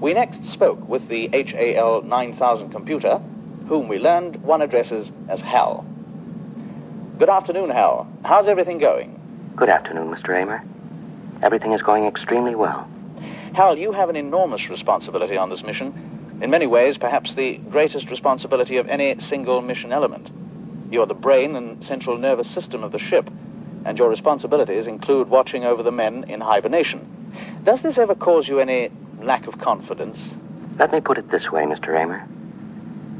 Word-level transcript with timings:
we 0.00 0.14
next 0.14 0.44
spoke 0.46 0.88
with 0.88 1.08
the 1.08 1.28
HAL 1.28 2.02
9000 2.02 2.70
computer, 2.70 3.18
whom 3.68 3.86
we 3.86 3.98
learned 3.98 4.36
one 4.36 4.62
addresses 4.62 5.12
as 5.28 5.40
Hal. 5.40 5.84
Good 7.18 7.28
afternoon, 7.28 7.68
Hal. 7.68 8.10
How's 8.24 8.48
everything 8.48 8.78
going? 8.78 9.52
Good 9.56 9.68
afternoon, 9.68 10.08
Mr. 10.08 10.34
Amer. 10.34 10.64
Everything 11.42 11.72
is 11.72 11.82
going 11.82 12.06
extremely 12.06 12.54
well. 12.54 12.88
Hal, 13.54 13.76
you 13.76 13.92
have 13.92 14.08
an 14.08 14.16
enormous 14.16 14.70
responsibility 14.70 15.36
on 15.36 15.50
this 15.50 15.62
mission. 15.62 16.38
In 16.40 16.48
many 16.48 16.66
ways, 16.66 16.96
perhaps 16.96 17.34
the 17.34 17.58
greatest 17.70 18.08
responsibility 18.08 18.78
of 18.78 18.88
any 18.88 19.20
single 19.20 19.60
mission 19.60 19.92
element. 19.92 20.30
You're 20.90 21.06
the 21.06 21.14
brain 21.14 21.56
and 21.56 21.84
central 21.84 22.16
nervous 22.16 22.48
system 22.48 22.82
of 22.82 22.92
the 22.92 22.98
ship, 22.98 23.28
and 23.84 23.98
your 23.98 24.08
responsibilities 24.08 24.86
include 24.86 25.28
watching 25.28 25.64
over 25.64 25.82
the 25.82 25.92
men 25.92 26.24
in 26.24 26.40
hibernation. 26.40 27.32
Does 27.64 27.82
this 27.82 27.98
ever 27.98 28.14
cause 28.14 28.48
you 28.48 28.60
any 28.60 28.90
lack 29.22 29.46
of 29.46 29.58
confidence? 29.58 30.18
Let 30.78 30.92
me 30.92 31.00
put 31.00 31.18
it 31.18 31.30
this 31.30 31.50
way, 31.52 31.64
Mr. 31.64 31.98
Amer. 31.98 32.26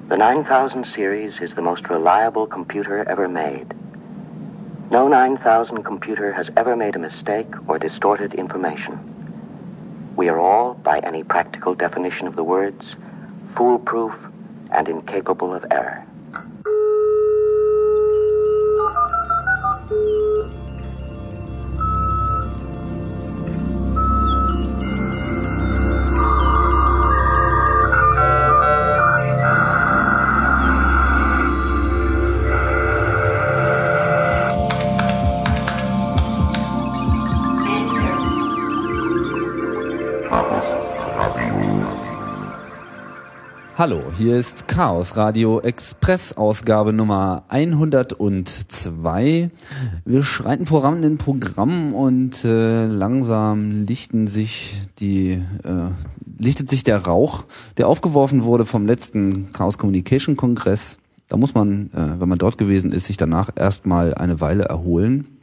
The 0.09 0.17
9000 0.17 0.85
series 0.85 1.41
is 1.41 1.55
the 1.55 1.63
most 1.63 1.89
reliable 1.89 2.47
computer 2.47 3.09
ever 3.09 3.29
made. 3.29 3.75
No 4.91 5.07
9000 5.07 5.83
computer 5.85 6.33
has 6.33 6.51
ever 6.57 6.75
made 6.75 6.97
a 6.97 6.99
mistake 6.99 7.53
or 7.69 7.79
distorted 7.79 8.35
information. 8.35 8.99
We 10.17 10.29
are 10.29 10.41
all, 10.41 10.75
by 10.75 10.99
any 11.01 11.23
practical 11.23 11.75
definition 11.75 12.27
of 12.27 12.35
the 12.35 12.45
words, 12.45 12.97
foolproof 13.55 14.15
and 14.73 14.89
incapable 14.89 15.55
of 15.55 15.65
error. 15.71 16.05
Hallo, 43.81 44.03
hier 44.19 44.37
ist 44.37 44.69
Chaos 44.69 45.17
Radio 45.17 45.59
Express 45.59 46.35
Ausgabe 46.35 46.93
Nummer 46.93 47.45
102. 47.49 49.51
Wir 50.05 50.23
schreiten 50.23 50.67
voran 50.67 50.97
in 50.97 51.03
den 51.03 51.17
Programm 51.17 51.95
und 51.95 52.45
äh, 52.45 52.85
langsam 52.85 53.71
lichten 53.71 54.27
sich 54.27 54.77
die 54.99 55.31
äh, 55.31 55.41
lichtet 56.39 56.69
sich 56.69 56.85
der 56.85 57.07
Rauch, 57.07 57.47
der 57.79 57.89
aufgeworfen 57.89 58.45
wurde 58.45 58.67
vom 58.67 58.85
letzten 58.85 59.51
Chaos 59.55 59.79
Communication 59.79 60.37
Kongress. 60.37 60.99
Da 61.29 61.39
muss 61.39 61.55
man, 61.55 61.91
äh, 61.95 62.21
wenn 62.21 62.29
man 62.29 62.39
dort 62.39 62.59
gewesen 62.59 62.93
ist, 62.93 63.07
sich 63.07 63.17
danach 63.17 63.49
erstmal 63.57 64.13
eine 64.13 64.43
Weile 64.43 64.65
erholen 64.65 65.40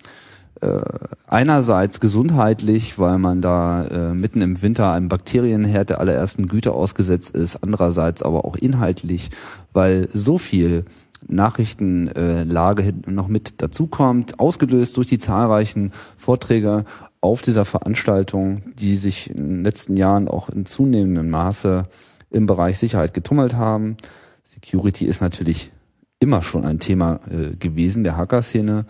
äh, 0.62 0.82
einerseits 1.28 2.00
gesundheitlich, 2.00 2.98
weil 2.98 3.18
man 3.18 3.42
da 3.42 3.86
äh, 3.86 4.14
mitten 4.14 4.42
im 4.42 4.62
Winter 4.62 4.92
einem 4.92 5.10
Bakterienherd 5.10 5.90
der 5.90 6.00
allerersten 6.00 6.48
Güte 6.48 6.72
ausgesetzt 6.72 7.36
ist, 7.36 7.58
andererseits 7.58 8.24
aber 8.24 8.46
auch 8.46 8.56
inhaltlich, 8.56 9.30
weil 9.74 10.10
so 10.14 10.38
viel 10.38 10.86
Nachrichtenlage 11.28 12.84
äh, 12.84 13.12
noch 13.12 13.28
mit 13.28 13.62
dazukommt, 13.62 14.40
ausgelöst 14.40 14.98
durch 14.98 15.08
die 15.08 15.18
zahlreichen 15.18 15.92
Vorträge 16.18 16.86
auf 17.22 17.42
dieser 17.42 17.66
Veranstaltung, 17.66 18.62
die 18.76 18.96
sich 18.96 19.30
in 19.30 19.38
den 19.38 19.64
letzten 19.64 19.98
Jahren 19.98 20.28
auch 20.28 20.50
in 20.50 20.66
zunehmendem 20.66 21.30
Maße 21.30 21.86
im 22.30 22.46
Bereich 22.46 22.78
Sicherheit 22.78 23.14
getummelt 23.14 23.56
haben. 23.56 23.98
Security 24.44 25.06
ist 25.06 25.22
natürlich 25.22 25.72
immer 26.20 26.42
schon 26.42 26.66
ein 26.66 26.80
Thema 26.80 27.20
äh, 27.30 27.56
gewesen 27.56 28.04
der 28.04 28.18
Hacker-Szene, 28.18 28.86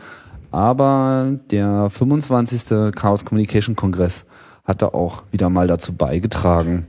aber 0.51 1.37
der 1.51 1.89
25. 1.89 2.93
Chaos 2.95 3.25
Communication 3.25 3.75
Kongress 3.75 4.25
hat 4.63 4.81
da 4.81 4.87
auch 4.87 5.23
wieder 5.31 5.49
mal 5.49 5.67
dazu 5.67 5.93
beigetragen, 5.93 6.87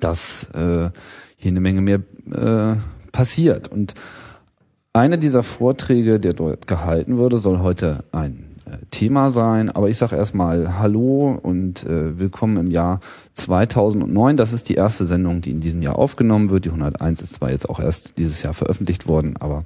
dass 0.00 0.44
äh, 0.54 0.90
hier 1.36 1.50
eine 1.50 1.60
Menge 1.60 1.80
mehr 1.80 2.00
äh, 2.30 2.76
passiert. 3.12 3.68
Und 3.68 3.94
einer 4.92 5.16
dieser 5.16 5.42
Vorträge, 5.42 6.20
der 6.20 6.32
dort 6.32 6.66
gehalten 6.66 7.18
wurde, 7.18 7.38
soll 7.38 7.60
heute 7.60 8.04
ein 8.12 8.56
äh, 8.66 8.76
Thema 8.90 9.30
sein. 9.30 9.70
Aber 9.70 9.88
ich 9.88 9.96
sage 9.96 10.16
erstmal 10.16 10.78
Hallo 10.78 11.38
und 11.42 11.84
äh, 11.84 12.18
willkommen 12.18 12.56
im 12.56 12.70
Jahr 12.70 13.00
2009. 13.34 14.36
Das 14.36 14.52
ist 14.52 14.68
die 14.68 14.74
erste 14.74 15.06
Sendung, 15.06 15.40
die 15.40 15.52
in 15.52 15.60
diesem 15.60 15.82
Jahr 15.82 15.98
aufgenommen 15.98 16.50
wird. 16.50 16.64
Die 16.64 16.70
101 16.70 17.22
ist 17.22 17.34
zwar 17.34 17.50
jetzt 17.50 17.68
auch 17.68 17.80
erst 17.80 18.18
dieses 18.18 18.42
Jahr 18.42 18.54
veröffentlicht 18.54 19.06
worden, 19.06 19.36
aber 19.38 19.60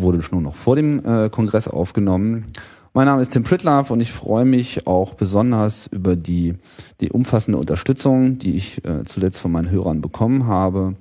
wurde 0.00 0.22
schon 0.22 0.42
noch 0.42 0.54
vor 0.54 0.76
dem 0.76 1.04
äh, 1.04 1.28
Kongress 1.28 1.68
aufgenommen. 1.68 2.46
Mein 2.92 3.06
Name 3.06 3.22
ist 3.22 3.30
Tim 3.32 3.44
Pritlaff 3.44 3.92
und 3.92 4.00
ich 4.00 4.12
freue 4.12 4.44
mich 4.44 4.86
auch 4.88 5.14
besonders 5.14 5.86
über 5.86 6.16
die, 6.16 6.56
die 7.00 7.10
umfassende 7.10 7.56
Unterstützung, 7.56 8.38
die 8.38 8.56
ich 8.56 8.84
äh, 8.84 9.04
zuletzt 9.04 9.38
von 9.38 9.52
meinen 9.52 9.70
Hörern 9.70 10.00
bekommen 10.00 10.46
habe. 10.46 10.96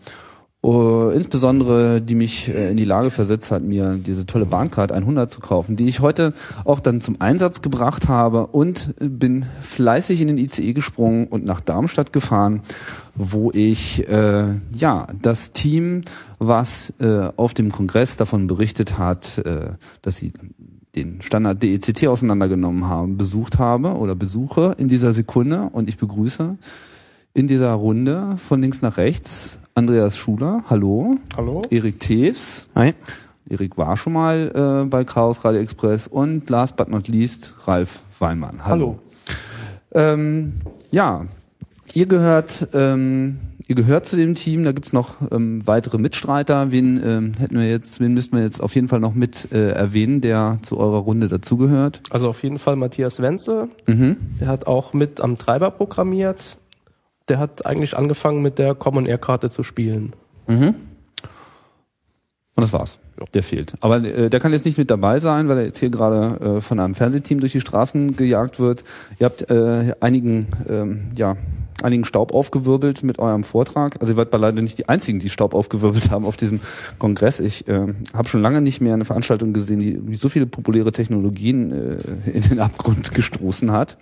Uh, 0.61 1.11
insbesondere, 1.11 2.01
die 2.01 2.15
mich 2.15 2.49
äh, 2.49 2.69
in 2.69 2.75
die 2.75 2.83
Lage 2.83 3.11
versetzt 3.11 3.49
hat, 3.49 3.63
mir 3.63 3.95
diese 3.95 4.25
tolle 4.25 4.45
Bahncard 4.45 4.91
100 4.91 5.31
zu 5.31 5.39
kaufen, 5.39 5.77
die 5.77 5.87
ich 5.87 6.01
heute 6.01 6.33
auch 6.65 6.81
dann 6.81 6.99
zum 6.99 7.21
Einsatz 7.21 7.61
gebracht 7.61 8.09
habe 8.09 8.47
und 8.47 8.93
bin 8.99 9.45
fleißig 9.61 10.19
in 10.19 10.27
den 10.27 10.37
ICE 10.37 10.73
gesprungen 10.73 11.27
und 11.27 11.45
nach 11.45 11.61
Darmstadt 11.61 12.11
gefahren, 12.11 12.59
wo 13.15 13.51
ich 13.51 14.05
äh, 14.09 14.47
ja 14.75 15.07
das 15.21 15.53
Team, 15.53 16.01
was 16.39 16.93
äh, 16.99 17.29
auf 17.37 17.53
dem 17.53 17.71
Kongress 17.71 18.17
davon 18.17 18.47
berichtet 18.47 18.97
hat, 18.97 19.37
äh, 19.37 19.75
dass 20.01 20.17
sie 20.17 20.33
den 20.93 21.21
Standard 21.21 21.63
DECT 21.63 22.07
auseinandergenommen 22.07 22.89
haben, 22.89 23.15
besucht 23.15 23.59
habe 23.59 23.93
oder 23.93 24.13
besuche 24.13 24.75
in 24.77 24.89
dieser 24.89 25.13
Sekunde. 25.13 25.69
Und 25.71 25.87
ich 25.87 25.97
begrüße 25.97 26.57
in 27.39 27.47
dieser 27.47 27.71
Runde 27.71 28.35
von 28.37 28.61
links 28.61 28.81
nach 28.81 28.97
rechts 28.97 29.59
Andreas 29.73 30.17
Schuler, 30.17 30.61
hallo. 30.69 31.17
Hallo. 31.37 31.61
Erik 31.69 32.01
Teves. 32.01 32.67
Hi. 32.75 32.93
Erik 33.49 33.77
war 33.77 33.95
schon 33.95 34.11
mal 34.11 34.83
äh, 34.83 34.89
bei 34.89 35.05
Chaos 35.05 35.45
Radio 35.45 35.61
Express 35.61 36.09
und 36.09 36.49
last 36.49 36.75
but 36.75 36.89
not 36.89 37.07
least 37.07 37.55
Ralf 37.65 38.01
Weinmann. 38.19 38.65
Hallo. 38.65 38.99
hallo. 39.93 40.13
Ähm, 40.13 40.55
ja, 40.91 41.27
ihr 41.93 42.07
gehört 42.07 42.67
ähm, 42.73 43.39
ihr 43.69 43.75
gehört 43.75 44.05
zu 44.05 44.17
dem 44.17 44.35
Team, 44.35 44.65
da 44.65 44.73
gibt's 44.73 44.91
noch 44.91 45.15
ähm, 45.31 45.65
weitere 45.65 45.97
Mitstreiter. 45.97 46.73
Wen 46.73 47.01
ähm, 47.01 47.31
hätten 47.39 47.57
wir 47.57 47.69
jetzt, 47.69 48.01
wen 48.01 48.15
müssten 48.15 48.35
wir 48.35 48.43
jetzt 48.43 48.61
auf 48.61 48.75
jeden 48.75 48.89
Fall 48.89 48.99
noch 48.99 49.13
mit 49.13 49.53
äh, 49.53 49.69
erwähnen, 49.69 50.19
der 50.19 50.57
zu 50.63 50.77
eurer 50.77 50.97
Runde 50.97 51.29
dazugehört? 51.29 52.01
Also 52.09 52.27
auf 52.27 52.43
jeden 52.43 52.57
Fall 52.57 52.75
Matthias 52.75 53.21
Wenzel. 53.21 53.69
Mhm. 53.87 54.17
Der 54.41 54.47
hat 54.47 54.67
auch 54.67 54.91
mit 54.91 55.21
am 55.21 55.37
Treiber 55.37 55.71
programmiert. 55.71 56.57
Der 57.29 57.39
hat 57.39 57.65
eigentlich 57.65 57.95
angefangen 57.95 58.41
mit 58.41 58.59
der 58.59 58.75
Common 58.75 59.05
Air 59.05 59.19
Karte 59.19 59.49
zu 59.49 59.63
spielen. 59.63 60.13
Mhm. 60.47 60.75
Und 62.55 62.63
das 62.63 62.73
war's. 62.73 62.99
Der 63.33 63.43
fehlt. 63.43 63.73
Aber 63.79 64.03
äh, 64.03 64.29
der 64.29 64.39
kann 64.39 64.51
jetzt 64.51 64.65
nicht 64.65 64.77
mit 64.77 64.91
dabei 64.91 65.19
sein, 65.19 65.47
weil 65.47 65.59
er 65.59 65.65
jetzt 65.65 65.77
hier 65.77 65.89
gerade 65.89 66.57
äh, 66.57 66.61
von 66.61 66.79
einem 66.79 66.95
Fernsehteam 66.95 67.39
durch 67.39 67.51
die 67.51 67.61
Straßen 67.61 68.15
gejagt 68.17 68.59
wird. 68.59 68.83
Ihr 69.17 69.25
habt 69.25 69.49
äh, 69.49 69.93
einigen, 69.99 70.47
ähm, 70.67 71.11
ja, 71.17 71.37
einigen 71.83 72.05
Staub 72.05 72.33
aufgewirbelt 72.33 73.03
mit 73.03 73.19
eurem 73.19 73.43
Vortrag. 73.43 73.95
Also 74.01 74.13
ihr 74.13 74.17
wart 74.17 74.31
beileibe 74.31 74.61
nicht 74.61 74.77
die 74.77 74.89
einzigen, 74.89 75.19
die 75.19 75.29
Staub 75.29 75.53
aufgewirbelt 75.53 76.11
haben 76.11 76.25
auf 76.25 76.37
diesem 76.37 76.59
Kongress. 76.97 77.39
Ich 77.39 77.67
äh, 77.67 77.93
habe 78.13 78.27
schon 78.27 78.41
lange 78.41 78.61
nicht 78.61 78.81
mehr 78.81 78.93
eine 78.93 79.05
Veranstaltung 79.05 79.53
gesehen, 79.53 79.79
die, 79.79 79.97
die 79.97 80.15
so 80.15 80.29
viele 80.29 80.45
populäre 80.45 80.91
Technologien 80.91 81.71
äh, 81.71 82.29
in 82.29 82.41
den 82.41 82.59
Abgrund 82.59 83.13
gestoßen 83.13 83.71
hat. 83.71 83.97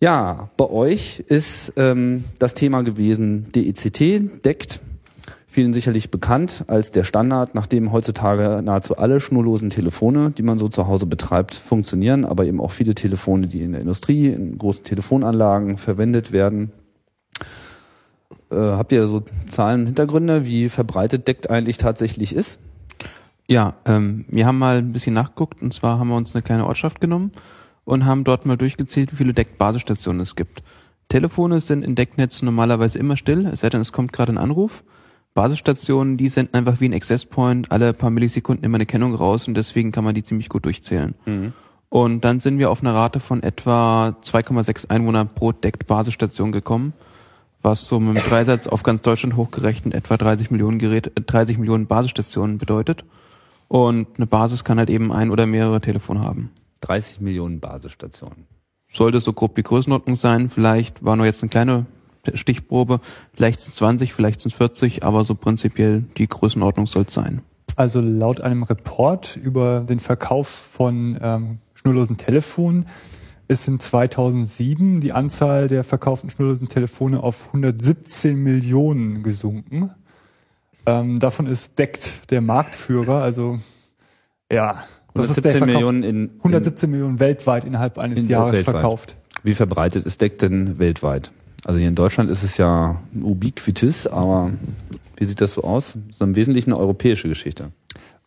Ja, 0.00 0.50
bei 0.56 0.70
euch 0.70 1.18
ist 1.26 1.72
ähm, 1.76 2.24
das 2.38 2.54
Thema 2.54 2.82
gewesen 2.82 3.48
DECT, 3.52 4.44
deckt 4.44 4.80
vielen 5.48 5.72
sicherlich 5.72 6.12
bekannt 6.12 6.64
als 6.68 6.92
der 6.92 7.02
Standard, 7.02 7.56
nachdem 7.56 7.90
heutzutage 7.90 8.62
nahezu 8.62 8.96
alle 8.96 9.18
schnurlosen 9.18 9.70
Telefone, 9.70 10.30
die 10.30 10.44
man 10.44 10.56
so 10.56 10.68
zu 10.68 10.86
Hause 10.86 11.06
betreibt, 11.06 11.54
funktionieren, 11.54 12.24
aber 12.24 12.44
eben 12.44 12.60
auch 12.60 12.70
viele 12.70 12.94
Telefone, 12.94 13.48
die 13.48 13.62
in 13.62 13.72
der 13.72 13.80
Industrie, 13.80 14.28
in 14.28 14.56
großen 14.56 14.84
Telefonanlagen 14.84 15.78
verwendet 15.78 16.30
werden. 16.30 16.70
Äh, 18.52 18.56
habt 18.56 18.92
ihr 18.92 19.08
so 19.08 19.24
Zahlen, 19.48 19.86
Hintergründe, 19.86 20.46
wie 20.46 20.68
verbreitet 20.68 21.26
DECT 21.26 21.50
eigentlich 21.50 21.78
tatsächlich 21.78 22.36
ist? 22.36 22.60
Ja, 23.48 23.74
ähm, 23.84 24.26
wir 24.28 24.46
haben 24.46 24.58
mal 24.60 24.78
ein 24.78 24.92
bisschen 24.92 25.14
nachgeguckt 25.14 25.60
und 25.60 25.74
zwar 25.74 25.98
haben 25.98 26.08
wir 26.08 26.16
uns 26.16 26.36
eine 26.36 26.42
kleine 26.42 26.66
Ortschaft 26.66 27.00
genommen 27.00 27.32
und 27.88 28.04
haben 28.04 28.22
dort 28.22 28.44
mal 28.44 28.58
durchgezählt, 28.58 29.12
wie 29.12 29.16
viele 29.16 29.32
DECT-Basisstationen 29.32 30.20
es 30.20 30.36
gibt. 30.36 30.60
Telefone 31.08 31.58
sind 31.58 31.82
in 31.82 31.94
DECT-Netzen 31.94 32.44
normalerweise 32.44 32.98
immer 32.98 33.16
still, 33.16 33.46
es 33.46 33.60
sei 33.60 33.70
denn, 33.70 33.80
es 33.80 33.92
kommt 33.92 34.12
gerade 34.12 34.30
ein 34.30 34.36
Anruf. 34.38 34.84
Basisstationen, 35.32 36.18
die 36.18 36.28
senden 36.28 36.54
einfach 36.54 36.80
wie 36.80 36.88
ein 36.88 36.92
Access 36.92 37.24
Point 37.24 37.72
alle 37.72 37.94
paar 37.94 38.10
Millisekunden 38.10 38.62
immer 38.62 38.76
eine 38.76 38.84
Kennung 38.84 39.14
raus 39.14 39.48
und 39.48 39.56
deswegen 39.56 39.90
kann 39.90 40.04
man 40.04 40.14
die 40.14 40.22
ziemlich 40.22 40.50
gut 40.50 40.66
durchzählen. 40.66 41.14
Mhm. 41.24 41.54
Und 41.88 42.26
dann 42.26 42.40
sind 42.40 42.58
wir 42.58 42.70
auf 42.70 42.82
eine 42.82 42.92
Rate 42.92 43.20
von 43.20 43.42
etwa 43.42 44.14
2,6 44.22 44.90
Einwohner 44.90 45.24
pro 45.24 45.52
deckt 45.52 45.86
Basisstation 45.86 46.52
gekommen, 46.52 46.92
was 47.62 47.88
so 47.88 47.98
mit 48.00 48.18
dem 48.18 48.28
Dreisatz 48.28 48.66
auf 48.66 48.82
ganz 48.82 49.00
Deutschland 49.00 49.36
hochgerechnet 49.36 49.94
etwa 49.94 50.18
30 50.18 50.50
Millionen 50.50 50.78
Geräte, 50.78 51.10
äh, 51.14 51.22
30 51.22 51.56
Millionen 51.56 51.86
Basisstationen 51.86 52.58
bedeutet. 52.58 53.06
Und 53.66 54.08
eine 54.16 54.26
Basis 54.26 54.62
kann 54.64 54.78
halt 54.78 54.90
eben 54.90 55.10
ein 55.10 55.30
oder 55.30 55.46
mehrere 55.46 55.80
Telefone 55.80 56.20
haben. 56.20 56.50
30 56.80 57.20
Millionen 57.20 57.60
Basisstationen. 57.60 58.46
Sollte 58.90 59.20
so 59.20 59.32
grob 59.32 59.54
die 59.54 59.62
Größenordnung 59.62 60.16
sein. 60.16 60.48
Vielleicht 60.48 61.04
war 61.04 61.16
nur 61.16 61.26
jetzt 61.26 61.42
eine 61.42 61.50
kleine 61.50 61.86
Stichprobe. 62.34 63.00
Vielleicht 63.34 63.60
sind 63.60 63.70
es 63.70 63.76
20, 63.76 64.12
vielleicht 64.12 64.40
sind 64.40 64.52
es 64.52 64.56
40, 64.56 65.04
aber 65.04 65.24
so 65.24 65.34
prinzipiell 65.34 66.04
die 66.16 66.26
Größenordnung 66.26 66.86
soll 66.86 67.04
es 67.06 67.14
sein. 67.14 67.42
Also 67.76 68.00
laut 68.00 68.40
einem 68.40 68.62
Report 68.64 69.36
über 69.36 69.80
den 69.80 70.00
Verkauf 70.00 70.48
von 70.48 71.18
ähm, 71.20 71.58
schnurlosen 71.74 72.16
Telefonen 72.16 72.86
ist 73.46 73.66
in 73.66 73.80
2007 73.80 75.00
die 75.00 75.12
Anzahl 75.12 75.68
der 75.68 75.82
verkauften 75.82 76.28
schnurlosen 76.28 76.68
Telefone 76.68 77.22
auf 77.22 77.46
117 77.46 78.36
Millionen 78.36 79.22
gesunken. 79.22 79.90
Ähm, 80.86 81.18
davon 81.18 81.46
ist 81.46 81.78
deckt 81.78 82.30
der 82.30 82.42
Marktführer, 82.42 83.22
also 83.22 83.58
ja, 84.52 84.84
das 85.18 85.36
ist 85.36 85.44
der 85.44 85.52
117 85.54 85.58
Verkauf- 85.60 85.66
Millionen 85.66 86.02
in, 86.02 86.24
in 86.26 86.30
117 86.38 86.90
Millionen 86.90 87.20
weltweit 87.20 87.64
innerhalb 87.64 87.98
eines 87.98 88.20
In- 88.20 88.28
Jahres 88.28 88.56
weltweit. 88.56 88.74
verkauft. 88.76 89.16
Wie 89.42 89.54
verbreitet 89.54 90.04
ist 90.06 90.20
Deck 90.20 90.38
denn 90.38 90.78
weltweit? 90.78 91.30
Also 91.64 91.78
hier 91.78 91.88
in 91.88 91.94
Deutschland 91.94 92.30
ist 92.30 92.42
es 92.42 92.56
ja 92.56 93.00
ubiquitis, 93.20 94.06
aber 94.06 94.50
wie 95.16 95.24
sieht 95.24 95.40
das 95.40 95.54
so 95.54 95.62
aus? 95.64 95.94
Das 96.06 96.16
ist 96.16 96.22
im 96.22 96.36
Wesentlichen 96.36 96.72
eine 96.72 96.80
europäische 96.80 97.28
Geschichte. 97.28 97.72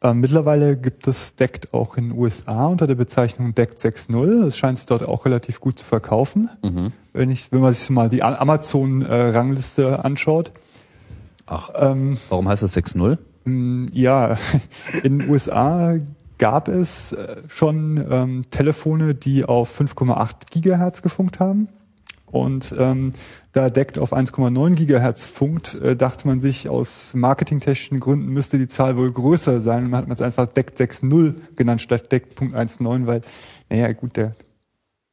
Ähm, 0.04 0.20
mittlerweile 0.20 0.78
gibt 0.78 1.08
es 1.08 1.36
DECT 1.36 1.74
auch 1.74 1.96
in 1.96 2.10
den 2.10 2.18
USA 2.18 2.66
unter 2.66 2.88
der 2.88 2.96
Bezeichnung 2.96 3.54
DECT 3.54 3.78
6.0. 3.80 4.46
Es 4.48 4.58
scheint 4.58 4.80
sich 4.80 4.88
dort 4.88 5.04
auch 5.08 5.26
relativ 5.26 5.60
gut 5.60 5.78
zu 5.80 5.86
verkaufen. 5.86 6.50
Wenn, 7.14 7.30
ich, 7.30 7.52
wenn 7.52 7.62
man 7.62 7.72
sich 7.74 7.90
mal 7.92 8.10
die 8.10 8.24
Amazon-Rangliste 8.24 10.04
anschaut. 10.04 10.52
Ach, 11.46 11.70
Ähm, 11.76 12.18
warum 12.30 12.48
heißt 12.48 12.64
das 12.64 12.76
6.0? 12.78 13.18
mh, 13.46 13.90
ja, 13.94 14.38
in 15.04 15.20
den 15.20 15.30
USA 15.30 15.96
gab 16.42 16.70
es 16.70 17.14
äh, 17.14 17.36
schon 17.48 18.04
ähm, 18.10 18.42
Telefone, 18.50 19.14
die 19.14 19.46
auf 19.46 19.80
5,8 19.80 20.50
Gigahertz 20.50 21.04
gefunkt 21.04 21.40
haben. 21.40 21.70
Und 22.26 22.74
ähm, 22.80 23.12
da 23.52 23.70
DECT 23.70 24.00
auf 24.00 24.12
1,9 24.12 24.74
Gigahertz 24.74 25.24
funkt, 25.24 25.76
äh, 25.76 25.96
dachte 25.96 26.28
man 26.28 26.40
sich, 26.40 26.68
aus 26.68 27.14
marketingtechnischen 27.14 28.00
Gründen 28.00 28.30
müsste 28.30 28.58
die 28.58 28.68
Zahl 28.68 28.98
wohl 28.98 29.12
größer 29.12 29.62
sein. 29.62 29.84
Und 29.84 29.92
man 29.92 30.00
hat 30.00 30.08
man 30.08 30.16
es 30.16 30.22
einfach 30.24 30.48
DECT 30.48 30.80
6.0 30.80 31.36
genannt 31.56 31.80
statt 31.82 32.12
DECT.19, 32.12 33.06
weil, 33.06 33.22
naja, 33.70 33.92
gut, 33.94 34.18
der 34.18 34.34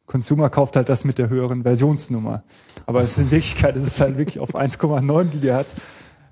Consumer 0.06 0.48
kauft 0.48 0.76
halt 0.76 0.88
das 0.88 1.04
mit 1.04 1.18
der 1.18 1.28
höheren 1.28 1.62
Versionsnummer. 1.62 2.42
Aber 2.86 3.02
es 3.02 3.12
ist 3.12 3.18
in 3.18 3.30
Wirklichkeit, 3.30 3.76
es 3.76 3.84
ist 3.84 4.00
halt 4.00 4.16
wirklich 4.16 4.38
auf 4.38 4.54
1,9 4.54 5.24
Gigahertz. 5.24 5.74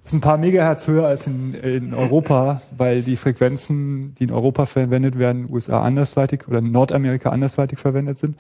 Das 0.07 0.13
ist 0.13 0.19
ein 0.19 0.21
paar 0.21 0.39
Megahertz 0.39 0.87
höher 0.87 1.05
als 1.05 1.27
in, 1.27 1.53
in 1.53 1.93
Europa, 1.93 2.63
weil 2.77 3.03
die 3.03 3.17
Frequenzen, 3.17 4.15
die 4.15 4.23
in 4.23 4.31
Europa 4.31 4.65
verwendet 4.67 5.19
werden, 5.19 5.39
in 5.39 5.47
den 5.49 5.53
USA 5.53 5.83
andersweitig 5.83 6.47
oder 6.47 6.61
in 6.61 6.71
Nordamerika 6.71 7.31
andersweitig 7.31 7.81
verwendet 7.81 8.17
sind. 8.17 8.37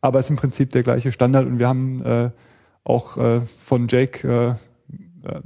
Aber 0.00 0.20
es 0.20 0.24
ist 0.24 0.30
im 0.30 0.36
Prinzip 0.36 0.72
der 0.72 0.82
gleiche 0.82 1.12
Standard 1.12 1.46
und 1.46 1.58
wir 1.58 1.68
haben 1.68 2.02
äh, 2.02 2.30
auch 2.84 3.18
äh, 3.18 3.42
von 3.58 3.88
Jake 3.88 4.26
äh, 4.26 4.54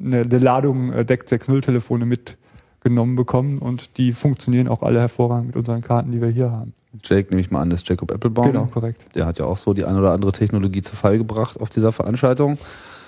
eine, 0.00 0.20
eine 0.20 0.38
Ladung 0.38 0.92
äh, 0.92 1.04
DECT 1.04 1.32
6.0 1.32 1.62
Telefone 1.62 2.06
mitgenommen 2.06 3.16
bekommen 3.16 3.58
und 3.58 3.98
die 3.98 4.12
funktionieren 4.12 4.68
auch 4.68 4.84
alle 4.84 5.00
hervorragend 5.00 5.48
mit 5.48 5.56
unseren 5.56 5.82
Karten, 5.82 6.12
die 6.12 6.20
wir 6.20 6.28
hier 6.28 6.52
haben. 6.52 6.74
Jake, 7.02 7.30
nehme 7.30 7.40
ich 7.40 7.50
mal 7.50 7.60
an, 7.60 7.70
das 7.70 7.80
ist 7.80 7.88
Jacob 7.88 8.12
Applebaum. 8.12 8.52
Genau, 8.52 8.66
korrekt. 8.66 9.06
Der 9.16 9.26
hat 9.26 9.40
ja 9.40 9.46
auch 9.46 9.58
so 9.58 9.74
die 9.74 9.84
ein 9.84 9.96
oder 9.96 10.12
andere 10.12 10.30
Technologie 10.30 10.82
zu 10.82 10.94
Fall 10.94 11.18
gebracht 11.18 11.60
auf 11.60 11.70
dieser 11.70 11.90
Veranstaltung. 11.90 12.56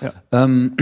Ja. 0.01 0.13
Ähm, 0.33 0.77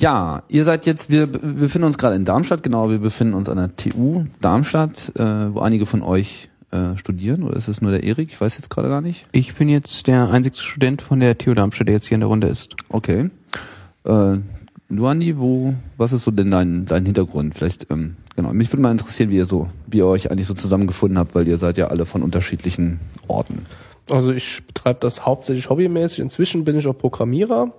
ja, 0.00 0.42
ihr 0.48 0.64
seid 0.64 0.86
jetzt, 0.86 1.10
wir 1.10 1.26
be- 1.26 1.38
befinden 1.38 1.86
uns 1.86 1.98
gerade 1.98 2.16
in 2.16 2.24
Darmstadt, 2.24 2.62
genau, 2.62 2.90
wir 2.90 2.98
befinden 2.98 3.34
uns 3.34 3.48
an 3.48 3.56
der 3.56 3.76
TU 3.76 4.24
Darmstadt, 4.40 5.12
äh, 5.16 5.54
wo 5.54 5.60
einige 5.60 5.86
von 5.86 6.02
euch 6.02 6.48
äh, 6.72 6.96
studieren, 6.96 7.42
oder 7.44 7.56
ist 7.56 7.68
es 7.68 7.80
nur 7.80 7.90
der 7.92 8.02
Erik? 8.02 8.30
Ich 8.30 8.40
weiß 8.40 8.56
jetzt 8.56 8.70
gerade 8.70 8.88
gar 8.88 9.00
nicht. 9.00 9.26
Ich 9.32 9.54
bin 9.54 9.68
jetzt 9.68 10.06
der 10.06 10.30
einzige 10.30 10.56
Student 10.56 11.02
von 11.02 11.20
der 11.20 11.38
TU 11.38 11.54
Darmstadt, 11.54 11.86
der 11.88 11.94
jetzt 11.94 12.06
hier 12.06 12.16
in 12.16 12.20
der 12.20 12.28
Runde 12.28 12.48
ist. 12.48 12.74
Okay. 12.88 13.30
Äh, 14.04 14.38
Luandi, 14.88 15.38
wo, 15.38 15.74
was 15.96 16.12
ist 16.12 16.24
so 16.24 16.30
denn 16.30 16.50
dein, 16.50 16.84
dein 16.84 17.04
Hintergrund? 17.06 17.54
Vielleicht, 17.54 17.90
ähm, 17.90 18.16
genau. 18.36 18.52
Mich 18.52 18.70
würde 18.72 18.82
mal 18.82 18.90
interessieren, 18.90 19.30
wie 19.30 19.36
ihr 19.36 19.46
so, 19.46 19.68
wie 19.86 19.98
ihr 19.98 20.06
euch 20.06 20.30
eigentlich 20.30 20.46
so 20.46 20.54
zusammengefunden 20.54 21.18
habt, 21.18 21.34
weil 21.34 21.48
ihr 21.48 21.56
seid 21.58 21.78
ja 21.78 21.86
alle 21.88 22.04
von 22.04 22.22
unterschiedlichen 22.22 23.00
Orten. 23.26 23.64
Also 24.10 24.32
ich 24.32 24.62
betreibe 24.66 24.98
das 25.00 25.24
hauptsächlich 25.24 25.70
hobbymäßig. 25.70 26.18
Inzwischen 26.18 26.64
bin 26.64 26.76
ich 26.76 26.86
auch 26.86 26.92
Programmierer. 26.98 27.72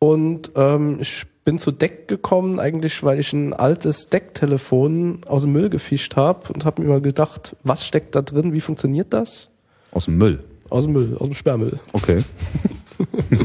Und 0.00 0.50
ähm, 0.56 0.98
ich 1.00 1.26
bin 1.44 1.58
zu 1.58 1.70
Deck 1.70 2.08
gekommen, 2.08 2.58
eigentlich 2.58 3.04
weil 3.04 3.20
ich 3.20 3.32
ein 3.32 3.52
altes 3.52 4.08
Deck-Telefon 4.08 5.20
aus 5.26 5.42
dem 5.42 5.52
Müll 5.52 5.70
gefischt 5.70 6.16
habe 6.16 6.52
und 6.52 6.64
habe 6.64 6.82
mir 6.82 6.88
mal 6.88 7.00
gedacht, 7.00 7.54
was 7.62 7.86
steckt 7.86 8.14
da 8.14 8.22
drin, 8.22 8.52
wie 8.52 8.60
funktioniert 8.60 9.12
das? 9.12 9.50
Aus 9.92 10.06
dem 10.06 10.16
Müll. 10.18 10.42
Aus 10.70 10.84
dem 10.84 10.94
Müll, 10.94 11.16
aus 11.18 11.28
dem 11.28 11.34
Sperrmüll. 11.34 11.78
Okay. 11.92 12.18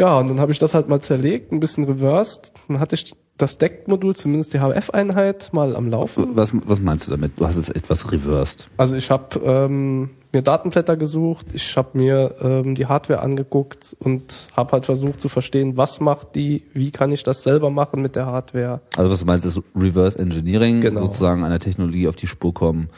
Ja, 0.00 0.16
und 0.20 0.28
dann 0.28 0.38
habe 0.38 0.52
ich 0.52 0.60
das 0.60 0.74
halt 0.74 0.88
mal 0.88 1.00
zerlegt, 1.00 1.50
ein 1.50 1.58
bisschen 1.58 1.82
reversed. 1.82 2.52
Dann 2.68 2.78
hatte 2.78 2.94
ich 2.94 3.12
das 3.36 3.58
Deck-Modul, 3.58 4.14
zumindest 4.14 4.54
die 4.54 4.60
HF-Einheit, 4.60 5.52
mal 5.52 5.74
am 5.74 5.90
Laufen. 5.90 6.36
Was, 6.36 6.52
was 6.54 6.80
meinst 6.80 7.08
du 7.08 7.10
damit? 7.10 7.32
Du 7.36 7.44
hast 7.44 7.56
es 7.56 7.68
etwas 7.68 8.12
reversed. 8.12 8.68
Also 8.76 8.94
ich 8.94 9.10
habe 9.10 9.40
ähm, 9.44 10.10
mir 10.32 10.42
Datenblätter 10.42 10.96
gesucht, 10.96 11.46
ich 11.54 11.76
habe 11.76 11.96
mir 11.96 12.34
ähm, 12.40 12.74
die 12.74 12.86
Hardware 12.86 13.20
angeguckt 13.20 13.96
und 13.98 14.22
habe 14.56 14.72
halt 14.72 14.86
versucht 14.86 15.20
zu 15.20 15.28
verstehen, 15.28 15.76
was 15.76 16.00
macht 16.00 16.34
die, 16.34 16.64
wie 16.74 16.90
kann 16.90 17.12
ich 17.12 17.22
das 17.22 17.42
selber 17.42 17.70
machen 17.70 18.02
mit 18.02 18.14
der 18.16 18.26
Hardware. 18.26 18.80
Also 18.96 19.10
was 19.10 19.20
du 19.20 19.26
meinst, 19.26 19.44
ist 19.46 19.60
Reverse 19.74 20.18
Engineering, 20.18 20.80
Genau. 20.80 21.00
sozusagen 21.02 21.44
einer 21.44 21.58
Technologie 21.58 22.08
auf 22.08 22.16
die 22.16 22.26
Spur 22.26 22.52
kommen, 22.52 22.90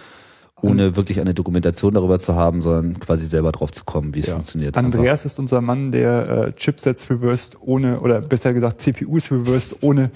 ohne 0.62 0.96
wirklich 0.96 1.20
eine 1.20 1.32
Dokumentation 1.32 1.94
darüber 1.94 2.18
zu 2.18 2.34
haben, 2.34 2.60
sondern 2.62 2.98
quasi 3.00 3.26
selber 3.26 3.52
drauf 3.52 3.70
zu 3.72 3.84
kommen, 3.84 4.14
wie 4.14 4.18
es 4.20 4.26
Ja. 4.26 4.34
funktioniert. 4.34 4.76
Andreas 4.76 5.24
ist 5.24 5.38
unser 5.38 5.60
Mann, 5.60 5.92
der 5.92 6.28
äh, 6.48 6.52
Chipsets 6.52 7.08
reversed 7.10 7.56
ohne, 7.60 8.00
oder 8.00 8.20
besser 8.20 8.52
gesagt 8.52 8.80
CPUs 8.82 9.30
reversed 9.30 9.76
ohne 9.82 10.10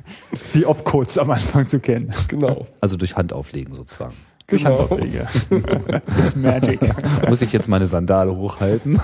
die 0.54 0.66
Opcodes 0.66 1.18
am 1.18 1.30
Anfang 1.30 1.68
zu 1.68 1.78
kennen. 1.78 2.12
Genau. 2.28 2.48
Einfach. 2.48 2.66
Also 2.80 2.96
durch 2.96 3.16
Hand 3.16 3.32
auflegen 3.32 3.74
sozusagen. 3.74 4.14
Durch 4.46 4.64
Genau. 4.64 4.88
It's 6.18 6.36
magic. 6.36 6.80
Muss 7.28 7.42
ich 7.42 7.52
jetzt 7.52 7.68
meine 7.68 7.86
Sandale 7.86 8.36
hochhalten? 8.36 9.00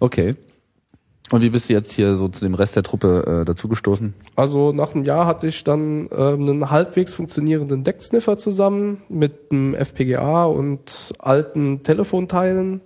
okay. 0.00 0.36
Und 1.32 1.40
wie 1.42 1.50
bist 1.50 1.68
du 1.68 1.72
jetzt 1.72 1.92
hier 1.92 2.14
so 2.14 2.28
zu 2.28 2.44
dem 2.44 2.54
Rest 2.54 2.76
der 2.76 2.84
Truppe 2.84 3.40
äh, 3.40 3.44
dazugestoßen? 3.44 4.14
Also 4.36 4.72
nach 4.72 4.94
einem 4.94 5.04
Jahr 5.04 5.26
hatte 5.26 5.48
ich 5.48 5.64
dann 5.64 6.08
ähm, 6.16 6.48
einen 6.48 6.70
halbwegs 6.70 7.14
funktionierenden 7.14 7.82
Decksniffer 7.82 8.36
zusammen 8.36 9.02
mit 9.08 9.50
einem 9.50 9.74
FPGA 9.74 10.44
und 10.44 11.12
alten 11.18 11.82
Telefonteilen. 11.82 12.80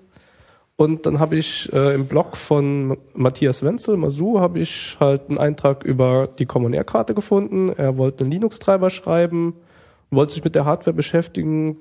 Und 0.76 1.04
dann 1.04 1.18
habe 1.20 1.36
ich 1.36 1.70
äh, 1.74 1.94
im 1.94 2.06
Blog 2.06 2.38
von 2.38 2.96
Matthias 3.12 3.62
Wenzel, 3.62 3.98
Masu, 3.98 4.40
habe 4.40 4.60
ich 4.60 4.96
halt 4.98 5.28
einen 5.28 5.36
Eintrag 5.36 5.84
über 5.84 6.26
die 6.26 6.46
Common 6.46 6.72
Air 6.72 6.84
Karte 6.84 7.12
gefunden. 7.12 7.68
Er 7.76 7.98
wollte 7.98 8.24
einen 8.24 8.30
Linux-Treiber 8.30 8.88
schreiben, 8.88 9.56
wollte 10.10 10.34
sich 10.34 10.44
mit 10.44 10.54
der 10.54 10.64
Hardware 10.64 10.94
beschäftigen. 10.94 11.78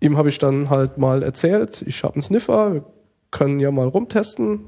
Ihm 0.00 0.16
habe 0.16 0.28
ich 0.28 0.38
dann 0.38 0.70
halt 0.70 0.98
mal 0.98 1.22
erzählt, 1.22 1.82
ich 1.86 2.02
habe 2.04 2.14
einen 2.14 2.22
Sniffer, 2.22 2.74
wir 2.74 2.84
können 3.30 3.60
ja 3.60 3.70
mal 3.70 3.88
rumtesten. 3.88 4.60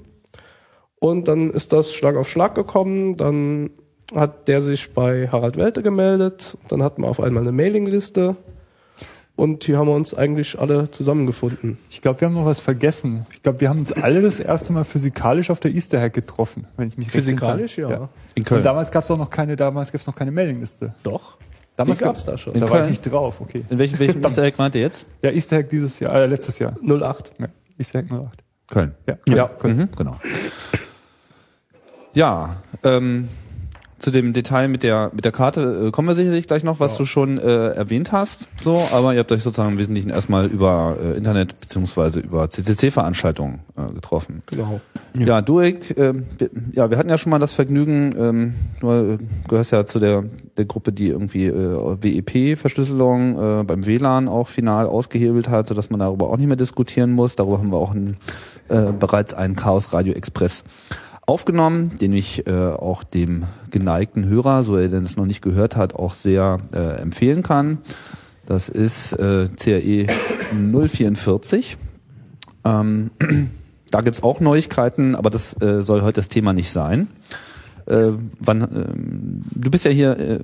Und 0.98 1.26
dann 1.26 1.50
ist 1.50 1.72
das 1.72 1.92
Schlag 1.92 2.16
auf 2.16 2.28
Schlag 2.28 2.54
gekommen. 2.54 3.16
Dann 3.16 3.70
hat 4.14 4.46
der 4.46 4.62
sich 4.62 4.92
bei 4.92 5.28
Harald 5.28 5.56
Welte 5.56 5.82
gemeldet. 5.82 6.56
Dann 6.68 6.82
hatten 6.82 7.02
wir 7.02 7.08
auf 7.08 7.20
einmal 7.20 7.42
eine 7.42 7.52
Mailingliste. 7.52 8.36
Und 9.34 9.64
hier 9.64 9.78
haben 9.78 9.88
wir 9.88 9.94
uns 9.94 10.14
eigentlich 10.14 10.58
alle 10.58 10.90
zusammengefunden. 10.90 11.78
Ich 11.90 12.02
glaube, 12.02 12.20
wir 12.20 12.28
haben 12.28 12.34
noch 12.34 12.44
was 12.44 12.60
vergessen. 12.60 13.26
Ich 13.32 13.42
glaube, 13.42 13.60
wir 13.60 13.70
haben 13.70 13.80
uns 13.80 13.90
alle 13.90 14.20
das 14.20 14.38
erste 14.38 14.72
Mal 14.74 14.84
physikalisch 14.84 15.50
auf 15.50 15.58
der 15.58 15.72
Easter 15.72 16.00
Hack 16.00 16.12
getroffen, 16.12 16.66
wenn 16.76 16.88
ich 16.88 16.98
mich 16.98 17.06
recht 17.08 17.16
Physikalisch, 17.16 17.78
entsinne. 17.78 18.02
ja. 18.02 18.08
In 18.34 18.46
Und 18.46 18.62
damals 18.62 18.92
gab 18.92 19.04
es 19.04 19.10
auch 19.10 19.16
noch 19.18 19.30
keine, 19.30 19.56
damals 19.56 19.90
gab 19.90 20.02
es 20.02 20.06
noch 20.06 20.14
keine 20.14 20.30
Mailingliste. 20.30 20.94
Doch. 21.02 21.38
Damals 21.76 21.98
gab- 21.98 22.24
da 22.26 22.36
schon. 22.38 22.54
In 22.54 22.60
Da 22.60 22.66
war 22.68 22.76
ich 22.76 22.80
Köln? 22.82 22.90
nicht 22.90 23.02
drauf, 23.10 23.40
okay. 23.40 23.64
In 23.70 23.78
welchem, 23.78 23.98
welchem 23.98 24.22
Easter 24.24 24.42
Egg 24.42 24.56
meint 24.58 24.74
ihr 24.74 24.82
jetzt? 24.82 25.06
Ja, 25.22 25.30
Easter 25.30 25.56
Hack 25.56 25.68
dieses 25.70 25.98
Jahr, 26.00 26.14
äh, 26.14 26.26
letztes 26.26 26.58
Jahr. 26.58 26.74
08. 26.82 27.32
Ja, 27.38 27.46
Easter 27.78 27.98
Hack 28.00 28.10
08. 28.10 28.44
Köln. 28.68 28.94
Ja. 29.08 29.16
Ja. 29.28 29.48
Köln. 29.48 29.76
Mhm, 29.76 29.88
genau. 29.96 30.16
Ja, 32.14 32.56
ähm, 32.84 33.28
zu 34.02 34.10
dem 34.10 34.32
Detail 34.32 34.66
mit 34.66 34.82
der 34.82 35.10
mit 35.14 35.24
der 35.24 35.30
Karte 35.32 35.86
äh, 35.86 35.90
kommen 35.92 36.08
wir 36.08 36.14
sicherlich 36.16 36.48
gleich 36.48 36.64
noch, 36.64 36.80
was 36.80 36.92
Ja. 36.92 36.98
du 36.98 37.06
schon 37.06 37.38
äh, 37.38 37.68
erwähnt 37.68 38.10
hast. 38.10 38.48
So, 38.60 38.82
aber 38.92 39.14
ihr 39.14 39.20
habt 39.20 39.30
euch 39.30 39.42
sozusagen 39.44 39.72
im 39.72 39.78
Wesentlichen 39.78 40.10
erstmal 40.10 40.46
über 40.46 40.96
äh, 41.00 41.16
Internet 41.16 41.58
beziehungsweise 41.60 42.18
über 42.20 42.50
CCC-Veranstaltungen 42.50 43.60
äh, 43.76 43.92
getroffen. 43.94 44.42
Genau. 44.46 44.80
Ja, 45.16 45.40
Duek, 45.40 45.96
äh, 45.96 46.14
wir, 46.38 46.50
ja, 46.72 46.90
wir 46.90 46.98
hatten 46.98 47.10
ja 47.10 47.16
schon 47.16 47.30
mal 47.30 47.38
das 47.38 47.52
Vergnügen, 47.52 48.14
ähm, 48.18 48.54
du 48.80 48.90
äh, 48.90 49.18
gehörst 49.48 49.70
ja 49.70 49.86
zu 49.86 50.00
der, 50.00 50.24
der 50.56 50.64
Gruppe, 50.64 50.92
die 50.92 51.06
irgendwie 51.08 51.46
äh, 51.46 51.52
WEP-Verschlüsselung 52.02 53.60
äh, 53.60 53.64
beim 53.64 53.86
WLAN 53.86 54.26
auch 54.28 54.48
final 54.48 54.86
ausgehebelt 54.86 55.48
hat, 55.48 55.68
sodass 55.68 55.90
man 55.90 56.00
darüber 56.00 56.28
auch 56.30 56.36
nicht 56.36 56.48
mehr 56.48 56.56
diskutieren 56.56 57.12
muss. 57.12 57.36
Darüber 57.36 57.58
haben 57.58 57.70
wir 57.70 57.78
auch 57.78 57.94
ein, 57.94 58.16
äh, 58.68 58.92
bereits 58.98 59.32
einen 59.32 59.54
Chaos 59.54 59.92
Radio 59.92 60.12
Express 60.14 60.64
aufgenommen, 61.32 61.92
den 61.98 62.12
ich 62.12 62.46
äh, 62.46 62.52
auch 62.52 63.04
dem 63.04 63.44
geneigten 63.70 64.26
Hörer, 64.26 64.64
so 64.64 64.76
er 64.76 64.88
denn 64.88 65.02
es 65.02 65.16
noch 65.16 65.24
nicht 65.24 65.40
gehört 65.40 65.76
hat, 65.76 65.94
auch 65.94 66.12
sehr 66.12 66.60
äh, 66.74 67.00
empfehlen 67.00 67.42
kann. 67.42 67.78
Das 68.44 68.68
ist 68.68 69.14
äh, 69.14 69.48
CRE 69.56 70.06
044. 70.52 71.78
Ähm, 72.66 73.10
da 73.90 74.02
gibt's 74.02 74.22
auch 74.22 74.40
Neuigkeiten, 74.40 75.14
aber 75.14 75.30
das 75.30 75.58
äh, 75.62 75.80
soll 75.80 76.02
heute 76.02 76.16
das 76.16 76.28
Thema 76.28 76.52
nicht 76.52 76.70
sein. 76.70 77.08
Äh, 77.86 78.12
wann, 78.38 78.60
ähm, 78.60 79.42
du 79.54 79.70
bist 79.70 79.86
ja 79.86 79.90
hier 79.90 80.18
äh, 80.18 80.40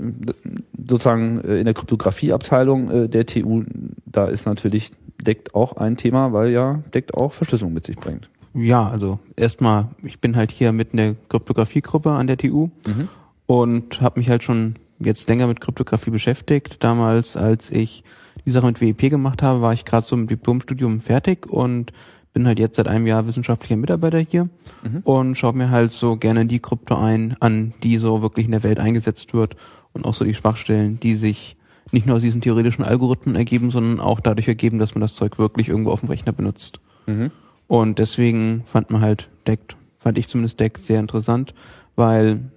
sozusagen 0.88 1.42
äh, 1.42 1.58
in 1.58 1.66
der 1.66 1.74
Kryptografieabteilung 1.74 2.90
äh, 2.90 3.08
der 3.10 3.26
TU. 3.26 3.62
Da 4.06 4.24
ist 4.24 4.46
natürlich 4.46 4.92
deckt 5.20 5.54
auch 5.54 5.76
ein 5.76 5.98
Thema, 5.98 6.32
weil 6.32 6.50
ja 6.50 6.80
deckt 6.94 7.14
auch 7.14 7.34
Verschlüsselung 7.34 7.74
mit 7.74 7.84
sich 7.84 7.96
bringt. 7.96 8.30
Ja, 8.54 8.88
also 8.88 9.18
erstmal, 9.36 9.88
ich 10.02 10.20
bin 10.20 10.36
halt 10.36 10.50
hier 10.52 10.72
mit 10.72 10.90
in 10.92 10.96
der 10.96 11.14
Kryptografiegruppe 11.28 12.10
an 12.10 12.26
der 12.26 12.36
TU 12.38 12.68
Mhm. 12.86 13.08
und 13.46 14.00
habe 14.00 14.18
mich 14.20 14.28
halt 14.30 14.42
schon 14.42 14.76
jetzt 14.98 15.28
länger 15.28 15.46
mit 15.46 15.60
Kryptographie 15.60 16.10
beschäftigt. 16.10 16.82
Damals, 16.82 17.36
als 17.36 17.70
ich 17.70 18.02
die 18.44 18.50
Sache 18.50 18.66
mit 18.66 18.80
WEP 18.80 19.10
gemacht 19.10 19.42
habe, 19.42 19.60
war 19.60 19.72
ich 19.72 19.84
gerade 19.84 20.04
so 20.06 20.16
im 20.16 20.26
Diplomstudium 20.26 21.00
fertig 21.00 21.46
und 21.46 21.92
bin 22.32 22.46
halt 22.46 22.58
jetzt 22.58 22.76
seit 22.76 22.88
einem 22.88 23.06
Jahr 23.06 23.26
wissenschaftlicher 23.26 23.76
Mitarbeiter 23.76 24.18
hier 24.18 24.48
Mhm. 24.82 25.00
und 25.04 25.34
schaue 25.36 25.54
mir 25.54 25.70
halt 25.70 25.92
so 25.92 26.16
gerne 26.16 26.46
die 26.46 26.60
Krypto 26.60 26.96
ein, 26.96 27.36
an 27.40 27.74
die 27.82 27.98
so 27.98 28.22
wirklich 28.22 28.46
in 28.46 28.52
der 28.52 28.62
Welt 28.62 28.80
eingesetzt 28.80 29.34
wird 29.34 29.56
und 29.92 30.04
auch 30.04 30.14
so 30.14 30.24
die 30.24 30.34
Schwachstellen, 30.34 30.98
die 31.00 31.14
sich 31.14 31.56
nicht 31.90 32.06
nur 32.06 32.16
aus 32.16 32.22
diesen 32.22 32.40
theoretischen 32.42 32.84
Algorithmen 32.84 33.34
ergeben, 33.34 33.70
sondern 33.70 33.98
auch 34.00 34.20
dadurch 34.20 34.46
ergeben, 34.46 34.78
dass 34.78 34.94
man 34.94 35.00
das 35.00 35.14
Zeug 35.14 35.38
wirklich 35.38 35.68
irgendwo 35.68 35.90
auf 35.90 36.00
dem 36.00 36.10
Rechner 36.10 36.32
benutzt. 36.32 36.80
Mhm. 37.06 37.30
Und 37.68 37.98
deswegen 38.00 38.62
fand 38.64 38.90
man 38.90 39.02
halt 39.02 39.28
DECT, 39.46 39.76
fand 39.98 40.18
ich 40.18 40.26
zumindest 40.26 40.58
DECT 40.58 40.78
sehr 40.78 40.98
interessant, 40.98 41.54
weil 41.94 42.50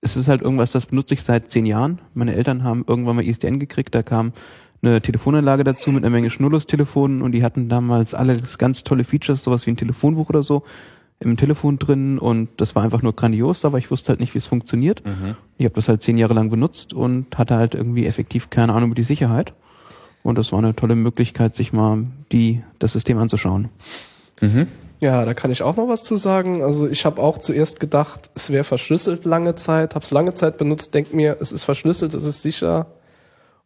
es 0.00 0.16
ist 0.16 0.28
halt 0.28 0.42
irgendwas, 0.42 0.72
das 0.72 0.86
benutze 0.86 1.14
ich 1.14 1.22
seit 1.22 1.50
zehn 1.50 1.64
Jahren. 1.64 2.00
Meine 2.12 2.34
Eltern 2.34 2.64
haben 2.64 2.84
irgendwann 2.86 3.16
mal 3.16 3.24
ISDN 3.24 3.58
gekriegt, 3.58 3.94
da 3.94 4.02
kam 4.02 4.32
eine 4.82 5.00
Telefonanlage 5.00 5.64
dazu 5.64 5.90
mit 5.90 6.04
einer 6.04 6.10
Menge 6.10 6.30
Schnurlustelefonen 6.30 7.22
und 7.22 7.32
die 7.32 7.42
hatten 7.42 7.68
damals 7.68 8.14
alles 8.14 8.58
ganz 8.58 8.84
tolle 8.84 9.04
Features, 9.04 9.42
sowas 9.42 9.66
wie 9.66 9.70
ein 9.70 9.76
Telefonbuch 9.76 10.28
oder 10.28 10.42
so 10.42 10.62
im 11.20 11.36
Telefon 11.36 11.78
drin 11.80 12.18
und 12.18 12.48
das 12.58 12.76
war 12.76 12.84
einfach 12.84 13.02
nur 13.02 13.14
grandios, 13.14 13.64
aber 13.64 13.78
ich 13.78 13.90
wusste 13.90 14.10
halt 14.10 14.20
nicht, 14.20 14.34
wie 14.34 14.38
es 14.38 14.46
funktioniert. 14.46 15.02
Ich 15.56 15.64
habe 15.64 15.74
das 15.74 15.88
halt 15.88 16.02
zehn 16.02 16.16
Jahre 16.16 16.34
lang 16.34 16.48
benutzt 16.48 16.92
und 16.92 17.36
hatte 17.36 17.56
halt 17.56 17.74
irgendwie 17.74 18.06
effektiv 18.06 18.50
keine 18.50 18.72
Ahnung 18.72 18.90
über 18.90 18.94
die 18.94 19.02
Sicherheit. 19.02 19.52
Und 20.22 20.38
das 20.38 20.52
war 20.52 20.60
eine 20.60 20.76
tolle 20.76 20.94
Möglichkeit, 20.94 21.56
sich 21.56 21.72
mal 21.72 22.06
die, 22.30 22.62
das 22.78 22.92
System 22.92 23.18
anzuschauen. 23.18 23.68
Mhm. 24.40 24.68
Ja, 25.00 25.24
da 25.24 25.32
kann 25.32 25.50
ich 25.50 25.62
auch 25.62 25.76
noch 25.76 25.88
was 25.88 26.02
zu 26.02 26.16
sagen. 26.16 26.62
Also 26.62 26.88
ich 26.88 27.04
habe 27.04 27.22
auch 27.22 27.38
zuerst 27.38 27.78
gedacht, 27.78 28.30
es 28.34 28.50
wäre 28.50 28.64
verschlüsselt 28.64 29.24
lange 29.24 29.54
Zeit, 29.54 29.94
habe 29.94 30.04
es 30.04 30.10
lange 30.10 30.34
Zeit 30.34 30.58
benutzt, 30.58 30.92
denk 30.92 31.14
mir, 31.14 31.36
es 31.40 31.52
ist 31.52 31.62
verschlüsselt, 31.62 32.14
es 32.14 32.24
ist 32.24 32.42
sicher. 32.42 32.86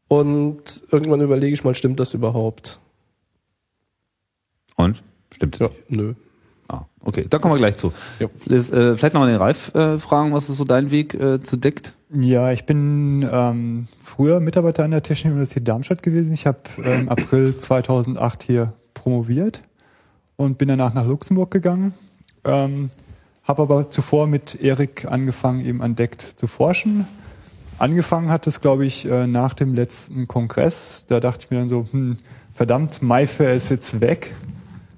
Und 0.08 0.84
irgendwann 0.90 1.22
überlege 1.22 1.54
ich 1.54 1.64
mal, 1.64 1.74
stimmt 1.74 2.00
das 2.00 2.12
überhaupt? 2.12 2.80
Und? 4.76 5.02
Stimmt. 5.32 5.58
Ja, 5.58 5.70
nö. 5.88 6.14
Ah, 6.68 6.82
okay, 7.00 7.26
da 7.28 7.38
kommen 7.38 7.54
wir 7.54 7.58
gleich 7.58 7.76
zu. 7.76 7.92
Ja. 8.18 8.28
Vielleicht, 8.38 8.70
äh, 8.70 8.96
vielleicht 8.96 9.14
noch 9.14 9.22
an 9.22 9.28
den 9.28 9.36
Ralf 9.36 9.74
äh, 9.74 9.98
fragen, 9.98 10.34
was 10.34 10.50
ist 10.50 10.58
so 10.58 10.64
dein 10.64 10.90
Weg 10.90 11.14
äh, 11.14 11.40
zu 11.40 11.56
deckt? 11.56 11.94
Ja, 12.14 12.52
ich 12.52 12.66
bin 12.66 13.26
ähm, 13.30 13.88
früher 14.02 14.40
Mitarbeiter 14.40 14.84
an 14.84 14.90
der 14.90 15.02
Technischen 15.02 15.32
Universität 15.32 15.66
Darmstadt 15.66 16.02
gewesen. 16.02 16.34
Ich 16.34 16.46
habe 16.46 16.58
äh, 16.84 17.00
im 17.00 17.08
April 17.08 17.56
2008 17.56 18.42
hier 18.42 18.74
promoviert 18.92 19.62
und 20.36 20.58
bin 20.58 20.68
danach 20.68 20.94
nach 20.94 21.06
Luxemburg 21.06 21.50
gegangen. 21.50 21.94
Ähm, 22.44 22.90
habe 23.44 23.62
aber 23.62 23.90
zuvor 23.90 24.26
mit 24.26 24.54
Erik 24.60 25.04
angefangen, 25.10 25.64
eben 25.64 25.82
an 25.82 25.96
DECT 25.96 26.22
zu 26.22 26.46
forschen. 26.46 27.06
Angefangen 27.78 28.30
hat 28.30 28.46
es, 28.46 28.60
glaube 28.60 28.86
ich, 28.86 29.04
äh, 29.06 29.26
nach 29.26 29.54
dem 29.54 29.74
letzten 29.74 30.28
Kongress. 30.28 31.06
Da 31.08 31.18
dachte 31.20 31.44
ich 31.44 31.50
mir 31.50 31.58
dann 31.58 31.68
so, 31.68 31.86
hm, 31.90 32.16
verdammt, 32.54 33.02
MyFair 33.02 33.54
ist 33.54 33.70
jetzt 33.70 34.00
weg. 34.00 34.34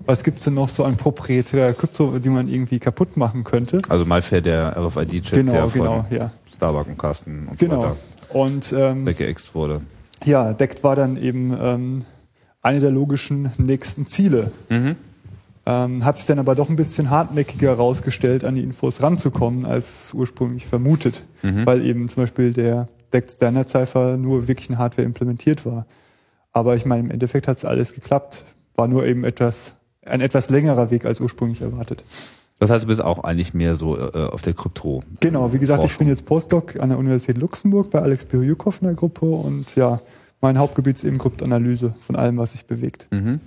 Was 0.07 0.23
gibt's 0.23 0.45
denn 0.45 0.53
noch 0.55 0.69
so 0.69 0.85
an 0.85 0.97
proprietärer 0.97 1.73
Krypto, 1.73 2.19
die 2.19 2.29
man 2.29 2.47
irgendwie 2.49 2.79
kaputt 2.79 3.17
machen 3.17 3.43
könnte? 3.45 3.81
Also 3.89 4.05
MyFair, 4.05 4.43
der 4.43 4.77
RFID-Chip, 4.77 5.33
Genau, 5.39 5.53
der 5.53 5.69
von 5.69 5.81
genau, 5.81 6.07
ja. 6.11 6.31
Starbuck 6.55 6.89
und 6.89 6.99
Carsten 6.99 7.49
und 7.49 7.59
so 7.59 7.65
Genau. 7.67 7.79
weiter 7.83 7.97
Und 8.31 8.75
ähm, 8.77 9.07
weggeext 9.07 9.55
wurde. 9.55 9.81
ja, 10.27 10.53
DECT 10.53 10.85
war 10.85 10.95
dann 10.97 11.17
eben 11.17 11.57
ähm, 11.59 12.05
eine 12.61 12.81
der 12.81 12.91
logischen 12.91 13.51
nächsten 13.57 14.07
Ziele. 14.07 14.51
Mhm. 14.69 14.97
Ähm, 15.67 16.05
hat 16.05 16.19
sich 16.19 16.27
dann 16.27 16.39
aber 16.39 16.55
doch 16.55 16.69
ein 16.69 16.77
bisschen 16.77 17.09
hartnäckiger 17.09 17.69
herausgestellt, 17.71 18.45
an 18.45 18.55
die 18.55 18.63
Infos 18.63 19.01
ranzukommen, 19.03 19.65
als 19.65 20.13
ursprünglich 20.13 20.67
vermutet, 20.67 21.25
Mhm. 21.43 21.65
weil 21.65 21.83
eben 21.85 22.09
zum 22.11 22.23
Beispiel 22.25 22.53
der 22.53 22.89
DECT 23.15 23.31
Standard 23.33 23.69
Cipher 23.71 24.17
nur 24.19 24.47
wirklich 24.47 24.69
in 24.69 24.77
Hardware 24.79 25.07
implementiert 25.07 25.65
war. 25.65 25.87
Aber 26.53 26.77
ich 26.77 26.85
meine, 26.85 27.03
im 27.05 27.11
Endeffekt 27.11 27.49
hat 27.49 27.57
es 27.57 27.65
alles 27.65 27.95
geklappt. 27.95 28.45
War 28.77 28.89
nur 28.89 29.07
eben 29.07 29.25
etwas, 29.25 29.73
ein 30.05 30.21
etwas 30.21 30.51
längerer 30.51 30.91
Weg 30.91 31.07
als 31.07 31.21
ursprünglich 31.21 31.63
erwartet. 31.63 32.05
Das 32.59 32.71
heißt, 32.71 32.85
du 32.85 32.89
bist 32.89 33.03
auch 33.03 33.25
eigentlich 33.25 33.55
mehr 33.55 33.75
so 33.75 33.97
äh, 33.97 34.27
auf 34.27 34.43
der 34.43 34.53
Krypto. 34.53 35.03
Genau, 35.21 35.53
wie 35.53 35.59
gesagt, 35.59 35.79
ich 35.83 35.91
Forschung. 35.91 35.99
bin 36.07 36.09
jetzt 36.09 36.25
Postdoc 36.27 36.79
an 36.79 36.91
der 36.91 36.99
Universität 36.99 37.39
Luxemburg 37.39 37.91
bei 37.91 38.01
Alex 38.01 38.25
Biryukov 38.27 38.81
in 38.83 38.89
der 38.89 38.97
Gruppe 38.97 39.27
und 39.27 39.75
ja, 39.77 40.01
mein 40.45 40.59
Hauptgebiet 40.59 40.97
ist 40.99 41.05
eben 41.05 41.17
Kryptanalyse 41.19 41.95
von 42.01 42.17
allem, 42.17 42.37
was 42.37 42.53
sich 42.53 42.67
bewegt. 42.67 43.07
Mhm. 43.11 43.41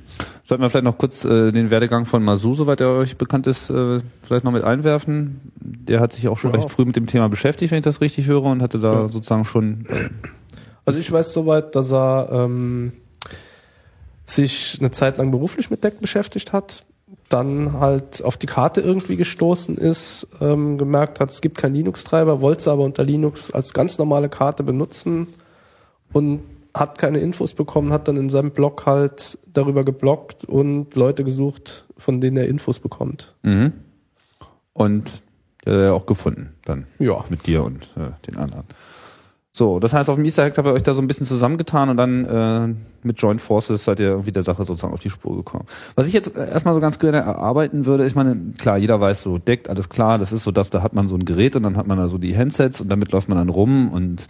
Sollten 0.44 0.64
wir 0.64 0.70
vielleicht 0.72 0.84
noch 0.86 0.98
kurz 0.98 1.24
äh, 1.26 1.52
den 1.52 1.70
Werdegang 1.70 2.06
von 2.08 2.24
Masu, 2.24 2.56
soweit 2.56 2.82
er 2.82 2.90
euch 2.98 3.18
bekannt 3.18 3.46
ist, 3.46 3.70
äh, 3.70 4.00
vielleicht 4.24 4.44
noch 4.46 4.52
mit 4.52 4.64
einwerfen. 4.64 5.40
Der 5.62 6.00
hat 6.00 6.12
sich 6.14 6.28
auch 6.28 6.38
schon 6.38 6.52
Ja. 6.54 6.58
recht 6.58 6.72
früh 6.72 6.86
mit 6.86 6.96
dem 6.96 7.06
Thema 7.06 7.30
beschäftigt, 7.30 7.72
wenn 7.72 7.78
ich 7.80 7.84
das 7.84 8.02
richtig 8.02 8.26
höre, 8.26 8.44
und 8.46 8.62
hatte 8.64 8.80
da 8.80 8.94
Ja. 8.94 9.08
sozusagen 9.10 9.46
schon. 9.46 9.86
Äh, 9.90 10.10
Also 10.86 11.00
ich 11.00 11.12
weiß 11.12 11.34
soweit, 11.34 11.76
dass 11.76 11.92
er 11.94 12.30
ähm, 12.32 12.94
sich 14.26 14.78
eine 14.80 14.92
Zeit 14.92 15.18
lang 15.18 15.32
beruflich 15.32 15.70
mit 15.70 15.84
DEC 15.84 16.02
beschäftigt 16.02 16.52
hat, 16.54 16.84
dann 17.30 17.74
halt 17.80 18.24
auf 18.24 18.38
die 18.38 18.48
Karte 18.48 18.82
irgendwie 18.82 19.18
gestoßen 19.18 19.78
ist, 19.78 20.28
ähm, 20.42 20.78
gemerkt 20.78 21.20
hat, 21.20 21.30
es 21.30 21.42
gibt 21.42 21.58
keinen 21.58 21.76
Linux-Treiber, 21.76 22.42
wollte 22.42 22.62
es 22.62 22.68
aber 22.68 22.84
unter 22.84 23.04
Linux 23.04 23.52
als 23.52 23.74
ganz 23.74 23.98
normale 23.98 24.30
Karte 24.30 24.64
benutzen 24.64 25.28
und 26.14 26.40
hat 26.74 26.98
keine 26.98 27.20
Infos 27.20 27.54
bekommen, 27.54 27.92
hat 27.92 28.08
dann 28.08 28.18
in 28.18 28.30
seinem 28.30 28.52
Blog 28.52 28.86
halt 28.86 29.38
darüber 29.52 29.84
geblockt 29.84 30.46
und 30.46 30.96
Leute 30.96 31.24
gesucht, 31.24 31.86
von 31.98 32.22
denen 32.22 32.38
er 32.38 32.48
Infos 32.48 32.80
bekommt. 32.80 33.36
mhm. 33.44 33.74
Und 34.74 35.12
der 35.66 35.74
hat 35.74 35.82
er 35.82 35.94
auch 35.96 36.06
gefunden 36.06 36.54
dann. 36.66 36.86
Ja. 37.00 37.26
mit 37.30 37.48
dir 37.48 37.64
und 37.64 37.90
äh, 37.98 38.12
den 38.28 38.38
anderen. 38.38 38.66
So, 39.52 39.80
das 39.80 39.92
heißt, 39.92 40.08
auf 40.12 40.18
dem 40.18 40.26
Easter 40.26 40.44
Hack 40.44 40.56
habt 40.56 40.68
ihr 40.68 40.74
euch 40.74 40.84
da 40.84 40.94
so 40.94 41.02
ein 41.02 41.08
bisschen 41.08 41.26
zusammengetan 41.26 41.90
und 41.90 41.98
dann 41.98 42.26
äh, 42.26 42.76
mit 43.02 43.20
Joint 43.20 43.42
Forces 43.42 43.84
seid 43.84 44.00
ihr 44.00 44.10
irgendwie 44.10 44.32
der 44.32 44.44
Sache 44.44 44.66
sozusagen 44.66 44.94
auf 44.94 45.00
die 45.00 45.10
Spur 45.10 45.36
gekommen. 45.36 45.66
Was 45.96 46.06
ich 46.06 46.14
jetzt 46.14 46.38
äh, 46.38 46.48
erstmal 46.48 46.76
so 46.76 46.80
ganz 46.80 47.00
gerne 47.00 47.18
erarbeiten 47.18 47.88
würde, 47.88 48.06
ich 48.06 48.14
meine, 48.14 48.38
klar, 48.60 48.78
jeder 48.78 49.02
weiß 49.02 49.24
so, 49.24 49.40
deckt, 49.40 49.68
alles 49.68 49.90
klar, 49.90 50.20
das 50.20 50.32
ist 50.32 50.44
so 50.44 50.52
das, 50.52 50.70
da 50.70 50.84
hat 50.84 50.94
man 50.94 51.08
so 51.08 51.16
ein 51.16 51.26
Gerät 51.26 51.56
und 51.56 51.64
dann 51.64 51.76
hat 51.76 51.88
man 51.88 51.98
da 51.98 52.08
so 52.08 52.20
die 52.20 52.38
Handsets 52.38 52.82
und 52.82 52.90
damit 52.90 53.12
läuft 53.12 53.30
man 53.30 53.40
dann 53.40 53.50
rum 53.50 53.92
und 53.92 54.28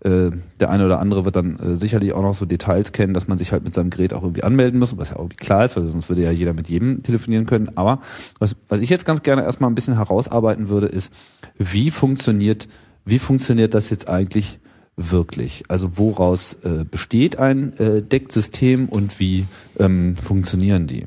äh, 0.00 0.30
der 0.60 0.70
eine 0.70 0.84
oder 0.84 1.00
andere 1.00 1.24
wird 1.24 1.36
dann 1.36 1.58
äh, 1.58 1.76
sicherlich 1.76 2.12
auch 2.12 2.22
noch 2.22 2.34
so 2.34 2.44
Details 2.44 2.92
kennen, 2.92 3.14
dass 3.14 3.28
man 3.28 3.38
sich 3.38 3.52
halt 3.52 3.64
mit 3.64 3.72
seinem 3.72 3.90
Gerät 3.90 4.12
auch 4.12 4.22
irgendwie 4.22 4.42
anmelden 4.42 4.78
muss, 4.78 4.96
was 4.98 5.10
ja 5.10 5.16
irgendwie 5.16 5.36
klar 5.36 5.64
ist, 5.64 5.76
weil 5.76 5.86
sonst 5.86 6.08
würde 6.08 6.22
ja 6.22 6.30
jeder 6.30 6.52
mit 6.52 6.68
jedem 6.68 7.02
telefonieren 7.02 7.46
können. 7.46 7.70
Aber 7.76 8.00
was, 8.38 8.56
was 8.68 8.80
ich 8.80 8.90
jetzt 8.90 9.06
ganz 9.06 9.22
gerne 9.22 9.42
erstmal 9.42 9.70
ein 9.70 9.74
bisschen 9.74 9.96
herausarbeiten 9.96 10.68
würde, 10.68 10.86
ist, 10.86 11.12
wie 11.56 11.90
funktioniert, 11.90 12.68
wie 13.04 13.18
funktioniert 13.18 13.74
das 13.74 13.88
jetzt 13.90 14.08
eigentlich 14.08 14.58
wirklich? 14.96 15.64
Also 15.68 15.96
woraus 15.96 16.54
äh, 16.62 16.84
besteht 16.84 17.38
ein 17.38 17.78
äh, 17.78 18.02
Decksystem 18.02 18.88
und 18.88 19.18
wie 19.18 19.46
ähm, 19.78 20.16
funktionieren 20.16 20.86
die? 20.86 21.06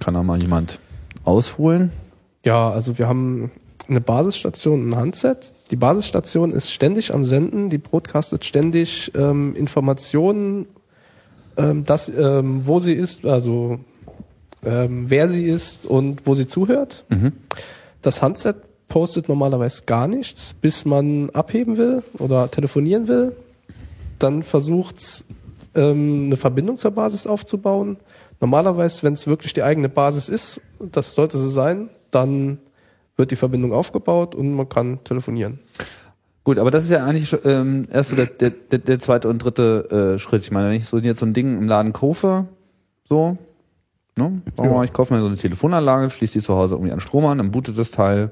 Kann 0.00 0.14
da 0.14 0.22
mal 0.22 0.40
jemand 0.40 0.80
ausholen? 1.24 1.90
Ja, 2.44 2.70
also 2.70 2.98
wir 2.98 3.08
haben 3.08 3.50
eine 3.88 4.00
Basisstation, 4.00 4.82
und 4.82 4.90
ein 4.90 4.96
Handset. 4.96 5.52
Die 5.70 5.76
Basisstation 5.76 6.52
ist 6.52 6.72
ständig 6.72 7.12
am 7.12 7.24
Senden, 7.24 7.70
die 7.70 7.78
broadcastet 7.78 8.44
ständig 8.44 9.12
ähm, 9.14 9.54
Informationen, 9.54 10.66
ähm, 11.56 11.84
das, 11.84 12.08
ähm, 12.08 12.66
wo 12.66 12.80
sie 12.80 12.92
ist, 12.92 13.24
also 13.24 13.80
ähm, 14.64 15.06
wer 15.08 15.28
sie 15.28 15.44
ist 15.44 15.86
und 15.86 16.26
wo 16.26 16.34
sie 16.34 16.46
zuhört. 16.46 17.04
Mhm. 17.08 17.32
Das 18.02 18.22
Handset 18.22 18.56
postet 18.88 19.28
normalerweise 19.28 19.82
gar 19.84 20.06
nichts, 20.06 20.54
bis 20.54 20.84
man 20.84 21.30
abheben 21.30 21.76
will 21.76 22.02
oder 22.18 22.50
telefonieren 22.50 23.08
will. 23.08 23.32
Dann 24.18 24.42
versucht's 24.42 25.24
ähm, 25.74 26.26
eine 26.26 26.36
Verbindung 26.36 26.76
zur 26.76 26.92
Basis 26.92 27.26
aufzubauen. 27.26 27.96
Normalerweise, 28.40 29.02
wenn 29.02 29.14
es 29.14 29.26
wirklich 29.26 29.54
die 29.54 29.62
eigene 29.62 29.88
Basis 29.88 30.28
ist, 30.28 30.60
das 30.78 31.14
sollte 31.14 31.38
sie 31.38 31.48
sein, 31.48 31.88
dann 32.10 32.58
wird 33.16 33.30
die 33.30 33.36
Verbindung 33.36 33.72
aufgebaut 33.72 34.34
und 34.34 34.52
man 34.52 34.68
kann 34.68 35.02
telefonieren. 35.04 35.60
Gut, 36.44 36.58
aber 36.58 36.70
das 36.70 36.84
ist 36.84 36.90
ja 36.90 37.04
eigentlich 37.04 37.36
ähm, 37.44 37.88
erst 37.90 38.10
so 38.10 38.16
der, 38.16 38.26
der, 38.26 38.50
der, 38.50 39.00
zweite 39.00 39.28
und 39.28 39.38
dritte 39.38 40.14
äh, 40.14 40.18
Schritt. 40.20 40.42
Ich 40.42 40.52
meine, 40.52 40.68
wenn 40.68 40.76
ich 40.76 40.86
so 40.86 40.98
jetzt 40.98 41.18
so 41.18 41.26
ein 41.26 41.32
Ding 41.32 41.58
im 41.58 41.66
Laden 41.66 41.92
kaufe, 41.92 42.46
so, 43.08 43.36
ne? 44.16 44.40
Wir 44.54 44.70
mal, 44.70 44.84
ich 44.84 44.92
kaufe 44.92 45.12
mir 45.12 45.20
so 45.20 45.26
eine 45.26 45.36
Telefonanlage, 45.36 46.08
schließe 46.08 46.34
die 46.34 46.44
zu 46.44 46.54
Hause 46.54 46.76
irgendwie 46.76 46.92
an 46.92 47.00
Strom 47.00 47.26
an, 47.26 47.38
dann 47.38 47.50
bootet 47.50 47.76
das 47.76 47.90
Teil. 47.90 48.30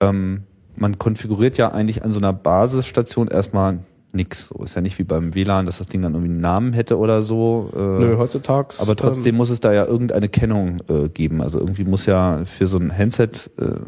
Ähm, 0.00 0.44
man 0.76 0.98
konfiguriert 0.98 1.58
ja 1.58 1.72
eigentlich 1.72 2.02
an 2.02 2.12
so 2.12 2.18
einer 2.18 2.32
Basisstation 2.32 3.28
erstmal 3.28 3.80
nix. 4.12 4.48
So 4.48 4.62
ist 4.64 4.74
ja 4.74 4.80
nicht 4.80 4.98
wie 4.98 5.04
beim 5.04 5.34
WLAN, 5.34 5.66
dass 5.66 5.78
das 5.78 5.88
Ding 5.88 6.02
dann 6.02 6.14
irgendwie 6.14 6.32
einen 6.32 6.40
Namen 6.40 6.72
hätte 6.72 6.98
oder 6.98 7.22
so. 7.22 7.70
Äh, 7.74 7.78
Nö, 7.78 8.16
heutzutage. 8.18 8.74
aber 8.78 8.96
trotzdem 8.96 9.36
muss 9.36 9.50
es 9.50 9.60
da 9.60 9.72
ja 9.72 9.84
irgendeine 9.84 10.28
Kennung 10.28 10.78
äh, 10.88 11.08
geben. 11.08 11.42
Also 11.42 11.58
irgendwie 11.58 11.84
muss 11.84 12.06
ja 12.06 12.44
für 12.44 12.66
so 12.66 12.78
ein 12.78 12.96
Handset 12.96 13.50
äh, 13.58 13.80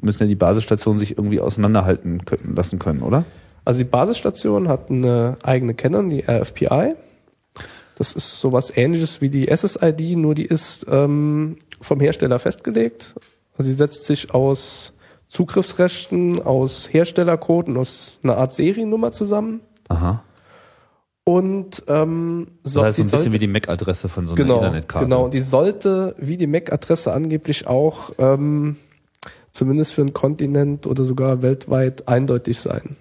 müssen 0.00 0.22
ja 0.24 0.28
die 0.28 0.34
Basisstationen 0.34 0.98
sich 0.98 1.18
irgendwie 1.18 1.40
auseinanderhalten 1.40 2.24
können, 2.24 2.54
lassen 2.54 2.78
können, 2.78 3.02
oder? 3.02 3.24
Also 3.64 3.78
die 3.78 3.84
Basisstation 3.84 4.68
hat 4.68 4.90
eine 4.90 5.36
eigene 5.42 5.74
Kennung, 5.74 6.10
die 6.10 6.24
RFPI. 6.26 6.94
Das 7.96 8.14
ist 8.14 8.40
sowas 8.40 8.72
ähnliches 8.74 9.20
wie 9.20 9.28
die 9.28 9.54
SSID, 9.54 10.16
nur 10.16 10.34
die 10.34 10.46
ist 10.46 10.86
ähm, 10.90 11.56
vom 11.80 12.00
Hersteller 12.00 12.38
festgelegt. 12.38 13.14
Also 13.56 13.70
die 13.70 13.76
setzt 13.76 14.04
sich 14.04 14.34
aus 14.34 14.92
Zugriffsrechten, 15.32 16.42
aus 16.42 16.92
Herstellercode 16.92 17.68
und 17.68 17.78
aus 17.78 18.18
einer 18.22 18.36
Art 18.36 18.52
Seriennummer 18.52 19.12
zusammen. 19.12 19.60
Aha. 19.88 20.22
Und 21.24 21.82
ähm, 21.88 22.48
Das 22.62 22.72
so, 22.74 22.84
heißt 22.84 22.96
so 22.98 23.02
ein 23.02 23.04
bisschen 23.06 23.18
sollte- 23.18 23.32
wie 23.32 23.38
die 23.38 23.46
MAC-Adresse 23.46 24.08
von 24.10 24.26
so 24.26 24.32
einer 24.34 24.42
genau, 24.42 24.58
Ethernet-Karte. 24.58 25.06
genau. 25.06 25.28
Die 25.28 25.40
sollte 25.40 26.14
wie 26.18 26.36
die 26.36 26.46
MAC-Adresse 26.46 27.12
angeblich 27.14 27.66
auch 27.66 28.10
ähm, 28.18 28.76
zumindest 29.52 29.94
für 29.94 30.02
einen 30.02 30.12
Kontinent 30.12 30.86
oder 30.86 31.04
sogar 31.04 31.40
weltweit 31.40 32.08
eindeutig 32.08 32.58
sein. 32.60 32.96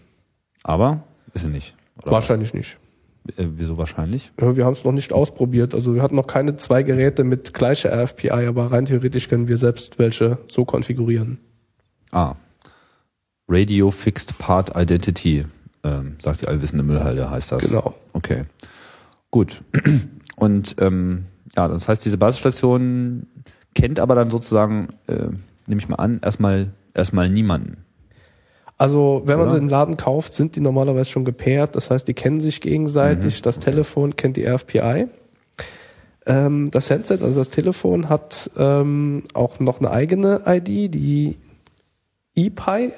Aber 0.63 1.03
ist 1.33 1.41
sie 1.43 1.49
nicht. 1.49 1.75
Wahrscheinlich 2.03 2.53
nicht. 2.53 2.77
was? 3.25 3.37
Äh, 3.39 3.47
wieso 3.57 3.77
wahrscheinlich? 3.77 4.31
Ja, 4.39 4.55
wir 4.55 4.63
haben 4.63 4.73
es 4.73 4.85
noch 4.85 4.93
nicht 4.93 5.11
ausprobiert. 5.11 5.73
Also 5.75 5.95
wir 5.95 6.01
hatten 6.01 6.15
noch 6.15 6.27
keine 6.27 6.55
zwei 6.55 6.81
Geräte 6.83 7.25
mit 7.25 7.53
gleicher 7.53 7.91
RFPI, 7.91 8.29
aber 8.47 8.71
rein 8.71 8.85
theoretisch 8.85 9.27
können 9.27 9.49
wir 9.49 9.57
selbst 9.57 9.99
welche 9.99 10.37
so 10.47 10.63
konfigurieren. 10.63 11.39
Ah. 12.11 12.35
Radio 13.47 13.91
Fixed 13.91 14.37
Part 14.37 14.75
Identity, 14.75 15.45
ähm, 15.83 16.15
sagt 16.19 16.41
die 16.41 16.47
allwissende 16.47 16.83
Müllhalde, 16.83 17.29
heißt 17.29 17.51
das. 17.51 17.63
Genau. 17.63 17.95
Okay. 18.13 18.45
Gut. 19.29 19.61
Und 20.35 20.75
ähm, 20.79 21.25
ja, 21.55 21.67
das 21.67 21.87
heißt, 21.87 22.05
diese 22.05 22.17
Basisstation 22.17 23.27
kennt 23.75 23.99
aber 23.99 24.15
dann 24.15 24.29
sozusagen, 24.29 24.89
äh, 25.07 25.27
nehme 25.67 25.81
ich 25.81 25.89
mal 25.89 25.97
an, 25.97 26.19
erstmal 26.23 26.71
erstmal 26.93 27.29
niemanden. 27.29 27.85
Also 28.77 29.21
wenn 29.25 29.37
man 29.37 29.45
Oder? 29.45 29.57
sie 29.57 29.61
im 29.61 29.69
Laden 29.69 29.95
kauft, 29.95 30.33
sind 30.33 30.55
die 30.55 30.59
normalerweise 30.59 31.11
schon 31.11 31.25
gepaart. 31.25 31.75
Das 31.75 31.91
heißt, 31.91 32.07
die 32.07 32.15
kennen 32.15 32.41
sich 32.41 32.61
gegenseitig. 32.61 33.41
Das 33.43 33.59
Telefon 33.59 34.15
kennt 34.15 34.37
die 34.37 34.45
RFPI. 34.47 35.07
Ähm, 36.25 36.71
das 36.71 36.89
Handset, 36.89 37.21
also 37.21 37.39
das 37.39 37.51
Telefon, 37.51 38.09
hat 38.09 38.49
ähm, 38.57 39.23
auch 39.35 39.59
noch 39.59 39.79
eine 39.79 39.91
eigene 39.91 40.41
ID, 40.47 40.93
die 40.93 41.37
ePi. 42.35 42.91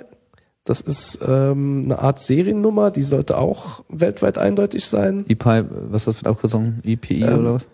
Das 0.64 0.80
ist 0.80 1.20
ähm, 1.28 1.84
eine 1.86 2.00
Art 2.00 2.20
Seriennummer, 2.20 2.90
die 2.90 3.04
sollte 3.04 3.38
auch 3.38 3.84
weltweit 3.90 4.38
eindeutig 4.38 4.86
sein. 4.86 5.26
EPI, 5.28 5.64
was 5.70 6.04
ist 6.04 6.08
das 6.08 6.18
für 6.20 6.26
eine 6.26 6.36
Abkürzung? 6.36 6.76
EPI 6.84 7.24
Ähm, 7.24 7.40
oder 7.40 7.54
was? 7.56 7.68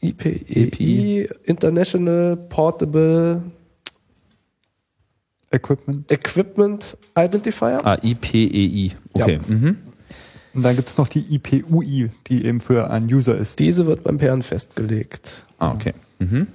IPEI, 0.00 1.28
International 1.44 2.36
Portable 2.36 3.42
Equipment. 5.50 6.10
Equipment 6.10 6.96
Identifier. 7.16 7.80
Ah, 7.84 7.98
IPEI. 8.02 8.92
Okay. 9.12 9.40
Mhm. 9.48 9.78
Und 10.54 10.62
dann 10.62 10.74
gibt 10.74 10.88
es 10.88 10.98
noch 10.98 11.08
die 11.08 11.34
IPUI, 11.34 12.10
die 12.28 12.44
eben 12.44 12.60
für 12.60 12.90
einen 12.90 13.12
User 13.12 13.36
ist. 13.36 13.58
Diese 13.58 13.86
wird 13.86 14.04
beim 14.04 14.18
Pairen 14.18 14.42
festgelegt. 14.42 15.44
Ah, 15.58 15.72
okay. 15.72 15.92
Mhm. 16.18 16.46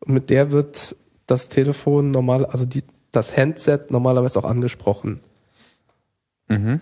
Und 0.00 0.14
mit 0.14 0.30
der 0.30 0.50
wird 0.50 0.96
das 1.26 1.48
Telefon 1.48 2.10
normal, 2.10 2.44
also 2.46 2.64
die, 2.64 2.82
das 3.16 3.36
Handset 3.36 3.90
normalerweise 3.90 4.38
auch 4.38 4.44
angesprochen. 4.44 5.20
Mhm. 6.48 6.80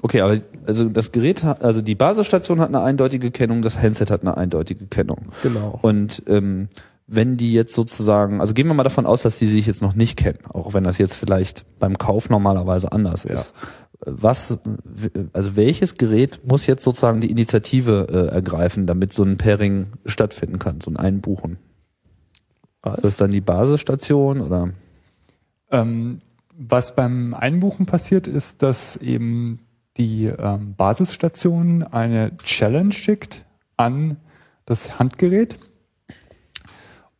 Okay, 0.00 0.20
aber 0.20 0.40
also 0.66 0.88
das 0.88 1.12
Gerät, 1.12 1.44
also 1.44 1.80
die 1.80 1.94
Basisstation 1.94 2.58
hat 2.60 2.68
eine 2.68 2.80
eindeutige 2.82 3.30
Kennung, 3.30 3.62
das 3.62 3.80
Handset 3.80 4.10
hat 4.10 4.22
eine 4.22 4.36
eindeutige 4.36 4.86
Kennung. 4.86 5.26
Genau. 5.42 5.78
Und 5.82 6.22
ähm, 6.26 6.68
wenn 7.06 7.36
die 7.36 7.52
jetzt 7.52 7.74
sozusagen, 7.74 8.40
also 8.40 8.54
gehen 8.54 8.66
wir 8.66 8.74
mal 8.74 8.82
davon 8.82 9.06
aus, 9.06 9.22
dass 9.22 9.38
die 9.38 9.46
sich 9.46 9.66
jetzt 9.66 9.82
noch 9.82 9.94
nicht 9.94 10.16
kennen, 10.16 10.38
auch 10.48 10.74
wenn 10.74 10.82
das 10.82 10.98
jetzt 10.98 11.14
vielleicht 11.14 11.64
beim 11.78 11.98
Kauf 11.98 12.30
normalerweise 12.30 12.90
anders 12.90 13.24
Ja. 13.24 13.34
ist. 13.34 13.54
Was, 14.04 14.58
also 15.32 15.54
welches 15.54 15.96
Gerät 15.96 16.40
muss 16.44 16.66
jetzt 16.66 16.82
sozusagen 16.82 17.20
die 17.20 17.30
Initiative 17.30 18.08
äh, 18.10 18.34
ergreifen, 18.34 18.88
damit 18.88 19.12
so 19.12 19.22
ein 19.22 19.36
Pairing 19.36 19.92
stattfinden 20.06 20.58
kann, 20.58 20.80
so 20.80 20.90
ein 20.90 20.96
Einbuchen? 20.96 21.58
Ist 22.84 23.04
das 23.04 23.16
dann 23.16 23.30
die 23.30 23.40
Basisstation 23.40 24.40
oder? 24.40 24.70
Ähm, 25.72 26.20
was 26.56 26.94
beim 26.94 27.34
Einbuchen 27.34 27.86
passiert, 27.86 28.26
ist, 28.26 28.62
dass 28.62 28.96
eben 28.98 29.60
die 29.96 30.26
ähm, 30.26 30.74
Basisstation 30.76 31.82
eine 31.82 32.36
Challenge 32.38 32.92
schickt 32.92 33.44
an 33.76 34.16
das 34.66 34.98
Handgerät. 34.98 35.58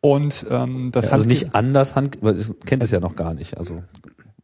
Und 0.00 0.46
ähm, 0.50 0.90
das 0.92 1.06
Ja, 1.06 1.12
also 1.12 1.24
Handgerät- 1.24 1.28
nicht 1.28 1.54
anders 1.54 1.94
Hand, 1.94 2.18
weil 2.22 2.36
es 2.36 2.52
kennt 2.66 2.82
es 2.82 2.90
ja 2.90 3.00
noch 3.00 3.14
gar 3.16 3.34
nicht. 3.34 3.56
Also 3.58 3.82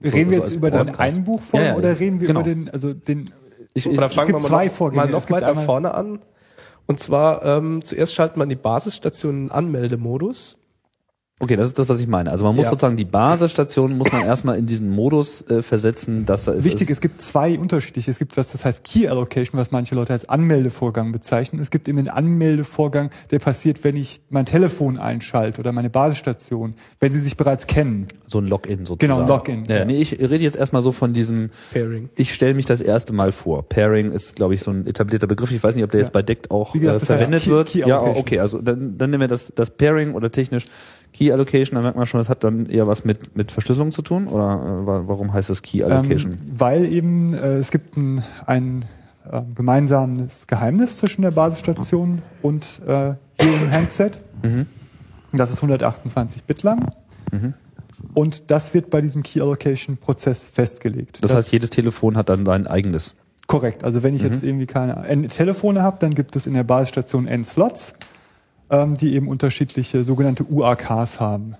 Reden 0.03 0.31
wir 0.31 0.39
so 0.39 0.43
jetzt 0.43 0.43
als 0.43 0.57
über 0.57 0.71
den. 0.71 0.95
Einbuchform 0.95 1.61
Ja, 1.63 1.69
ja, 1.71 1.77
oder 1.77 1.99
reden 1.99 2.21
wir 2.21 2.29
genau. 2.29 2.41
über 2.41 2.49
den, 2.49 2.71
also 2.71 2.95
den, 2.95 3.31
ich, 3.75 3.87
Oder 3.89 4.07
ich, 4.07 4.17
es 4.17 4.27
gibt 4.27 4.43
zwei 4.45 4.71
Vorgänge. 4.71 5.05
Mal 5.05 5.11
noch 5.11 5.19
Es 5.19 5.27
gibt 5.27 5.37
weiter 5.37 5.49
einmal- 5.49 5.65
vorne 5.65 5.95
an. 5.95 6.21
Und 6.87 7.01
zwar, 7.01 7.45
ähm, 7.45 7.83
zuerst 7.85 8.15
schaltet 8.15 8.37
man 8.39 8.49
die 8.49 8.57
Basisstation 8.57 9.45
in 9.47 9.51
Anmeldemodus. 9.51 10.57
Okay, 11.41 11.55
das 11.55 11.69
ist 11.69 11.79
das, 11.79 11.89
was 11.89 12.01
ich 12.01 12.09
meine. 12.09 12.31
Also 12.33 12.45
man 12.45 12.57
muss 12.57 12.65
Ja. 12.65 12.71
sozusagen 12.71 12.97
die 12.97 13.05
Basisstation 13.05 13.97
muss 13.97 14.11
man 14.11 14.23
erstmal 14.25 14.59
in 14.59 14.67
diesen 14.67 14.91
Modus 14.91 15.43
äh, 15.49 15.63
versetzen, 15.63 16.27
dass 16.27 16.49
er 16.49 16.55
es 16.57 16.65
Wichtig, 16.65 16.89
ist. 16.91 16.97
es 16.97 17.01
gibt 17.01 17.23
zwei 17.23 17.57
unterschiedliche. 17.59 18.11
Es 18.11 18.19
gibt 18.19 18.37
was, 18.37 18.51
das 18.53 18.65
heißt 18.65 18.83
Key 18.83 19.07
Allocation, 19.07 19.59
was 19.61 19.71
manche 19.71 19.95
Leute 19.95 20.13
als 20.13 20.29
Anmeldevorgang 20.29 21.13
bezeichnen. 21.13 21.61
Es 21.63 21.71
gibt 21.71 21.87
eben 21.89 21.99
den 21.99 22.09
Anmeldevorgang, 22.09 23.11
der 23.31 23.39
passiert, 23.39 23.85
wenn 23.85 23.95
ich 23.97 24.21
mein 24.31 24.47
Telefon 24.47 24.99
einschalte 24.99 25.61
oder 25.61 25.71
meine 25.73 25.91
Basisstation, 25.91 26.75
wenn 26.99 27.13
sie 27.13 27.21
sich 27.21 27.37
bereits 27.37 27.67
kennen. 27.69 28.09
so 28.27 28.39
ein 28.41 28.47
Login 28.47 28.85
sozusagen. 28.85 28.99
Genau, 28.99 29.21
ein 29.23 29.29
Login. 29.29 29.63
Ja, 29.69 29.85
nee, 29.85 30.01
ich 30.01 30.19
rede 30.19 30.39
jetzt 30.39 30.57
erstmal 30.57 30.83
so 30.83 30.91
von 30.93 31.15
diesem, 31.15 31.51
Pairing. 31.73 32.09
ich 32.17 32.35
stelle 32.35 32.55
mich 32.55 32.67
das 32.67 32.81
erste 32.81 33.13
Mal 33.13 33.31
vor. 33.33 33.63
Pairing 33.69 34.11
ist, 34.13 34.35
glaube 34.37 34.55
ich, 34.55 34.61
so 34.63 34.71
ein 34.73 34.87
etablierter 34.87 35.27
Begriff. 35.29 35.53
Ich 35.53 35.63
weiß 35.63 35.75
nicht, 35.77 35.85
ob 35.85 35.91
der 35.93 36.01
jetzt 36.01 36.13
bei 36.13 36.23
DECT 36.23 36.51
auch 36.51 36.75
Wie 36.75 36.81
gesagt, 36.81 36.97
äh, 36.97 37.01
das 37.01 37.11
heißt 37.11 37.19
verwendet 37.21 37.43
Key- 37.45 37.51
wird. 37.51 37.69
Key 37.69 37.79
ja, 37.87 38.01
okay, 38.03 38.41
also 38.41 38.61
dann, 38.61 38.99
dann 38.99 39.11
nehmen 39.11 39.21
wir 39.21 39.29
das, 39.29 39.53
das 39.55 39.71
Pairing 39.71 40.15
oder 40.15 40.31
technisch 40.33 40.65
Key 41.13 41.33
Allocation, 41.33 41.75
dann 41.75 41.83
merkt 41.85 41.97
man 41.97 42.07
schon, 42.07 42.21
das 42.21 42.29
hat 42.29 42.45
dann 42.45 42.67
eher 42.67 42.87
was 42.87 43.05
mit, 43.05 43.37
mit 43.37 43.51
Verschlüsselung 43.51 43.91
zu 43.93 44.03
tun 44.03 44.27
oder 44.29 44.45
äh, 44.83 44.87
wa- 44.87 45.03
warum 45.07 45.33
heißt 45.33 45.51
das 45.51 45.63
Key 45.63 45.83
Allocation? 45.83 46.33
Ähm, 46.33 46.39
weil 46.57 46.85
eben 46.85 47.35
äh, 47.35 47.57
es 47.57 47.71
gibt 47.71 47.97
ein, 47.97 48.23
ein 48.47 48.85
äh, 49.31 49.41
gemeinsames 49.55 50.47
Geheimnis 50.47 50.99
zwischen 50.99 51.23
der 51.23 51.31
Basisstation 51.33 52.23
und 52.43 52.81
äh, 52.87 53.11
im 53.39 53.71
Handset. 53.73 54.19
Mhm. 54.43 54.67
Das 55.33 55.51
ist 55.51 55.57
128 55.59 56.45
Bit 56.45 56.63
lang. 56.63 56.91
Und 58.15 58.51
das 58.51 58.73
wird 58.75 58.91
bei 58.91 59.01
diesem 59.01 59.23
Key 59.23 59.41
Allocation 59.41 59.97
Prozess 59.97 60.45
festgelegt. 60.45 61.19
das 61.23 61.35
heißt, 61.35 61.51
jedes 61.53 61.71
Telefon 61.71 62.17
hat 62.17 62.29
dann 62.29 62.47
sein 62.47 62.67
eigenes. 62.67 63.15
Korrekt. 63.47 63.83
Also 63.85 64.03
wenn 64.03 64.15
ich 64.15 64.23
jetzt 64.23 64.43
irgendwie 64.43 64.67
keine 64.67 65.07
N 65.07 65.29
Telefone 65.29 65.83
habe, 65.83 65.97
dann 66.01 66.15
gibt 66.15 66.37
es 66.37 66.47
in 66.47 66.55
der 66.55 66.65
Basisstation 66.65 67.27
N 67.27 67.45
Slots, 67.45 67.95
ähm, 68.71 68.97
die 68.97 69.15
eben 69.15 69.29
unterschiedliche 69.29 70.05
sogenannte 70.05 70.45
UAKs 70.45 71.21
haben. 71.21 71.57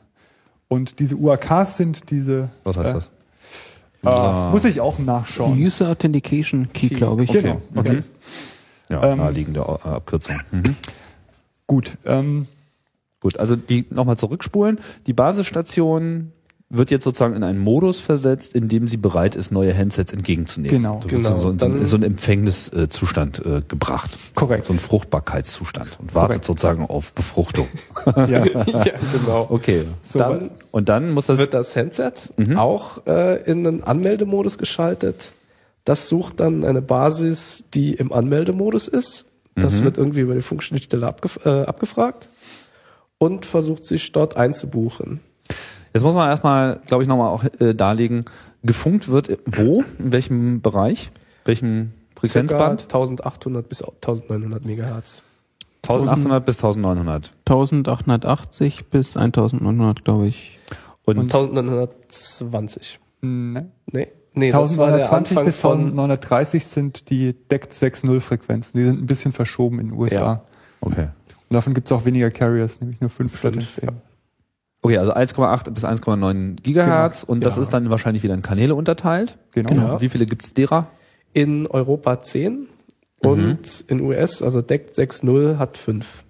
Und 0.69 0.99
diese 0.99 1.17
UAKs 1.17 1.77
sind 1.77 2.11
diese. 2.11 2.51
Was 2.65 2.77
heißt 2.77 2.91
äh, 2.91 2.95
das? 2.95 3.11
Äh, 4.05 4.51
Muss 4.51 4.65
ich 4.65 4.81
auch 4.81 4.99
nachschauen. 4.99 5.59
User 5.59 5.89
Authentication 5.91 6.73
Key, 6.73 6.89
glaube 6.89 7.25
ich. 7.25 7.33
Genau. 7.33 7.61
Okay. 7.75 7.97
Mhm. 7.97 8.05
Ja, 8.91 9.05
Ähm, 9.05 9.19
naheliegende 9.19 9.61
äh, 9.61 9.89
Abkürzung. 9.89 10.41
Mhm. 10.51 10.77
Gut. 11.67 11.99
Ähm, 12.07 12.47
Gut, 13.21 13.37
also 13.37 13.57
die 13.57 13.85
nochmal 13.91 14.17
zurückspulen. 14.17 14.79
Die 15.07 15.13
Basisstation 15.13 16.33
wird 16.71 16.91
jetzt 16.91 17.05
sozusagen 17.05 17.35
in 17.35 17.43
einen 17.45 17.59
Modus 17.59 17.99
versetzt, 18.01 18.53
in 18.55 18.69
dem 18.69 18.89
sie 18.89 18.99
bereit 18.99 19.37
ist, 19.37 19.51
neue 19.51 19.75
Handsets 19.77 20.13
entgegenzunehmen. 20.13 20.77
Genau, 20.83 20.97
wird 21.03 21.09
genau. 21.09 21.39
So, 21.39 21.51
in 21.51 21.87
so 21.87 21.97
einen 21.97 22.05
Empfängniszustand 22.05 23.45
äh, 23.45 23.63
gebracht. 23.67 24.11
Korrekt. 24.35 24.67
So 24.67 24.75
ein 24.75 24.79
Fruchtbarkeitszustand 24.79 25.99
und 25.99 26.15
wartet 26.15 26.29
Korrekt. 26.31 26.45
sozusagen 26.45 26.85
auf 26.87 27.13
Befruchtung. 27.15 27.69
Ja. 28.17 28.45
ja, 28.67 28.93
genau. 29.13 29.47
Okay. 29.49 29.85
So, 30.01 30.19
Dann 30.19 30.51
Und 30.71 30.89
dann 30.89 31.13
muss 31.13 31.27
das 31.27 31.39
wird 31.39 31.55
das 31.55 31.75
Handset 31.77 32.33
Mhm. 32.37 32.57
auch 32.59 33.07
äh, 33.07 33.43
in 33.51 33.67
einen 33.67 33.83
Anmeldemodus 33.85 34.59
geschaltet. 34.59 35.33
Das 35.85 36.09
sucht 36.09 36.41
dann 36.41 36.65
eine 36.65 36.83
Basis, 36.83 37.65
die 37.73 37.95
im 37.95 38.13
Anmeldemodus 38.13 38.89
ist. 38.89 39.25
Das 39.55 39.81
Mhm. 39.81 39.85
wird 39.85 39.99
irgendwie 39.99 40.21
über 40.21 40.35
die 40.35 40.43
Funkschnittstelle 40.43 41.07
abgef 41.07 41.41
äh, 41.45 41.63
abgefragt 41.63 42.29
und 43.19 43.47
versucht 43.47 43.85
sich 43.87 44.13
dort 44.13 44.37
einzubuchen. 44.37 45.21
Jetzt 45.95 46.03
muss 46.03 46.15
man 46.15 46.29
erstmal, 46.29 46.81
glaube 46.87 47.03
ich, 47.03 47.09
nochmal 47.09 47.29
auch 47.29 47.45
äh, 47.61 47.75
darlegen, 47.75 48.25
gefunkt 48.63 49.09
wird 49.09 49.39
wo, 49.47 49.85
in 49.99 50.13
welchem 50.13 50.61
Bereich, 50.61 51.09
welchem 51.45 51.93
Frequenzband? 52.17 52.81
Circa 52.81 52.99
1800 52.99 53.69
bis 53.69 53.83
1900 53.83 54.65
Megahertz. 54.65 55.23
1800 55.83 56.45
bis 56.45 56.63
1900. 56.65 57.33
1880 57.47 58.87
bis 58.87 59.17
1900, 59.17 60.05
glaube 60.05 60.27
ich. 60.27 60.59
Und, 61.05 61.19
1920. 61.19 63.01
ne? 63.23 63.71
Nee, 63.91 64.09
nee 64.35 64.51
das 64.51 64.77
war 64.77 64.89
der 64.89 65.11
1920 65.11 65.39
Anfang 65.39 65.45
bis 65.45 65.57
von 65.57 65.79
1930 65.79 66.67
sind 66.67 67.11
die 67.11 67.33
DECT 67.33 67.73
6.0 67.73 68.21
Frequenzen. 68.21 68.79
Die 68.79 68.85
sind 68.85 69.01
ein 69.01 69.07
bisschen 69.07 69.33
verschoben 69.33 69.81
in 69.81 69.89
den 69.89 69.99
USA. 69.99 70.17
Ja. 70.17 70.45
okay. 70.81 71.09
Und 71.49 71.55
davon 71.55 71.73
gibt 71.73 71.89
es 71.89 71.93
auch 71.93 72.05
weniger 72.05 72.31
Carriers, 72.31 72.81
nämlich 72.81 73.01
nur 73.01 73.09
fünf 73.09 73.39
statt 73.39 73.55
zehn. 73.55 73.87
ja. 73.87 73.93
Okay, 74.89 74.97
also 74.99 75.13
1,8 75.13 75.71
bis 75.71 75.85
1,9 75.85 76.63
Gigahertz 76.63 77.23
und 77.23 77.45
das 77.45 77.57
Ja. 77.57 77.63
ist 77.63 77.75
dann 77.75 77.91
wahrscheinlich 77.91 78.23
wieder 78.23 78.33
in 78.35 78.41
Kanäle 78.43 78.75
unterteilt. 78.75 79.37
Genau. 79.53 79.69
Genau. 79.69 80.01
Wie 80.01 80.09
viele 80.09 80.25
gibt's 80.27 80.55
derer? 80.55 80.87
in 81.35 81.67
Europa 81.67 82.23
10 82.23 82.67
und 83.21 83.85
in 83.89 84.01
US, 84.01 84.43
also 84.43 84.63
DECT 84.63 84.95
6.0 84.97 85.59
hat 85.59 85.77
5. 85.77 86.25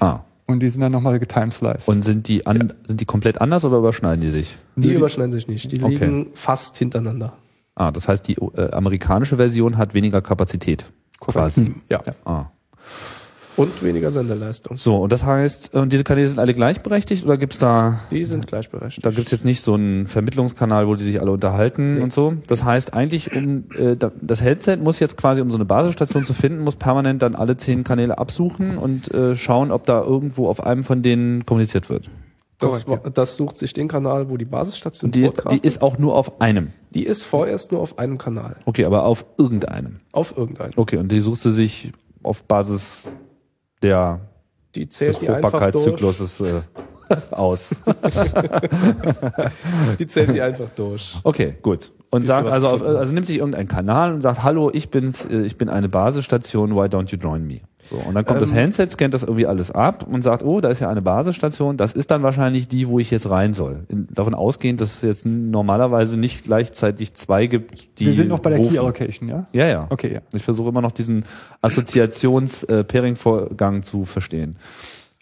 Ah. 0.00 0.20
Und 0.46 0.60
die 0.60 0.68
sind 0.68 0.80
dann 0.80 0.90
nochmal 0.92 1.18
getimesliced. 1.20 1.88
Und 1.88 2.04
sind 2.04 2.26
die 2.28 2.46
an, 2.46 2.72
sind 2.86 3.00
die 3.00 3.04
komplett 3.04 3.40
anders 3.40 3.64
oder 3.64 3.78
überschneiden 3.78 4.20
die 4.20 4.30
sich? 4.32 4.58
Die 4.74 4.88
die- 4.88 4.94
überschneiden 4.94 5.32
sich 5.32 5.46
nicht, 5.48 5.70
die 5.70 5.82
Okay. 5.82 5.94
liegen 5.94 6.26
fast 6.34 6.76
hintereinander. 6.78 7.32
Ah, 7.76 7.90
das 7.92 8.08
heißt, 8.08 8.26
die 8.26 8.34
äh, 8.34 8.70
amerikanische 8.72 9.36
Version 9.36 9.76
hat 9.78 9.94
weniger 9.94 10.20
Kapazität. 10.20 10.84
Quasi. 11.20 11.74
Ja. 11.90 12.02
Ah. 12.24 12.46
Und 13.56 13.82
weniger 13.82 14.10
Senderleistung. 14.10 14.76
So, 14.76 14.96
und 14.96 15.12
das 15.12 15.24
heißt, 15.24 15.74
äh, 15.74 15.86
diese 15.86 16.04
Kanäle 16.04 16.28
sind 16.28 16.38
alle 16.38 16.52
gleichberechtigt 16.52 17.24
oder 17.24 17.38
gibt's 17.38 17.58
da 17.58 18.00
Die 18.10 18.24
sind 18.24 18.46
gleichberechtigt. 18.46 19.04
Da 19.06 19.10
gibt's 19.10 19.30
jetzt 19.30 19.44
nicht 19.46 19.62
so 19.62 19.74
einen 19.74 20.06
Vermittlungskanal, 20.06 20.86
wo 20.86 20.94
die 20.94 21.04
sich 21.04 21.20
alle 21.20 21.30
unterhalten 21.30 21.94
Nee. 21.94 22.00
und 22.02 22.12
so. 22.12 22.34
Das 22.48 22.64
heißt 22.64 22.92
eigentlich, 22.94 23.34
um 23.34 23.64
äh, 23.78 23.96
da- 23.96 24.12
das 24.20 24.42
Headset 24.42 24.76
muss 24.76 24.98
jetzt 25.00 25.16
quasi, 25.16 25.40
um 25.40 25.50
so 25.50 25.56
eine 25.56 25.64
Basisstation 25.64 26.22
zu 26.24 26.34
finden, 26.34 26.60
muss 26.64 26.76
permanent 26.76 27.22
dann 27.22 27.34
alle 27.34 27.56
zehn 27.56 27.82
Kanäle 27.82 28.18
absuchen 28.18 28.76
und 28.76 29.12
äh, 29.14 29.34
schauen, 29.36 29.70
ob 29.70 29.86
da 29.86 30.02
irgendwo 30.02 30.48
auf 30.48 30.62
einem 30.62 30.84
von 30.84 31.02
denen 31.02 31.46
kommuniziert 31.46 31.88
wird. 31.88 32.10
das, 32.58 32.84
das 33.14 33.36
sucht 33.36 33.56
sich 33.58 33.72
den 33.72 33.88
Kanal, 33.88 34.28
wo 34.28 34.36
die 34.36 34.44
Basisstation 34.44 35.10
die, 35.12 35.30
die 35.50 35.58
ist 35.66 35.82
auch 35.82 35.98
nur 35.98 36.14
auf 36.14 36.40
einem. 36.42 36.72
die 36.92 37.04
ist 37.04 37.22
vorerst 37.22 37.72
nur 37.72 37.80
auf 37.80 37.98
einem 37.98 38.18
Kanal. 38.18 38.56
Okay, 38.66 38.84
aber 38.84 39.04
auf 39.04 39.24
irgendeinem. 39.38 40.00
Auf 40.12 40.36
irgendeinem. 40.36 40.72
Okay, 40.76 40.98
und 40.98 41.10
die 41.10 41.20
suchst 41.20 41.44
du 41.46 41.50
sich 41.50 41.92
auf 42.22 42.42
Basis 42.44 43.12
der 43.82 44.20
Die 44.74 44.86
des 44.86 44.96
zählt 44.96 45.20
durch. 45.20 45.40
Fruchtbarkeitszykluses 45.40 46.40
äh, 46.40 46.62
aus. 47.30 47.70
Die 49.98 50.06
zählt 50.06 50.34
die 50.34 50.40
einfach 50.40 50.68
durch. 50.74 51.14
Okay, 51.22 51.56
gut. 51.62 51.92
Und 52.10 52.22
du 52.22 52.26
sagt 52.26 52.48
also, 52.48 52.68
auf, 52.68 52.82
also 52.82 53.12
nimmt 53.12 53.26
sich 53.26 53.38
irgendeinen 53.38 53.68
Kanal 53.68 54.12
und 54.12 54.20
sagt, 54.20 54.42
hallo, 54.42 54.70
ich 54.72 54.90
bin's, 54.90 55.24
äh, 55.26 55.42
ich 55.42 55.56
bin 55.56 55.68
eine 55.68 55.88
Basisstation, 55.88 56.74
why 56.74 56.86
don't 56.86 57.10
you 57.10 57.18
join 57.18 57.46
me? 57.46 57.60
So, 57.90 57.96
und 57.96 58.14
dann 58.14 58.24
kommt 58.24 58.40
das 58.42 58.50
Ähm. 58.50 58.56
Handset, 58.56 58.90
scannt 58.90 59.14
das 59.14 59.22
irgendwie 59.22 59.46
alles 59.46 59.70
ab 59.70 60.04
und 60.10 60.22
sagt, 60.22 60.44
oh, 60.44 60.60
da 60.60 60.70
ist 60.70 60.80
ja 60.80 60.88
eine 60.88 61.02
Basisstation, 61.02 61.76
das 61.76 61.92
ist 61.92 62.10
dann 62.10 62.22
wahrscheinlich 62.22 62.66
die, 62.68 62.88
wo 62.88 62.98
ich 62.98 63.10
jetzt 63.10 63.28
rein 63.30 63.52
soll. 63.54 63.84
In, 63.88 64.08
davon 64.10 64.34
ausgehend, 64.34 64.80
dass 64.80 64.96
es 64.96 65.02
jetzt 65.02 65.26
normalerweise 65.26 66.16
nicht 66.16 66.44
gleichzeitig 66.44 67.14
zwei 67.14 67.46
gibt, 67.46 68.00
die 68.00 68.06
Wir 68.06 68.14
sind 68.14 68.28
noch 68.28 68.40
bei 68.40 68.50
der 68.50 68.58
rufen. 68.58 68.72
Key 68.72 68.78
Allocation, 68.78 69.28
ja? 69.28 69.46
Ja, 69.52 69.66
ja. 69.66 69.86
Okay, 69.90 70.14
ja. 70.14 70.20
Ich 70.32 70.42
versuche 70.42 70.70
immer 70.70 70.82
noch 70.82 70.92
diesen 70.92 71.24
Assoziations-Pairing-Vorgang 71.62 73.82
zu 73.82 74.04
verstehen. 74.04 74.56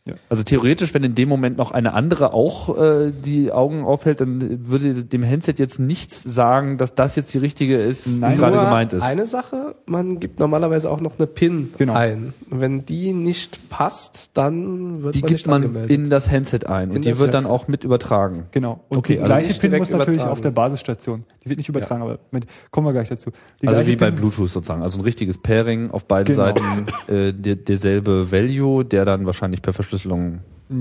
Ja. 0.07 0.17
Also 0.29 0.43
theoretisch, 0.43 0.93
wenn 0.93 1.03
in 1.03 1.15
dem 1.15 1.31
Moment 1.31 1.57
noch 1.57 1.71
eine 1.71 1.95
andere 1.95 2.35
auch 2.35 2.77
äh, 2.79 3.11
die 3.11 3.51
Augen 3.51 3.85
aufhält, 3.85 4.21
dann 4.21 4.69
würde 4.69 5.03
dem 5.03 5.25
Handset 5.27 5.59
jetzt 5.59 5.79
nichts 5.81 6.23
sagen, 6.23 6.77
dass 6.77 6.95
das 6.95 7.17
jetzt 7.17 7.33
die 7.33 7.39
richtige 7.39 7.79
ist, 7.79 8.21
Nein, 8.21 8.33
die 8.33 8.39
gerade 8.39 8.57
gemeint 8.59 8.93
ist. 8.93 9.03
Eine 9.03 9.25
Sache, 9.25 9.77
man 9.87 10.21
gibt 10.21 10.41
normalerweise 10.41 10.91
auch 10.91 11.01
noch 11.01 11.17
eine 11.19 11.27
PIN 11.27 11.73
Genau. 11.79 11.95
ein. 11.95 12.35
Und 12.51 12.61
wenn 12.61 12.85
die 12.85 13.15
nicht 13.15 13.71
passt, 13.71 14.29
dann 14.35 15.03
wird 15.03 15.15
die 15.15 15.21
man 15.21 15.27
gibt 15.29 15.31
nicht 15.31 15.47
man 15.47 15.55
angemeldet. 15.63 15.91
in 15.91 16.11
das 16.11 16.31
Handset 16.31 16.67
ein 16.67 16.91
In 16.91 16.97
und 16.97 17.05
die 17.07 17.19
wird 17.19 17.33
dann 17.33 17.45
Handset. 17.45 17.51
auch 17.53 17.69
mit 17.69 17.83
übertragen. 17.83 18.45
Genau. 18.51 18.81
Und 18.91 18.99
Okay, 18.99 19.15
die 19.15 19.21
also 19.21 19.31
gleiche 19.33 19.55
PIN 19.59 19.79
muss 19.79 19.89
natürlich 19.91 20.17
übertragen. 20.17 20.33
auf 20.33 20.41
der 20.43 20.51
Basisstation. 20.51 21.25
Die 21.43 21.49
wird 21.49 21.57
nicht 21.57 21.71
übertragen, 21.71 22.03
aber 22.03 22.19
mit, 22.31 22.45
kommen 22.71 22.87
wir 22.87 22.93
gleich 22.93 23.09
dazu. 23.09 23.31
Die 23.63 23.69
Also 23.69 23.87
wie 23.87 23.97
bei 23.97 24.11
PIN 24.11 24.17
Bluetooth 24.17 24.51
sozusagen. 24.51 24.83
Also 24.83 24.99
ein 24.99 25.03
richtiges 25.05 25.39
Pairing 25.39 25.91
auf 25.93 26.05
beiden 26.05 26.35
Genau. 26.35 26.45
Seiten, 26.47 26.87
äh, 27.09 27.33
der, 27.33 27.57
derselbe 27.57 28.31
Value, 28.31 28.85
der 28.85 29.07
dann 29.07 29.25
wahrscheinlich 29.25 29.63
per 29.63 29.73
Verschlüsselung. 29.73 29.94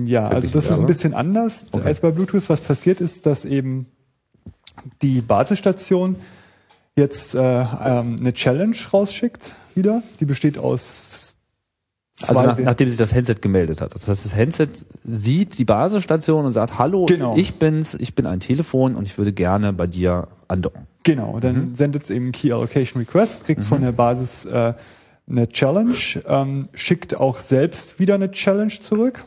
Ja, 0.05 0.27
also 0.27 0.47
das 0.49 0.69
ist 0.71 0.79
ein 0.79 0.85
bisschen 0.85 1.13
anders 1.13 1.65
Okay. 1.71 1.85
als 1.85 1.99
bei 1.99 2.11
Bluetooth. 2.11 2.49
Was 2.49 2.61
passiert 2.61 3.01
ist, 3.01 3.25
dass 3.25 3.45
eben 3.45 3.87
die 5.01 5.21
Basisstation 5.21 6.15
jetzt 6.95 7.35
äh, 7.35 7.39
ähm, 7.39 8.15
eine 8.19 8.33
Challenge 8.33 8.75
rausschickt 8.91 9.53
wieder. 9.75 10.01
Die 10.19 10.25
besteht 10.25 10.57
aus 10.57 11.37
zwei 12.13 12.35
Also 12.35 12.49
nach, 12.51 12.59
nachdem 12.59 12.87
sich 12.87 12.97
das 12.97 13.13
Handset 13.13 13.41
gemeldet 13.41 13.81
hat. 13.81 13.93
Das 13.93 14.07
heißt, 14.07 14.25
das 14.25 14.35
Handset 14.35 14.85
sieht 15.03 15.57
die 15.57 15.65
Basisstation 15.65 16.45
und 16.45 16.51
sagt, 16.51 16.77
hallo, 16.77 17.05
Genau. 17.07 17.35
ich 17.35 17.55
bin's, 17.55 17.95
ich 17.95 18.13
bin 18.15 18.25
ein 18.25 18.39
Telefon 18.39 18.95
und 18.95 19.07
ich 19.07 19.17
würde 19.17 19.33
gerne 19.33 19.73
bei 19.73 19.87
dir 19.87 20.27
andocken. 20.47 20.87
Genau, 21.03 21.39
dann 21.39 21.75
sendet 21.75 22.03
es 22.03 22.09
eben 22.11 22.31
Key 22.31 22.51
Allocation 22.53 23.01
Request, 23.01 23.45
kriegt 23.45 23.65
von 23.65 23.81
der 23.81 23.91
Basis 23.91 24.45
äh, 24.45 24.73
eine 25.29 25.47
Challenge, 25.47 25.95
ähm, 26.27 26.67
schickt 26.73 27.15
auch 27.15 27.37
selbst 27.39 27.99
wieder 27.99 28.15
eine 28.15 28.31
Challenge 28.31 28.71
zurück. 28.79 29.23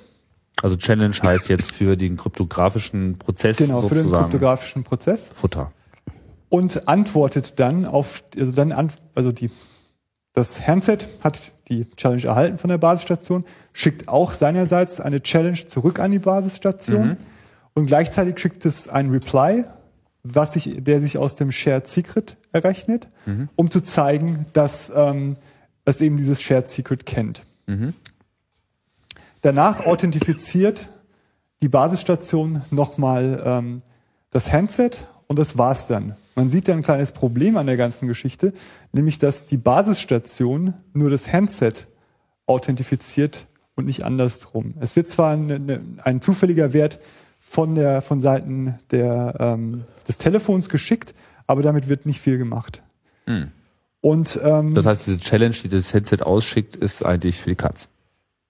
Also 0.62 0.76
Challenge 0.76 1.14
heißt 1.22 1.48
jetzt 1.48 1.72
für 1.72 1.96
den 1.96 2.16
kryptografischen 2.16 3.18
Prozess 3.18 3.58
Genau, 3.58 3.82
für 3.82 3.94
den 3.94 4.10
kryptografischen 4.10 4.84
Prozess. 4.84 5.28
Futter. 5.34 5.72
und 6.48 6.88
antwortet 6.88 7.58
dann 7.58 7.84
auf, 7.84 8.22
also 8.38 8.52
dann, 8.52 8.72
an, 8.72 8.90
also 9.14 9.32
die, 9.32 9.50
das 10.32 10.66
Handset 10.66 11.08
hat 11.22 11.40
die 11.68 11.86
Challenge 11.96 12.22
erhalten 12.24 12.58
von 12.58 12.68
der 12.68 12.78
Basisstation, 12.78 13.44
schickt 13.72 14.08
auch 14.08 14.32
seinerseits 14.32 15.00
eine 15.00 15.20
Challenge 15.22 15.66
zurück 15.66 15.98
an 15.98 16.12
die 16.12 16.18
Basisstation 16.20 17.16
und 17.74 17.86
gleichzeitig 17.86 18.38
schickt 18.38 18.64
es 18.64 18.88
ein 18.88 19.10
Reply, 19.10 19.64
was 20.22 20.52
sich, 20.54 20.76
der 20.78 21.00
sich 21.00 21.18
aus 21.18 21.36
dem 21.36 21.52
Shared 21.52 21.86
Secret 21.88 22.36
errechnet, 22.52 23.08
um 23.56 23.70
zu 23.70 23.80
zeigen, 23.82 24.46
dass 24.52 24.92
ähm, 24.94 25.36
es 25.86 26.00
eben 26.00 26.16
dieses 26.16 26.42
Shared 26.42 26.68
Secret 26.68 27.06
kennt. 27.06 27.42
Danach 29.40 29.86
authentifiziert 29.86 30.90
die 31.62 31.68
Basisstation 31.68 32.62
nochmal 32.70 33.42
ähm, 33.44 33.78
das 34.30 34.52
Handset 34.52 35.06
und 35.26 35.38
das 35.38 35.56
war's 35.56 35.86
dann. 35.86 36.16
Man 36.34 36.50
sieht 36.50 36.68
da 36.68 36.74
ein 36.74 36.82
kleines 36.82 37.12
Problem 37.12 37.56
an 37.56 37.66
der 37.66 37.78
ganzen 37.78 38.08
Geschichte, 38.08 38.52
nämlich 38.92 39.18
dass 39.18 39.46
die 39.46 39.56
Basisstation 39.56 40.74
nur 40.92 41.08
das 41.08 41.32
Handset 41.32 41.86
authentifiziert 42.46 43.46
und 43.74 43.86
nicht 43.86 44.04
andersrum. 44.04 44.74
Es 44.80 44.96
wird 44.96 45.08
zwar 45.08 45.32
eine, 45.32 45.54
eine, 45.54 45.80
ein 46.02 46.20
zufälliger 46.20 46.72
Wert 46.72 46.98
von 47.40 47.74
der 47.74 48.02
von 48.02 48.20
Seiten 48.20 48.78
der, 48.90 49.34
ähm, 49.38 49.84
des 50.06 50.18
Telefons 50.18 50.68
geschickt, 50.68 51.14
aber 51.46 51.62
damit 51.62 51.88
wird 51.88 52.04
nicht 52.04 52.20
viel 52.20 52.38
gemacht. 52.38 52.82
Und 54.06 54.38
ähm, 54.44 54.72
Das 54.72 54.86
heißt, 54.86 55.08
diese 55.08 55.18
Challenge, 55.18 55.54
die 55.64 55.68
das 55.68 55.92
Headset 55.92 56.18
ausschickt, 56.22 56.76
ist 56.76 57.04
eigentlich 57.04 57.40
für 57.40 57.50
die 57.50 57.56
Katz. 57.56 57.88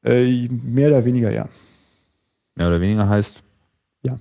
äh, 0.04 0.48
mehr 0.48 0.88
oder 0.88 1.02
weniger 1.06 1.32
ja. 1.32 1.48
Mehr 2.56 2.68
oder 2.68 2.78
weniger 2.78 3.08
heißt? 3.08 3.42
Ja. 4.02 4.18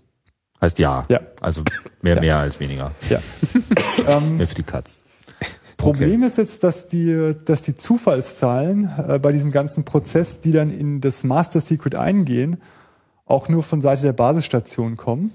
Heißt 0.62 0.80
ja. 0.80 1.06
Ja. 1.10 1.20
Also 1.42 1.62
mehr, 2.02 2.16
Ja. 2.16 2.22
mehr 2.22 2.38
als 2.38 2.62
weniger. 2.62 2.92
Ja. 3.10 3.20
ähm, 4.08 4.38
Mehr 4.38 4.48
für 4.48 4.56
die 4.56 4.64
Katz. 4.64 5.02
Problem 5.76 6.24
ist 6.24 6.38
jetzt, 6.38 6.64
dass 6.64 6.88
die, 6.88 7.34
dass 7.44 7.62
die 7.64 7.76
Zufallszahlen 7.76 8.90
äh, 8.98 9.20
bei 9.20 9.34
diesem 9.34 9.52
ganzen 9.52 9.84
Prozess, 9.84 10.40
die 10.40 10.54
dann 10.54 10.70
in 10.72 11.02
das 11.02 11.26
Master 11.26 11.60
Secret 11.60 11.96
eingehen, 11.96 12.62
auch 13.26 13.50
nur 13.50 13.62
von 13.62 13.82
Seite 13.82 14.04
der 14.04 14.14
Basisstation 14.14 14.96
kommen. 14.96 15.32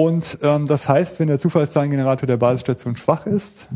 Und 0.00 0.38
ähm, 0.42 0.68
das 0.68 0.88
heißt, 0.88 1.18
wenn 1.18 1.26
der 1.26 1.40
Zufallszahlengenerator 1.40 2.28
der 2.28 2.36
Basisstation 2.36 2.94
schwach 2.94 3.26
ist, 3.26 3.68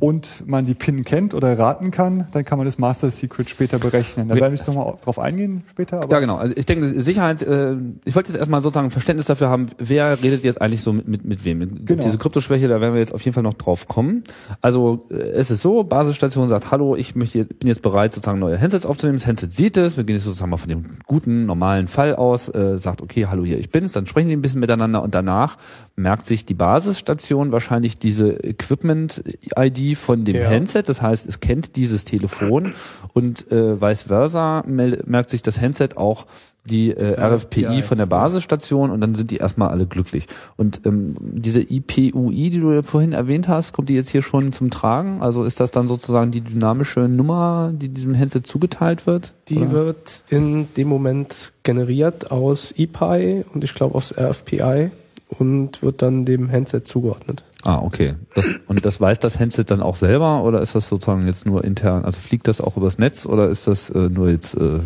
und 0.00 0.42
man 0.48 0.66
die 0.66 0.74
PIN 0.74 1.04
kennt 1.04 1.34
oder 1.34 1.56
raten 1.56 1.92
kann, 1.92 2.26
dann 2.32 2.44
kann 2.44 2.58
man 2.58 2.66
das 2.66 2.78
Master 2.78 3.12
Secret 3.12 3.48
später 3.48 3.78
berechnen. 3.78 4.28
Da 4.28 4.34
werde 4.34 4.54
ich 4.54 4.66
nochmal 4.66 4.94
drauf 5.04 5.20
eingehen 5.20 5.62
später. 5.70 6.00
Ja, 6.10 6.18
genau. 6.18 6.36
Also 6.36 6.52
ich 6.56 6.66
denke, 6.66 7.00
Sicherheit, 7.00 7.42
äh, 7.42 7.76
ich 8.04 8.16
wollte 8.16 8.32
jetzt 8.32 8.38
erstmal 8.38 8.60
sozusagen 8.60 8.90
Verständnis 8.90 9.26
dafür 9.26 9.50
haben, 9.50 9.68
wer 9.78 10.20
redet 10.20 10.42
jetzt 10.42 10.60
eigentlich 10.60 10.82
so 10.82 10.92
mit, 10.92 11.06
mit, 11.06 11.24
mit 11.24 11.44
wem. 11.44 11.84
Genau. 11.86 12.02
Diese 12.02 12.18
Kryptoschwäche, 12.18 12.66
da 12.66 12.80
werden 12.80 12.94
wir 12.94 13.00
jetzt 13.00 13.14
auf 13.14 13.22
jeden 13.24 13.34
Fall 13.34 13.44
noch 13.44 13.54
drauf 13.54 13.86
kommen. 13.86 14.24
Also 14.60 15.06
äh, 15.10 15.14
es 15.14 15.52
ist 15.52 15.62
so, 15.62 15.84
Basisstation 15.84 16.48
sagt, 16.48 16.72
hallo, 16.72 16.96
ich 16.96 17.14
möchte, 17.14 17.44
bin 17.44 17.68
jetzt 17.68 17.82
bereit, 17.82 18.12
sozusagen 18.12 18.40
neue 18.40 18.60
Handsets 18.60 18.86
aufzunehmen. 18.86 19.18
Das 19.18 19.28
Handset 19.28 19.52
sieht 19.52 19.76
es, 19.76 19.96
wir 19.96 20.02
gehen 20.02 20.16
jetzt 20.16 20.24
sozusagen 20.24 20.50
mal 20.50 20.56
von 20.56 20.70
dem 20.70 20.82
guten, 21.06 21.46
normalen 21.46 21.86
Fall 21.86 22.16
aus, 22.16 22.48
äh, 22.48 22.78
sagt, 22.78 23.00
okay, 23.00 23.26
hallo, 23.26 23.44
hier, 23.44 23.58
ich 23.58 23.70
bin's, 23.70 23.92
dann 23.92 24.06
sprechen 24.06 24.28
die 24.28 24.34
ein 24.34 24.42
bisschen 24.42 24.60
miteinander 24.60 25.04
und 25.04 25.14
danach 25.14 25.56
merkt 25.94 26.26
sich 26.26 26.44
die 26.44 26.54
Basisstation 26.54 27.52
wahrscheinlich 27.52 27.98
diese 27.98 28.32
Equipment-ID 28.42 29.83
von 29.94 30.24
dem 30.24 30.36
Ja. 30.36 30.48
Handset. 30.48 30.88
Das 30.88 31.02
heißt, 31.02 31.26
es 31.26 31.40
kennt 31.40 31.76
dieses 31.76 32.04
Telefon 32.04 32.72
und 33.12 33.50
äh, 33.52 33.80
vice 33.80 34.02
versa 34.02 34.64
merkt 34.66 35.30
sich 35.30 35.42
das 35.42 35.60
Handset 35.60 35.96
auch 35.96 36.26
die 36.66 36.90
äh, 36.90 37.20
RFPI 37.20 37.66
RFPI, 37.66 37.82
von 37.82 37.98
der 37.98 38.06
Basisstation 38.06 38.90
und 38.90 39.00
dann 39.00 39.14
sind 39.14 39.30
die 39.30 39.36
erstmal 39.36 39.68
alle 39.68 39.86
glücklich. 39.86 40.26
Und 40.56 40.80
ähm, 40.86 41.14
diese 41.20 41.60
IPUI, 41.60 42.50
die 42.50 42.60
du 42.60 42.82
vorhin 42.82 43.12
erwähnt 43.12 43.48
hast, 43.48 43.72
kommt 43.72 43.88
die 43.90 43.94
jetzt 43.94 44.08
hier 44.08 44.22
schon 44.22 44.52
zum 44.52 44.70
Tragen? 44.70 45.20
Also 45.20 45.44
ist 45.44 45.60
das 45.60 45.70
dann 45.70 45.88
sozusagen 45.88 46.30
die 46.30 46.40
dynamische 46.40 47.00
Nummer, 47.00 47.70
die 47.74 47.88
diesem 47.88 48.18
Handset 48.18 48.46
zugeteilt 48.46 49.06
wird? 49.06 49.34
Die 49.48 49.58
Oder? 49.58 49.72
wird 49.72 50.24
in 50.30 50.68
dem 50.76 50.88
Moment 50.88 51.52
generiert 51.64 52.30
aus 52.30 52.72
EPI 52.72 53.44
und 53.52 53.62
ich 53.62 53.74
glaube 53.74 53.94
aus 53.94 54.14
RFPI 54.16 54.90
und 55.38 55.82
wird 55.82 56.00
dann 56.00 56.24
dem 56.24 56.50
Handset 56.50 56.88
zugeordnet. 56.88 57.44
Ah, 57.64 57.78
okay. 57.78 58.14
Das, 58.34 58.46
und 58.66 58.84
das 58.84 59.00
weiß 59.00 59.18
das 59.20 59.40
Handset 59.40 59.70
dann 59.70 59.80
auch 59.80 59.96
selber 59.96 60.42
oder 60.42 60.60
ist 60.60 60.74
das 60.74 60.86
sozusagen 60.86 61.26
jetzt 61.26 61.46
nur 61.46 61.64
intern? 61.64 62.04
Also 62.04 62.20
fliegt 62.20 62.46
das 62.46 62.60
auch 62.60 62.76
übers 62.76 62.98
Netz 62.98 63.24
oder 63.24 63.48
ist 63.48 63.66
das 63.66 63.88
äh, 63.88 64.10
nur 64.10 64.28
jetzt 64.28 64.54
äh, 64.54 64.80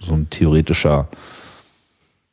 so 0.00 0.14
ein 0.14 0.28
theoretischer, 0.28 1.08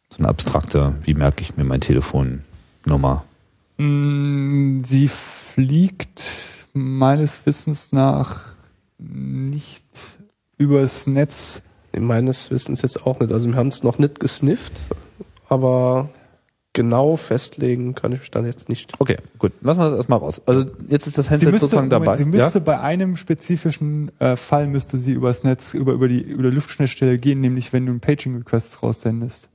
so 0.09 0.23
ein 0.23 0.25
abstrakter, 0.25 0.95
wie 1.01 1.13
merke 1.13 1.41
ich 1.41 1.57
mir 1.57 1.63
mein 1.63 1.81
Telefonnummer? 1.81 3.23
Mm, 3.77 4.81
Sie 4.83 5.07
fliegt 5.07 6.23
meines 6.73 7.45
Wissens 7.45 7.91
nach 7.91 8.41
nicht 8.97 9.85
übers 10.57 11.05
Netz. 11.05 11.61
Meines 11.95 12.51
Wissens 12.51 12.81
jetzt 12.81 13.05
auch 13.05 13.19
nicht. 13.19 13.31
Also 13.31 13.49
wir 13.49 13.55
haben 13.55 13.69
es 13.69 13.83
noch 13.83 13.97
nicht 13.97 14.19
gesnifft, 14.19 14.73
aber 15.49 16.09
genau 16.77 17.17
festlegen 17.17 17.95
kann 17.95 18.11
ich 18.11 18.19
mich 18.19 18.31
dann 18.31 18.45
jetzt 18.45 18.69
nicht. 18.69 18.93
Okay, 18.99 19.17
gut. 19.39 19.51
Lassen 19.61 19.79
wir 19.79 19.85
das 19.85 19.95
erstmal 19.95 20.19
raus. 20.19 20.43
Also 20.45 20.65
jetzt 20.87 21.07
ist 21.07 21.17
das 21.17 21.31
Handset 21.31 21.51
müsste, 21.51 21.65
sozusagen 21.65 21.89
dabei. 21.89 22.05
Moment, 22.05 22.19
sie 22.19 22.25
müsste 22.25 22.61
bei 22.61 22.79
einem 22.79 23.15
spezifischen 23.15 24.11
äh, 24.19 24.35
Fall 24.35 24.67
müsste 24.67 24.99
sie 24.99 25.11
übers 25.11 25.43
Netz, 25.43 25.73
über, 25.73 25.93
über 25.93 26.07
die, 26.07 26.21
über 26.21 26.43
die 26.43 26.55
Luftschnittstelle 26.55 27.17
gehen, 27.17 27.41
nämlich 27.41 27.73
wenn 27.73 27.87
du 27.87 27.93
ein 27.93 27.99
Paging-Request 27.99 28.83
raussendest. 28.83 29.49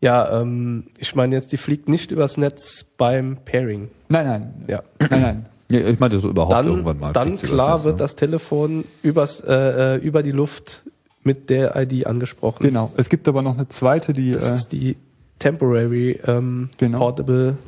Ja, 0.00 0.40
ähm, 0.40 0.84
ich 0.96 1.16
meine 1.16 1.34
jetzt, 1.34 1.50
die 1.50 1.56
fliegt 1.56 1.88
nicht 1.88 2.12
übers 2.12 2.36
Netz 2.36 2.84
beim 2.96 3.38
Pairing. 3.44 3.90
Nein, 4.08 4.26
nein. 4.26 4.54
Ja. 4.68 4.82
Nein, 5.00 5.22
nein. 5.22 5.46
ja? 5.72 5.78
ja, 5.80 5.88
ich 5.88 5.98
meinte 5.98 6.20
so 6.20 6.30
überhaupt 6.30 6.52
Dann, 6.52 6.68
irgendwann 6.68 7.00
mal. 7.00 7.12
dann 7.12 7.34
klar 7.34 7.72
Netz, 7.72 7.84
wird 7.84 7.96
ne? 7.96 7.98
das 7.98 8.14
Telefon 8.14 8.84
übers, 9.02 9.40
äh, 9.40 9.94
äh, 9.94 9.96
über 9.96 10.22
die 10.22 10.30
Luft 10.30 10.84
mit 11.24 11.50
der 11.50 11.74
ID 11.74 12.06
angesprochen. 12.06 12.62
Genau. 12.62 12.92
Es 12.96 13.08
gibt 13.08 13.26
aber 13.26 13.42
noch 13.42 13.54
eine 13.54 13.66
zweite, 13.66 14.12
die, 14.12 14.30
Das 14.30 14.50
äh, 14.50 14.54
ist 14.54 14.68
die 14.68 14.96
Temporary 15.44 16.18
ähm, 16.26 16.70
Genau. 16.78 16.98
Portable 16.98 17.58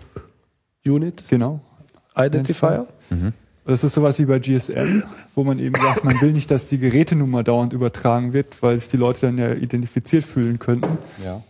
Unit 0.87 1.25
genau. 1.29 1.61
Identifier. 2.17 2.87
Das 3.67 3.85
ist 3.85 3.93
sowas 3.93 4.19
wie 4.19 4.25
bei 4.25 4.39
GSM, 4.39 5.03
wo 5.35 5.45
man 5.45 5.59
eben 5.59 5.75
sagt, 5.75 6.03
man 6.05 6.19
will 6.23 6.33
nicht, 6.33 6.51
dass 6.51 6.65
die 6.65 6.79
Gerätenummer 6.79 7.43
dauernd 7.43 7.75
übertragen 7.75 8.33
wird, 8.33 8.63
weil 8.63 8.79
sich 8.79 8.89
die 8.89 8.97
Leute 8.97 9.23
dann 9.23 9.37
ja 9.37 9.53
identifiziert 9.53 10.25
fühlen 10.25 10.59
könnten. 10.59 10.97
Ja. 11.23 11.43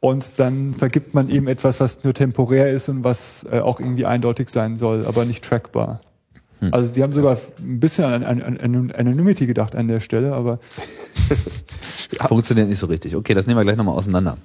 Und 0.00 0.38
dann 0.38 0.74
vergibt 0.74 1.12
man 1.12 1.28
eben 1.28 1.48
etwas, 1.48 1.80
was 1.80 2.02
nur 2.04 2.14
temporär 2.14 2.70
ist 2.70 2.88
und 2.88 3.04
was 3.04 3.44
äh, 3.50 3.58
auch 3.58 3.80
irgendwie 3.80 4.06
eindeutig 4.06 4.48
sein 4.48 4.78
soll, 4.78 5.04
aber 5.04 5.24
nicht 5.26 5.44
trackbar. 5.44 6.00
Also 6.72 6.92
sie 6.92 7.02
haben 7.02 7.12
sogar 7.12 7.38
ein 7.60 7.78
bisschen 7.78 8.04
an, 8.04 8.24
an, 8.24 8.42
an 8.42 8.90
Anonymity 8.92 9.46
gedacht 9.46 9.76
an 9.76 9.86
der 9.88 10.00
Stelle, 10.00 10.32
aber 10.34 10.58
Funktioniert 12.26 12.68
nicht 12.68 12.78
so 12.78 12.86
richtig. 12.86 13.14
Okay, 13.16 13.34
das 13.34 13.46
nehmen 13.46 13.58
wir 13.58 13.64
gleich 13.64 13.76
nochmal 13.76 13.94
auseinander. 13.96 14.38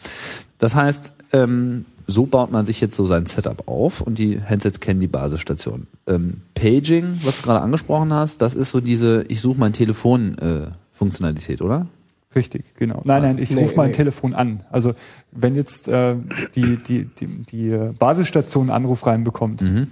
Das 0.57 0.75
heißt, 0.75 1.13
ähm, 1.31 1.85
so 2.07 2.25
baut 2.25 2.51
man 2.51 2.65
sich 2.65 2.81
jetzt 2.81 2.95
so 2.95 3.05
sein 3.05 3.25
Setup 3.25 3.67
auf 3.67 4.01
und 4.01 4.19
die 4.19 4.41
Handsets 4.41 4.79
kennen 4.79 4.99
die 4.99 5.07
Basisstation. 5.07 5.87
Ähm, 6.07 6.41
Paging, 6.55 7.19
was 7.23 7.37
du 7.41 7.43
gerade 7.47 7.61
angesprochen 7.61 8.13
hast, 8.13 8.41
das 8.41 8.53
ist 8.53 8.71
so 8.71 8.79
diese 8.81 9.23
Ich 9.29 9.41
suche 9.41 9.59
mein 9.59 9.73
Telefon 9.73 10.37
äh, 10.37 10.67
Funktionalität, 10.93 11.61
oder? 11.61 11.87
richtig, 12.35 12.63
genau. 12.79 13.01
Nein, 13.05 13.21
nein, 13.21 13.37
ich 13.37 13.51
Nee, 13.51 13.61
rufe 13.61 13.75
mein 13.75 13.91
nee. 13.91 13.95
Telefon 13.95 14.33
an. 14.33 14.61
Also 14.71 14.93
wenn 15.31 15.55
jetzt 15.55 15.87
äh, 15.87 16.15
die, 16.55 16.77
die, 16.77 17.05
die, 17.05 17.27
die 17.27 17.69
äh, 17.69 17.91
Basisstation 17.97 18.63
einen 18.71 18.85
Anruf 18.85 19.05
reinbekommt, 19.05 19.61
Mhm. 19.61 19.87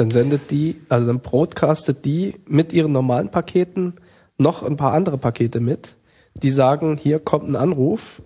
Dann 0.00 0.08
sendet 0.08 0.50
die, 0.50 0.76
also 0.88 1.06
dann 1.08 1.20
broadcastet 1.20 2.06
die 2.06 2.36
mit 2.46 2.72
ihren 2.72 2.90
normalen 2.90 3.30
Paketen 3.30 3.92
noch 4.38 4.62
ein 4.62 4.78
paar 4.78 4.94
andere 4.94 5.18
Pakete 5.18 5.60
mit, 5.60 5.94
die 6.42 6.48
sagen, 6.50 6.96
hier 6.96 7.18
kommt 7.18 7.46
ein 7.46 7.54
Anruf 7.54 8.22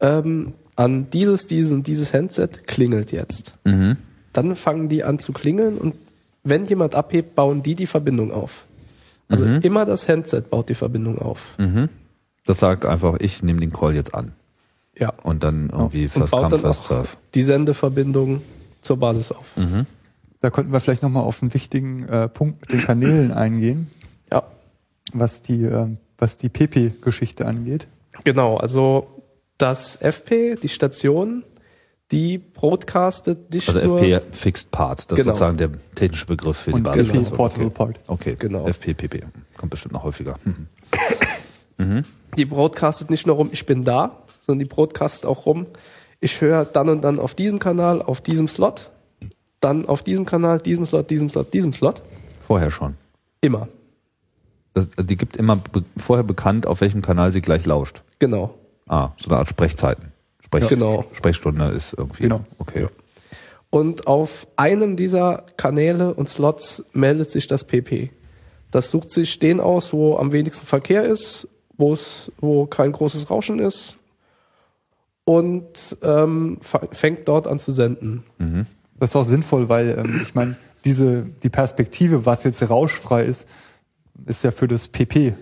ähm, 0.00 0.54
an 0.74 1.10
dieses, 1.10 1.46
dieses 1.46 1.70
und 1.72 1.86
dieses 1.86 2.14
Handset, 2.14 2.66
klingelt 2.66 3.12
jetzt. 3.12 3.52
Mhm. 3.64 3.98
Dann 4.32 4.56
fangen 4.56 4.88
die 4.88 5.04
an 5.04 5.18
zu 5.18 5.32
klingeln 5.34 5.76
und 5.76 5.94
wenn 6.44 6.64
jemand 6.64 6.94
abhebt, 6.94 7.34
bauen 7.34 7.62
die 7.62 7.74
die 7.74 7.86
Verbindung 7.86 8.32
auf. 8.32 8.64
Also 9.28 9.44
Mhm. 9.44 9.60
immer 9.60 9.84
das 9.84 10.08
Handset 10.08 10.48
baut 10.48 10.70
die 10.70 10.74
Verbindung 10.74 11.18
auf. 11.18 11.58
Mhm. 11.58 11.90
Das 12.46 12.60
sagt 12.60 12.86
einfach, 12.86 13.18
ich 13.20 13.42
nehme 13.42 13.60
den 13.60 13.70
Call 13.70 13.94
jetzt 13.94 14.14
an. 14.14 14.32
Ja. 14.98 15.12
Und 15.22 15.44
dann 15.44 15.68
irgendwie 15.68 16.04
Und 16.04 16.10
first 16.10 16.32
come, 16.32 16.58
first 16.58 16.86
serve. 16.86 17.08
die 17.34 17.42
Sendeverbindung 17.42 18.40
zur 18.80 18.96
Basis 18.96 19.30
auf. 19.30 19.54
Mhm. 19.58 19.84
Da 20.42 20.50
könnten 20.50 20.72
wir 20.72 20.80
vielleicht 20.80 21.02
nochmal 21.02 21.22
auf 21.24 21.40
einen 21.42 21.54
wichtigen 21.54 22.06
äh, 22.08 22.28
Punkt 22.28 22.60
mit 22.60 22.72
den 22.72 22.80
Kanälen 22.80 23.32
eingehen, 23.44 23.90
Ja. 24.30 24.42
was 25.14 25.40
die, 25.42 25.64
äh, 25.64 25.86
was 26.18 26.36
die 26.36 26.48
PP-Geschichte 26.50 27.46
angeht. 27.46 27.88
Genau, 28.24 28.56
also 28.58 29.22
das 29.56 29.96
FP, 29.96 30.56
die 30.56 30.68
Station, 30.68 31.44
die 32.10 32.36
broadcastet 32.38 33.52
nicht 33.54 33.68
Also 33.68 33.80
nur... 33.80 34.02
FP 34.02 34.20
Fixed 34.32 34.70
Part, 34.70 35.10
das 35.10 35.18
ist 35.18 35.24
Genau. 35.24 35.34
sozusagen 35.34 35.56
der 35.56 35.70
technische 35.94 36.26
Begriff 36.26 36.58
für 36.58 36.70
die 36.70 36.74
Und 36.76 36.82
Basisstation. 36.82 37.24
PP 37.24 37.36
Portable 37.36 37.66
okay. 37.66 37.74
Part. 37.74 38.00
Okay, 38.08 38.36
Genau. 38.38 38.66
FPPP. 38.66 39.24
Kommt 39.56 39.70
bestimmt 39.70 39.94
noch 39.94 40.04
häufiger. 40.04 40.34
Mhm. 41.78 42.04
Die 42.36 42.44
broadcastet 42.44 43.10
nicht 43.10 43.26
nur 43.26 43.34
rum, 43.36 43.48
ich 43.50 43.66
bin 43.66 43.82
da, 43.82 44.22
sondern 44.40 44.60
die 44.60 44.72
broadcastet 44.72 45.26
auch 45.26 45.46
rum, 45.46 45.66
ich 46.20 46.40
höre 46.40 46.64
dann 46.64 46.88
und 46.90 47.00
dann 47.02 47.18
auf 47.18 47.34
diesem 47.34 47.58
Kanal, 47.58 48.00
auf 48.02 48.20
diesem 48.20 48.46
Slot, 48.46 48.91
dann 49.64 49.86
auf 49.86 50.02
diesem 50.02 50.24
Kanal, 50.24 50.58
diesem 50.60 50.86
Slot, 50.86 51.10
diesem 51.10 51.28
Slot, 51.30 51.52
diesem 51.54 51.72
Slot. 51.72 52.02
Vorher 52.40 52.70
schon. 52.70 52.96
Immer. 53.40 53.68
Das, 54.74 54.88
die 54.88 55.16
gibt 55.16 55.36
immer 55.36 55.56
be 55.56 55.84
vorher 55.96 56.24
bekannt, 56.24 56.66
auf 56.66 56.80
welchem 56.80 57.02
Kanal 57.02 57.32
sie 57.32 57.40
gleich 57.40 57.66
lauscht. 57.66 58.02
Genau. 58.18 58.54
Ah, 58.88 59.10
so 59.16 59.30
eine 59.30 59.38
Art 59.38 59.48
Sprechzeiten. 59.48 60.12
Sprech, 60.40 60.68
Genau. 60.68 61.04
Sprechstunde 61.12 61.66
ist 61.66 61.94
irgendwie. 61.96 62.24
Genau. 62.24 62.40
Okay. 62.58 62.88
Und 63.70 64.06
auf 64.06 64.46
einem 64.56 64.96
dieser 64.96 65.44
Kanäle 65.56 66.14
und 66.14 66.28
Slots 66.28 66.84
meldet 66.92 67.30
sich 67.30 67.46
das 67.46 67.64
PP. 67.64 68.10
Das 68.70 68.90
sucht 68.90 69.10
sich 69.10 69.38
den 69.38 69.60
aus, 69.60 69.92
wo 69.92 70.16
am 70.16 70.32
wenigsten 70.32 70.66
Verkehr 70.66 71.04
ist, 71.04 71.48
wo 71.76 71.92
es, 71.92 72.30
wo 72.38 72.66
kein 72.66 72.92
großes 72.92 73.30
Rauschen 73.30 73.58
ist 73.58 73.98
und 75.24 75.96
ähm, 76.02 76.58
fängt 76.92 77.28
dort 77.28 77.46
an 77.46 77.58
zu 77.58 77.72
senden. 77.72 78.24
Das 79.02 79.10
ist 79.10 79.16
auch 79.16 79.24
sinnvoll, 79.24 79.68
weil 79.68 79.98
ähm, 79.98 80.20
ich 80.22 80.36
meine, 80.36 80.54
diese 80.84 81.24
die 81.42 81.50
Perspektive, 81.50 82.24
was 82.24 82.44
jetzt 82.44 82.62
rauschfrei 82.70 83.24
ist, 83.24 83.48
ist 84.26 84.44
ja 84.44 84.52
für 84.52 84.68
das 84.68 84.86
PP 84.86 85.34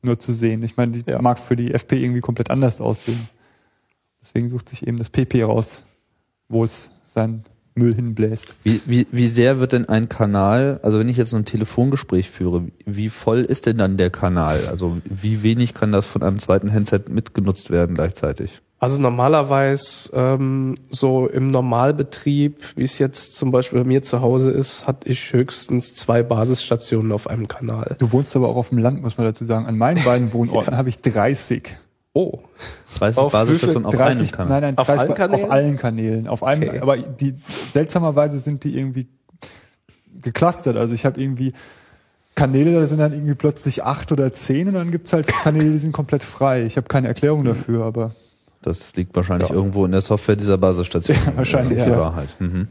nur 0.00 0.18
zu 0.18 0.32
sehen. 0.32 0.62
Ich 0.62 0.78
meine, 0.78 0.92
die 0.92 1.10
Ja. 1.10 1.20
mag 1.20 1.38
für 1.38 1.54
die 1.54 1.74
FP 1.74 2.02
irgendwie 2.02 2.22
komplett 2.22 2.50
anders 2.50 2.80
aussehen. 2.80 3.28
Deswegen 4.22 4.48
sucht 4.48 4.70
sich 4.70 4.86
eben 4.86 4.96
das 4.96 5.10
PP 5.10 5.44
raus, 5.44 5.82
wo 6.48 6.64
es 6.64 6.90
seinen 7.06 7.42
Müll 7.74 7.94
hinbläst. 7.94 8.54
Wie, 8.62 8.80
wie, 8.86 9.06
wie 9.12 9.28
sehr 9.28 9.60
wird 9.60 9.74
denn 9.74 9.90
ein 9.90 10.08
Kanal, 10.08 10.80
also 10.82 10.98
wenn 10.98 11.10
ich 11.10 11.18
jetzt 11.18 11.30
so 11.30 11.36
ein 11.36 11.44
Telefongespräch 11.44 12.30
führe, 12.30 12.68
wie 12.86 13.10
voll 13.10 13.42
ist 13.42 13.66
denn 13.66 13.76
dann 13.76 13.98
der 13.98 14.08
Kanal? 14.08 14.68
Also 14.68 15.02
wie 15.04 15.42
wenig 15.42 15.74
kann 15.74 15.92
das 15.92 16.06
von 16.06 16.22
einem 16.22 16.38
zweiten 16.38 16.72
Handset 16.72 17.10
mitgenutzt 17.10 17.68
werden 17.68 17.94
gleichzeitig? 17.94 18.62
Also 18.82 19.00
normalerweise 19.00 20.10
ähm, 20.12 20.74
so 20.90 21.28
im 21.28 21.52
Normalbetrieb, 21.52 22.64
wie 22.74 22.82
es 22.82 22.98
jetzt 22.98 23.36
zum 23.36 23.52
Beispiel 23.52 23.78
bei 23.78 23.86
mir 23.86 24.02
zu 24.02 24.22
Hause 24.22 24.50
ist, 24.50 24.88
hatte 24.88 25.08
ich 25.08 25.32
höchstens 25.32 25.94
zwei 25.94 26.24
Basisstationen 26.24 27.12
auf 27.12 27.30
einem 27.30 27.46
Kanal. 27.46 27.94
Du 28.00 28.10
wohnst 28.10 28.34
aber 28.34 28.48
auch 28.48 28.56
auf 28.56 28.70
dem 28.70 28.78
Land, 28.78 29.00
muss 29.00 29.16
man 29.18 29.28
dazu 29.28 29.44
sagen. 29.44 29.66
An 29.66 29.78
meinen 29.78 30.02
beiden 30.02 30.32
Wohnorten 30.32 30.76
habe 30.76 30.88
ich 30.88 30.98
30. 31.00 31.76
Oh, 32.12 32.40
30 32.98 33.18
Auf 33.22 33.30
Basisstationen 33.30 33.86
auf 33.86 33.94
einem 33.96 34.18
30 34.18 34.32
Kanal. 34.32 34.48
Nein, 34.48 34.74
nein, 34.74 34.78
Auf 34.78 34.88
30 34.88 35.00
allen 35.00 35.14
Kanälen? 35.14 35.44
Auf 35.44 35.52
allen 35.52 35.76
Kanälen. 35.76 36.26
Auf 36.26 36.42
einem, 36.42 36.68
Okay. 36.68 36.80
aber 36.80 36.96
die 36.96 37.34
seltsamerweise 37.72 38.40
sind 38.40 38.64
die 38.64 38.76
irgendwie 38.76 39.06
geclustert. 40.22 40.76
Also 40.76 40.92
ich 40.92 41.06
habe 41.06 41.20
irgendwie 41.20 41.52
Kanäle, 42.34 42.72
da 42.74 42.84
sind 42.86 42.98
dann 42.98 43.12
irgendwie 43.12 43.34
plötzlich 43.34 43.84
acht 43.84 44.10
oder 44.10 44.32
zehn 44.32 44.66
und 44.66 44.74
dann 44.74 44.90
gibt's 44.90 45.12
halt 45.12 45.28
Kanäle, 45.28 45.70
die 45.70 45.78
sind 45.78 45.92
komplett 45.92 46.24
frei. 46.24 46.64
Ich 46.64 46.76
habe 46.76 46.88
keine 46.88 47.06
Erklärung 47.06 47.44
dafür, 47.44 47.84
aber 47.84 48.10
Das 48.62 48.94
liegt 48.94 49.14
wahrscheinlich 49.16 49.50
irgendwo 49.50 49.84
in 49.84 49.92
der 49.92 50.00
Software 50.00 50.36
dieser 50.36 50.58
Basisstation. 50.58 51.16
Ja, 51.26 51.36
wahrscheinlich, 51.36 51.78
ist 51.78 51.86
die 51.86 51.90
ja. 51.90 51.98
Wahrheit. 51.98 52.28
Mhm. 52.38 52.68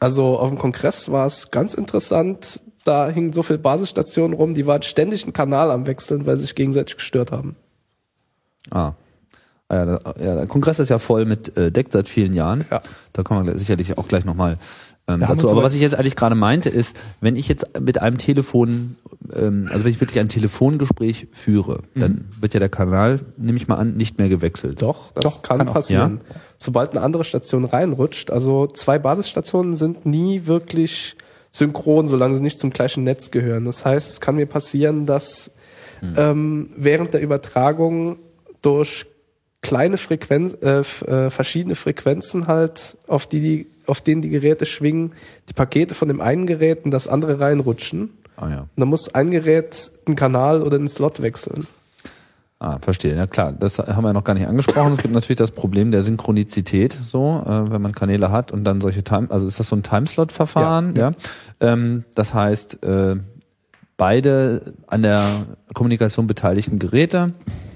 Also 0.00 0.38
auf 0.38 0.48
dem 0.48 0.58
Kongress 0.58 1.10
war 1.10 1.26
es 1.26 1.50
ganz 1.50 1.74
interessant. 1.74 2.60
Da 2.84 3.08
hingen 3.10 3.32
so 3.32 3.42
viele 3.42 3.58
Basisstationen 3.58 4.36
rum, 4.36 4.54
die 4.54 4.66
waren 4.66 4.82
ständig 4.82 5.24
einen 5.24 5.32
Kanal 5.32 5.70
am 5.70 5.86
Wechseln, 5.86 6.24
weil 6.26 6.36
sie 6.36 6.42
sich 6.42 6.54
gegenseitig 6.54 6.96
gestört 6.96 7.32
haben. 7.32 7.56
Ah. 8.70 8.92
Ah 9.68 9.84
Ja, 9.84 10.00
ja, 10.18 10.34
der 10.34 10.46
Kongress 10.46 10.78
ist 10.78 10.88
ja 10.88 10.98
voll 10.98 11.26
mit 11.26 11.54
äh, 11.58 11.70
Deck 11.70 11.88
seit 11.90 12.08
vielen 12.08 12.32
Jahren. 12.32 12.64
Ja. 12.70 12.80
Da 13.12 13.22
kommen 13.22 13.46
wir 13.46 13.58
sicherlich 13.58 13.98
auch 13.98 14.08
gleich 14.08 14.24
nochmal 14.24 14.56
ähm, 15.08 15.20
dazu. 15.20 15.50
Aber 15.50 15.62
was 15.62 15.74
ich 15.74 15.80
jetzt 15.80 15.94
eigentlich 15.94 16.16
gerade 16.16 16.34
meinte, 16.34 16.68
ist, 16.68 16.96
wenn 17.20 17.36
ich 17.36 17.48
jetzt 17.48 17.80
mit 17.80 18.00
einem 18.00 18.18
Telefon, 18.18 18.96
ähm, 19.34 19.68
also 19.70 19.84
wenn 19.84 19.90
ich 19.90 20.00
wirklich 20.00 20.20
ein 20.20 20.28
Telefongespräch 20.28 21.28
führe, 21.32 21.80
dann 21.94 22.26
wird 22.40 22.54
ja 22.54 22.60
der 22.60 22.68
Kanal, 22.68 23.20
nehme 23.36 23.56
ich 23.56 23.66
mal 23.68 23.76
an, 23.76 23.96
nicht 23.96 24.18
mehr 24.18 24.28
gewechselt. 24.28 24.82
Doch, 24.82 25.12
das 25.12 25.24
Doch, 25.24 25.42
kann, 25.42 25.58
kann 25.58 25.68
passieren. 25.68 26.20
Sobald 26.58 26.92
eine 26.92 27.02
andere 27.02 27.24
Station 27.24 27.64
reinrutscht, 27.64 28.30
also 28.30 28.66
zwei 28.66 28.98
Basisstationen 28.98 29.74
sind 29.74 30.06
nie 30.06 30.46
wirklich 30.46 31.16
synchron, 31.50 32.06
solange 32.06 32.34
sie 32.34 32.42
nicht 32.42 32.60
zum 32.60 32.70
gleichen 32.70 33.04
Netz 33.04 33.30
gehören. 33.30 33.64
Das 33.64 33.84
heißt, 33.84 34.10
es 34.10 34.20
kann 34.20 34.36
mir 34.36 34.46
passieren, 34.46 35.06
dass 35.06 35.50
ähm, 36.16 36.70
während 36.76 37.14
der 37.14 37.22
Übertragung 37.22 38.18
durch 38.62 39.06
kleine 39.60 39.96
Frequenz, 39.96 40.56
äh, 40.62 40.80
äh, 40.80 41.30
verschiedene 41.30 41.74
Frequenzen 41.74 42.46
halt, 42.46 42.96
auf 43.06 43.26
die, 43.26 43.40
die, 43.40 43.66
auf 43.88 44.00
denen 44.00 44.22
die 44.22 44.28
Geräte 44.28 44.66
schwingen, 44.66 45.12
die 45.48 45.54
Pakete 45.54 45.94
von 45.94 46.08
dem 46.08 46.20
einen 46.20 46.46
Gerät 46.46 46.84
in 46.84 46.90
das 46.90 47.08
andere 47.08 47.40
reinrutschen. 47.40 48.10
Ah 48.36 48.48
ja. 48.48 48.60
Und 48.60 48.68
dann 48.76 48.88
muss 48.88 49.14
ein 49.14 49.30
Gerät 49.30 49.90
einen 50.06 50.16
Kanal 50.16 50.62
oder 50.62 50.76
einen 50.76 50.88
Slot 50.88 51.22
wechseln. 51.22 51.66
Ah, 52.60 52.78
verstehe. 52.80 53.14
Ja 53.14 53.28
klar, 53.28 53.52
das 53.52 53.78
haben 53.78 54.02
wir 54.02 54.12
noch 54.12 54.24
gar 54.24 54.34
nicht 54.34 54.48
angesprochen. 54.48 54.92
Es 54.92 54.98
gibt 54.98 55.14
natürlich 55.14 55.38
das 55.38 55.52
Problem 55.52 55.92
der 55.92 56.02
Synchronizität, 56.02 56.92
so, 56.92 57.42
äh, 57.46 57.70
wenn 57.70 57.80
man 57.80 57.92
Kanäle 57.92 58.32
hat 58.32 58.50
und 58.50 58.64
dann 58.64 58.80
solche 58.80 59.04
Time, 59.04 59.28
also 59.30 59.46
ist 59.46 59.60
das 59.60 59.68
so 59.68 59.76
ein 59.76 59.84
Timeslot-Verfahren, 59.84 60.96
ja. 60.96 61.12
Ähm, 61.60 62.04
das 62.16 62.34
heißt, 62.34 62.82
äh, 62.82 63.16
beide 63.96 64.74
an 64.88 65.02
der 65.02 65.24
Kommunikation 65.72 66.26
beteiligten 66.26 66.80
Geräte 66.80 67.32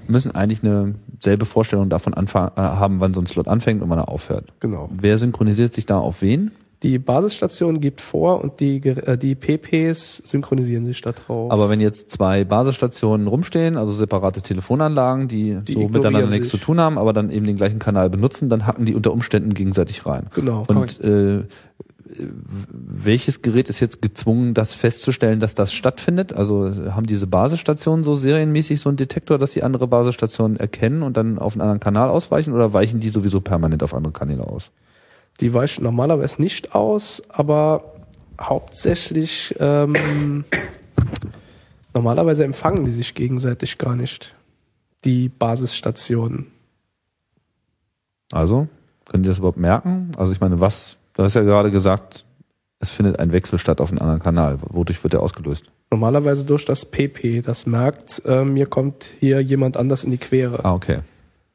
müssen 0.07 0.33
eigentlich 0.35 0.63
eine 0.63 0.95
selbe 1.19 1.45
Vorstellung 1.45 1.89
davon 1.89 2.13
anfa- 2.13 2.51
äh, 2.55 2.61
haben, 2.61 2.99
wann 2.99 3.13
so 3.13 3.21
ein 3.21 3.25
Slot 3.25 3.47
anfängt 3.47 3.81
und 3.81 3.89
wann 3.89 3.99
er 3.99 4.09
aufhört. 4.09 4.51
Genau. 4.59 4.89
Wer 4.91 5.17
synchronisiert 5.17 5.73
sich 5.73 5.85
da 5.85 5.97
auf 5.99 6.21
wen? 6.21 6.51
Die 6.83 6.99
Basisstation 6.99 7.79
gibt 7.79 8.01
vor 8.01 8.43
und 8.43 8.59
die, 8.59 8.75
äh, 8.85 9.17
die 9.17 9.35
PPs 9.35 10.17
synchronisieren 10.25 10.85
sich 10.85 10.99
da 10.99 11.13
drauf. 11.13 11.49
Aber 11.49 11.69
wenn 11.69 11.79
jetzt 11.79 12.11
zwei 12.11 12.43
Basisstationen 12.43 13.27
rumstehen, 13.27 13.77
also 13.77 13.93
separate 13.93 14.41
Telefonanlagen, 14.41 15.29
die, 15.29 15.55
Die 15.65 15.73
so 15.75 15.87
miteinander 15.87 16.27
nichts 16.29 16.49
zu 16.49 16.57
sich. 16.57 16.65
tun 16.65 16.81
haben, 16.81 16.97
aber 16.97 17.13
dann 17.13 17.29
eben 17.29 17.45
den 17.45 17.55
gleichen 17.55 17.79
Kanal 17.79 18.09
benutzen, 18.09 18.49
dann 18.49 18.67
hacken 18.67 18.83
die 18.85 18.95
unter 18.95 19.13
Umständen 19.13 19.53
gegenseitig 19.53 20.05
rein. 20.05 20.27
Genau. 20.35 20.63
Und 20.67 20.99
äh, 20.99 21.43
welches 22.17 23.41
Gerät 23.41 23.69
ist 23.69 23.79
jetzt 23.79 24.01
gezwungen, 24.01 24.53
das 24.53 24.73
festzustellen, 24.73 25.39
dass 25.39 25.53
das 25.53 25.73
stattfindet? 25.73 26.33
Also 26.33 26.71
haben 26.93 27.05
diese 27.05 27.27
Basisstationen 27.27 28.03
so 28.03 28.15
serienmäßig 28.15 28.81
so 28.81 28.89
einen 28.89 28.97
Detektor, 28.97 29.37
dass 29.37 29.51
sie 29.51 29.63
andere 29.63 29.87
Basisstationen 29.87 30.57
erkennen 30.57 31.03
und 31.03 31.17
dann 31.17 31.39
auf 31.39 31.53
einen 31.53 31.61
anderen 31.61 31.79
Kanal 31.79 32.09
ausweichen 32.09 32.53
oder 32.53 32.73
weichen 32.73 32.99
die 32.99 33.09
sowieso 33.09 33.41
permanent 33.41 33.83
auf 33.83 33.93
andere 33.93 34.13
Kanäle 34.13 34.47
aus? 34.47 34.71
Die 35.39 35.53
weichen 35.53 35.83
normalerweise 35.83 36.41
nicht 36.41 36.75
aus, 36.75 37.23
aber 37.29 37.93
hauptsächlich 38.39 39.55
ähm, 39.59 40.45
normalerweise 41.93 42.43
empfangen 42.43 42.85
die 42.85 42.91
sich 42.91 43.15
gegenseitig 43.15 43.77
gar 43.77 43.95
nicht. 43.95 44.35
Die 45.05 45.29
Basisstationen. 45.29 46.47
Also, 48.31 48.67
können 49.05 49.23
die 49.23 49.29
das 49.29 49.39
überhaupt 49.39 49.57
merken? 49.57 50.11
Also 50.17 50.31
ich 50.31 50.39
meine, 50.39 50.59
was, 50.59 50.97
du 51.13 51.23
hast 51.23 51.33
ja 51.33 51.41
gerade 51.41 51.71
gesagt, 51.71 52.25
es 52.79 52.89
findet 52.89 53.19
ein 53.19 53.31
Wechsel 53.31 53.57
statt 53.59 53.79
auf 53.79 53.89
einen 53.89 53.99
anderen 53.99 54.19
Kanal. 54.19 54.59
Wodurch 54.61 55.01
wird 55.03 55.13
der 55.13 55.21
ausgelöst? 55.21 55.65
Normalerweise 55.89 56.45
durch 56.45 56.65
das 56.65 56.85
PP, 56.85 57.41
das 57.41 57.65
merkt, 57.65 58.21
äh, 58.25 58.43
mir 58.43 58.65
kommt 58.65 59.05
hier 59.19 59.39
jemand 59.41 59.77
anders 59.77 60.03
in 60.03 60.11
die 60.11 60.17
Quere. 60.17 60.63
Ah, 60.65 60.73
okay. 60.73 60.99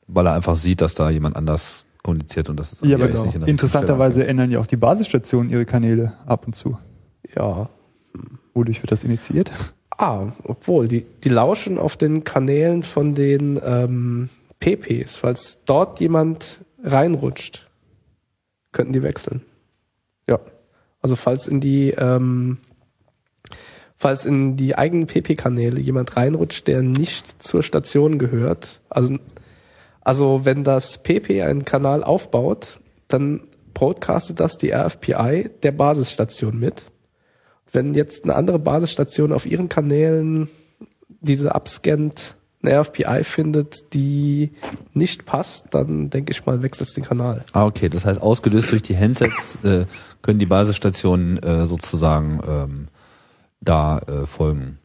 Weil 0.06 0.26
er 0.26 0.34
einfach 0.34 0.56
sieht, 0.56 0.80
dass 0.80 0.94
da 0.94 1.10
jemand 1.10 1.36
anders 1.36 1.84
kommuniziert 2.02 2.48
und 2.48 2.58
das 2.58 2.72
ist 2.72 2.84
Ja, 2.84 2.96
aber 2.96 3.08
nicht 3.08 3.34
in 3.34 3.40
der 3.40 3.48
interessanterweise 3.48 4.26
ändern 4.26 4.50
ja 4.50 4.60
auch 4.60 4.66
die 4.66 4.76
Basisstationen 4.76 5.50
ihre 5.50 5.66
Kanäle 5.66 6.14
ab 6.24 6.46
und 6.46 6.54
zu. 6.54 6.78
Ja. 7.36 7.68
Wodurch 8.54 8.82
wird 8.82 8.90
das 8.90 9.04
initiiert? 9.04 9.52
Ah, 9.90 10.28
obwohl, 10.44 10.88
die, 10.88 11.04
die 11.24 11.28
lauschen 11.28 11.76
auf 11.76 11.96
den 11.96 12.24
Kanälen 12.24 12.84
von 12.84 13.14
den 13.14 13.60
ähm, 13.62 14.28
PPs. 14.60 15.16
Falls 15.16 15.58
dort 15.66 16.00
jemand 16.00 16.60
reinrutscht, 16.82 17.67
könnten 18.78 18.92
die 18.92 19.02
wechseln. 19.02 19.42
Ja. 20.28 20.38
Also 21.00 21.16
falls 21.16 21.48
in 21.48 21.58
die 21.58 21.90
ähm, 21.90 22.58
falls 23.96 24.24
in 24.24 24.54
die 24.54 24.78
eigenen 24.78 25.08
PP-Kanäle 25.08 25.80
jemand 25.80 26.16
reinrutscht, 26.16 26.68
der 26.68 26.82
nicht 26.82 27.42
zur 27.42 27.64
Station 27.64 28.20
gehört, 28.20 28.80
also 28.88 29.18
also 30.00 30.44
wenn 30.44 30.62
das 30.62 31.02
PP 31.02 31.42
einen 31.42 31.64
Kanal 31.64 32.04
aufbaut, 32.04 32.78
dann 33.08 33.40
broadcastet 33.74 34.38
das 34.38 34.58
die 34.58 34.72
RFPI 34.72 35.50
der 35.64 35.72
Basisstation 35.72 36.60
mit. 36.60 36.84
Wenn 37.72 37.94
jetzt 37.94 38.22
eine 38.22 38.36
andere 38.36 38.60
Basisstation 38.60 39.32
auf 39.32 39.44
ihren 39.44 39.68
Kanälen 39.68 40.48
diese 41.08 41.52
abscannt, 41.52 42.36
eine 42.62 42.80
RFPI 42.80 43.22
findet, 43.22 43.94
die 43.94 44.50
nicht 44.92 45.26
passt, 45.26 45.66
dann 45.70 46.10
denke 46.10 46.32
ich 46.32 46.44
mal, 46.44 46.62
wechselt 46.62 46.96
den 46.96 47.04
Kanal. 47.04 47.44
Ah, 47.52 47.66
okay. 47.66 47.88
Das 47.88 48.04
heißt, 48.04 48.20
ausgelöst 48.20 48.72
durch 48.72 48.82
die 48.82 48.96
Handsets 48.96 49.58
äh, 49.62 49.86
können 50.22 50.38
die 50.38 50.46
Basisstationen 50.46 51.38
äh, 51.38 51.66
sozusagen 51.66 52.40
ähm, 52.46 52.88
da 53.60 53.98
äh, 53.98 54.26
folgen. 54.26 54.78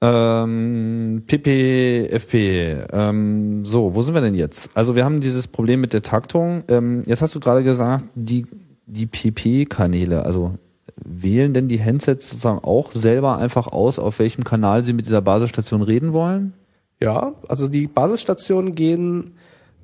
Ähm, 0.00 1.22
PP, 1.26 2.08
FP. 2.10 2.84
Ähm, 2.92 3.64
so, 3.64 3.94
wo 3.94 4.02
sind 4.02 4.14
wir 4.14 4.20
denn 4.20 4.34
jetzt? 4.34 4.70
Also 4.74 4.96
wir 4.96 5.04
haben 5.04 5.20
dieses 5.20 5.48
Problem 5.48 5.80
mit 5.80 5.92
der 5.92 6.02
Taktung. 6.02 6.64
Ähm, 6.68 7.04
jetzt 7.06 7.22
hast 7.22 7.34
du 7.34 7.40
gerade 7.40 7.62
gesagt, 7.62 8.04
die, 8.14 8.44
die 8.86 9.06
PP-Kanäle, 9.06 10.24
also 10.24 10.58
wählen 10.96 11.54
denn 11.54 11.68
die 11.68 11.82
Handsets 11.82 12.30
sozusagen 12.30 12.60
auch 12.60 12.92
selber 12.92 13.38
einfach 13.38 13.66
aus, 13.66 13.98
auf 13.98 14.18
welchem 14.18 14.44
Kanal 14.44 14.82
sie 14.82 14.92
mit 14.92 15.06
dieser 15.06 15.22
Basisstation 15.22 15.82
reden 15.82 16.12
wollen? 16.12 16.54
Ja, 17.00 17.34
also 17.48 17.68
die 17.68 17.86
Basisstationen 17.86 18.74
gehen 18.74 19.34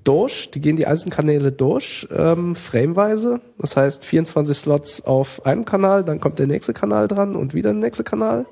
durch, 0.04 0.50
die 0.50 0.60
gehen 0.60 0.76
die 0.76 0.86
einzelnen 0.86 1.10
Kanäle 1.10 1.52
durch, 1.52 2.08
ähm, 2.16 2.56
frameweise. 2.56 3.40
Das 3.58 3.76
heißt 3.76 4.04
24 4.04 4.56
Slots 4.56 5.04
auf 5.04 5.44
einem 5.44 5.64
Kanal, 5.64 6.04
dann 6.04 6.20
kommt 6.20 6.38
der 6.38 6.46
nächste 6.46 6.72
Kanal 6.72 7.08
dran 7.08 7.36
und 7.36 7.54
wieder 7.54 7.72
der 7.72 7.80
nächste 7.80 8.04
Kanal. 8.04 8.46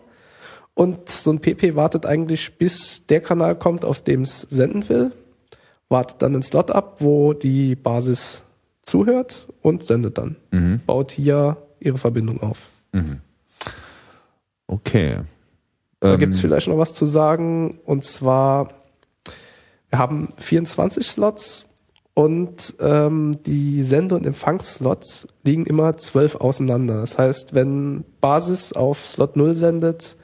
Und 0.75 1.09
so 1.09 1.33
ein 1.33 1.40
PP 1.40 1.75
wartet 1.75 2.07
eigentlich, 2.07 2.57
bis 2.59 3.07
der 3.07 3.21
Kanal 3.21 3.57
kommt, 3.57 3.85
auf 3.85 4.03
dem 4.03 4.23
es 4.23 4.42
senden 4.42 4.88
will, 4.88 5.12
wartet 5.88 6.23
dann 6.23 6.35
den 6.35 6.42
Slot 6.42 6.71
ab, 6.71 6.97
wo 7.01 7.33
die 7.33 7.75
Basis 7.75 8.42
zuhört 8.83 9.49
und 9.62 9.85
sendet 9.85 10.18
dann. 10.18 10.37
Mhm. 10.51 10.81
Baut 10.87 11.11
hier 11.11 11.57
ihre 11.81 11.99
Verbindung 11.99 12.43
auf. 12.43 12.67
Okay. 14.67 15.21
Da 16.01 16.14
Ähm, 16.14 16.19
gibt's 16.19 16.41
vielleicht 16.41 16.69
noch 16.69 16.79
was 16.79 16.95
zu 16.95 17.07
sagen. 17.07 17.79
Und 17.85 18.05
zwar, 18.05 18.69
wir 19.91 19.99
haben 19.99 20.29
24 20.37 21.07
Slots 21.07 21.67
und 22.14 22.75
ähm, 22.81 23.38
die 23.45 23.83
Sende- 23.83 24.14
und 24.17 24.27
Empfangsslots 24.27 25.27
liegen 25.45 25.64
immer 25.67 25.97
12 25.97 26.37
auseinander. 26.37 27.01
Das 27.01 27.17
heißt, 27.19 27.55
wenn 27.55 28.05
Basis 28.21 28.73
auf 28.73 29.07
Slot 29.07 29.37
0 29.37 29.55
sendet, 29.55 30.17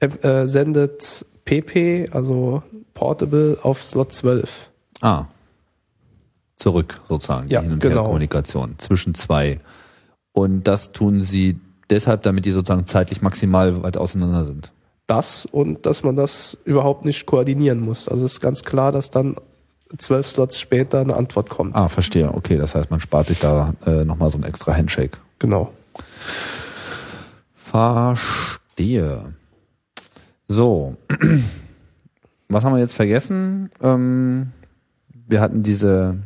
äh, 0.00 0.46
sendet 0.46 1.26
PP, 1.44 2.06
also 2.10 2.62
Portable, 2.94 3.58
auf 3.62 3.82
Slot 3.82 4.12
12. 4.12 4.70
Ah. 5.00 5.26
Zurück 6.56 7.00
sozusagen, 7.08 7.48
Ja, 7.48 7.60
die 7.60 7.64
Hin- 7.66 7.72
und 7.74 7.80
genau. 7.80 7.96
Her-Kommunikation 7.96 8.78
zwischen 8.78 9.14
zwei. 9.14 9.60
Und 10.34 10.64
das 10.64 10.90
tun 10.90 11.22
sie 11.22 11.58
deshalb, 11.88 12.22
damit 12.22 12.44
die 12.44 12.50
sozusagen 12.50 12.84
zeitlich 12.86 13.22
maximal 13.22 13.82
weit 13.84 13.96
auseinander 13.96 14.44
sind. 14.44 14.72
Das 15.06 15.46
und 15.46 15.86
dass 15.86 16.02
man 16.02 16.16
das 16.16 16.58
überhaupt 16.64 17.04
nicht 17.04 17.24
koordinieren 17.24 17.80
muss. 17.80 18.08
Also 18.08 18.26
es 18.26 18.34
ist 18.34 18.40
ganz 18.40 18.64
klar, 18.64 18.90
dass 18.90 19.10
dann 19.10 19.36
zwölf 19.96 20.26
Slots 20.26 20.58
später 20.58 21.00
eine 21.00 21.14
Antwort 21.14 21.48
kommt. 21.48 21.76
Ah, 21.76 21.88
verstehe. 21.88 22.34
Okay, 22.34 22.56
das 22.56 22.74
heißt, 22.74 22.90
man 22.90 22.98
spart 23.00 23.28
sich 23.28 23.38
da 23.38 23.74
äh, 23.86 24.04
nochmal 24.04 24.30
so 24.30 24.38
ein 24.38 24.44
extra 24.44 24.74
Handshake. 24.74 25.18
Genau. 25.38 25.72
Verstehe. 27.54 29.34
So. 30.48 30.96
Was 32.48 32.64
haben 32.64 32.74
wir 32.74 32.80
jetzt 32.80 32.94
vergessen? 32.94 33.70
Ähm, 33.82 34.52
wir 35.28 35.40
hatten 35.40 35.62
diese 35.62 36.16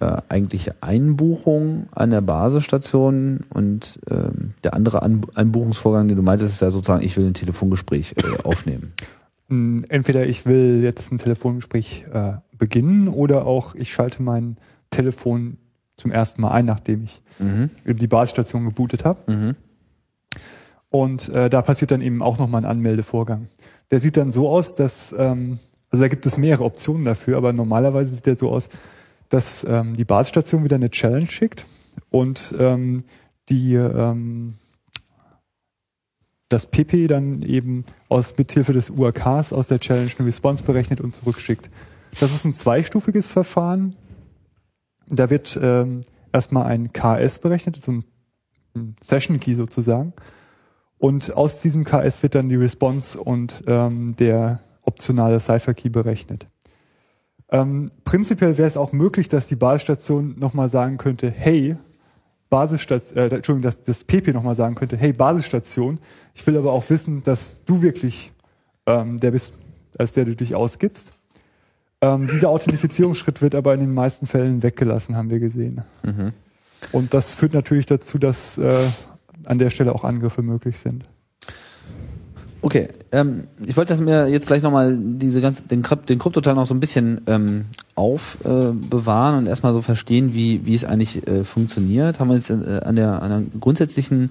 äh, 0.00 0.16
eigentliche 0.28 0.74
Einbuchung 0.80 1.88
an 1.92 2.10
der 2.10 2.20
Basisstation 2.20 3.40
und 3.52 3.98
ähm, 4.10 4.54
der 4.64 4.74
andere 4.74 5.02
An 5.02 5.22
Einbuchungsvorgang, 5.34 6.08
den 6.08 6.16
du 6.16 6.22
meintest, 6.22 6.54
ist 6.54 6.62
ja 6.62 6.70
sozusagen, 6.70 7.04
ich 7.04 7.16
will 7.16 7.26
ein 7.26 7.34
Telefongespräch 7.34 8.14
äh, 8.16 8.42
aufnehmen. 8.44 8.92
Hm, 9.48 9.84
Entweder 9.88 10.26
ich 10.26 10.46
will 10.46 10.80
jetzt 10.82 11.10
ein 11.10 11.18
Telefongespräch 11.18 12.06
äh, 12.12 12.34
beginnen 12.56 13.08
oder 13.08 13.46
auch 13.46 13.74
ich 13.74 13.92
schalte 13.92 14.22
mein 14.22 14.56
Telefon 14.90 15.58
zum 15.96 16.12
ersten 16.12 16.40
Mal 16.42 16.52
ein, 16.52 16.66
nachdem 16.66 17.04
ich 17.04 17.22
Mhm. 17.40 17.70
die 17.84 18.06
Basisstation 18.08 18.64
gebootet 18.64 19.04
habe. 19.04 19.32
Mhm. 19.32 19.54
Und 20.90 21.28
äh, 21.34 21.50
da 21.50 21.62
passiert 21.62 21.90
dann 21.90 22.00
eben 22.00 22.22
auch 22.22 22.38
nochmal 22.38 22.62
ein 22.62 22.70
Anmeldevorgang. 22.70 23.48
Der 23.90 24.00
sieht 24.00 24.16
dann 24.16 24.32
so 24.32 24.48
aus, 24.48 24.74
dass, 24.74 25.14
ähm, 25.16 25.58
also 25.90 26.02
da 26.02 26.08
gibt 26.08 26.24
es 26.26 26.36
mehrere 26.36 26.64
Optionen 26.64 27.04
dafür, 27.04 27.36
aber 27.36 27.52
normalerweise 27.52 28.14
sieht 28.14 28.26
der 28.26 28.38
so 28.38 28.50
aus, 28.50 28.68
dass 29.28 29.64
ähm, 29.68 29.94
die 29.94 30.04
Basisstation 30.04 30.64
wieder 30.64 30.76
eine 30.76 30.90
Challenge 30.90 31.30
schickt 31.30 31.66
und 32.10 32.54
ähm, 32.58 33.04
die 33.48 33.74
ähm, 33.74 34.54
das 36.48 36.66
PP 36.66 37.08
dann 37.08 37.42
eben 37.42 37.84
aus 38.08 38.36
mithilfe 38.38 38.72
des 38.72 38.90
UAKs 38.90 39.52
aus 39.52 39.66
der 39.66 39.80
Challenge 39.80 40.10
eine 40.18 40.28
Response 40.28 40.62
berechnet 40.62 41.00
und 41.00 41.14
zurückschickt. 41.14 41.68
Das 42.18 42.32
ist 42.32 42.44
ein 42.44 42.54
zweistufiges 42.54 43.26
Verfahren. 43.26 43.96
Da 45.06 45.28
wird 45.30 45.58
ähm, 45.60 46.02
erstmal 46.32 46.66
ein 46.66 46.92
KS 46.92 47.38
berechnet, 47.40 47.82
so 47.82 47.92
ein, 47.92 48.04
ein 48.74 48.96
Session 49.02 49.40
Key 49.40 49.54
sozusagen. 49.54 50.14
Und 50.96 51.36
aus 51.36 51.60
diesem 51.60 51.84
KS 51.84 52.22
wird 52.22 52.34
dann 52.34 52.48
die 52.48 52.56
Response 52.56 53.20
und 53.20 53.62
ähm, 53.66 54.16
der 54.16 54.60
optionale 54.82 55.38
Cipher 55.38 55.74
Key 55.74 55.90
berechnet. 55.90 56.48
Ähm, 57.50 57.90
prinzipiell 58.04 58.58
wäre 58.58 58.68
es 58.68 58.76
auch 58.76 58.92
möglich, 58.92 59.28
dass 59.28 59.46
die 59.46 59.56
Basisstation 59.56 60.38
nochmal 60.38 60.68
sagen 60.68 60.98
könnte, 60.98 61.30
hey, 61.30 61.76
Basisstation, 62.50 63.18
äh, 63.18 63.34
Entschuldigung, 63.34 63.62
dass 63.62 63.82
das 63.82 64.04
PP 64.04 64.32
nochmal 64.32 64.54
sagen 64.54 64.74
könnte, 64.74 64.96
hey, 64.96 65.12
Basisstation, 65.12 65.98
ich 66.34 66.46
will 66.46 66.56
aber 66.56 66.72
auch 66.72 66.88
wissen, 66.90 67.22
dass 67.22 67.60
du 67.64 67.82
wirklich 67.82 68.32
ähm, 68.86 69.18
der 69.20 69.30
bist, 69.30 69.54
als 69.98 70.12
der 70.12 70.24
du 70.24 70.36
dich 70.36 70.54
ausgibst. 70.54 71.12
Ähm, 72.00 72.28
dieser 72.28 72.50
Authentifizierungsschritt 72.50 73.42
wird 73.42 73.54
aber 73.54 73.74
in 73.74 73.80
den 73.80 73.94
meisten 73.94 74.26
Fällen 74.26 74.62
weggelassen, 74.62 75.16
haben 75.16 75.30
wir 75.30 75.40
gesehen. 75.40 75.82
Mhm. 76.04 76.32
Und 76.92 77.12
das 77.12 77.34
führt 77.34 77.54
natürlich 77.54 77.86
dazu, 77.86 78.18
dass 78.18 78.56
äh, 78.58 78.84
an 79.44 79.58
der 79.58 79.70
Stelle 79.70 79.94
auch 79.94 80.04
Angriffe 80.04 80.42
möglich 80.42 80.78
sind. 80.78 81.04
Okay, 82.60 82.88
ähm, 83.12 83.44
ich 83.64 83.76
wollte, 83.76 83.92
dass 83.92 84.00
mir 84.00 84.26
jetzt 84.28 84.48
gleich 84.48 84.62
nochmal 84.62 84.96
diese 85.00 85.40
ganze, 85.40 85.62
den, 85.62 85.82
den 86.08 86.18
Kryptoteil 86.18 86.54
noch 86.54 86.66
so 86.66 86.74
ein 86.74 86.80
bisschen 86.80 87.20
ähm, 87.26 87.66
aufbewahren 87.94 89.34
äh, 89.34 89.38
und 89.38 89.46
erstmal 89.46 89.72
so 89.72 89.80
verstehen, 89.80 90.34
wie, 90.34 90.66
wie 90.66 90.74
es 90.74 90.84
eigentlich 90.84 91.26
äh, 91.28 91.44
funktioniert. 91.44 92.18
Haben 92.18 92.30
wir 92.30 92.36
jetzt 92.36 92.50
äh, 92.50 92.80
an, 92.84 92.96
der, 92.96 93.22
an 93.22 93.30
der 93.30 93.60
grundsätzlichen 93.60 94.30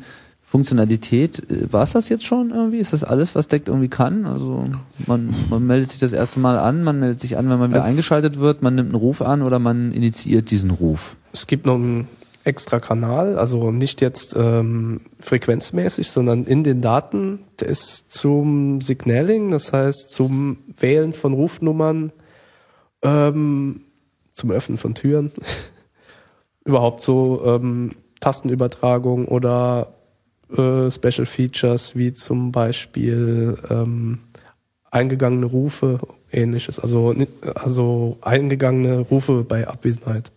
Funktionalität, 0.49 1.49
äh, 1.49 1.71
war 1.71 1.84
es 1.84 1.91
das 1.91 2.09
jetzt 2.09 2.25
schon 2.25 2.51
irgendwie? 2.51 2.80
Ist 2.80 2.93
das 2.93 3.03
alles, 3.03 3.36
was 3.36 3.47
Deck 3.47 3.63
irgendwie 3.67 3.89
kann? 3.89 4.25
Also 4.25 4.63
man, 5.05 5.34
man 5.49 5.65
meldet 5.65 5.91
sich 5.91 5.99
das 5.99 6.13
erste 6.13 6.39
Mal 6.39 6.57
an, 6.57 6.84
man 6.84 6.99
meldet 6.99 7.19
sich 7.19 7.38
an, 7.38 7.49
wenn 7.49 7.59
man 7.59 7.69
wieder 7.69 7.82
Also- 7.82 7.89
eingeschaltet 7.91 8.39
wird, 8.39 8.61
man 8.61 8.75
nimmt 8.75 8.89
einen 8.89 9.01
Ruf 9.01 9.21
an 9.21 9.41
oder 9.41 9.59
man 9.59 9.91
initiiert 9.91 10.51
diesen 10.51 10.71
Ruf. 10.71 11.15
Es 11.34 11.47
gibt 11.47 11.65
noch 11.65 11.75
einen 11.75 12.07
extra 12.48 12.80
Kanal, 12.80 13.38
also 13.38 13.72
nicht 13.72 14.02
jetzt 14.02 14.36
ähm, 14.38 15.02
frequenzmäßig, 15.20 16.10
sondern 16.10 16.45
in 16.45 16.64
den 16.64 16.82
Daten. 16.82 17.39
Der 17.60 17.68
ist 17.68 18.12
zum 18.12 18.82
Signaling, 18.82 19.52
das 19.52 19.74
heißt 19.74 20.10
zum 20.10 20.58
Wählen 20.80 21.14
von 21.14 21.34
Rufnummern, 21.34 22.14
ähm, 23.04 23.82
zum 24.34 24.52
Öffnen 24.52 24.78
von 24.78 24.95
Türen, 24.95 25.32
überhaupt 26.64 27.04
so 27.04 27.43
ähm, 27.45 27.91
Tastenübertragung 28.22 29.28
oder 29.28 29.93
äh, 30.50 30.89
Special 30.89 31.26
Features 31.26 31.95
wie 31.95 32.14
zum 32.14 32.52
Beispiel 32.54 33.58
ähm, 33.70 34.20
eingegangene 34.89 35.45
Rufe, 35.48 36.00
ähnliches, 36.32 36.80
also, 36.80 37.14
also 37.56 38.18
eingegangene 38.22 39.00
Rufe 39.00 39.43
bei 39.43 39.68
Abwesenheit. 39.68 40.32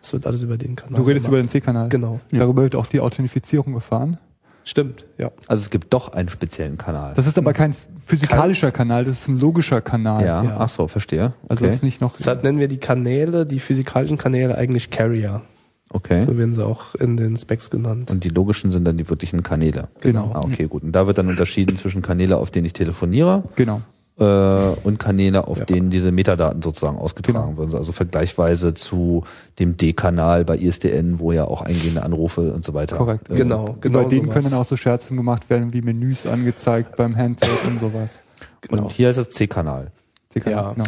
Das 0.00 0.12
wird 0.12 0.26
alles 0.26 0.42
über 0.42 0.56
den 0.56 0.76
Kanal. 0.76 1.00
Du 1.00 1.06
redest 1.06 1.26
über 1.26 1.36
gemacht. 1.36 1.54
den 1.54 1.60
C-Kanal. 1.60 1.88
Genau. 1.88 2.20
Darüber 2.30 2.62
wird 2.62 2.74
auch 2.76 2.86
die 2.86 3.00
Authentifizierung 3.00 3.72
gefahren. 3.74 4.18
Stimmt, 4.64 5.06
ja. 5.16 5.30
Also 5.46 5.62
es 5.62 5.70
gibt 5.70 5.94
doch 5.94 6.12
einen 6.12 6.28
speziellen 6.28 6.76
Kanal. 6.76 7.12
Das 7.14 7.28
ist 7.28 7.38
aber 7.38 7.52
kein 7.52 7.72
physikalischer 8.04 8.72
Kanal, 8.72 9.04
das 9.04 9.20
ist 9.20 9.28
ein 9.28 9.38
logischer 9.38 9.80
Kanal. 9.80 10.24
ja, 10.24 10.42
ja. 10.42 10.56
ach 10.58 10.68
so, 10.68 10.88
verstehe. 10.88 11.34
Also 11.48 11.64
okay. 11.64 11.68
es 11.68 11.76
ist 11.76 11.82
nicht 11.84 12.00
noch. 12.00 12.16
Deshalb 12.16 12.42
nennen 12.42 12.58
wir 12.58 12.66
die 12.66 12.78
Kanäle, 12.78 13.46
die 13.46 13.60
physikalischen 13.60 14.18
Kanäle 14.18 14.56
eigentlich 14.58 14.90
Carrier. 14.90 15.42
okay. 15.90 16.24
So 16.24 16.36
werden 16.36 16.52
sie 16.52 16.66
auch 16.66 16.96
in 16.96 17.16
den 17.16 17.36
Specs 17.36 17.70
genannt. 17.70 18.10
Und 18.10 18.24
die 18.24 18.28
logischen 18.28 18.72
sind 18.72 18.84
dann 18.84 18.98
die 18.98 19.08
wirklichen 19.08 19.44
Kanäle. 19.44 19.86
Genau. 20.00 20.32
Ah, 20.34 20.40
okay, 20.40 20.66
gut. 20.66 20.82
Und 20.82 20.90
da 20.90 21.06
wird 21.06 21.18
dann 21.18 21.28
unterschieden 21.28 21.76
zwischen 21.76 22.02
Kanäle, 22.02 22.36
auf 22.36 22.50
denen 22.50 22.66
ich 22.66 22.72
telefoniere, 22.72 23.44
Genau. 23.54 23.82
Äh, 24.18 24.24
und 24.24 24.98
Kanäle, 24.98 25.46
auf 25.46 25.58
Ja. 25.58 25.64
denen 25.66 25.90
diese 25.90 26.10
Metadaten 26.10 26.62
sozusagen 26.62 26.96
ausgetragen 26.98 27.54
Genau. 27.56 27.58
werden. 27.58 27.74
Also 27.76 27.92
vergleichsweise 27.92 28.72
zu 28.74 29.24
dem 29.58 29.76
D-Kanal 29.76 30.44
bei 30.44 30.56
ISDN, 30.56 31.18
wo 31.18 31.32
ja 31.32 31.44
auch 31.44 31.62
eingehende 31.62 32.02
Anrufe 32.02 32.52
und 32.52 32.64
so 32.64 32.72
weiter. 32.74 32.96
Korrekt. 32.96 33.28
Äh, 33.30 33.34
Genau, 33.34 33.76
genau. 33.80 34.02
Bei 34.02 34.08
denen 34.08 34.30
sowas. 34.30 34.44
können 34.44 34.54
auch 34.54 34.64
so 34.64 34.76
Scherze 34.76 35.14
gemacht 35.14 35.50
werden, 35.50 35.72
wie 35.72 35.82
Menüs 35.82 36.26
angezeigt 36.26 36.96
beim 36.96 37.16
Handset 37.16 37.50
und 37.66 37.80
sowas. 37.80 38.20
Genau. 38.62 38.84
Und 38.84 38.90
hier 38.92 39.10
ist 39.10 39.18
es 39.18 39.30
C-Kanal. 39.30 39.90
C-Kanal, 40.30 40.64
Ja. 40.64 40.72
Genau. 40.72 40.84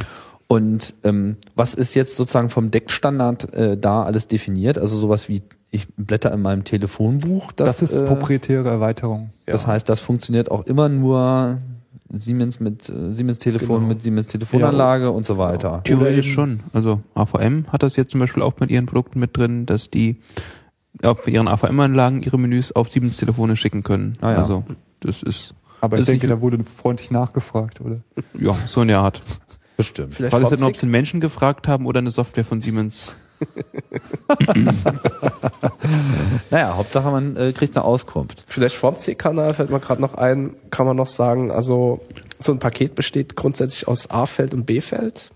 Und 0.50 0.94
ähm, 1.04 1.36
was 1.54 1.74
ist 1.74 1.92
jetzt 1.94 2.16
sozusagen 2.16 2.48
vom 2.48 2.70
Deckstandard 2.70 3.52
äh, 3.52 3.76
da 3.76 4.04
alles 4.04 4.26
definiert? 4.28 4.78
Also 4.78 4.96
sowas 4.96 5.28
wie 5.28 5.42
ich 5.70 5.86
blätter 5.98 6.32
in 6.32 6.40
meinem 6.40 6.64
Telefonbuch. 6.64 7.52
Das, 7.52 7.82
ist 7.82 7.94
äh, 7.94 8.02
proprietäre 8.04 8.66
Erweiterung. 8.70 9.28
Das 9.44 9.66
heißt, 9.66 9.86
das 9.86 10.00
funktioniert 10.00 10.50
auch 10.50 10.64
immer 10.64 10.88
nur 10.88 11.58
Siemens 12.10 12.58
mit 12.60 12.88
äh, 12.88 13.12
Siemens 13.12 13.38
Telefon 13.38 13.76
Genau. 13.80 13.88
mit 13.88 14.02
Siemens 14.02 14.28
Telefonanlage 14.28 15.10
und 15.10 15.24
so 15.26 15.36
weiter. 15.38 15.82
Theoretisch 15.84 16.32
schon. 16.32 16.60
Also 16.72 17.00
AVM 17.14 17.64
hat 17.70 17.82
das 17.82 17.96
jetzt 17.96 18.12
zum 18.12 18.20
Beispiel 18.20 18.42
auch 18.42 18.54
mit 18.60 18.70
ihren 18.70 18.86
Produkten 18.86 19.20
mit 19.20 19.36
drin, 19.36 19.66
dass 19.66 19.90
die 19.90 20.16
auf 21.02 21.28
ihren 21.28 21.48
AVM-Anlagen 21.48 22.22
ihre 22.22 22.38
Menüs 22.38 22.72
auf 22.72 22.88
Siemens 22.88 23.18
Telefone 23.18 23.56
schicken 23.56 23.82
können. 23.82 24.14
Ah, 24.20 24.32
ja. 24.32 24.38
Also 24.38 24.64
das 25.00 25.22
ist 25.22 25.54
Aber 25.80 25.96
Das 25.98 26.06
ich 26.08 26.12
denke, 26.12 26.26
da 26.28 26.40
wurde 26.40 26.62
freundlich 26.64 27.10
nachgefragt, 27.10 27.80
oder? 27.80 28.00
ja 28.38 28.54
so 28.66 28.80
eine 28.80 28.98
Art. 28.98 29.22
Bestimmt. 29.76 30.14
Vielleicht 30.14 30.34
von 30.34 30.44
halt 30.44 30.58
nur, 30.58 30.68
ob 30.70 30.76
sie 30.76 30.82
einen 30.82 30.90
Menschen 30.90 31.20
gefragt 31.20 31.68
haben 31.68 31.86
oder 31.86 31.98
eine 32.00 32.10
Software 32.10 32.44
von 32.44 32.60
Siemens. 32.60 33.12
Naja, 36.50 36.76
Hauptsache 36.76 37.10
man 37.10 37.36
äh, 37.36 37.52
kriegt 37.52 37.76
eine 37.76 37.84
Auskunft. 37.84 38.44
Vielleicht 38.46 38.76
vom 38.76 38.96
C-Kanal 38.96 39.54
fällt 39.54 39.70
mir 39.70 39.80
gerade 39.80 40.00
noch 40.00 40.14
ein, 40.14 40.54
kann 40.70 40.86
man 40.86 40.96
noch 40.96 41.06
sagen, 41.06 41.50
also 41.50 42.00
so 42.38 42.52
ein 42.52 42.58
Paket 42.58 42.94
besteht 42.94 43.36
grundsätzlich 43.36 43.88
aus 43.88 44.10
A-Feld 44.10 44.54
und 44.54 44.64
B-Feld. 44.64 45.30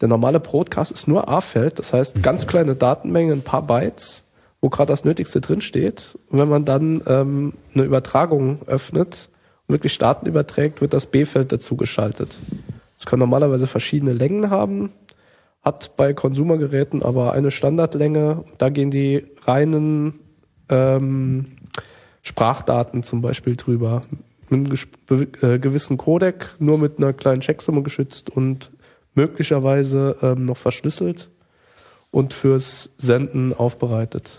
Der 0.00 0.08
normale 0.08 0.40
Broadcast 0.40 0.92
ist 0.92 1.06
nur 1.06 1.28
A-Feld, 1.28 1.78
das 1.78 1.92
heißt 1.92 2.22
ganz 2.22 2.46
kleine 2.46 2.74
Datenmengen, 2.74 3.38
ein 3.38 3.42
paar 3.42 3.62
Bytes, 3.62 4.24
wo 4.60 4.68
gerade 4.68 4.92
das 4.92 5.04
Nötigste 5.04 5.40
drinsteht. 5.40 6.18
Und 6.28 6.38
wenn 6.38 6.48
man 6.48 6.64
dann 6.64 7.02
ähm, 7.06 7.54
eine 7.74 7.84
Übertragung 7.84 8.58
öffnet 8.66 9.28
und 9.66 9.74
wirklich 9.74 9.96
Daten 9.98 10.26
überträgt, 10.26 10.80
wird 10.80 10.92
das 10.92 11.06
B-Feld 11.06 11.52
dazu 11.52 11.76
geschaltet. 11.76 12.36
Es 12.98 13.06
kann 13.06 13.18
normalerweise 13.18 13.66
verschiedene 13.66 14.12
Längen 14.12 14.50
haben, 14.50 14.92
hat 15.62 15.96
bei 15.96 16.12
Konsumergeräten 16.12 17.02
aber 17.02 17.32
eine 17.32 17.50
Standardlänge. 17.50 18.44
Da 18.58 18.68
gehen 18.68 18.90
die 18.90 19.24
reinen 19.44 20.18
ähm, 20.68 21.46
Sprachdaten 22.22 23.02
zum 23.02 23.22
Beispiel 23.22 23.56
drüber. 23.56 24.02
Mit 24.48 24.70
einem 25.10 25.28
äh, 25.40 25.58
gewissen 25.58 25.96
Codec, 25.96 26.50
nur 26.58 26.78
mit 26.78 26.98
einer 26.98 27.12
kleinen 27.12 27.40
Checksumme 27.40 27.82
geschützt 27.82 28.28
und 28.28 28.70
möglicherweise 29.14 30.16
ähm, 30.20 30.44
noch 30.44 30.56
verschlüsselt 30.56 31.30
und 32.10 32.34
fürs 32.34 32.90
Senden 32.98 33.54
aufbereitet. 33.54 34.38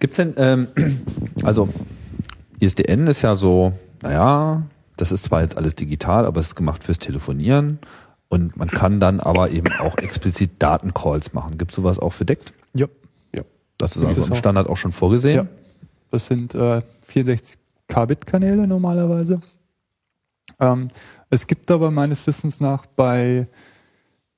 Gibt's 0.00 0.16
denn, 0.16 0.34
ähm, 0.36 0.68
also 1.44 1.68
ISDN 2.60 3.06
ist 3.06 3.22
ja 3.22 3.34
so, 3.34 3.72
naja, 4.02 4.62
das 4.96 5.12
ist 5.12 5.24
zwar 5.24 5.42
jetzt 5.42 5.56
alles 5.56 5.74
digital, 5.74 6.26
aber 6.26 6.40
es 6.40 6.48
ist 6.48 6.54
gemacht 6.56 6.84
fürs 6.84 6.98
Telefonieren 6.98 7.78
und 8.34 8.56
man 8.56 8.68
kann 8.68 9.00
dann 9.00 9.20
aber 9.20 9.50
eben 9.50 9.72
auch 9.80 9.96
explizit 9.98 10.50
Datencalls 10.58 11.32
machen. 11.32 11.56
Gibt's 11.56 11.76
sowas 11.76 11.98
auch 11.98 12.12
für 12.12 12.24
Deckt? 12.24 12.52
Ja. 12.74 12.88
Das 13.78 13.96
ist 13.96 14.00
Gibt 14.00 14.08
also 14.10 14.22
es 14.22 14.28
im. 14.28 14.34
Standard 14.34 14.68
auch 14.68 14.76
schon 14.76 14.92
vorgesehen. 14.92 15.36
Ja. 15.36 15.46
Das 16.10 16.26
sind 16.26 16.54
äh, 16.54 16.82
64 17.06 17.58
Kbit-Kanäle 17.88 18.66
normalerweise. 18.66 19.40
Ähm, 20.60 20.88
es 21.30 21.46
gibt 21.46 21.70
aber 21.70 21.90
meines 21.90 22.26
Wissens 22.26 22.60
nach 22.60 22.86
bei 22.86 23.48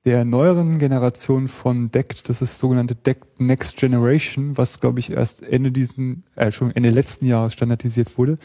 der 0.05 0.25
neueren 0.25 0.79
Generation 0.79 1.47
von 1.49 1.91
DECT, 1.91 2.29
das 2.29 2.41
ist 2.41 2.57
sogenannte 2.57 2.95
DECT 2.95 3.41
Next 3.41 3.77
Generation, 3.77 4.57
was 4.57 4.79
glaube 4.79 4.99
ich 4.99 5.11
erst 5.11 5.43
Ende 5.43 5.71
diesen, 5.71 6.23
äh, 6.35 6.51
schon 6.51 6.75
Ende 6.75 6.89
letzten 6.89 7.25
Jahres 7.25 7.53
standardisiert 7.53 8.17
wurde, 8.17 8.37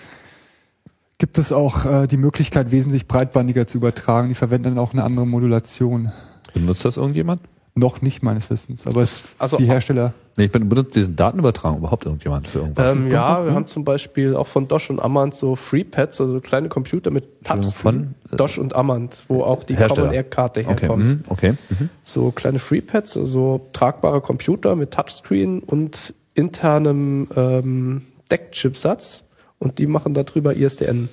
gibt 1.23 1.39
es 1.39 1.53
auch 1.53 1.85
äh, 1.85 2.09
die 2.09 2.17
Möglichkeit, 2.17 2.73
wesentlich 2.73 3.07
breitbandiger 3.07 3.69
zu 3.69 3.79
übertragen. 3.79 4.27
Die 4.29 4.35
verwenden 4.35 4.75
dann 4.75 4.79
auch 4.81 4.93
eine 4.93 5.05
andere 5.05 5.25
Modulation. 5.25 6.11
Benutzt 6.53 6.85
das 6.85 6.97
irgendjemand? 6.97 7.43
Noch 7.77 8.03
nicht 8.03 8.25
meines 8.25 8.51
Wissens, 8.51 8.89
aber 8.89 9.03
es, 9.03 9.27
Also- 9.39 9.57
die 9.57 9.67
Hersteller, 9.67 10.15
Nee, 10.37 10.47
ich 10.47 10.53
bin- 10.53 10.69
benutzt 10.69 10.97
diesen 10.97 11.15
Datenübertragung 11.15 11.79
überhaupt 11.79 12.07
irgendjemand 12.07 12.49
für 12.49 12.59
irgendwas? 12.59 12.97
Ähm, 12.97 13.09
ja, 13.13 13.45
wir 13.47 13.55
haben 13.55 13.69
zum 13.69 13.85
Beispiel 13.85 14.35
auch 14.35 14.49
von 14.49 14.67
Dosh 14.67 14.91
und 14.91 14.99
Amand 14.99 15.35
so 15.35 15.55
FreePads, 15.55 16.21
also 16.21 16.41
kleine 16.41 16.69
Computer 16.69 17.13
mit 17.13 17.45
Touchscreen. 17.45 17.73
von, 17.73 18.15
äh, 18.33 18.37
Dosh 18.37 18.59
und 18.59 18.75
Amand, 18.75 19.23
wo 19.29 19.45
auch 19.45 19.63
die 19.63 19.77
Hersteller. 19.77 20.09
Common 20.09 20.15
Air 20.17 20.25
Karte 20.25 20.61
Okay, 20.67 20.81
herkommt. 20.81 21.05
mhm, 21.09 21.21
okay. 21.29 21.53
Mhm. 21.71 21.89
So 22.03 22.33
kleine 22.33 22.59
FreePads, 22.59 23.17
also 23.17 23.61
tragbare 23.73 24.21
Computer 24.21 24.75
mit 24.75 24.91
Touchscreen 24.91 25.61
und 25.61 26.15
internem 26.35 27.29
ähm, 27.37 28.03
Deck-Chipsatz. 28.29 29.23
Und 29.63 29.79
die 29.79 29.87
machen 29.87 30.13
darüber 30.15 30.55
ISDN. 30.57 31.09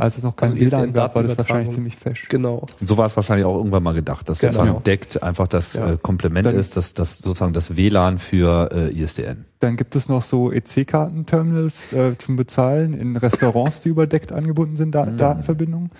als 0.00 0.16
es 0.16 0.24
noch 0.24 0.34
kein 0.34 0.50
Also 0.52 0.60
WLAN 0.60 0.92
gab, 0.92 1.14
war 1.14 1.22
das 1.22 1.38
wahrscheinlich 1.38 1.70
ziemlich 1.70 1.94
fesch. 1.94 2.28
Genau. 2.28 2.66
Und 2.80 2.88
so 2.88 2.96
war 2.96 3.06
es 3.06 3.14
wahrscheinlich 3.14 3.46
auch 3.46 3.54
irgendwann 3.58 3.82
mal 3.84 3.92
gedacht, 3.94 4.28
dass 4.28 4.40
Genau. 4.40 4.52
sozusagen 4.52 4.82
deckt 4.82 5.22
einfach 5.22 5.46
das 5.46 5.74
Ja. 5.74 5.92
äh, 5.92 5.98
Komplement 6.02 6.46
Dann- 6.46 6.56
ist, 6.58 6.76
dass 6.76 6.94
das 6.94 7.18
sozusagen 7.18 7.52
das 7.52 7.76
WLAN 7.76 8.18
für 8.18 8.70
äh, 8.72 8.90
ISDN. 9.00 9.44
Dann 9.60 9.76
gibt 9.76 9.94
es 9.94 10.08
noch 10.08 10.22
so 10.22 10.50
EC-Kartenterminals 10.50 11.92
äh, 11.92 12.18
zum 12.18 12.34
Bezahlen 12.34 12.92
in 12.92 13.16
Restaurants, 13.16 13.80
die 13.82 13.90
überdeckt 13.90 14.32
angebunden 14.32 14.76
sind, 14.76 14.94
Da 14.96 15.06
Datenverbindungen. 15.06 15.90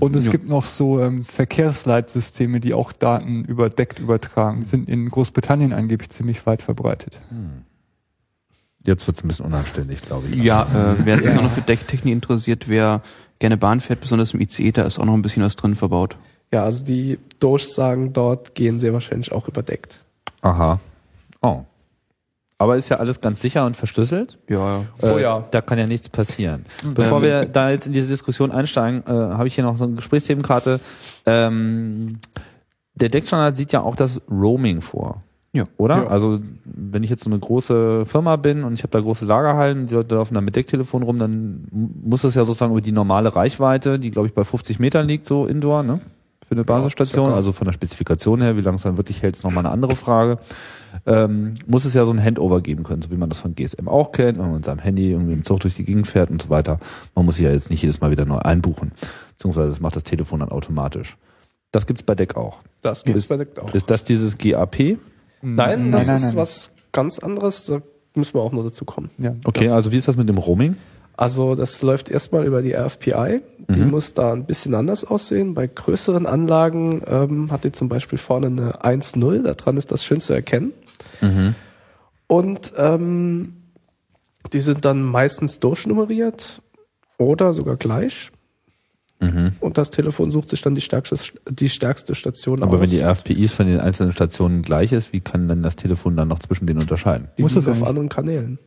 Und 0.00 0.16
es 0.16 0.26
Ja. 0.26 0.32
gibt 0.32 0.48
noch 0.48 0.64
so 0.64 1.00
ähm, 1.00 1.22
Verkehrsleitsysteme, 1.24 2.60
die 2.60 2.72
auch 2.72 2.92
Daten 2.92 3.44
überdeckt 3.44 3.98
übertragen. 3.98 4.60
Die 4.60 4.66
sind 4.66 4.88
in 4.88 5.10
Großbritannien 5.10 5.74
angeblich 5.74 6.08
ziemlich 6.10 6.46
weit 6.46 6.62
verbreitet. 6.62 7.20
Jetzt 8.84 9.06
wird 9.06 9.16
es 9.16 9.24
ein 9.24 9.28
bisschen 9.28 9.46
unanständig, 9.46 10.02
glaube 10.02 10.28
ich. 10.28 10.36
Ja, 10.36 10.62
äh, 10.62 10.96
wer 11.04 11.18
sich 11.18 11.30
auch 11.30 11.42
noch 11.42 11.52
für 11.52 11.60
Decktechnik 11.60 12.12
interessiert, 12.12 12.68
wer 12.68 13.00
gerne 13.38 13.56
Bahn 13.56 13.80
fährt, 13.80 14.00
besonders 14.00 14.34
im 14.34 14.40
ICE, 14.40 14.72
da 14.72 14.82
ist 14.82 14.98
auch 14.98 15.04
noch 15.04 15.14
ein 15.14 15.22
bisschen 15.22 15.42
was 15.42 15.56
drin 15.56 15.74
verbaut. 15.74 16.16
Ja, 16.52 16.64
also 16.64 16.84
die 16.84 17.18
Durchsagen 17.40 18.12
dort 18.12 18.54
gehen 18.54 18.80
sehr 18.80 18.92
wahrscheinlich 18.92 19.32
auch 19.32 19.48
überdeckt. 19.48 20.00
Aha. 20.42 20.80
Oh. 21.40 21.62
Aber 22.58 22.76
ist 22.76 22.88
ja 22.90 22.98
alles 22.98 23.20
ganz 23.20 23.40
sicher 23.40 23.66
und 23.66 23.76
verschlüsselt. 23.76 24.38
Ja, 24.48 24.56
ja. 24.58 24.84
Oh 25.00 25.06
Äh, 25.16 25.22
ja. 25.22 25.44
Da 25.50 25.60
kann 25.60 25.78
ja 25.78 25.86
nichts 25.86 26.08
passieren. 26.08 26.64
Bevor 26.94 27.18
Ähm, 27.18 27.24
wir 27.24 27.44
da 27.46 27.70
jetzt 27.70 27.86
in 27.86 27.92
diese 27.92 28.08
Diskussion 28.08 28.52
einsteigen, 28.52 29.02
äh, 29.06 29.10
habe 29.10 29.48
ich 29.48 29.54
hier 29.54 29.64
noch 29.64 29.76
so 29.76 29.84
eine 29.84 29.94
Gesprächsthemenkarte. 29.94 30.78
Ähm, 31.26 32.20
der 32.94 33.08
Deckstandard 33.08 33.56
sieht 33.56 33.72
ja 33.72 33.80
auch 33.80 33.96
das 33.96 34.20
Roaming 34.30 34.80
vor. 34.80 35.22
Ja. 35.54 35.64
Oder? 35.76 36.04
Ja. 36.04 36.06
Also 36.06 36.40
wenn 36.64 37.02
ich 37.04 37.10
jetzt 37.10 37.24
so 37.24 37.30
eine 37.30 37.38
große 37.38 38.06
Firma 38.06 38.36
bin 38.36 38.64
und 38.64 38.72
ich 38.74 38.82
habe 38.82 38.90
da 38.90 39.00
große 39.00 39.24
Lagerhallen, 39.26 39.86
die 39.86 39.94
Leute 39.94 40.14
laufen 40.14 40.34
da 40.34 40.40
mit 40.40 40.56
Decktelefon 40.56 41.02
rum, 41.02 41.18
dann 41.18 41.66
muss 41.70 42.22
das 42.22 42.34
ja 42.34 42.44
sozusagen 42.44 42.72
über 42.72 42.80
die 42.80 42.92
normale 42.92 43.36
Reichweite, 43.36 43.98
die 43.98 44.10
glaube 44.10 44.28
ich 44.28 44.34
bei 44.34 44.44
50 44.44 44.78
Metern 44.78 45.06
liegt, 45.06 45.26
so 45.26 45.46
indoor, 45.46 45.82
ne? 45.82 46.00
Für 46.48 46.54
eine 46.56 46.64
Basisstation, 46.64 47.26
circa. 47.26 47.36
also 47.36 47.52
von 47.52 47.66
der 47.66 47.72
Spezifikation 47.72 48.40
her, 48.42 48.56
wie 48.56 48.62
lange 48.62 48.76
es 48.76 48.82
dann 48.82 48.96
wirklich 48.96 49.22
hält, 49.22 49.36
ist 49.36 49.44
nochmal 49.44 49.64
eine 49.64 49.72
andere 49.72 49.94
Frage. 49.96 50.38
Ähm, 51.06 51.54
muss 51.66 51.84
es 51.86 51.94
ja 51.94 52.04
so 52.04 52.12
ein 52.12 52.22
Handover 52.22 52.60
geben 52.60 52.82
können, 52.82 53.00
so 53.00 53.10
wie 53.10 53.16
man 53.16 53.28
das 53.30 53.38
von 53.40 53.54
GSM 53.54 53.88
auch 53.88 54.12
kennt, 54.12 54.38
wenn 54.38 54.46
man 54.46 54.56
mit 54.56 54.64
seinem 54.64 54.80
Handy 54.80 55.10
irgendwie 55.12 55.32
im 55.32 55.44
Zug 55.44 55.60
durch 55.60 55.74
die 55.76 55.84
Gegend 55.84 56.06
fährt 56.06 56.30
und 56.30 56.42
so 56.42 56.50
weiter. 56.50 56.78
Man 57.14 57.24
muss 57.24 57.36
sich 57.36 57.44
ja 57.44 57.52
jetzt 57.52 57.70
nicht 57.70 57.80
jedes 57.82 58.00
Mal 58.00 58.10
wieder 58.10 58.24
neu 58.26 58.38
einbuchen. 58.38 58.92
Beziehungsweise 59.30 59.68
das 59.68 59.80
macht 59.80 59.96
das 59.96 60.04
Telefon 60.04 60.40
dann 60.40 60.50
automatisch. 60.50 61.16
Das 61.70 61.86
gibt's 61.86 62.02
bei 62.02 62.14
Deck 62.14 62.36
auch. 62.36 62.58
Das 62.82 63.04
gibt's 63.04 63.22
Ist- 63.22 63.28
bei 63.28 63.38
Deck 63.38 63.58
auch. 63.58 63.72
Ist 63.72 63.88
das 63.90 64.04
dieses 64.04 64.36
GAP? 64.36 64.98
Nein, 65.42 65.92
das 65.92 66.06
nein, 66.06 66.16
ist 66.16 66.22
nein. 66.22 66.36
was 66.36 66.70
ganz 66.92 67.18
anderes. 67.18 67.66
Da 67.66 67.82
müssen 68.14 68.34
wir 68.34 68.40
auch 68.40 68.52
noch 68.52 68.62
dazu 68.64 68.84
kommen. 68.84 69.10
Ja. 69.18 69.34
Okay, 69.44 69.68
also 69.68 69.92
wie 69.92 69.96
ist 69.96 70.08
das 70.08 70.16
mit 70.16 70.28
dem 70.28 70.38
Roaming? 70.38 70.76
Also 71.16 71.54
das 71.54 71.82
läuft 71.82 72.08
erstmal 72.10 72.46
über 72.46 72.62
die 72.62 72.72
RFPI. 72.74 73.40
Die 73.68 73.80
Mhm. 73.80 73.90
muss 73.90 74.14
da 74.14 74.32
ein 74.32 74.44
bisschen 74.46 74.74
anders 74.74 75.04
aussehen. 75.04 75.54
Bei 75.54 75.66
größeren 75.66 76.26
Anlagen 76.26 77.02
ähm, 77.06 77.52
hat 77.52 77.64
die 77.64 77.72
zum 77.72 77.88
Beispiel 77.88 78.18
vorne 78.18 78.46
eine 78.46 78.82
1.0. 78.84 79.42
Daran 79.42 79.76
ist 79.76 79.92
das 79.92 80.04
schön 80.04 80.20
zu 80.20 80.32
erkennen. 80.32 80.72
Und 82.26 82.72
ähm, 82.76 83.54
die 84.52 84.60
sind 84.60 84.84
dann 84.84 85.02
meistens 85.02 85.60
durchnummeriert 85.60 86.62
oder 87.18 87.52
sogar 87.52 87.76
gleich. 87.76 88.32
Mhm. 89.22 89.52
Und 89.60 89.78
das 89.78 89.90
Telefon 89.90 90.30
sucht 90.32 90.50
sich 90.50 90.60
dann 90.62 90.74
die 90.74 90.80
stärkste, 90.80 91.16
die 91.48 91.68
stärkste 91.68 92.14
Station 92.14 92.62
Aber 92.62 92.74
aus. 92.74 92.80
wenn 92.80 92.90
die 92.90 93.00
RFPIs 93.02 93.52
von 93.52 93.66
den 93.66 93.80
einzelnen 93.80 94.12
Stationen 94.12 94.62
gleich 94.62 94.92
ist, 94.92 95.12
wie 95.12 95.20
kann 95.20 95.48
dann 95.48 95.62
das 95.62 95.76
Telefon 95.76 96.16
dann 96.16 96.28
noch 96.28 96.40
zwischen 96.40 96.66
denen 96.66 96.80
unterscheiden? 96.80 97.28
die 97.38 97.42
Muss 97.42 97.54
ja 97.54 97.60
auf 97.72 97.82
anderen 97.84 98.08
Kanälen. 98.08 98.58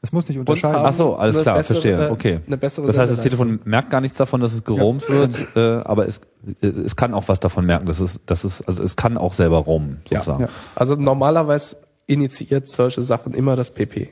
Das 0.00 0.10
muss 0.10 0.26
nicht 0.28 0.36
unterscheiden. 0.36 0.80
Ach 0.84 0.92
so, 0.92 1.14
alles 1.14 1.38
klar, 1.38 1.58
bessere- 1.58 1.64
verstehe. 1.64 2.10
Okay. 2.10 2.40
Eine 2.44 2.56
bessere 2.56 2.88
Das 2.88 2.98
heißt, 2.98 3.12
das. 3.12 3.22
Telefon 3.22 3.60
merkt 3.64 3.88
gar 3.90 4.00
nichts 4.00 4.16
davon, 4.18 4.40
dass 4.40 4.52
es 4.52 4.64
geroamt 4.64 5.08
wird, 5.08 5.38
äh, 5.54 5.60
aber 5.84 6.08
es, 6.08 6.20
äh, 6.60 6.66
es 6.66 6.96
kann 6.96 7.14
auch 7.14 7.28
was 7.28 7.38
davon 7.38 7.66
merken, 7.66 7.86
dass 7.86 8.00
es, 8.00 8.18
dass 8.26 8.42
es, 8.42 8.62
also 8.62 8.82
es 8.82 8.96
kann 8.96 9.16
auch 9.16 9.32
selber 9.32 9.58
roamen, 9.58 9.98
Ja. 10.10 10.18
sozusagen. 10.20 10.42
Ja. 10.42 10.48
Also 10.74 10.96
normalerweise 10.96 11.76
initiiert 12.08 12.66
solche 12.66 13.00
Sachen 13.00 13.32
immer 13.32 13.54
das 13.54 13.70
PP. 13.72 14.08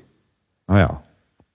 Ah 0.69 0.79
ja. 0.79 1.03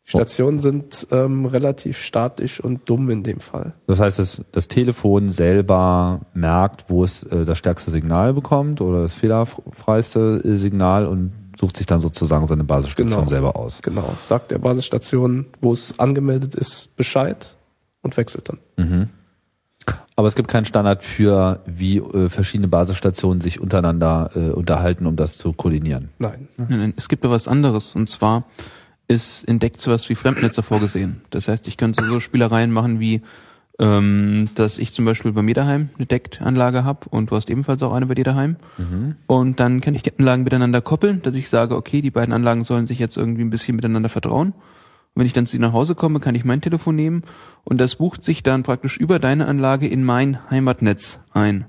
Die 0.06 0.12
Stationen 0.12 0.60
sind 0.60 1.08
ähm, 1.12 1.46
relativ 1.48 1.98
statisch 2.00 2.60
und 2.60 2.88
dumm 2.88 3.10
in 3.10 3.24
dem 3.24 3.40
Fall. 3.40 3.74
Das 3.88 4.00
heißt, 4.00 4.20
das, 4.20 4.44
das 4.52 4.68
Telefon 4.68 5.30
selber 5.30 6.22
merkt, 6.36 6.90
wo 6.90 7.04
es 7.04 7.24
äh, 7.24 7.44
das 7.44 7.58
stärkste 7.58 7.90
Signal 7.90 8.34
bekommt 8.34 8.82
oder 8.82 9.02
das 9.02 9.14
fehlerfreiste 9.14 10.58
Signal 10.60 11.08
und 11.08 11.32
sucht 11.60 11.78
sich 11.78 11.88
dann 11.88 12.02
sozusagen 12.02 12.48
seine 12.48 12.64
Basisstation 12.64 13.22
Genau. 13.22 13.30
selber 13.30 13.56
aus. 13.56 13.82
Genau. 13.82 14.14
Sagt 14.20 14.52
der 14.52 14.60
Basisstation, 14.60 15.48
wo 15.62 15.72
es 15.72 15.98
angemeldet 16.00 16.54
ist, 16.54 16.96
Bescheid 16.96 17.56
und 18.04 18.16
wechselt 18.18 18.50
dann. 18.50 18.60
Mhm. 18.78 19.10
Aber 20.16 20.28
es 20.28 20.36
gibt 20.36 20.48
keinen 20.50 20.66
Standard 20.66 21.04
für, 21.04 21.62
wie 21.66 21.98
äh, 21.98 22.30
verschiedene 22.30 22.68
Basisstationen 22.68 23.42
sich 23.42 23.60
untereinander 23.60 24.32
äh, 24.36 24.50
unterhalten, 24.52 25.08
um 25.08 25.16
das 25.16 25.36
zu 25.38 25.52
koordinieren. 25.54 26.10
Nein. 26.20 26.48
Nein, 26.58 26.68
nein, 26.70 26.94
es 26.96 27.10
gibt 27.10 27.24
ja 27.24 27.30
was 27.30 27.48
anderes. 27.48 27.96
Und 27.96 28.08
zwar 28.08 28.44
ist 29.08 29.44
in 29.44 29.60
Deck 29.60 29.76
sowas 29.78 30.10
wie 30.10 30.16
Fremdnetze 30.16 30.64
vorgesehen. 30.64 31.22
Das 31.30 31.48
heißt, 31.48 31.68
ich 31.68 31.78
könnte 31.78 32.04
so 32.06 32.20
Spielereien 32.20 32.72
machen 32.72 33.00
wie, 33.00 33.22
ähm, 33.78 34.48
dass 34.56 34.78
ich 34.78 34.94
zum 34.94 35.06
Beispiel 35.06 35.32
bei 35.32 35.42
mir 35.42 35.54
daheim 35.54 35.90
eine 35.98 36.06
Deckt-Anlage 36.06 36.84
habe 36.84 37.10
und 37.10 37.30
du 37.32 37.36
hast 37.36 37.50
ebenfalls 37.50 37.84
auch 37.84 37.94
eine 37.94 38.06
bei 38.06 38.16
dir 38.16 38.24
daheim. 38.24 38.56
Und 39.28 39.60
dann 39.60 39.82
kann 39.82 39.96
ich 39.96 40.02
die 40.02 40.18
Anlagen 40.18 40.44
miteinander 40.44 40.82
koppeln, 40.82 41.22
dass 41.22 41.36
ich 41.36 41.50
sage, 41.50 41.76
okay, 41.76 42.02
die 42.02 42.12
beiden 42.12 42.34
Anlagen 42.34 42.64
sollen 42.64 42.88
sich 42.88 43.00
jetzt 43.00 43.18
irgendwie 43.18 43.44
ein 43.44 43.50
bisschen 43.50 43.76
miteinander 43.76 44.10
vertrauen. 44.10 44.54
Und 45.14 45.22
wenn 45.22 45.28
ich 45.28 45.34
dann 45.34 45.46
zu 45.46 45.56
dir 45.56 45.62
nach 45.62 45.72
Hause 45.74 45.96
komme, 45.96 46.20
kann 46.20 46.36
ich 46.36 46.44
mein 46.44 46.60
Telefon 46.60 46.96
nehmen 46.96 47.24
und 47.64 47.80
das 47.80 47.96
bucht 47.96 48.26
sich 48.26 48.44
dann 48.44 48.64
praktisch 48.64 48.98
über 48.98 49.18
deine 49.18 49.46
Anlage 49.48 49.88
in 49.88 50.04
mein 50.04 50.40
Heimatnetz 50.50 51.20
ein. 51.32 51.66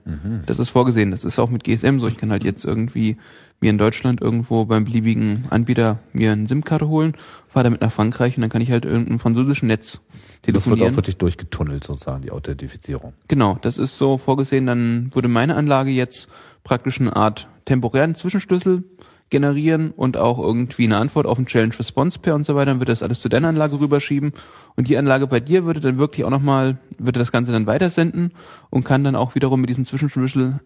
Das 0.47 0.59
ist 0.59 0.71
vorgesehen. 0.71 1.13
Das 1.13 1.25
ist 1.25 1.39
auch 1.39 1.51
mit 1.51 1.63
GSM 1.63 1.99
so. 2.01 2.09
Ich 2.09 2.17
kann 2.17 2.33
halt 2.33 2.43
jetzt 2.43 2.65
irgendwie 2.65 3.19
mir 3.61 3.71
in 3.71 3.79
Deutschland 3.79 4.21
irgendwo 4.21 4.65
beim 4.67 4.85
beliebigen 4.85 5.45
Anbieter 5.51 5.99
mir 6.13 6.33
eine 6.33 6.47
SIM-Karte 6.47 6.89
holen, 6.89 7.15
fahre 7.49 7.65
damit 7.65 7.81
nach 7.81 7.93
Frankreich 7.93 8.37
und 8.37 8.43
dann 8.43 8.51
kann 8.51 8.61
ich 8.61 8.71
halt 8.71 8.85
irgendein 8.85 9.19
französischen 9.19 9.69
Netz 9.69 9.93
Das 9.93 10.01
wird 10.01 10.43
telefonieren. 10.43 10.93
auch 10.93 10.97
wirklich 10.97 11.17
durchgetunnelt, 11.17 11.85
sozusagen, 11.85 12.23
die 12.23 12.31
Authentifizierung. 12.31 13.15
Genau, 13.29 13.59
das 13.63 13.79
ist 13.79 13.97
so 13.97 14.19
vorgesehen, 14.19 14.67
dann 14.67 15.11
würde 15.15 15.29
meine 15.29 15.57
Anlage 15.57 15.91
jetzt 15.91 16.29
praktisch 16.65 17.01
eine 17.01 17.17
Art 17.17 17.49
temporären 17.65 18.15
Zwischenschlüssel 18.15 18.85
generieren 19.29 19.91
und 19.91 20.17
auch 20.17 20.39
irgendwie 20.39 20.85
eine 20.85 20.99
Antwort 20.99 21.27
auf 21.27 21.39
ein 21.39 21.47
Challenge 21.47 21.77
Response 21.77 22.19
Pair 22.21 22.37
und 22.37 22.47
so 22.47 22.55
weiter, 22.55 22.67
dann 22.67 22.79
würde 22.79 22.93
das 22.93 23.03
alles 23.03 23.21
zu 23.21 23.29
deiner 23.29 23.49
Anlage 23.49 23.81
rüberschieben 23.81 24.33
und 24.77 24.89
die 24.89 24.97
Anlage 24.97 25.27
bei 25.27 25.41
dir 25.41 25.65
würde 25.65 25.81
dann 25.81 25.99
wirklich 25.99 26.25
auch 26.25 26.31
nochmal, 26.31 26.79
würde 26.99 27.19
das 27.19 27.33
Ganze 27.33 27.51
dann 27.51 27.67
weitersenden 27.67 28.33
und 28.71 28.85
kann 28.85 29.03
dann 29.03 29.17
auch 29.17 29.35
wiederum 29.35 29.61
mit 29.61 29.71
diesem 29.71 29.85
Zwischenschlüssel, 29.85 30.61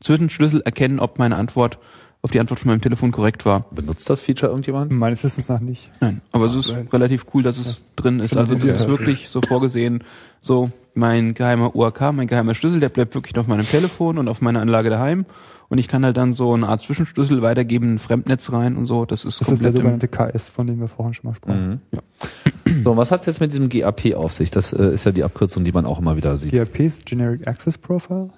Zwischenschlüssel 0.00 0.62
erkennen, 0.62 1.00
ob 1.00 1.18
meine 1.18 1.36
Antwort, 1.36 1.78
ob 2.22 2.32
die 2.32 2.40
Antwort 2.40 2.60
von 2.60 2.70
meinem 2.70 2.80
Telefon 2.80 3.12
korrekt 3.12 3.44
war. 3.44 3.66
Benutzt 3.70 4.10
das 4.10 4.20
Feature 4.20 4.50
irgendjemand? 4.50 4.90
Meines 4.90 5.22
Wissens 5.22 5.48
nach 5.48 5.60
nicht. 5.60 5.90
Nein, 6.00 6.20
aber 6.32 6.46
es 6.46 6.54
ist 6.54 6.72
nein. 6.72 6.88
relativ 6.92 7.26
cool, 7.32 7.42
dass 7.42 7.58
es 7.58 7.84
drin 7.96 8.20
ist. 8.20 8.36
Also 8.36 8.52
es 8.52 8.64
ist 8.64 8.88
wirklich 8.88 9.28
so 9.28 9.40
vorgesehen, 9.40 10.02
so 10.40 10.70
mein 10.94 11.34
geheimer 11.34 11.74
UAK, 11.76 12.12
mein 12.12 12.26
geheimer 12.26 12.54
Schlüssel, 12.54 12.80
der 12.80 12.88
bleibt 12.88 13.14
wirklich 13.14 13.38
auf 13.38 13.46
meinem 13.46 13.66
Telefon 13.66 14.18
und 14.18 14.28
auf 14.28 14.40
meiner 14.40 14.60
Anlage 14.60 14.90
daheim. 14.90 15.26
Und 15.68 15.78
ich 15.78 15.86
kann 15.86 16.04
halt 16.04 16.16
dann 16.16 16.32
so 16.32 16.54
eine 16.54 16.66
Art 16.66 16.80
Zwischenschlüssel 16.80 17.42
weitergeben, 17.42 17.94
ein 17.94 17.98
Fremdnetz 17.98 18.50
rein 18.52 18.76
und 18.76 18.86
so. 18.86 19.04
Das 19.04 19.24
ist 19.24 19.40
Das 19.40 19.48
ist 19.48 19.62
der 19.62 19.72
sogenannte 19.72 20.08
KS, 20.08 20.48
von 20.48 20.66
dem 20.66 20.80
wir 20.80 20.88
vorhin 20.88 21.14
schon 21.14 21.30
mal 21.30 21.34
sprachen. 21.34 21.82
Mhm. 21.92 21.98
So, 22.84 22.98
was 22.98 23.10
hat's 23.10 23.24
jetzt 23.24 23.40
mit 23.40 23.50
diesem 23.50 23.70
GAP 23.70 24.14
auf 24.14 24.32
sich? 24.32 24.50
Das 24.50 24.74
äh, 24.74 24.92
ist 24.92 25.04
ja 25.04 25.12
die 25.12 25.24
Abkürzung, 25.24 25.64
die 25.64 25.72
man 25.72 25.86
auch 25.86 26.00
immer 26.00 26.18
wieder 26.18 26.36
sieht. 26.36 26.52
GRP 26.52 26.80
ist 26.80 27.06
Generic 27.06 27.48
Access 27.48 27.78
Profile. 27.78 28.28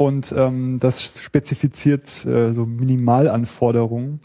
Und 0.00 0.32
ähm, 0.34 0.78
das 0.80 1.20
spezifiziert 1.20 2.24
äh, 2.24 2.54
so 2.54 2.64
Minimalanforderungen, 2.64 4.20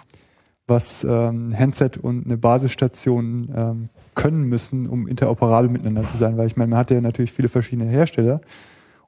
was 0.68 1.04
ähm, 1.04 1.54
Handset 1.54 1.98
und 1.98 2.24
eine 2.24 2.38
Basisstation 2.38 3.50
ähm, 3.54 3.90
können 4.14 4.44
müssen, 4.44 4.88
um 4.88 5.06
interoperabel 5.06 5.70
miteinander 5.70 6.08
zu 6.08 6.16
sein. 6.16 6.38
Weil 6.38 6.48
ich 6.48 6.56
meine, 6.56 6.70
man 6.70 6.80
hatte 6.80 6.94
ja 6.94 7.02
natürlich 7.02 7.34
viele 7.34 7.50
verschiedene 7.50 7.90
Hersteller. 7.90 8.40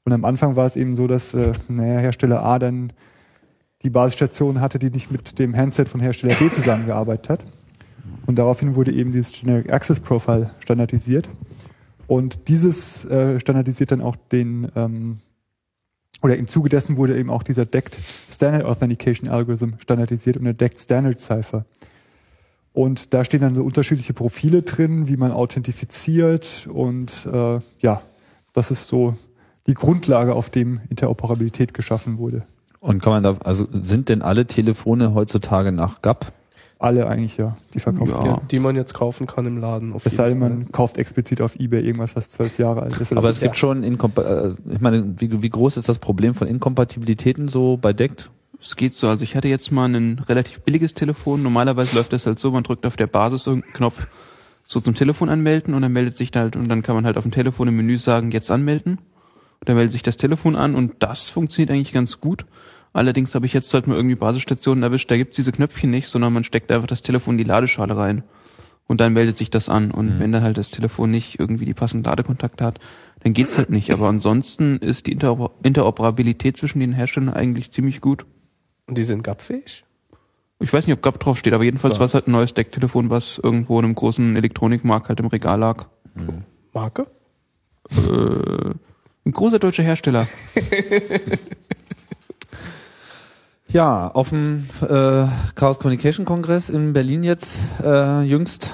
Und 0.03 0.11
am 0.11 0.25
Anfang 0.25 0.57
war 0.57 0.65
es 0.65 0.75
eben 0.75 0.97
so, 0.97 1.07
dass 1.07 1.33
äh, 1.33 1.53
naja, 1.69 1.99
Hersteller 1.99 2.43
A 2.43 2.59
dann 2.59 2.91
die 3.83 3.89
Basisstation 3.89 4.59
hatte, 4.59 4.77
die 4.77 4.89
nicht 4.89 5.09
mit 5.09 5.39
dem 5.39 5.55
Handset 5.55 5.87
von 5.87 6.01
Hersteller 6.01 6.35
B 6.35 6.51
zusammengearbeitet 6.51 7.29
hat. 7.29 7.45
Und 8.25 8.39
daraufhin 8.39 8.75
wurde 8.75 8.91
eben 8.91 9.13
dieses 9.13 9.31
Generic 9.31 9.71
Access 9.71 10.01
Profile 10.01 10.51
standardisiert. 10.59 11.29
Und 12.07 12.49
dieses 12.49 13.05
äh, 13.05 13.39
standardisiert 13.39 13.93
dann 13.93 14.01
auch 14.01 14.17
den, 14.17 14.69
ähm, 14.75 15.19
oder 16.21 16.35
im 16.35 16.47
Zuge 16.47 16.69
dessen 16.69 16.97
wurde 16.97 17.17
eben 17.17 17.29
auch 17.29 17.43
dieser 17.43 17.65
DECT 17.65 17.97
Standard 18.29 18.65
Authentication 18.65 19.29
Algorithm 19.29 19.75
standardisiert 19.79 20.37
und 20.37 20.45
der 20.45 20.53
DECT 20.53 20.79
Standard 20.79 21.19
Cipher. 21.19 21.65
Und 22.73 23.13
da 23.13 23.23
stehen 23.23 23.41
dann 23.41 23.55
so 23.55 23.63
unterschiedliche 23.63 24.13
Profile 24.13 24.61
drin, 24.61 25.07
wie 25.07 25.17
man 25.17 25.31
authentifiziert 25.31 26.67
und 26.71 27.27
äh, 27.31 27.59
ja, 27.79 28.01
das 28.53 28.71
ist 28.71 28.87
so 28.87 29.15
die 29.67 29.73
Grundlage, 29.73 30.33
auf 30.33 30.49
dem 30.49 30.81
Interoperabilität 30.89 31.73
geschaffen 31.73 32.17
wurde. 32.17 32.43
Und 32.79 33.01
kann 33.01 33.13
man 33.13 33.23
da, 33.23 33.35
also 33.43 33.67
sind 33.71 34.09
denn 34.09 34.21
alle 34.21 34.45
Telefone 34.45 35.13
heutzutage 35.13 35.71
nach 35.71 36.01
GAP? 36.01 36.31
Alle 36.79 37.07
eigentlich, 37.07 37.37
ja, 37.37 37.57
die 37.73 37.79
verkauft 37.79 38.11
Ja. 38.11 38.23
werden. 38.23 38.47
Die 38.51 38.59
man 38.59 38.75
jetzt 38.75 38.93
kaufen 38.93 39.25
kann 39.25 39.45
im 39.45 39.57
Laden. 39.57 39.93
Auf 39.93 40.05
Es 40.05 40.15
sei 40.15 40.29
denn, 40.29 40.39
man 40.39 40.71
kauft 40.71 40.97
explizit 40.99 41.41
auf 41.41 41.55
Ebay 41.55 41.81
irgendwas, 41.83 42.15
was 42.15 42.29
zwölf 42.31 42.59
Jahre 42.59 42.83
alt 42.83 42.99
ist. 42.99 43.11
Aber 43.13 43.29
es 43.29 43.39
gibt 43.39 43.57
schon, 43.57 43.83
Inkompa 43.83 44.21
äh, 44.21 44.53
ich 44.71 44.79
meine, 44.79 45.15
wie, 45.17 45.41
wie 45.41 45.49
groß 45.49 45.77
ist 45.77 45.89
das 45.89 45.97
Problem 45.97 46.35
von 46.35 46.47
Inkompatibilitäten 46.47 47.47
so 47.47 47.77
bei 47.81 47.93
DECT? 47.93 48.29
Es 48.61 48.75
geht 48.75 48.93
so. 48.93 49.07
Also 49.07 49.23
ich 49.23 49.35
hatte 49.35 49.47
jetzt 49.47 49.71
mal 49.71 49.85
ein 49.85 50.19
relativ 50.27 50.61
billiges 50.61 50.93
Telefon. 50.93 51.41
Normalerweise 51.41 51.95
läuft 51.95 52.13
das 52.13 52.25
halt 52.27 52.37
so, 52.39 52.51
man 52.51 52.63
drückt 52.63 52.85
auf 52.85 52.95
der 52.95 53.07
Basis 53.07 53.47
irgendeinen 53.47 53.73
Knopf 53.73 54.07
so 54.65 54.79
zum 54.79 54.93
Telefon 54.95 55.29
anmelden 55.29 55.73
und 55.73 55.81
dann 55.81 55.93
meldet 55.93 56.17
sich 56.17 56.29
da 56.29 56.41
halt 56.41 56.55
und 56.55 56.67
dann 56.67 56.83
kann 56.83 56.93
man 56.95 57.05
halt 57.05 57.17
auf 57.17 57.23
dem 57.23 57.31
Telefon 57.31 57.69
im 57.69 57.77
Menü 57.77 57.97
sagen, 57.97 58.31
jetzt 58.31 58.51
anmelden. 58.51 58.99
Und 59.59 59.69
dann 59.69 59.75
meldet 59.77 59.93
sich 59.93 60.03
das 60.03 60.17
Telefon 60.17 60.55
an 60.55 60.75
und 60.75 60.93
das 60.99 61.29
funktioniert 61.29 61.71
eigentlich 61.71 61.93
ganz 61.93 62.19
gut. 62.21 62.45
Allerdings 62.97 63.35
habe 63.35 63.45
ich 63.45 63.53
jetzt 63.53 63.71
halt 63.75 63.85
mal 63.85 63.95
irgendwie 63.95 64.15
Basisstationen 64.15 64.83
erwischt, 64.83 65.11
da 65.11 65.17
gibt's 65.17 65.35
diese 65.35 65.51
Knöpfchen 65.51 65.91
nicht, 65.91 66.07
sondern 66.07 66.33
man 66.33 66.43
steckt 66.43 66.71
einfach 66.71 66.87
das 66.87 67.03
Telefon 67.03 67.35
in 67.35 67.37
die 67.37 67.43
Ladeschale 67.43 67.95
rein. 67.95 68.23
Und 68.87 69.01
dann 69.01 69.13
meldet 69.13 69.37
sich 69.37 69.51
das 69.51 69.69
an. 69.69 69.91
Und 69.91 70.19
wenn 70.19 70.31
dann 70.31 70.41
halt 70.41 70.57
das 70.57 70.71
Telefon 70.71 71.11
nicht 71.11 71.39
irgendwie 71.39 71.65
die 71.65 71.75
passenden 71.75 72.05
Ladekontakte 72.05 72.65
hat, 72.65 72.79
dann 73.21 73.33
geht's 73.33 73.55
halt 73.57 73.69
nicht. 73.69 73.93
Aber 73.93 74.07
ansonsten 74.07 74.77
ist 74.77 75.05
die 75.05 75.11
Interoper 75.11 75.51
Interoperabilität 75.61 76.57
zwischen 76.57 76.79
den 76.79 76.93
Herstellern 76.93 77.29
eigentlich 77.33 77.71
ziemlich 77.71 78.01
gut. 78.01 78.25
Und 78.87 78.97
die 78.97 79.03
sind 79.03 79.23
GAP-fähig? 79.23 79.83
Ich 80.59 80.73
weiß 80.73 80.87
nicht, 80.87 80.95
ob 80.95 81.03
GAP 81.03 81.19
draufsteht, 81.19 81.53
aber 81.53 81.65
jedenfalls 81.65 81.95
Ja. 81.95 81.99
war 81.99 82.07
es 82.07 82.15
halt 82.15 82.27
ein 82.27 82.31
neues 82.31 82.55
Decktelefon, 82.55 83.11
was 83.11 83.39
irgendwo 83.43 83.77
in 83.77 83.85
einem 83.85 83.93
großen 83.93 84.35
Elektronikmarkt 84.35 85.09
halt 85.09 85.19
im 85.19 85.27
Regal 85.27 85.59
lag. 85.59 85.85
Marke? 86.73 87.05
Äh, 87.91 88.71
ein 89.25 89.31
großer 89.31 89.59
deutscher 89.59 89.83
Hersteller. 89.83 90.27
Ja, 93.69 94.07
auf 94.07 94.29
dem 94.29 94.65
äh, 94.81 95.25
Chaos 95.55 95.77
Communication 95.79 96.25
Kongress 96.25 96.69
in 96.69 96.93
Berlin 96.93 97.23
jetzt 97.23 97.59
äh, 97.83 98.21
jüngst, 98.21 98.71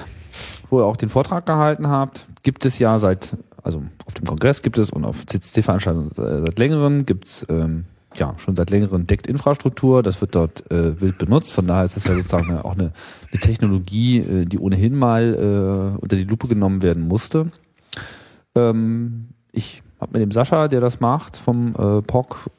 wo 0.70 0.80
ihr 0.80 0.84
auch 0.84 0.96
den 0.96 1.08
Vortrag 1.08 1.46
gehalten 1.46 1.88
habt, 1.88 2.26
gibt 2.44 2.64
es 2.64 2.78
ja 2.78 2.98
seit, 3.00 3.36
also 3.62 3.82
auf 4.06 4.14
dem 4.14 4.24
Kongress 4.24 4.62
gibt 4.62 4.78
es 4.78 4.90
und 4.90 5.04
auf 5.04 5.26
CCC-Veranstaltungen 5.26 6.12
äh, 6.12 6.46
seit 6.46 6.58
längerem 6.60 7.06
gibt's 7.06 7.44
ähm, 7.48 7.86
ja 8.14 8.34
schon 8.38 8.54
seit 8.54 8.70
längerem 8.70 9.08
Deckt-Infrastruktur. 9.08 10.04
Das 10.04 10.20
wird 10.20 10.36
dort 10.36 10.70
äh, 10.70 11.00
wild 11.00 11.18
benutzt. 11.18 11.52
Von 11.52 11.66
daher 11.66 11.84
ist 11.84 11.96
das 11.96 12.04
ja 12.04 12.14
sozusagen 12.14 12.56
auch 12.58 12.74
eine, 12.74 12.92
eine 13.32 13.40
Technologie, 13.40 14.18
äh, 14.18 14.44
die 14.44 14.60
ohnehin 14.60 14.96
mal 14.96 15.34
äh, 15.34 16.00
unter 16.00 16.14
die 16.14 16.24
Lupe 16.24 16.46
genommen 16.46 16.82
werden 16.82 17.08
musste. 17.08 17.50
Ähm, 18.54 19.30
ich 19.50 19.82
habe 20.04 20.18
mit 20.18 20.22
dem 20.22 20.30
Sascha, 20.30 20.68
der 20.68 20.80
das 20.80 21.00
macht, 21.00 21.36
vom 21.36 21.70
äh, 21.70 22.02
POC, 22.02 22.50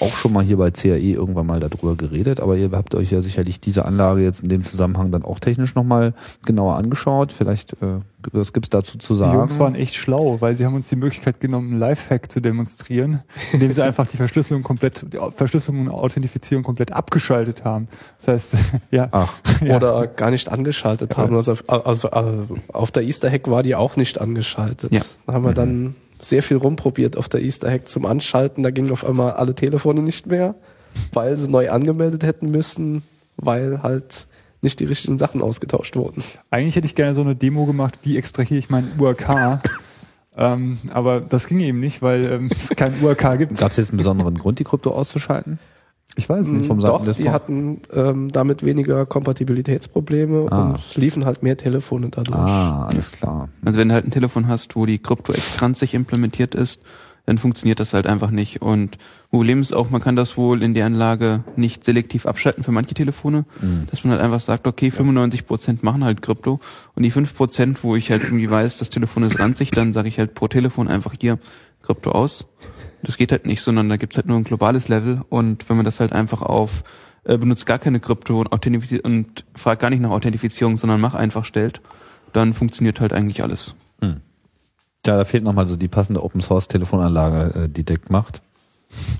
auch 0.00 0.16
schon 0.16 0.32
mal 0.32 0.44
hier 0.44 0.56
bei 0.56 0.70
CAE 0.70 1.12
irgendwann 1.14 1.46
mal 1.46 1.60
darüber 1.60 1.94
geredet, 1.94 2.40
aber 2.40 2.56
ihr 2.56 2.70
habt 2.72 2.94
euch 2.94 3.12
ja 3.12 3.22
sicherlich 3.22 3.60
diese 3.60 3.84
Anlage 3.84 4.22
jetzt 4.22 4.42
in 4.42 4.48
dem 4.48 4.64
Zusammenhang 4.64 5.10
dann 5.10 5.22
auch 5.22 5.38
technisch 5.38 5.74
nochmal 5.74 6.12
genauer 6.44 6.76
angeschaut. 6.76 7.32
Vielleicht, 7.32 7.74
äh, 7.74 8.00
was 8.32 8.52
gibt's 8.52 8.70
dazu 8.70 8.98
zu 8.98 9.14
Die 9.14 9.20
sagen? 9.20 9.38
Jungs 9.38 9.58
waren 9.58 9.74
echt 9.74 9.94
schlau, 9.94 10.40
weil 10.40 10.56
sie 10.56 10.66
haben 10.66 10.74
uns 10.74 10.88
die 10.88 10.96
Möglichkeit 10.96 11.40
genommen, 11.40 11.70
einen 11.70 11.80
Lifehack 11.80 12.30
zu 12.30 12.40
demonstrieren, 12.40 13.22
indem 13.52 13.70
sie 13.72 13.82
einfach 13.82 14.06
die 14.08 14.16
Verschlüsselung 14.16 14.62
komplett, 14.62 15.04
die 15.12 15.18
Verschlüsselung 15.34 15.82
und 15.82 15.90
Authentifizierung 15.90 16.64
komplett 16.64 16.92
abgeschaltet 16.92 17.64
haben. 17.64 17.88
Das 18.18 18.28
heißt, 18.28 18.56
ja. 18.90 19.08
Ach, 19.12 19.34
ja. 19.64 19.76
Oder 19.76 20.08
gar 20.08 20.30
nicht 20.30 20.50
angeschaltet 20.50 21.16
haben. 21.16 21.34
Also, 21.34 21.54
also, 21.68 22.10
also 22.10 22.46
auf 22.72 22.90
der 22.90 23.04
Easter 23.04 23.30
Hack 23.30 23.48
war 23.48 23.62
die 23.62 23.74
auch 23.74 23.96
nicht 23.96 24.20
angeschaltet. 24.20 24.92
Ja. 24.92 25.02
Da 25.26 25.34
haben 25.34 25.44
wir 25.44 25.54
dann 25.54 25.94
sehr 26.20 26.42
viel 26.42 26.56
rumprobiert 26.56 27.16
auf 27.16 27.28
der 27.28 27.42
Easter 27.42 27.70
Hack 27.70 27.88
zum 27.88 28.06
Anschalten. 28.06 28.62
Da 28.62 28.70
gingen 28.70 28.90
auf 28.90 29.04
einmal 29.04 29.32
alle 29.32 29.54
Telefone 29.54 30.02
nicht 30.02 30.26
mehr, 30.26 30.54
weil 31.12 31.36
sie 31.36 31.48
neu 31.48 31.70
angemeldet 31.70 32.22
hätten 32.22 32.50
müssen, 32.50 33.02
weil 33.36 33.82
halt 33.82 34.26
nicht 34.62 34.80
die 34.80 34.84
richtigen 34.84 35.18
Sachen 35.18 35.42
ausgetauscht 35.42 35.96
wurden. 35.96 36.22
Eigentlich 36.50 36.76
hätte 36.76 36.86
ich 36.86 36.94
gerne 36.94 37.14
so 37.14 37.20
eine 37.20 37.36
Demo 37.36 37.66
gemacht, 37.66 37.98
wie 38.02 38.16
extrahiere 38.16 38.58
ich 38.58 38.70
meinen 38.70 38.98
URK. 38.98 39.60
ähm, 40.36 40.78
aber 40.90 41.20
das 41.20 41.46
ging 41.46 41.60
eben 41.60 41.80
nicht, 41.80 42.02
weil 42.02 42.24
ähm, 42.24 42.50
es 42.56 42.70
kein 42.70 42.94
URK 43.02 43.38
gibt. 43.38 43.58
gab's 43.58 43.76
jetzt 43.76 43.90
einen 43.90 43.98
besonderen 43.98 44.38
Grund, 44.38 44.58
die 44.58 44.64
Krypto 44.64 44.90
auszuschalten? 44.90 45.58
Ich 46.14 46.28
weiß 46.28 46.46
nicht. 46.48 46.66
vom 46.66 46.78
Doch, 46.80 46.92
Seiten 46.98 47.04
des 47.06 47.16
die 47.18 47.30
hatten 47.30 47.80
ähm, 47.92 48.30
damit 48.32 48.64
weniger 48.64 49.04
Kompatibilitätsprobleme 49.06 50.50
Ah. 50.50 50.68
und 50.68 50.78
es 50.78 50.96
liefen 50.96 51.24
halt 51.24 51.42
mehr 51.42 51.56
Telefone 51.56 52.08
dadurch. 52.10 52.36
Ah, 52.38 52.86
alles 52.86 53.12
klar. 53.12 53.48
Also 53.64 53.78
wenn 53.78 53.88
du 53.88 53.94
halt 53.94 54.06
ein 54.06 54.10
Telefon 54.12 54.48
hast, 54.48 54.76
wo 54.76 54.86
die 54.86 54.98
Krypto-Extranz 54.98 55.82
implementiert 55.82 56.54
ist, 56.54 56.82
dann 57.26 57.38
funktioniert 57.38 57.80
das 57.80 57.92
halt 57.92 58.06
einfach 58.06 58.30
nicht. 58.30 58.62
Und 58.62 58.98
Problem 59.30 59.60
ist 59.60 59.74
auch, 59.74 59.90
man 59.90 60.00
kann 60.00 60.14
das 60.16 60.36
wohl 60.36 60.62
in 60.62 60.74
der 60.74 60.86
Anlage 60.86 61.42
nicht 61.56 61.84
selektiv 61.84 62.24
abschalten 62.24 62.62
für 62.62 62.70
manche 62.72 62.94
Telefone, 62.94 63.44
dass 63.90 64.04
man 64.04 64.12
halt 64.12 64.22
einfach 64.22 64.40
sagt, 64.40 64.66
okay, 64.68 64.88
95% 64.90 65.78
machen 65.82 66.04
halt 66.04 66.22
Krypto 66.22 66.60
und 66.94 67.02
die 67.02 67.10
5%, 67.12 67.78
wo 67.82 67.96
ich 67.96 68.10
halt 68.12 68.22
irgendwie 68.22 68.48
weiß, 68.48 68.78
das 68.78 68.90
Telefon 68.90 69.24
ist 69.24 69.38
ranzig, 69.40 69.72
dann 69.72 69.92
sage 69.92 70.08
ich 70.08 70.18
halt 70.20 70.34
pro 70.34 70.46
Telefon 70.48 70.86
einfach 70.88 71.14
hier 71.20 71.38
Krypto 71.82 72.12
aus. 72.12 72.46
Das 73.06 73.16
geht 73.16 73.30
halt 73.30 73.46
nicht, 73.46 73.62
sondern 73.62 73.88
da 73.88 73.96
gibt's 73.96 74.16
halt 74.16 74.26
nur 74.26 74.36
ein 74.36 74.42
globales 74.42 74.88
Level 74.88 75.22
und 75.28 75.68
wenn 75.68 75.76
man 75.76 75.86
das 75.86 76.00
halt 76.00 76.12
einfach 76.12 76.42
auf 76.42 76.82
äh, 77.22 77.38
benutzt 77.38 77.64
gar 77.64 77.78
keine 77.78 78.00
Krypto 78.00 78.40
und, 78.40 79.04
und 79.04 79.44
fragt 79.54 79.80
gar 79.80 79.90
nicht 79.90 80.00
nach 80.00 80.10
Authentifizierung, 80.10 80.76
sondern 80.76 81.00
mach 81.00 81.14
einfach 81.14 81.44
stellt, 81.44 81.80
dann 82.32 82.52
funktioniert 82.52 83.00
halt 83.00 83.12
eigentlich 83.12 83.44
alles. 83.44 83.76
Ja, 85.06 85.16
da 85.16 85.24
fehlt 85.24 85.44
nochmal 85.44 85.68
so 85.68 85.76
die 85.76 85.86
passende 85.86 86.22
Open 86.22 86.40
Source 86.40 86.66
Telefonanlage, 86.66 87.64
äh, 87.64 87.68
die 87.68 87.84
DECT 87.84 88.10
macht. 88.10 88.42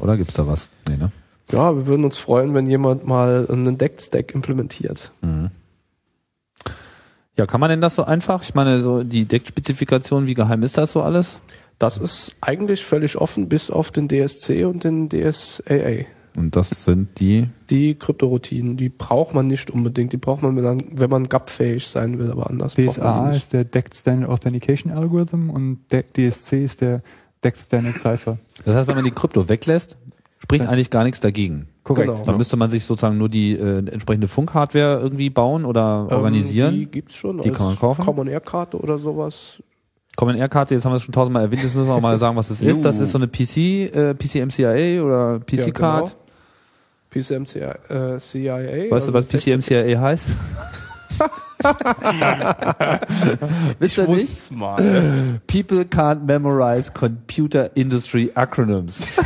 Oder 0.00 0.16
gibt's 0.16 0.34
da 0.34 0.46
was? 0.46 0.70
Nee, 0.88 0.96
ne? 0.96 1.12
Ja, 1.52 1.76
wir 1.76 1.86
würden 1.86 2.04
uns 2.04 2.18
freuen, 2.18 2.54
wenn 2.54 2.66
jemand 2.66 3.06
mal 3.06 3.46
einen 3.48 3.78
Deck-Stack 3.78 4.34
implementiert. 4.34 5.12
Mhm. 5.22 5.50
Ja, 7.38 7.46
kann 7.46 7.60
man 7.60 7.70
denn 7.70 7.80
das 7.80 7.94
so 7.94 8.02
einfach? 8.02 8.42
Ich 8.42 8.54
meine, 8.54 8.80
so 8.80 9.04
die 9.04 9.26
DECT-Spezifikation, 9.26 10.26
wie 10.26 10.34
geheim 10.34 10.64
ist 10.64 10.76
das 10.76 10.92
so 10.92 11.02
alles? 11.02 11.38
Das 11.78 11.98
ist 11.98 12.34
eigentlich 12.40 12.84
völlig 12.84 13.16
offen, 13.16 13.48
bis 13.48 13.70
auf 13.70 13.90
den 13.90 14.08
DSC 14.08 14.64
und 14.64 14.84
den 14.84 15.08
DSAA. 15.08 16.06
Und 16.36 16.54
das 16.54 16.84
sind 16.84 17.18
die, 17.18 17.48
Die 17.70 17.94
Kryptoroutinen, 17.94 18.76
die 18.76 18.88
braucht 18.90 19.34
man 19.34 19.46
nicht 19.46 19.70
unbedingt. 19.70 20.12
Die 20.12 20.18
braucht 20.18 20.42
man, 20.42 20.54
wenn 20.56 20.64
man, 20.64 20.84
wenn 20.92 21.08
man 21.10 21.28
GAP-fähig 21.28 21.86
sein 21.86 22.18
will, 22.18 22.30
aber 22.30 22.48
anders 22.50 22.74
braucht 22.74 22.86
man 22.86 22.94
DSA 22.94 23.20
die 23.22 23.28
nicht. 23.28 23.36
ist 23.38 23.52
der 23.54 23.64
Decked 23.64 23.94
Standard 23.94 24.30
Authentication 24.30 24.92
Algorithm 24.92 25.48
und 25.50 25.78
DSC 25.90 26.62
ist 26.62 26.82
der 26.82 27.02
Decked 27.42 27.60
Standard 27.60 27.98
Cipher. 27.98 28.38
das 28.64 28.74
heißt, 28.74 28.88
wenn 28.88 28.96
man 28.96 29.04
die 29.04 29.10
Krypto 29.12 29.48
weglässt, 29.48 29.96
spricht 30.38 30.64
Ja. 30.64 30.70
eigentlich 30.70 30.90
gar 30.90 31.04
nichts 31.04 31.20
dagegen. 31.20 31.68
Korrekt. 31.84 32.08
Genau. 32.08 32.22
Dann 32.24 32.36
müsste 32.36 32.56
man 32.58 32.68
sich 32.68 32.84
sozusagen 32.84 33.16
nur 33.16 33.28
die 33.30 33.52
äh, 33.52 33.78
entsprechende 33.78 34.28
Funkhardware 34.28 35.00
irgendwie 35.00 35.30
bauen 35.30 35.64
oder 35.64 36.10
organisieren. 36.10 36.74
Ähm, 36.74 36.80
die 36.80 36.86
gibt's 36.90 37.14
schon. 37.14 37.40
Die 37.40 37.48
als 37.48 37.56
kann 37.58 37.66
man 37.68 37.78
kaufen? 37.78 38.04
Common 38.04 38.26
Air 38.28 38.40
Karte 38.40 38.78
oder 38.78 38.98
sowas. 38.98 39.62
Common 40.16 40.36
Air 40.36 40.48
Karte, 40.48 40.74
jetzt 40.74 40.84
haben 40.84 40.92
wir 40.92 40.96
es 40.96 41.02
schon 41.02 41.12
tausendmal 41.12 41.44
erwähnt, 41.44 41.62
jetzt 41.62 41.74
müssen 41.74 41.88
wir 41.88 41.94
auch 41.94 42.00
mal 42.00 42.16
sagen, 42.18 42.36
was 42.36 42.48
das 42.48 42.60
ist. 42.62 42.84
Das 42.84 42.98
ist 42.98 43.12
so 43.12 43.18
eine 43.18 43.28
PC, 43.28 43.56
äh, 43.94 44.14
PCMCIA 44.14 45.02
oder 45.02 45.40
PC 45.40 45.72
Card. 45.74 46.06
genau. 46.06 46.16
PCMCIA. 47.10 47.78
Äh, 47.88 48.18
CIA, 48.18 48.90
Weißt 48.90 49.08
du, 49.08 49.12
was 49.12 49.28
16 49.28 49.60
PCMCIA 49.60 50.00
heißt? 50.00 50.36
Wisst 53.78 53.98
ihr 53.98 54.08
nicht? 54.08 54.52
mal. 54.52 55.40
People 55.46 55.84
can't 55.84 56.24
memorize 56.24 56.90
computer 56.92 57.70
industry 57.74 58.30
acronyms. 58.34 59.06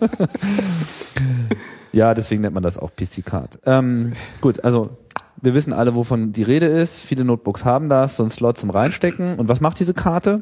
ja, 1.92 2.14
deswegen 2.14 2.42
nennt 2.42 2.54
man 2.54 2.62
das 2.62 2.78
auch 2.78 2.90
PC 2.94 3.24
Card. 3.24 3.58
Ähm, 3.66 4.12
gut, 4.40 4.64
also 4.64 4.96
wir 5.42 5.54
wissen 5.54 5.72
alle, 5.72 5.94
wovon 5.94 6.32
die 6.32 6.44
Rede 6.44 6.66
ist. 6.66 7.00
Viele 7.02 7.24
Notebooks 7.24 7.64
haben 7.64 7.88
das, 7.88 8.16
so 8.16 8.22
ein 8.22 8.30
Slot 8.30 8.58
zum 8.58 8.70
Reinstecken. 8.70 9.38
Und 9.38 9.48
was 9.48 9.60
macht 9.60 9.80
diese 9.80 9.92
Karte? 9.92 10.40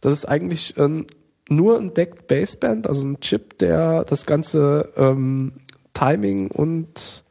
Das 0.00 0.12
ist 0.12 0.26
eigentlich 0.26 0.76
ähm, 0.76 1.06
nur 1.48 1.78
ein 1.78 1.94
Decked 1.94 2.28
Baseband, 2.28 2.86
also 2.86 3.08
ein 3.08 3.20
Chip, 3.20 3.58
der 3.58 4.04
das 4.04 4.26
ganze 4.26 4.90
ähm, 4.96 5.52
Timing 5.94 6.50
und 6.50 7.24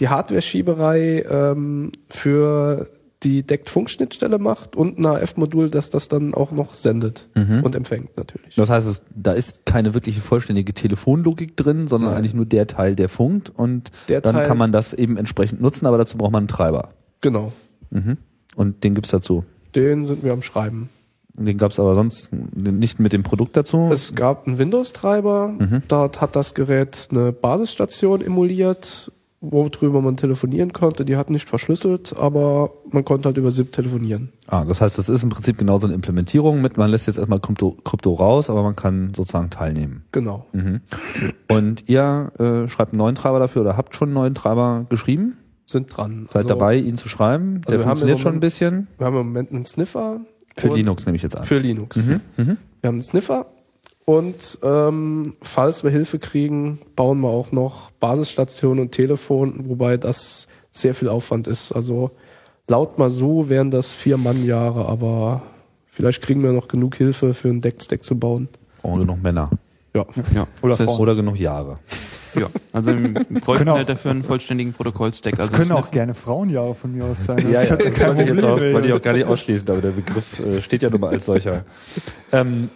die 0.00 0.08
Hardware-Schieberei 0.08 1.24
ähm, 1.28 1.92
für 2.08 2.88
die 3.22 3.42
Decked-Funkschnittstelle 3.42 4.38
macht 4.38 4.76
und 4.76 4.98
ein 4.98 5.06
AF-Modul, 5.06 5.70
das 5.70 5.88
das 5.90 6.08
dann 6.08 6.34
auch 6.34 6.50
noch 6.52 6.74
sendet 6.74 7.28
und 7.34 7.74
empfängt 7.74 8.16
natürlich. 8.16 8.54
Das 8.56 8.68
heißt, 8.70 8.86
es, 8.88 9.04
da 9.14 9.32
ist 9.32 9.64
keine 9.64 9.94
wirkliche 9.94 10.20
vollständige 10.20 10.74
Telefonlogik 10.74 11.56
drin, 11.56 11.88
sondern 11.88 12.10
Nein. 12.10 12.18
eigentlich 12.18 12.34
nur 12.34 12.44
der 12.46 12.66
Teil, 12.66 12.94
der 12.94 13.08
funkt. 13.08 13.50
Und 13.50 13.90
Der 14.08 14.20
dann 14.20 14.34
Teil- 14.34 14.46
kann 14.46 14.58
man 14.58 14.70
das 14.72 14.92
eben 14.92 15.16
entsprechend 15.16 15.60
nutzen, 15.62 15.86
aber 15.86 15.96
dazu 15.98 16.18
braucht 16.18 16.32
man 16.32 16.40
einen 16.42 16.48
Treiber. 16.48 16.90
Genau. 17.22 17.52
Und 18.54 18.84
den 18.84 18.94
gibt's 18.94 19.10
dazu. 19.10 19.44
Den 19.74 20.04
sind 20.04 20.22
wir 20.22 20.32
am 20.32 20.42
Schreiben. 20.42 20.88
Den 21.38 21.58
gab 21.58 21.70
es 21.70 21.78
aber 21.80 21.94
sonst 21.94 22.30
nicht 22.32 22.98
mit 22.98 23.12
dem 23.12 23.22
Produkt 23.22 23.56
dazu. 23.56 23.90
Es 23.92 24.14
gab 24.14 24.46
einen 24.46 24.58
Windows-Treiber, 24.58 25.48
Mhm. 25.58 25.82
dort 25.88 26.20
hat 26.20 26.34
das 26.36 26.54
Gerät 26.54 27.08
eine 27.10 27.32
Basisstation 27.32 28.22
emuliert, 28.22 29.10
worüber 29.52 30.00
man 30.00 30.16
telefonieren 30.16 30.72
konnte. 30.72 31.04
Die 31.04 31.16
hat 31.16 31.30
nicht 31.30 31.48
verschlüsselt, 31.48 32.14
aber 32.18 32.70
man 32.90 33.04
konnte 33.04 33.26
halt 33.26 33.36
über 33.36 33.50
SIP 33.50 33.72
telefonieren. 33.72 34.30
ah, 34.46 34.64
das 34.64 34.80
heißt, 34.80 34.98
das 34.98 35.08
ist 35.08 35.22
im 35.22 35.28
Prinzip 35.28 35.58
genauso 35.58 35.86
eine 35.86 35.94
Implementierung 35.94 36.60
mit, 36.62 36.76
man 36.76 36.90
lässt 36.90 37.06
jetzt 37.06 37.18
erstmal 37.18 37.40
Krypto, 37.40 37.76
Krypto 37.84 38.14
raus, 38.14 38.50
aber 38.50 38.62
man 38.62 38.76
kann 38.76 39.12
sozusagen 39.14 39.50
teilnehmen. 39.50 40.04
Genau. 40.12 40.46
Mhm. 40.52 40.80
Und 41.48 41.88
ihr 41.88 42.32
äh, 42.38 42.68
schreibt 42.68 42.92
einen 42.92 42.98
neuen 42.98 43.14
Treiber 43.14 43.38
dafür 43.38 43.62
oder 43.62 43.76
habt 43.76 43.94
schon 43.94 44.08
einen 44.08 44.14
neuen 44.14 44.34
Treiber 44.34 44.86
geschrieben? 44.88 45.36
Sind 45.64 45.88
dran. 45.96 46.26
Seid 46.32 46.36
Also, 46.44 46.48
dabei, 46.48 46.76
ihn 46.76 46.96
zu 46.96 47.08
schreiben? 47.08 47.62
also 47.66 47.76
Der 47.78 47.80
funktioniert 47.80 48.18
im 48.18 48.22
schon 48.22 48.28
ein 48.30 48.34
Moment- 48.34 48.40
bisschen. 48.40 48.86
Wir 48.98 49.06
haben 49.06 49.16
im 49.16 49.26
Moment 49.26 49.52
einen 49.52 49.64
Sniffer. 49.64 50.20
Für 50.56 50.68
Linux 50.68 51.04
nehme 51.06 51.16
ich 51.16 51.22
jetzt 51.22 51.36
an. 51.36 51.44
Für 51.44 51.58
Linux. 51.58 51.96
Mhm. 51.96 52.20
Mhm. 52.36 52.56
Wir 52.80 52.88
haben 52.88 52.94
einen 52.96 53.02
Sniffer 53.02 53.46
und 54.06 54.58
ähm, 54.62 55.34
falls 55.42 55.84
wir 55.84 55.90
Hilfe 55.90 56.18
kriegen, 56.18 56.78
bauen 56.96 57.20
wir 57.20 57.28
auch 57.28 57.52
noch 57.52 57.90
Basisstationen 58.00 58.80
und 58.84 58.92
Telefon, 58.92 59.64
wobei 59.68 59.96
das 59.98 60.46
sehr 60.70 60.94
viel 60.94 61.08
Aufwand 61.08 61.46
ist. 61.48 61.72
Also 61.72 62.10
laut 62.68 62.98
mal 62.98 63.10
so 63.10 63.48
wären 63.48 63.70
das 63.70 63.92
vier 63.92 64.16
Mannjahre, 64.16 64.86
aber 64.88 65.42
vielleicht 65.90 66.22
kriegen 66.22 66.42
wir 66.42 66.52
noch 66.52 66.68
genug 66.68 66.94
Hilfe 66.96 67.34
für 67.34 67.48
einen 67.48 67.60
Deck-Stack 67.60 68.04
zu 68.04 68.16
bauen. 68.18 68.48
Brauchen 68.80 69.00
wir 69.00 69.06
noch 69.06 69.16
Männer. 69.20 69.50
Ja. 69.94 70.04
Ja. 70.34 70.46
Oder 70.62 70.76
das 70.76 70.86
heißt. 70.86 71.00
Oder 71.00 71.14
genug 71.16 71.36
Jahre. 71.38 71.78
ja. 72.38 72.46
Also 72.72 72.90
wir 72.90 73.12
bräuchten 73.14 73.44
Können 73.44 73.68
auch- 73.70 73.76
halt 73.78 73.88
dafür 73.88 74.10
einen 74.12 74.22
vollständigen 74.22 74.72
Protokollstack. 74.72 75.32
Das 75.36 75.48
Also 75.48 75.56
können 75.56 75.72
auch 75.72 75.90
gerne 75.90 76.14
Frauenjahre 76.14 76.74
von 76.74 76.92
mir 76.94 77.06
aus 77.06 77.24
sein. 77.24 77.38
Ja, 77.50 77.62
ja, 77.62 77.70
wollte 77.70 78.22
ich 78.22 78.28
jetzt 78.28 78.44
auch, 78.44 78.60
wollte 78.60 78.86
ich 78.88 78.94
auch 78.94 79.02
gar 79.02 79.14
nicht 79.14 79.26
ausschließen, 79.26 79.68
aber 79.70 79.80
der 79.80 79.90
Begriff 79.90 80.38
äh, 80.40 80.60
steht 80.62 80.82
ja 80.82 80.90
nun 80.90 81.00
mal 81.00 81.10
als 81.10 81.24
solcher. 81.24 81.64
Ähm, 82.32 82.68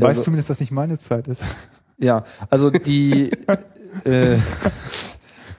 Dann 0.00 0.08
weißt 0.08 0.08
Also- 0.10 0.20
du 0.20 0.24
zumindest, 0.26 0.50
dass 0.50 0.60
nicht 0.60 0.72
meine 0.72 0.98
Zeit 0.98 1.28
ist. 1.28 1.42
ja, 1.98 2.24
also 2.50 2.70
die, 2.70 3.30
äh, 4.04 4.36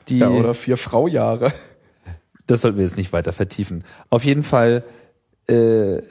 die, 0.07 0.19
ja, 0.19 0.29
oder 0.29 0.53
vier 0.53 0.77
Fraujahre. 0.77 1.51
das 2.47 2.61
sollten 2.61 2.77
wir 2.77 2.83
jetzt 2.86 2.97
nicht 2.97 3.13
weiter 3.13 3.33
vertiefen. 3.33 3.83
Auf 4.09 4.23
jeden 4.25 4.43
Fall, 4.43 4.83
äh, 5.47 6.01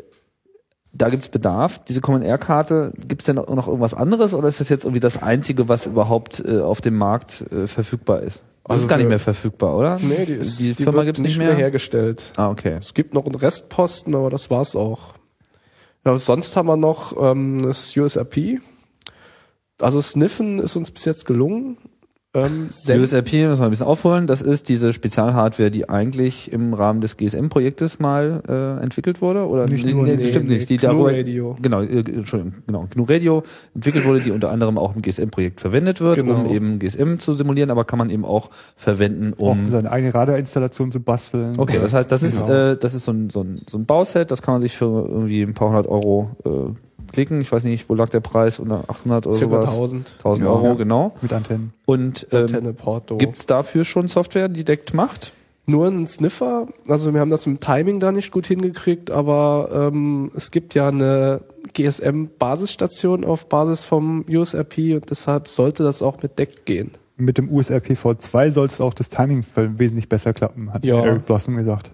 da 0.93 1.09
gibt's 1.09 1.29
Bedarf. 1.29 1.85
Diese 1.85 2.01
Common 2.01 2.23
Air 2.23 2.39
Karte, 2.39 2.93
gibt's 2.97 3.25
denn 3.27 3.37
noch 3.37 3.67
irgendwas 3.69 3.95
anderes 3.95 4.33
oder 4.33 4.49
ist 4.49 4.61
das 4.61 4.69
jetzt 4.69 4.85
irgendwie 4.85 5.01
das 5.01 5.23
einzige, 5.23 5.69
was 5.69 5.87
überhaupt 5.87 6.43
äh, 6.47 6.61
auf 6.61 6.81
dem 6.81 6.97
Markt 6.97 7.45
äh, 7.53 7.67
verfügbar 7.67 8.23
ist? 8.23 8.45
Das 8.65 8.77
Also 8.77 8.83
ist 8.85 8.89
gar 8.89 8.97
nicht 8.97 9.09
mehr 9.09 9.19
verfügbar, 9.21 9.77
oder? 9.77 9.99
Nee, 10.01 10.25
die, 10.27 10.33
ist, 10.35 10.59
die 10.59 10.73
Firma 10.75 10.99
wird 10.99 11.07
gibt's 11.07 11.21
nicht 11.21 11.37
mehr. 11.37 11.55
hergestellt. 11.55 12.33
ah, 12.37 12.49
okay. 12.49 12.77
Es 12.79 12.95
gibt 12.95 13.13
noch 13.13 13.27
einen 13.27 13.35
Restposten, 13.35 14.15
aber 14.15 14.31
das 14.31 14.49
war's 14.51 14.75
auch. 14.75 15.15
Ja, 16.05 16.19
sonst 16.19 16.57
haben 16.57 16.69
wir 16.69 16.77
noch 16.77 17.17
ähm, 17.19 17.63
das 17.63 17.97
USRP. 17.97 18.61
Also 19.79 20.03
Sniffen 20.03 20.59
ist 20.59 20.77
uns 20.77 20.91
bis 20.91 21.05
jetzt 21.07 21.25
gelungen. 21.25 21.79
Ähm, 22.37 22.69
USRP, 22.69 23.33
müssen 23.33 23.61
wir 23.61 23.65
ein 23.65 23.71
bisschen 23.71 23.87
aufholen, 23.87 24.27
das 24.27 24.43
ist 24.43 24.69
diese 24.69 24.93
Spezialhardware, 24.93 25.71
die 25.71 25.89
eigentlich 25.89 26.53
im 26.53 26.75
Rahmen 26.75 27.01
des 27.01 27.17
GSM-Projektes 27.17 28.01
mal 28.01 28.43
äh, 28.49 28.83
entwickelt 28.83 29.23
wurde. 29.23 29.47
Oder 29.47 29.67
Nicht 29.67 29.85
nee, 29.87 29.93
nur, 29.93 30.03
nee, 30.03 30.17
nee, 30.17 30.25
stimmt 30.27 30.49
nee, 30.49 30.57
nicht. 30.57 30.69
Die 30.69 30.79
GNU 30.79 31.07
Radio. 31.07 31.57
Genau, 31.63 31.83
äh, 31.83 31.99
Entschuldigung, 32.01 32.55
genau. 32.67 32.89
GNU 32.93 33.05
Radio 33.05 33.43
entwickelt 33.77 34.05
wurde, 34.05 34.21
die 34.21 34.33
unter 34.33 34.51
anderem 34.51 34.79
auch 34.79 34.97
im 34.97 35.03
GSM-Projekt 35.03 35.61
verwendet 35.61 36.01
wird, 36.01 36.17
Genau. 36.17 36.41
um 36.41 36.51
eben 36.51 36.81
GSM 36.81 37.19
zu 37.19 37.35
simulieren, 37.35 37.71
aber 37.71 37.85
kann 37.85 38.01
man 38.01 38.11
eben 38.11 38.25
auch 38.25 38.51
verwenden, 38.77 39.35
Auch 39.35 39.53
um 39.53 39.71
seine 39.71 39.93
eigene 39.93 40.13
Radioinstallation 40.13 40.91
zu 40.91 40.99
basteln. 40.99 41.55
Okay, 41.57 41.79
das 41.81 41.95
heißt, 41.95 42.11
das 42.11 42.25
ist, 42.25 42.41
Genau. 42.47 42.73
äh, 42.73 42.77
das 42.77 42.95
ist 42.95 43.05
so 43.05 43.13
ein, 43.13 43.31
so, 43.31 43.43
ein, 43.43 43.61
so 43.71 43.79
ein 43.79 43.87
Bauset, 43.87 44.33
das 44.33 44.43
kann 44.43 44.55
man 44.55 44.63
sich 44.63 44.77
für 44.77 44.87
irgendwie 45.09 45.43
ein 45.43 45.55
paar 45.55 45.69
hundert 45.69 45.87
Euro 45.87 46.31
äh, 46.45 46.51
klicken. 47.15 47.41
Ich 47.41 47.51
weiß 47.51 47.65
nicht, 47.65 47.89
wo 47.89 47.95
lag 47.95 48.11
der 48.11 48.21
Preis? 48.21 48.59
Unter 48.59 48.85
800 48.89 49.27
oder 49.27 49.37
sowas? 49.37 49.71
1000 49.71 50.13
1000 50.19 50.47
Ja. 50.47 50.53
Euro, 50.53 50.67
Ja. 50.67 50.75
genau. 50.75 51.15
Mit 51.23 51.33
Antennen. 51.33 51.73
Und 51.87 52.27
ähm, 52.33 52.41
Antenne 52.43 52.73
Porto. 52.75 53.17
gibt's 53.17 53.47
dafür 53.47 53.85
schon 53.85 54.09
Software, 54.09 54.49
die 54.49 54.65
DECT 54.65 54.93
macht? 54.95 55.33
Nur 55.67 55.87
einen 55.87 56.07
Sniffer. 56.07 56.67
Also 56.89 57.15
wir 57.15 57.21
haben 57.21 57.31
das 57.31 57.47
mit 57.47 57.57
dem 57.57 57.61
Timing 57.65 57.99
da 57.99 58.13
nicht 58.13 58.31
gut 58.33 58.47
hingekriegt, 58.47 59.11
aber 59.11 59.71
ähm, 59.93 60.31
es 60.35 60.51
gibt 60.51 60.75
ja 60.75 60.89
eine 60.89 61.41
GSM-Basisstation 61.73 63.25
auf 63.25 63.49
Basis 63.49 63.83
vom 63.83 64.25
USRP 64.29 64.95
und 64.95 65.09
deshalb 65.11 65.49
sollte 65.49 65.83
das 65.83 66.03
auch 66.03 66.23
mit 66.23 66.39
DECT 66.39 66.67
gehen. 66.67 66.91
Mit 67.17 67.39
dem 67.39 67.51
USRP 67.51 67.93
V2 67.93 68.51
soll 68.51 68.67
es 68.67 68.81
auch 68.81 68.93
das 68.95 69.09
Timing 69.09 69.45
wesentlich 69.55 70.09
besser 70.09 70.33
klappen, 70.33 70.73
hat 70.73 70.85
Ja. 70.85 71.03
Eric 71.05 71.27
Blossom 71.27 71.57
gesagt. 71.57 71.91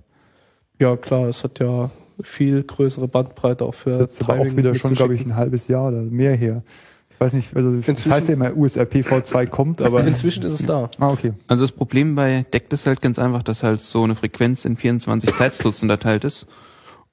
Ja 0.78 0.96
klar, 0.96 1.28
es 1.28 1.44
hat 1.44 1.58
ja 1.58 1.90
viel 2.22 2.62
größere 2.62 3.08
Bandbreite 3.08 3.64
auch 3.64 3.74
für 3.74 3.98
Das 3.98 4.20
aber 4.22 4.40
auch 4.40 4.56
wieder 4.56 4.74
schon, 4.74 4.94
glaube 4.94 5.14
ich, 5.14 5.24
ein 5.24 5.36
halbes 5.36 5.68
Jahr 5.68 5.88
oder 5.88 6.02
mehr 6.02 6.34
her. 6.34 6.62
Ich 7.10 7.20
weiß 7.20 7.32
nicht, 7.34 7.54
also 7.54 7.72
das 7.76 7.86
Inzwischen- 7.86 8.12
heißt 8.12 8.28
ja 8.28 8.34
immer 8.34 8.56
USRP 8.56 9.02
V2 9.02 9.46
kommt, 9.46 9.82
aber. 9.82 10.06
Inzwischen 10.06 10.42
ist 10.44 10.54
es 10.60 10.64
da. 10.66 10.88
ah, 10.98 11.08
okay. 11.10 11.32
Also 11.48 11.64
das 11.64 11.72
Problem 11.72 12.14
bei 12.14 12.46
DECT 12.52 12.72
ist 12.72 12.86
halt 12.86 13.02
ganz 13.02 13.18
einfach, 13.18 13.42
dass 13.42 13.62
halt 13.62 13.80
so 13.82 14.02
eine 14.04 14.14
Frequenz 14.14 14.64
in 14.64 14.76
24 14.76 15.34
Zeitslots 15.34 15.82
unterteilt 15.82 16.24
ist. 16.24 16.46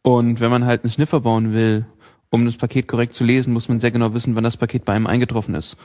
Und 0.04 0.40
wenn 0.40 0.50
man 0.50 0.66
halt 0.66 0.84
einen 0.84 0.92
Sniffer 0.92 1.20
bauen 1.20 1.54
will, 1.54 1.86
um 2.30 2.46
das 2.46 2.56
Paket 2.58 2.88
korrekt 2.88 3.14
zu 3.14 3.24
lesen, 3.24 3.52
muss 3.54 3.68
man 3.70 3.80
sehr 3.80 3.92
genau 3.92 4.14
wissen, 4.14 4.36
wann 4.36 4.44
das 4.44 4.58
Paket 4.58 4.86
bei 4.86 4.94
einem 4.94 5.08
eingetroffen 5.08 5.56
ist. 5.56 5.76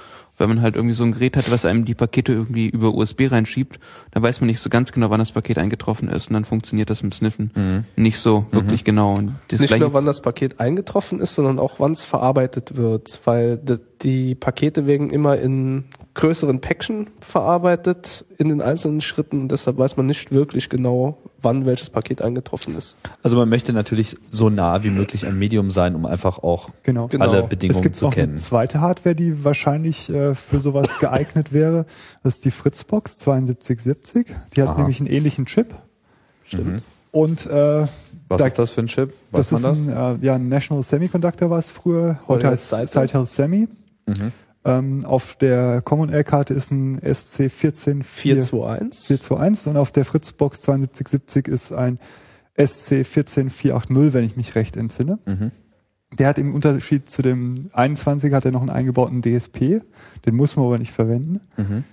Wenn 0.43 0.57
man 0.57 0.63
halt 0.63 0.77
irgendwie 0.77 0.95
so 0.95 1.05
ein 1.05 1.13
Gerät 1.13 1.37
hat, 1.37 1.51
was 1.51 1.65
einem 1.65 1.85
die 1.85 1.95
Pakete 1.95 2.33
irgendwie 2.33 2.69
über 2.69 2.95
USB 2.95 3.31
reinschiebt, 3.31 3.79
dann 4.11 4.23
weiß 4.23 4.41
man 4.41 4.49
nicht 4.49 4.61
so 4.61 4.69
ganz 4.69 4.93
genau, 4.93 5.09
wann 5.11 5.21
das 5.21 5.33
Paket 5.33 5.59
eingetroffen 5.59 6.09
ist. 6.09 6.29
Und 6.29 6.35
dann 6.35 6.45
funktioniert 6.45 6.91
das 6.91 7.03
mit 7.03 7.15
Sniffen 7.15 7.85
nicht 7.97 8.19
so 8.19 8.47
wirklich 8.51 8.85
genau. 8.85 9.15
Und 9.15 9.35
das 9.49 9.61
Nicht 9.61 9.79
nur, 9.79 9.93
wann 9.93 10.05
das 10.05 10.21
Paket 10.21 10.61
eingetroffen 10.61 11.21
ist, 11.21 11.35
sondern 11.35 11.59
auch, 11.59 11.79
wann 11.79 11.93
es 11.93 12.05
verarbeitet 12.05 12.77
wird, 12.77 13.21
weil 13.25 13.61
die 14.03 14.35
Pakete 14.35 14.87
werden 14.87 15.11
immer 15.11 15.39
in 15.39 15.85
größeren 16.15 16.61
Päckchen 16.61 17.09
verarbeitet 17.21 18.25
in 18.39 18.49
den 18.49 18.61
einzelnen 18.61 19.01
Schritten 19.01 19.41
und 19.41 19.49
deshalb 19.53 19.79
weiß 19.79 19.97
man 19.97 20.07
nicht 20.07 20.31
wirklich 20.31 20.69
genau, 20.69 21.17
wann 21.41 21.65
welches 21.65 21.89
Paket 21.91 22.21
eingetroffen 22.21 22.77
ist. 22.77 22.97
Also 23.23 23.37
man 23.37 23.49
möchte 23.49 23.73
natürlich 23.73 24.17
so 24.29 24.51
nah 24.51 24.83
wie 24.85 24.91
möglich 24.91 25.27
am 25.27 25.39
Medium 25.39 25.71
sein, 25.71 25.95
um 25.95 26.05
einfach 26.07 26.39
auch 26.43 26.69
Genau. 26.83 27.09
Genau. 27.09 27.25
alle 27.31 27.43
Es 27.43 27.49
Bedingungen 27.49 27.83
gibt 27.83 27.97
zu 27.97 28.05
noch 28.07 28.15
kennen. 28.15 28.33
eine 28.33 28.41
zweite 28.41 28.81
Hardware, 28.81 29.15
die 29.15 29.43
wahrscheinlich 29.45 30.11
äh, 30.11 30.35
für 30.35 30.61
sowas 30.61 30.89
geeignet 31.01 31.53
wäre. 31.53 31.87
Das 32.23 32.35
ist 32.37 32.45
die 32.45 32.51
Fritzbox 32.51 33.19
7270. 33.21 34.27
Die 34.55 34.63
hat 34.63 34.69
Aha. 34.69 34.79
nämlich 34.79 35.01
einen 35.01 35.09
ähnlichen 35.09 35.47
Chip. 35.47 35.75
Stimmt. 36.45 36.83
Und 37.11 37.47
äh, 37.47 37.87
Was 38.29 38.39
da- 38.39 38.47
ist 38.47 38.59
das 38.59 38.71
für 38.71 38.81
ein 38.83 38.87
Chip? 38.87 39.11
Weiß 39.31 39.49
das 39.49 39.53
ist 39.53 39.65
das? 39.65 39.79
ein, 39.79 39.89
äh, 39.89 40.25
ja, 40.27 40.35
ein 40.35 40.49
National 40.49 40.83
Semiconductor 40.83 41.49
war 41.51 41.59
es 41.59 41.71
früher. 41.71 42.19
Heute 42.29 42.49
heißt 42.49 42.73
es. 42.75 42.91
Cytel 42.93 43.25
Semi. 43.27 43.69
Mhm. 44.07 44.33
Ähm, 44.65 45.05
auf 45.05 45.37
der 45.37 45.83
Common 45.83 46.11
Air 46.11 46.25
Karte 46.25 46.55
ist 46.55 46.71
ein 46.71 47.01
SC14421 47.01 48.05
421. 48.05 49.67
und 49.69 49.77
auf 49.77 49.91
der 49.91 50.05
Fritzbox 50.05 50.63
7270 50.63 51.49
ist 51.49 51.73
ein 51.73 51.99
SC14480, 52.57 54.13
wenn 54.13 54.25
ich 54.25 54.37
mich 54.37 54.55
recht 54.55 54.77
entsinne. 54.77 55.19
Mhm. 55.27 55.51
Der 56.19 56.29
hat 56.29 56.39
im 56.39 56.55
Unterschied 56.55 57.09
zu 57.09 57.23
dem 57.23 57.71
21 57.73 58.33
hat 58.35 58.45
er 58.45 58.53
noch 58.53 58.61
einen 58.61 58.71
eingebauten 58.71 59.23
DSP. 59.23 59.81
Den 60.27 60.37
muss 60.37 60.57
man 60.57 60.67
aber 60.67 60.79
nicht 60.79 60.93
verwenden. 60.93 61.41
Mhm. 61.57 61.85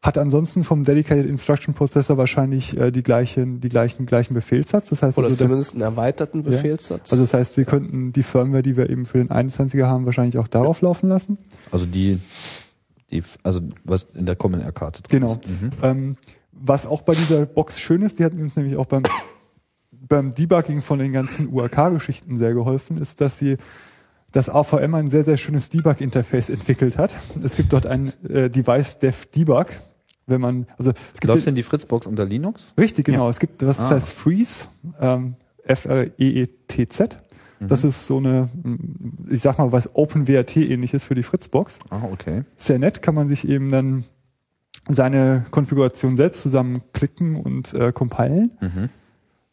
Hat 0.00 0.16
ansonsten 0.16 0.62
vom 0.62 0.84
Dedicated 0.84 1.26
Instruction 1.26 1.74
Prozessor 1.74 2.16
wahrscheinlich 2.18 2.76
äh, 2.78 2.92
die 2.92 3.02
gleichen, 3.02 3.58
die 3.60 3.68
gleichen, 3.68 4.06
gleichen 4.06 4.32
Befehlssatz. 4.34 4.90
Das 4.90 5.02
heißt 5.02 5.18
Oder 5.18 5.26
also, 5.26 5.36
der, 5.36 5.46
zumindest 5.46 5.72
einen 5.72 5.82
erweiterten 5.82 6.44
Ja. 6.44 6.50
Befehlssatz. 6.50 7.10
also 7.10 7.24
das 7.24 7.34
heißt, 7.34 7.56
wir 7.56 7.64
könnten 7.64 8.12
die 8.12 8.22
Firmware, 8.22 8.62
die 8.62 8.76
wir 8.76 8.88
eben 8.90 9.06
für 9.06 9.18
den 9.18 9.28
21er 9.28 9.86
haben, 9.86 10.06
wahrscheinlich 10.06 10.38
auch 10.38 10.46
darauf 10.46 10.82
laufen 10.82 11.08
lassen. 11.08 11.36
Also 11.72 11.84
die, 11.84 12.20
die, 13.10 13.24
also 13.42 13.60
was 13.84 14.06
in 14.14 14.24
der 14.26 14.36
Common 14.36 14.60
Air 14.60 14.70
Karte 14.70 15.02
drin 15.02 15.20
Genau. 15.22 15.32
ist. 15.32 15.48
Mhm. 15.48 15.70
Ähm, 15.82 16.16
was 16.52 16.86
auch 16.86 17.02
bei 17.02 17.14
dieser 17.14 17.44
Box 17.46 17.80
schön 17.80 18.02
ist, 18.02 18.20
die 18.20 18.24
hat 18.24 18.32
uns 18.34 18.54
nämlich 18.54 18.76
auch 18.76 18.86
beim, 18.86 19.02
beim 19.90 20.32
Debugging 20.32 20.80
von 20.80 21.00
den 21.00 21.12
ganzen 21.12 21.52
UAK-Geschichten 21.52 22.38
sehr 22.38 22.54
geholfen, 22.54 22.98
ist, 22.98 23.20
dass 23.20 23.38
sie 23.38 23.56
das 24.30 24.48
AVM 24.48 24.94
ein 24.94 25.08
sehr, 25.08 25.24
sehr 25.24 25.38
schönes 25.38 25.70
Debug-Interface 25.70 26.50
entwickelt 26.50 26.98
hat. 26.98 27.14
Es 27.42 27.56
gibt 27.56 27.72
dort 27.72 27.86
ein 27.86 28.12
äh, 28.28 28.48
Device 28.48 28.98
Dev 29.00 29.26
Debug. 29.34 29.66
Wenn 30.28 30.40
man, 30.40 30.66
also 30.78 30.90
es 31.14 31.20
gibt 31.20 31.32
Läuft 31.34 31.46
denn 31.46 31.54
die 31.56 31.62
Fritzbox 31.62 32.06
unter 32.06 32.24
Linux? 32.24 32.72
Richtig, 32.78 33.06
genau. 33.06 33.28
Es 33.28 33.40
gibt, 33.40 33.66
was 33.66 33.80
Ah. 33.80 33.90
heißt 33.90 34.08
Freeze, 34.10 34.68
ähm, 35.00 35.34
F-R-E-E-T-Z. 35.64 37.18
Das 37.60 37.82
ist 37.82 38.06
so 38.06 38.18
eine, 38.18 38.48
mm, 38.62 39.26
ich 39.30 39.40
sag 39.40 39.58
mal, 39.58 39.72
was 39.72 39.94
OpenWRT 39.96 40.58
ähnliches 40.58 41.02
für 41.02 41.16
die 41.16 41.24
Fritzbox. 41.24 41.80
Ah, 41.90 42.02
okay. 42.12 42.44
Sehr 42.56 42.78
nett, 42.78 43.02
kann 43.02 43.16
man 43.16 43.28
sich 43.28 43.48
eben 43.48 43.72
dann 43.72 44.04
seine 44.86 45.44
Konfiguration 45.50 46.16
selbst 46.16 46.40
zusammenklicken 46.42 47.34
und 47.36 47.74
äh, 47.74 47.90
compilen. 47.92 48.52
Mhm. 48.60 48.88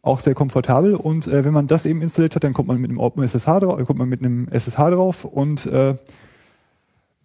Auch 0.04 0.20
sehr 0.20 0.36
komfortabel. 0.36 0.94
Und 0.94 1.26
äh, 1.26 1.44
wenn 1.44 1.54
man 1.54 1.66
das 1.66 1.88
eben 1.88 2.04
installiert 2.04 2.36
hat, 2.36 2.44
dann 2.44 2.54
kommt 2.54 2.68
man 2.68 2.80
mit 2.80 2.92
einem 2.92 3.00
OpenSSH 3.00 3.48
drauf, 3.62 3.84
kommt 3.88 3.98
man 3.98 4.08
mit 4.08 4.20
einem 4.22 4.48
SSH 4.50 4.92
drauf 4.92 5.26
und 5.26 5.66
äh, 5.66 5.96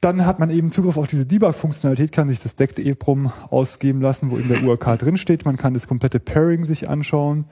dann 0.01 0.25
hat 0.25 0.39
man 0.39 0.51
eben 0.51 0.73
Zugriff 0.73 0.97
auf 0.97 1.07
diese 1.07 1.27
Debug-Funktionalität, 1.27 2.13
kann 2.13 2.29
sich 2.29 2.41
das 2.41 2.57
DECT 2.57 2.79
EEPROM 2.79 3.33
ausgeben 3.51 4.01
lassen, 4.01 4.31
wo 4.31 4.37
in 4.37 4.49
der 4.49 4.63
URK 4.63 4.99
drinsteht. 4.99 5.45
Man 5.45 5.59
kann 5.59 5.75
das 5.75 5.87
komplette 5.87 6.21
Pairing 6.21 6.65
sich 6.65 6.89
anschauen. 6.89 7.45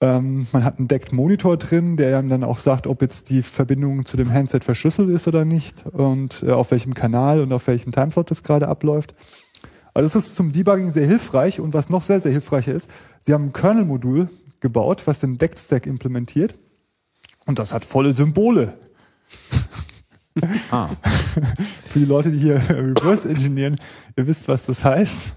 Ähm, 0.00 0.46
man 0.52 0.64
hat 0.64 0.78
einen 0.78 0.88
Decked 0.88 1.12
Monitor 1.12 1.56
drin, 1.56 1.96
der 1.96 2.16
einem 2.18 2.28
dann 2.28 2.44
auch 2.44 2.58
sagt, 2.58 2.86
ob 2.86 3.02
jetzt 3.02 3.28
die 3.28 3.42
Verbindung 3.42 4.06
zu 4.06 4.16
dem 4.16 4.32
Handset 4.32 4.64
verschlüsselt 4.64 5.10
ist 5.10 5.28
oder 5.28 5.44
nicht 5.44 5.84
und 5.86 6.42
äh, 6.42 6.52
auf 6.52 6.70
welchem 6.70 6.94
Kanal 6.94 7.40
und 7.40 7.52
auf 7.52 7.66
welchem 7.66 7.92
Timeslot 7.92 8.30
das 8.30 8.42
gerade 8.42 8.68
abläuft. 8.68 9.14
Also 9.92 10.06
das 10.06 10.26
ist 10.26 10.36
zum 10.36 10.52
Debugging 10.52 10.90
sehr 10.90 11.06
hilfreich 11.06 11.60
und 11.60 11.74
was 11.74 11.90
noch 11.90 12.02
sehr, 12.02 12.20
sehr 12.20 12.32
hilfreicher 12.32 12.72
ist, 12.72 12.88
sie 13.20 13.34
haben 13.34 13.46
ein 13.46 13.52
Kernel-Modul 13.52 14.30
gebaut, 14.60 15.02
was 15.06 15.18
den 15.18 15.36
Decked 15.36 15.58
Stack 15.58 15.86
implementiert 15.86 16.54
und 17.44 17.58
das 17.58 17.74
hat 17.74 17.84
volle 17.84 18.14
Symbole. 18.14 18.74
Ah. 20.70 20.88
Für 21.90 21.98
die 21.98 22.04
Leute, 22.04 22.30
die 22.30 22.38
hier 22.38 22.56
Reverse 22.68 23.28
engineeren, 23.28 23.76
ihr 24.16 24.26
wisst, 24.26 24.48
was 24.48 24.66
das 24.66 24.84
heißt. 24.84 25.28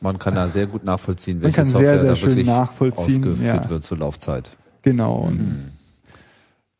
Man 0.00 0.18
kann 0.18 0.34
da 0.34 0.48
sehr 0.48 0.66
gut 0.66 0.84
nachvollziehen, 0.84 1.36
Man 1.38 1.44
welche 1.44 1.56
kann 1.56 1.66
Software 1.66 1.90
sehr, 1.94 1.98
sehr 2.00 2.08
da 2.10 2.16
schön 2.16 2.28
wirklich 2.30 2.46
nachvollziehen, 2.46 3.24
ausgeführt 3.24 3.64
ja. 3.64 3.70
wird 3.70 3.82
zur 3.84 3.98
Laufzeit. 3.98 4.50
Genau. 4.82 5.14
Und 5.26 5.70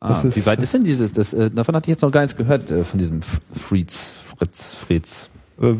Ah, 0.01 0.12
ist- 0.12 0.37
wie 0.37 0.45
weit 0.45 0.61
ist 0.61 0.75
denn 0.75 0.85
diese, 0.85 1.09
das, 1.09 1.33
äh, 1.33 1.51
davon 1.51 1.75
hatte 1.75 1.87
ich 1.89 1.95
jetzt 1.95 2.03
noch 2.03 2.11
gar 2.11 2.21
nichts 2.21 2.37
gehört, 2.37 2.71
äh, 2.71 2.85
von 2.85 2.99
diesem 2.99 3.23
Fritz, 3.23 4.12
Fritz, 4.37 4.75
Fritz, 4.75 5.31
äh, 5.62 5.75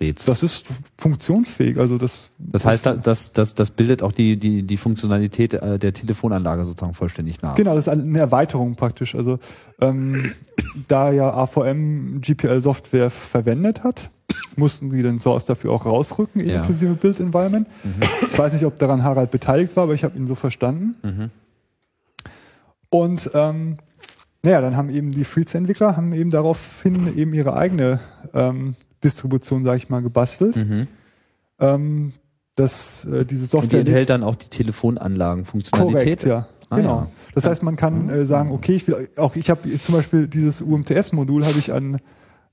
Fritz. 0.00 0.24
das 0.24 0.42
ist 0.42 0.64
funktionsfähig. 0.96 1.76
Also 1.78 1.98
das, 1.98 2.30
Das 2.38 2.64
heißt, 2.64 2.86
da- 2.86 2.96
das, 2.96 3.32
das, 3.32 3.54
das 3.54 3.70
bildet 3.70 4.02
auch 4.02 4.12
die, 4.12 4.38
die, 4.38 4.62
die 4.62 4.76
Funktionalität 4.78 5.52
äh, 5.54 5.78
der 5.78 5.92
Telefonanlage 5.92 6.64
sozusagen 6.64 6.94
vollständig 6.94 7.42
nach. 7.42 7.54
Genau, 7.54 7.74
das 7.74 7.86
ist 7.86 7.92
eine 7.92 8.18
Erweiterung 8.18 8.76
praktisch. 8.76 9.14
Also 9.14 9.38
ähm, 9.80 10.32
da 10.88 11.12
ja 11.12 11.34
AVM 11.34 12.20
GPL-Software 12.22 13.10
verwendet 13.10 13.84
hat, 13.84 14.08
mussten 14.56 14.90
sie 14.90 15.02
den 15.02 15.18
Source 15.18 15.44
dafür 15.44 15.72
auch 15.72 15.84
rausrücken, 15.84 16.46
Ja. 16.48 16.60
inklusive 16.60 16.94
Build 16.94 17.20
Environment. 17.20 17.66
Ich 18.30 18.38
weiß 18.38 18.52
nicht, 18.54 18.64
ob 18.64 18.78
daran 18.78 19.02
Harald 19.02 19.30
beteiligt 19.30 19.76
war, 19.76 19.84
aber 19.84 19.94
ich 19.94 20.02
habe 20.04 20.16
ihn 20.16 20.26
so 20.26 20.34
verstanden. 20.34 20.94
Mhm. 21.02 21.30
Und 22.88 23.30
ähm, 23.34 23.76
naja, 24.42 24.60
dann 24.60 24.76
haben 24.76 24.88
eben 24.90 25.10
die 25.12 25.24
Freeze-Entwickler 25.24 25.96
haben 25.96 26.12
eben 26.12 26.30
daraufhin 26.30 27.16
eben 27.18 27.34
ihre 27.34 27.54
eigene 27.56 28.00
ähm, 28.32 28.74
Distribution, 29.02 29.64
sage 29.64 29.78
ich 29.78 29.88
mal, 29.88 30.02
gebastelt. 30.02 30.56
Mhm. 30.56 30.86
Ähm, 31.58 32.12
dass 32.56 33.04
äh, 33.04 33.08
diese 33.08 33.16
Und 33.18 33.30
die 33.30 33.34
Software 33.34 33.80
enthält 33.80 34.10
dann 34.10 34.22
auch 34.22 34.36
die 34.36 34.48
Telefonanlagen-Funktionalität. 34.48 36.20
Korrekt, 36.20 36.24
ja. 36.24 36.48
Ah, 36.68 36.76
genau. 36.76 36.96
ja. 36.96 37.10
Das 37.34 37.46
heißt, 37.46 37.62
man 37.62 37.76
kann 37.76 38.08
äh, 38.08 38.26
sagen, 38.26 38.52
okay, 38.52 38.74
ich 38.74 38.86
will 38.86 39.08
auch 39.16 39.34
ich 39.36 39.50
habe 39.50 39.68
zum 39.78 39.94
Beispiel 39.94 40.28
dieses 40.28 40.60
UMTS-Modul 40.60 41.44
habe 41.44 41.58
ich 41.58 41.72
an 41.72 42.00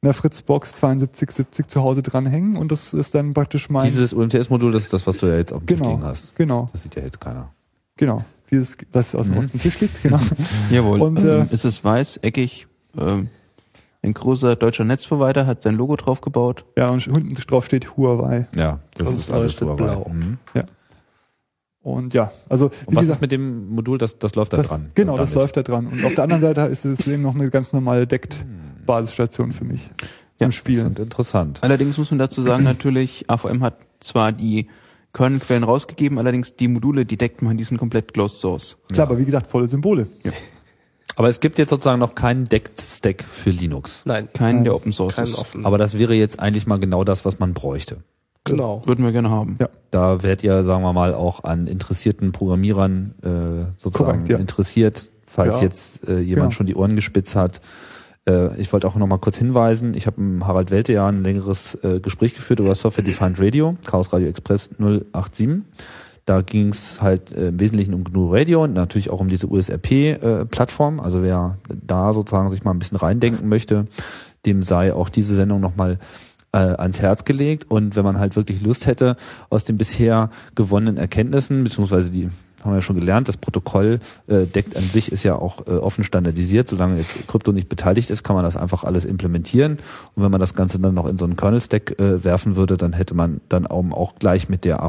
einer 0.02 0.14
Fritzbox 0.14 0.78
7270 0.78 1.68
zu 1.68 1.82
Hause 1.82 2.02
dranhängen 2.02 2.56
und 2.56 2.72
das 2.72 2.94
ist 2.94 3.16
dann 3.16 3.34
praktisch 3.34 3.70
mein 3.70 3.86
Dieses 3.86 4.14
UMTS-Modul, 4.14 4.72
das 4.72 4.84
ist 4.84 4.94
das, 4.94 5.08
was 5.08 5.18
du 5.18 5.28
ja 5.28 5.38
jetzt 5.38 5.54
auf 5.54 5.62
dem 5.62 5.68
Tisch 5.68 5.80
genau 5.80 5.92
liegen 5.92 6.04
hast. 6.04 6.36
genau 6.36 6.70
Das 6.72 6.84
sieht 6.84 6.96
ja 6.96 7.04
jetzt 7.04 7.20
keiner. 7.20 7.52
genau 7.96 8.24
dieses 8.52 8.78
das 8.92 9.14
aus 9.14 9.26
dem 9.28 9.38
auf 9.38 9.46
dem 9.48 9.60
Tisch 9.60 9.80
liegt 9.82 10.02
genau 10.04 10.20
Jawohl. 10.72 11.02
Und, 11.02 11.20
ähm, 11.20 11.48
äh, 11.50 11.54
ist 11.54 11.66
es 11.66 11.84
weiß, 11.84 12.18
eckig. 12.18 12.68
Ähm, 12.98 13.30
ein 14.08 14.14
großer 14.14 14.56
deutscher 14.56 14.84
Netzprovider 14.84 15.46
hat 15.46 15.64
sein 15.64 15.76
Logo 15.76 15.96
drauf 15.96 16.22
gebaut. 16.22 16.66
ja 16.78 16.90
und 16.90 17.08
unten 17.08 17.34
drauf 17.36 17.66
steht 17.66 17.96
Huawei 17.98 18.48
Ja, 18.56 18.80
das 18.96 19.10
Und 19.10 19.14
ist 19.16 19.22
es 19.22 19.32
alles 19.32 19.62
Huawei. 19.62 19.76
blau. 19.76 20.10
Mhm. 20.12 20.38
und 21.82 22.14
ja 22.14 22.32
also 22.50 22.66
Und 22.66 22.74
wie 22.92 22.96
was 22.96 23.04
ist 23.04 23.08
gesagt 23.10 23.22
mit 23.22 23.32
dem 23.32 23.70
Modul, 23.70 23.98
das, 23.98 24.20
das 24.20 24.36
läuft 24.36 24.54
da 24.54 24.58
das, 24.58 24.68
dran? 24.68 24.90
genau 24.96 25.14
Und 25.14 25.20
das 25.20 25.34
läuft 25.34 25.58
da 25.58 25.64
dran 25.64 25.88
und 25.88 26.04
auf 26.04 26.14
der 26.16 26.24
anderen 26.24 26.42
Seite 26.42 26.62
ist 26.62 26.86
es 26.86 27.08
eben 27.08 27.22
noch 27.24 27.36
eine 27.36 27.50
ganz 27.50 27.74
normale 27.74 28.08
deckt 28.08 28.46
Basisstation 28.86 29.52
für 29.52 29.66
mich 29.66 29.90
zum 30.38 30.52
Spielen 30.52 30.88
Interessant, 30.88 31.00
interessant. 31.00 31.60
Allerdings 31.64 31.98
muss 31.98 32.12
man 32.12 32.20
dazu 32.20 32.42
sagen, 32.44 32.64
natürlich, 32.64 33.26
AVM 33.28 33.64
hat 33.64 33.80
zwar 34.00 34.32
die 34.32 34.68
Kernelquellen 35.12 35.64
rausgegeben, 35.64 36.20
allerdings 36.20 36.56
die 36.56 36.68
Module, 36.68 37.06
die 37.06 37.18
deckt 37.18 37.42
man, 37.42 37.58
die 37.58 37.64
sind 37.64 37.78
komplett 37.80 38.14
closed 38.14 38.40
source. 38.40 38.78
klar 38.94 39.08
aber 39.08 39.18
wie 39.18 39.26
gesagt 39.26 39.48
volle 39.48 39.68
Symbole 39.68 40.08
Aber 41.18 41.28
es 41.28 41.40
gibt 41.42 41.58
jetzt 41.58 41.72
sozusagen 41.72 42.00
noch 42.00 42.16
keinen 42.16 42.46
Decked-Stack 42.46 43.24
für 43.24 43.50
Linux. 43.50 44.04
Nein, 44.06 44.30
Keinen, 44.34 44.64
der 44.64 44.76
Open 44.76 44.94
Source 44.94 45.16
kein 45.16 45.26
ist. 45.26 45.38
offen. 45.38 45.66
Aber 45.66 45.78
das 45.78 45.98
wäre 45.98 46.14
jetzt 46.14 46.40
eigentlich 46.40 46.68
mal 46.68 46.80
genau 46.80 47.04
das, 47.04 47.26
was 47.26 47.40
man 47.40 47.54
bräuchte. 47.54 47.98
genau. 48.46 48.82
Würden 48.86 49.04
wir 49.04 49.12
gerne 49.12 49.30
haben. 49.30 49.58
Ja. 49.60 49.68
Da 49.92 50.24
werdet 50.24 50.44
ihr, 50.44 50.64
sagen 50.64 50.84
wir 50.84 50.94
mal, 50.94 51.14
auch 51.14 51.44
an 51.44 51.68
interessierten 51.68 52.32
Programmierern 52.32 53.16
äh, 53.24 53.74
sozusagen 53.78 54.12
Korrekt, 54.12 54.30
ja. 54.30 54.38
interessiert, 54.38 55.10
falls 55.26 55.58
Ja. 55.58 55.64
jetzt 55.64 56.08
äh, 56.08 56.20
jemand 56.20 56.44
Genau. 56.44 56.52
schon 56.52 56.66
die 56.68 56.76
Ohren 56.76 56.96
gespitzt 56.96 57.36
hat. 57.36 57.60
Äh, 58.30 58.56
ich 58.62 58.72
wollte 58.72 58.88
auch 58.88 58.96
noch 58.96 59.08
mal 59.08 59.18
kurz 59.18 59.38
hinweisen, 59.38 59.96
ich 59.96 60.06
habe 60.08 60.22
mit 60.22 60.46
Harald 60.46 60.70
Welte 60.72 60.94
ja 60.94 61.08
ein 61.08 61.24
längeres 61.24 61.76
äh, 61.84 62.00
Gespräch 62.00 62.36
geführt 62.36 62.60
über 62.60 62.74
Software 62.76 63.04
Defined 63.04 63.40
Radio, 63.40 63.76
Chaos 63.86 64.14
Radio 64.14 64.28
Express 64.30 64.70
087. 64.78 65.64
Da 66.28 66.42
ging 66.42 66.70
es 66.70 67.02
halt 67.02 67.32
äh, 67.32 67.48
im 67.48 67.60
Wesentlichen 67.60 67.94
um 67.94 68.04
GNU 68.04 68.34
Radio 68.34 68.66
und 68.66 68.74
natürlich 68.74 69.10
auch 69.10 69.22
um 69.22 69.30
diese 69.30 69.48
USRP-Plattform. 69.48 71.00
also 71.00 71.24
wer 71.24 71.58
da 71.70 72.12
sozusagen 72.12 72.50
sich 72.50 72.66
mal 72.66 72.72
ein 72.72 72.80
bisschen 72.80 72.98
reindenken 72.98 73.48
möchte, 73.48 73.88
dem 74.46 74.62
sei 74.62 74.94
auch 74.94 75.08
diese 75.08 75.36
Sendung 75.36 75.62
nochmal 75.62 76.00
äh, 76.52 76.58
ans 76.58 77.02
Herz 77.02 77.24
gelegt. 77.24 77.72
Und 77.72 77.96
wenn 77.96 78.04
man 78.04 78.20
halt 78.20 78.36
wirklich 78.36 78.62
Lust 78.62 78.88
hätte, 78.88 79.16
aus 79.50 79.64
den 79.64 79.78
bisher 79.78 80.30
gewonnenen 80.54 80.98
Erkenntnissen, 80.98 81.64
beziehungsweise 81.64 82.12
die 82.12 82.30
haben 82.62 82.72
wir 82.72 82.76
ja 82.78 82.82
schon 82.82 83.00
gelernt, 83.00 83.30
das 83.30 83.38
Protokoll 83.38 84.00
äh, 84.28 84.46
deckt 84.46 84.76
an 84.76 84.84
sich 84.84 85.14
ist 85.14 85.24
ja 85.24 85.36
auch 85.36 85.66
äh, 85.68 85.72
offen 85.72 86.04
standardisiert. 86.04 86.68
Solange 86.68 86.98
jetzt 86.98 87.26
Krypto 87.28 87.54
nicht 87.54 87.70
beteiligt 87.70 88.10
ist, 88.10 88.24
kann 88.24 88.36
man 88.36 88.44
das 88.44 88.58
einfach 88.58 88.84
alles 88.84 89.06
implementieren. 89.06 89.78
Und 90.16 90.24
wenn 90.24 90.32
man 90.32 90.42
das 90.42 90.56
Ganze 90.56 90.78
dann 90.80 90.94
noch 90.94 91.08
in 91.08 91.18
so 91.18 91.24
einen 91.24 91.38
Kernel-Stack 91.38 91.98
äh, 92.00 92.26
werfen 92.26 92.58
würde, 92.58 92.76
dann 92.76 92.92
hätte 92.92 93.14
man 93.14 93.40
dann 93.48 93.66
auch, 93.66 94.16
gleich 94.20 94.50
mit 94.50 94.66
der 94.66 94.82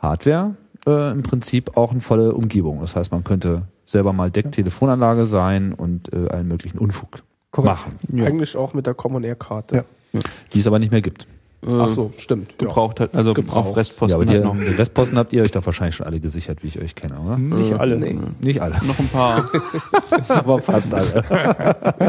AVM-Hardware 0.00 0.54
äh, 0.86 1.10
im 1.12 1.22
Prinzip 1.22 1.76
auch 1.76 1.90
eine 1.92 2.00
volle 2.00 2.32
Umgebung. 2.34 2.80
Das 2.80 2.96
heißt, 2.96 3.10
man 3.12 3.24
könnte 3.24 3.62
selber 3.84 4.12
mal 4.12 4.30
Deck-Telefonanlage 4.30 5.26
sein 5.26 5.72
und 5.72 6.12
äh, 6.12 6.28
allen 6.28 6.48
möglichen 6.48 6.78
Unfug 6.78 7.22
Korrekt. 7.50 7.68
machen, 7.70 7.98
Ja. 8.12 8.26
Eigentlich 8.26 8.56
auch 8.56 8.74
mit 8.74 8.86
der 8.86 8.94
Common 8.94 9.24
Air 9.24 9.36
Karte. 9.36 9.84
Ja. 10.12 10.20
die 10.52 10.58
es 10.58 10.66
aber 10.66 10.78
nicht 10.78 10.90
mehr 10.92 11.00
gibt. 11.02 11.26
Äh, 11.66 11.70
Ach 11.70 11.88
so, 11.88 12.12
stimmt. 12.16 12.52
Ja. 12.60 12.68
Gebraucht 12.68 13.00
hat, 13.00 13.14
also 13.14 13.32
Gebraucht. 13.34 13.68
auf 13.68 13.76
Restposten 13.76 14.10
ja, 14.10 14.16
aber 14.16 14.26
halt 14.26 14.58
die, 14.58 14.64
noch, 14.64 14.72
die 14.72 14.76
Restposten 14.76 15.18
habt 15.18 15.32
ihr 15.32 15.42
euch 15.42 15.50
doch 15.52 15.64
wahrscheinlich 15.64 15.96
schon 15.96 16.06
alle 16.06 16.20
gesichert, 16.20 16.62
wie 16.62 16.68
ich 16.68 16.80
euch 16.80 16.94
kenne, 16.94 17.18
oder? 17.18 17.38
nicht 17.38 17.70
Äh, 17.72 17.74
alle 17.74 17.96
nee. 17.96 18.18
Nicht 18.40 18.60
alle, 18.60 18.74
noch 18.86 18.98
ein 18.98 19.08
paar. 19.08 19.48
aber 20.28 20.58
fast 20.60 20.92
alle. 20.94 21.24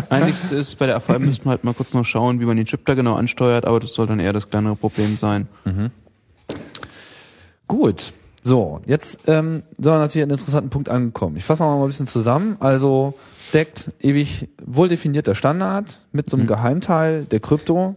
Einziges 0.09 0.51
ist, 0.51 0.75
bei 0.79 0.85
der 0.87 0.97
AVM 0.97 1.25
müssten 1.25 1.45
wir 1.45 1.51
halt 1.51 1.63
mal 1.63 1.73
kurz 1.73 1.93
noch 1.93 2.03
schauen, 2.05 2.39
wie 2.39 2.45
man 2.45 2.57
den 2.57 2.65
Chip 2.65 2.85
da 2.85 2.93
genau 2.93 3.15
ansteuert, 3.15 3.65
aber 3.65 3.79
das 3.79 3.93
soll 3.93 4.05
dann 4.07 4.19
eher 4.19 4.33
das 4.33 4.49
kleinere 4.49 4.75
Problem 4.75 5.15
sein. 5.15 5.47
Gut. 7.67 8.13
So, 8.41 8.79
jetzt 8.85 9.27
ähm, 9.27 9.63
sind 9.77 9.91
wir 9.91 9.97
natürlich 9.97 10.23
an 10.23 10.29
einem 10.29 10.39
interessanten 10.39 10.69
Punkt 10.69 10.89
angekommen. 10.89 11.35
Ich 11.35 11.43
fasse 11.43 11.63
noch 11.63 11.77
mal 11.77 11.83
ein 11.83 11.87
bisschen 11.87 12.07
zusammen. 12.07 12.55
Also 12.59 13.13
deckt 13.53 13.91
ewig 13.99 14.47
wohl 14.65 14.87
definierter 14.87 15.35
Standard 15.35 15.99
mit 16.13 16.29
so 16.29 16.37
einem 16.37 16.47
Geheimteil 16.47 17.25
der 17.25 17.41
Krypto. 17.41 17.95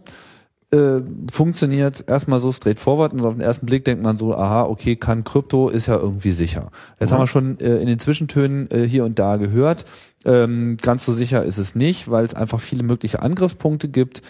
Äh, 0.73 1.01
funktioniert 1.29 2.05
erstmal 2.07 2.39
so 2.39 2.51
straightforward 2.51 3.11
und 3.11 3.25
auf 3.25 3.33
den 3.33 3.41
ersten 3.41 3.65
Blick 3.65 3.83
denkt 3.83 4.03
man 4.03 4.15
so, 4.15 4.33
aha, 4.33 4.63
okay, 4.63 4.95
kann 4.95 5.25
Krypto, 5.25 5.67
ist 5.67 5.87
ja 5.87 5.97
irgendwie 5.97 6.31
sicher. 6.31 6.71
Jetzt 6.97 7.11
haben 7.11 7.19
wir 7.19 7.27
schon 7.27 7.59
äh, 7.59 7.77
in 7.77 7.87
den 7.87 7.99
Zwischentönen 7.99 8.71
äh, 8.71 8.87
hier 8.87 9.03
und 9.03 9.19
da 9.19 9.35
gehört, 9.35 9.83
ähm, 10.23 10.77
ganz 10.81 11.03
so 11.03 11.11
sicher 11.11 11.43
ist 11.43 11.57
es 11.57 11.75
nicht, 11.75 12.09
weil 12.09 12.23
es 12.23 12.33
einfach 12.33 12.61
viele 12.61 12.83
mögliche 12.83 13.21
Angriffspunkte 13.21 13.89
gibt. 13.89 14.21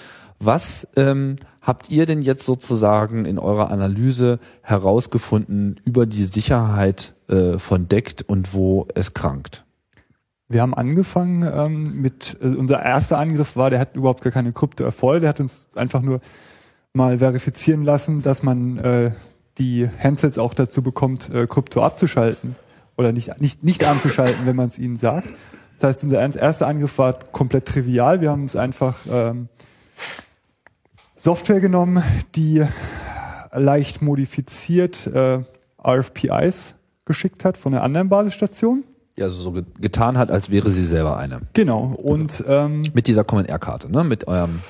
Was 0.43 0.87
ähm, 0.95 1.35
habt 1.61 1.91
ihr 1.91 2.07
denn 2.07 2.23
jetzt 2.23 2.45
sozusagen 2.45 3.25
in 3.25 3.37
eurer 3.37 3.69
Analyse 3.69 4.39
herausgefunden 4.63 5.79
über 5.85 6.07
die 6.07 6.23
Sicherheit 6.23 7.13
äh, 7.27 7.59
von 7.59 7.87
Deckt 7.87 8.23
und 8.23 8.55
wo 8.55 8.87
es 8.95 9.13
krankt? 9.13 9.65
Wir 10.49 10.63
haben 10.63 10.73
angefangen 10.73 11.43
ähm, 11.43 12.01
mit, 12.01 12.37
äh, 12.41 12.47
unser 12.47 12.81
erster 12.81 13.19
Angriff 13.19 13.55
war, 13.55 13.69
der 13.69 13.77
hat 13.77 13.95
überhaupt 13.95 14.23
gar 14.23 14.33
keine 14.33 14.51
Krypto 14.51 14.83
erfolgt, 14.83 15.21
der 15.21 15.29
hat 15.29 15.39
uns 15.39 15.69
einfach 15.75 16.01
nur 16.01 16.21
mal 16.91 17.19
verifizieren 17.19 17.83
lassen, 17.83 18.23
dass 18.23 18.41
man 18.41 18.79
äh, 18.79 19.11
die 19.59 19.87
Handsets 19.99 20.39
auch 20.39 20.55
dazu 20.55 20.81
bekommt, 20.81 21.29
äh, 21.29 21.45
Krypto 21.45 21.83
abzuschalten 21.83 22.55
oder 22.97 23.11
nicht, 23.11 23.39
nicht, 23.39 23.63
nicht 23.63 23.83
anzuschalten, 23.83 24.47
wenn 24.47 24.55
man 24.55 24.69
es 24.69 24.79
ihnen 24.79 24.97
sagt. 24.97 25.27
Das 25.77 25.89
heißt, 25.89 26.03
unser 26.03 26.19
erster 26.19 26.65
Angriff 26.65 26.97
war 26.97 27.13
komplett 27.13 27.67
trivial. 27.67 28.21
Wir 28.21 28.31
haben 28.31 28.41
uns 28.41 28.55
einfach 28.55 28.97
ähm, 29.07 29.47
Software 31.23 31.59
genommen, 31.59 32.03
die 32.33 32.65
leicht 33.53 34.01
modifiziert 34.01 35.05
äh, 35.05 35.43
RFPIs 35.79 36.73
geschickt 37.05 37.45
hat 37.45 37.57
von 37.57 37.75
einer 37.75 37.83
anderen 37.83 38.09
Basisstation. 38.09 38.83
Ja, 39.15 39.25
also 39.25 39.39
so 39.43 39.51
ge 39.51 39.63
getan 39.79 40.17
hat, 40.17 40.31
als 40.31 40.49
wäre 40.49 40.71
sie 40.71 40.83
selber 40.83 41.17
eine. 41.17 41.41
Genau. 41.53 41.93
Und 42.01 42.43
ähm, 42.47 42.81
Mit 42.95 43.05
dieser 43.05 43.23
Common 43.23 43.45
Air 43.45 43.59
Karte, 43.59 43.91
ne? 43.91 44.03
Mit 44.03 44.27
eurem 44.27 44.61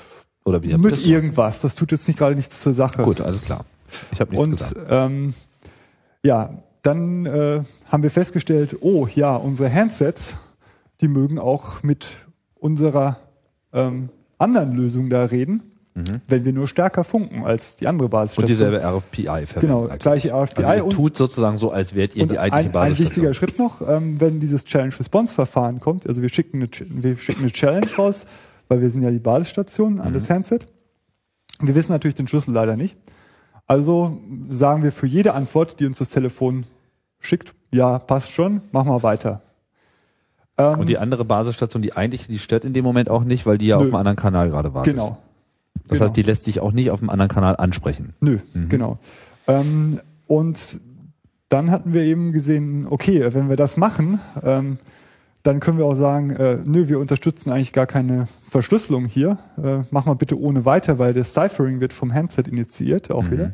oder 0.43 0.61
wie 0.61 0.75
mit 0.75 1.05
irgendwas. 1.05 1.61
Das 1.61 1.75
tut 1.75 1.93
jetzt 1.93 2.05
nicht 2.09 2.17
gerade 2.17 2.35
nichts 2.35 2.59
zur 2.59 2.73
Sache. 2.73 3.03
Gut, 3.03 3.21
alles 3.21 3.45
klar. 3.45 3.63
Ich 4.11 4.19
habe 4.19 4.31
nichts 4.31 4.45
Und 4.45 4.51
gesagt. 4.51 4.75
ähm, 4.89 5.33
ja, 6.21 6.49
dann 6.81 7.27
äh, 7.27 7.61
haben 7.89 8.03
wir 8.03 8.11
festgestellt, 8.11 8.75
oh 8.81 9.07
ja, 9.07 9.37
unsere 9.37 9.73
Handsets, 9.73 10.35
die 10.99 11.07
mögen 11.07 11.39
auch 11.39 11.81
mit 11.81 12.09
unserer 12.55 13.19
ähm, 13.71 14.09
anderen 14.37 14.73
Lösung 14.73 15.09
da 15.09 15.23
reden. 15.23 15.70
Wenn 15.93 16.45
wir 16.45 16.53
nur 16.53 16.67
stärker 16.67 17.03
funken 17.03 17.43
als 17.43 17.75
die 17.75 17.87
andere 17.87 18.07
Basisstation. 18.07 18.43
Und 18.43 18.49
dieselbe 18.49 18.81
RFPI 18.81 19.23
verwenden. 19.25 19.59
Genau, 19.59 19.83
eigentlich. 19.87 19.99
gleiche 19.99 20.33
RFPI 20.33 20.63
Also 20.63 20.83
und 20.85 20.93
tut 20.93 21.17
sozusagen 21.17 21.57
so, 21.57 21.71
als 21.71 21.95
wärt 21.95 22.15
ihr 22.15 22.27
die 22.27 22.39
eigentliche 22.39 22.53
ein, 22.53 22.65
ein 22.67 22.71
Basisstation. 22.71 23.07
wichtiger 23.09 23.33
Schritt 23.33 23.59
noch, 23.59 23.81
ähm, 23.87 24.19
wenn 24.21 24.39
dieses 24.39 24.63
Challenge-Response-Verfahren 24.63 25.79
kommt, 25.81 26.07
also 26.07 26.21
wir 26.21 26.29
schicken, 26.29 26.57
eine, 26.61 26.69
wir 27.03 27.17
schicken 27.17 27.41
eine 27.41 27.51
Challenge 27.51 27.87
raus, 27.97 28.25
weil 28.69 28.81
wir 28.81 28.89
sind 28.89 29.01
ja 29.01 29.11
die 29.11 29.19
Basisstation 29.19 29.99
an 29.99 30.13
das 30.13 30.29
Handset. 30.29 30.65
Wir 31.59 31.75
wissen 31.75 31.91
natürlich 31.91 32.15
den 32.15 32.27
Schlüssel 32.27 32.53
leider 32.53 32.77
nicht. 32.77 32.95
Also 33.67 34.17
sagen 34.49 34.83
wir 34.83 34.91
für 34.91 35.07
jede 35.07 35.33
Antwort, 35.33 35.79
die 35.79 35.85
uns 35.85 35.97
das 35.99 36.09
Telefon 36.09 36.65
schickt, 37.19 37.53
ja, 37.71 37.99
passt 37.99 38.31
schon, 38.31 38.61
mach 38.71 38.85
mal 38.85 39.03
weiter. 39.03 39.41
Ähm, 40.57 40.79
Und 40.79 40.89
die 40.89 40.97
andere 40.97 41.25
Basisstation, 41.25 41.81
die 41.81 41.93
eigentlich, 41.93 42.27
die 42.27 42.39
stört 42.39 42.65
in 42.65 42.73
dem 42.73 42.83
Moment 42.83 43.09
auch 43.09 43.23
nicht, 43.23 43.45
weil 43.45 43.57
die 43.57 43.67
ja 43.67 43.77
Nö. 43.77 43.81
auf 43.83 43.87
einem 43.87 43.95
anderen 43.95 44.17
Kanal 44.17 44.49
gerade 44.49 44.73
wartet. 44.73 44.93
genau. 44.93 45.17
Das 45.87 45.97
genau. 45.97 46.05
heißt, 46.05 46.17
die 46.17 46.23
lässt 46.23 46.43
sich 46.43 46.59
auch 46.59 46.71
nicht 46.71 46.91
auf 46.91 47.01
einem 47.01 47.09
anderen 47.09 47.29
Kanal 47.29 47.55
ansprechen. 47.57 48.13
Nö, 48.19 48.39
genau. 48.69 48.99
Ähm, 49.47 49.99
und 50.27 50.79
dann 51.49 51.71
hatten 51.71 51.93
wir 51.93 52.03
eben 52.03 52.31
gesehen, 52.31 52.87
okay, 52.89 53.33
wenn 53.33 53.49
wir 53.49 53.57
das 53.57 53.75
machen, 53.77 54.19
ähm, 54.43 54.77
dann 55.43 55.59
können 55.59 55.77
wir 55.77 55.85
auch 55.85 55.95
sagen, 55.95 56.29
äh, 56.29 56.59
nö, 56.65 56.87
wir 56.87 56.99
unterstützen 56.99 57.49
eigentlich 57.51 57.73
gar 57.73 57.87
keine 57.87 58.27
Verschlüsselung 58.49 59.05
hier. 59.05 59.39
Äh, 59.61 59.79
mach 59.89 60.05
mal 60.05 60.13
bitte 60.13 60.39
ohne 60.39 60.65
weiter, 60.65 60.99
weil 60.99 61.13
das 61.13 61.33
Ciphering 61.33 61.79
wird 61.79 61.93
vom 61.93 62.13
Handset 62.13 62.47
initiiert, 62.47 63.11
auch 63.11 63.29
wieder. 63.31 63.53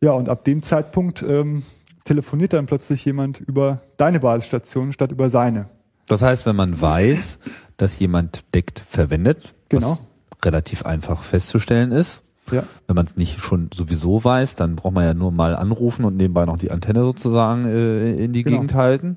Ja, 0.00 0.12
und 0.12 0.28
ab 0.28 0.44
dem 0.44 0.62
Zeitpunkt 0.62 1.22
ähm, 1.22 1.62
telefoniert 2.04 2.54
dann 2.54 2.66
plötzlich 2.66 3.04
jemand 3.04 3.40
über 3.40 3.82
deine 3.98 4.20
Basisstation 4.20 4.92
statt 4.92 5.12
über 5.12 5.28
seine. 5.28 5.68
Das 6.08 6.22
heißt, 6.22 6.46
wenn 6.46 6.56
man 6.56 6.80
weiß, 6.80 7.38
dass 7.76 7.98
jemand 7.98 8.44
deckt 8.54 8.80
verwendet, 8.80 9.54
Genau. 9.68 9.98
Relativ 10.44 10.84
einfach 10.86 11.22
festzustellen 11.22 11.92
ist, 11.92 12.22
Ja, 12.52 12.62
wenn 12.86 12.94
man 12.96 13.06
es 13.06 13.16
nicht 13.16 13.40
schon 13.40 13.70
sowieso 13.74 14.22
weiß, 14.22 14.56
dann 14.56 14.76
braucht 14.76 14.94
man 14.94 15.04
ja 15.04 15.14
nur 15.14 15.32
mal 15.32 15.56
anrufen 15.56 16.04
und 16.04 16.16
nebenbei 16.16 16.44
noch 16.44 16.58
die 16.58 16.70
Antenne 16.70 17.00
sozusagen 17.00 17.64
äh, 17.66 18.12
in 18.24 18.32
die 18.32 18.44
Genau. 18.44 18.58
Gegend 18.58 18.74
halten. 18.74 19.16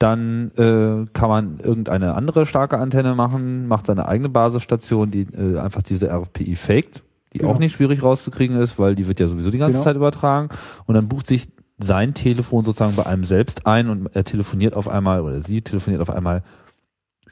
Dann 0.00 0.52
äh, 0.56 1.06
kann 1.12 1.28
man 1.28 1.58
irgendeine 1.60 2.14
andere 2.14 2.46
starke 2.46 2.78
Antenne 2.78 3.14
machen, 3.14 3.66
macht 3.68 3.86
seine 3.86 4.06
eigene 4.06 4.28
Basisstation, 4.28 5.10
die 5.10 5.22
äh, 5.36 5.58
einfach 5.58 5.82
diese 5.82 6.08
RFPI 6.12 6.54
faked, 6.56 7.02
die 7.32 7.38
Genau. 7.38 7.52
auch 7.52 7.58
nicht 7.58 7.74
schwierig 7.74 8.02
rauszukriegen 8.02 8.56
ist, 8.60 8.78
weil 8.78 8.94
die 8.94 9.06
wird 9.08 9.18
ja 9.20 9.26
sowieso 9.26 9.50
die 9.50 9.58
ganze 9.58 9.74
Genau. 9.74 9.84
Zeit 9.84 9.96
übertragen. 9.96 10.48
Und 10.86 10.94
dann 10.94 11.08
bucht 11.08 11.26
sich 11.26 11.48
sein 11.78 12.14
Telefon 12.14 12.64
sozusagen 12.64 12.96
bei 12.96 13.06
einem 13.06 13.22
selbst 13.24 13.66
ein 13.66 13.88
und 13.88 14.06
er 14.14 14.24
telefoniert 14.24 14.74
auf 14.74 14.88
einmal 14.88 15.20
oder 15.20 15.42
sie 15.42 15.62
telefoniert 15.62 16.00
auf 16.00 16.10
einmal 16.10 16.42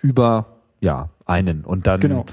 über 0.02 0.46
ja 0.80 1.10
einen 1.24 1.64
und 1.64 1.86
dann 1.86 2.00
genau. 2.00 2.26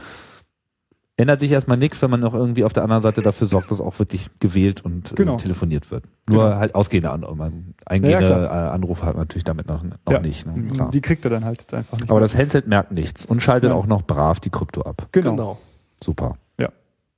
Ändert 1.18 1.40
sich 1.40 1.52
erstmal 1.52 1.78
nichts, 1.78 2.02
wenn 2.02 2.10
man 2.10 2.20
noch 2.20 2.34
irgendwie 2.34 2.64
auf 2.64 2.74
der 2.74 2.84
anderen 2.84 3.02
Seite 3.04 3.22
dafür 3.22 3.48
sorgt, 3.48 3.70
dass 3.72 3.82
auch 3.82 3.98
wirklich 4.00 4.30
gewählt 4.40 4.84
und 4.84 5.16
Genau. 5.16 5.36
äh, 5.36 5.38
telefoniert 5.38 5.92
wird. 5.92 6.06
Nur 6.28 6.46
Genau. 6.46 6.56
halt 6.58 6.76
ausgehende 6.76 7.12
Anrufe. 7.12 7.52
Eingehende 7.86 8.30
Ja, 8.30 8.68
äh, 8.68 8.70
Anrufe 8.72 9.04
hat 9.06 9.14
man 9.16 9.22
natürlich 9.24 9.44
damit 9.44 9.68
noch, 9.68 9.84
noch 9.84 9.94
Ja. 10.10 10.20
nicht. 10.20 10.46
Ne? 10.48 10.72
Klar. 10.74 10.90
Die 10.92 11.02
kriegt 11.02 11.24
er 11.26 11.30
dann 11.30 11.46
halt 11.46 11.62
jetzt 11.62 11.74
einfach 11.74 12.00
nicht. 12.00 12.10
Aber 12.10 12.20
mehr. 12.20 12.28
das 12.28 12.38
Handset 12.38 12.68
merkt 12.68 12.92
nichts 12.92 13.26
und 13.26 13.44
schaltet 13.44 13.70
Ja. 13.70 13.76
auch 13.76 13.86
noch 13.86 14.02
brav 14.02 14.40
die 14.40 14.50
Krypto 14.50 14.82
ab. 14.82 15.08
genau, 15.12 15.32
Genau. 15.32 15.58
Super. 16.04 16.38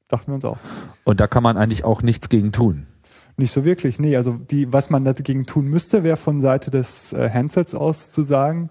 dachten 0.07 0.27
wir 0.31 0.35
uns 0.35 0.45
auch. 0.45 0.57
Und 1.03 1.19
da 1.19 1.25
kann 1.25 1.41
man 1.41 1.57
eigentlich 1.57 1.83
auch 1.83 2.03
nichts 2.03 2.29
gegen 2.29 2.51
tun. 2.51 2.85
Nicht 3.37 3.51
so 3.51 3.65
wirklich, 3.65 3.97
nee. 3.99 4.15
Also 4.15 4.33
die, 4.33 4.71
was 4.71 4.91
man 4.91 5.03
dagegen 5.03 5.47
tun 5.47 5.65
müsste, 5.65 6.03
wäre 6.03 6.15
von 6.15 6.41
Seite 6.41 6.69
des 6.69 7.11
äh, 7.11 7.27
Handsets 7.33 7.73
aus 7.73 8.11
zu 8.11 8.21
sagen, 8.21 8.69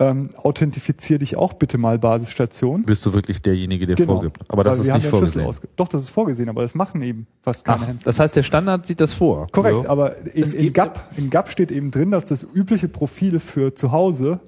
ähm, 0.00 0.30
authentifizier 0.36 1.18
dich 1.18 1.36
auch 1.36 1.52
bitte 1.52 1.76
mal 1.78 1.98
Basisstation. 1.98 2.84
Bist 2.84 3.04
du 3.04 3.12
wirklich 3.12 3.42
derjenige, 3.42 3.86
der 3.86 3.96
Genau. 3.96 4.14
vorgibt. 4.14 4.38
Aber 4.48 4.64
das 4.64 4.78
Weil 4.78 4.86
ist 4.88 4.94
nicht 4.94 5.06
vorgesehen. 5.06 5.48
Doch, 5.76 5.88
das 5.88 6.02
ist 6.02 6.10
vorgesehen, 6.10 6.48
aber 6.48 6.62
das 6.62 6.74
machen 6.74 7.02
eben 7.02 7.26
fast 7.42 7.64
keine 7.66 7.76
Ach, 7.76 7.82
Handsets. 7.86 8.04
das 8.04 8.18
heißt, 8.18 8.34
der 8.34 8.42
Standard 8.42 8.86
sieht 8.86 9.00
das 9.00 9.12
vor. 9.14 9.46
Korrekt, 9.52 9.84
Ja. 9.84 9.90
aber 9.90 10.16
in, 10.34 10.42
Es 10.42 10.54
in, 10.54 10.72
GAP, 10.72 11.04
in 11.18 11.28
GAP 11.28 11.50
steht 11.50 11.70
eben 11.70 11.90
drin, 11.90 12.10
dass 12.10 12.24
das 12.24 12.42
übliche 12.42 12.88
Profil 12.88 13.38
für 13.40 13.74
zu 13.74 13.92
Hause 13.92 14.40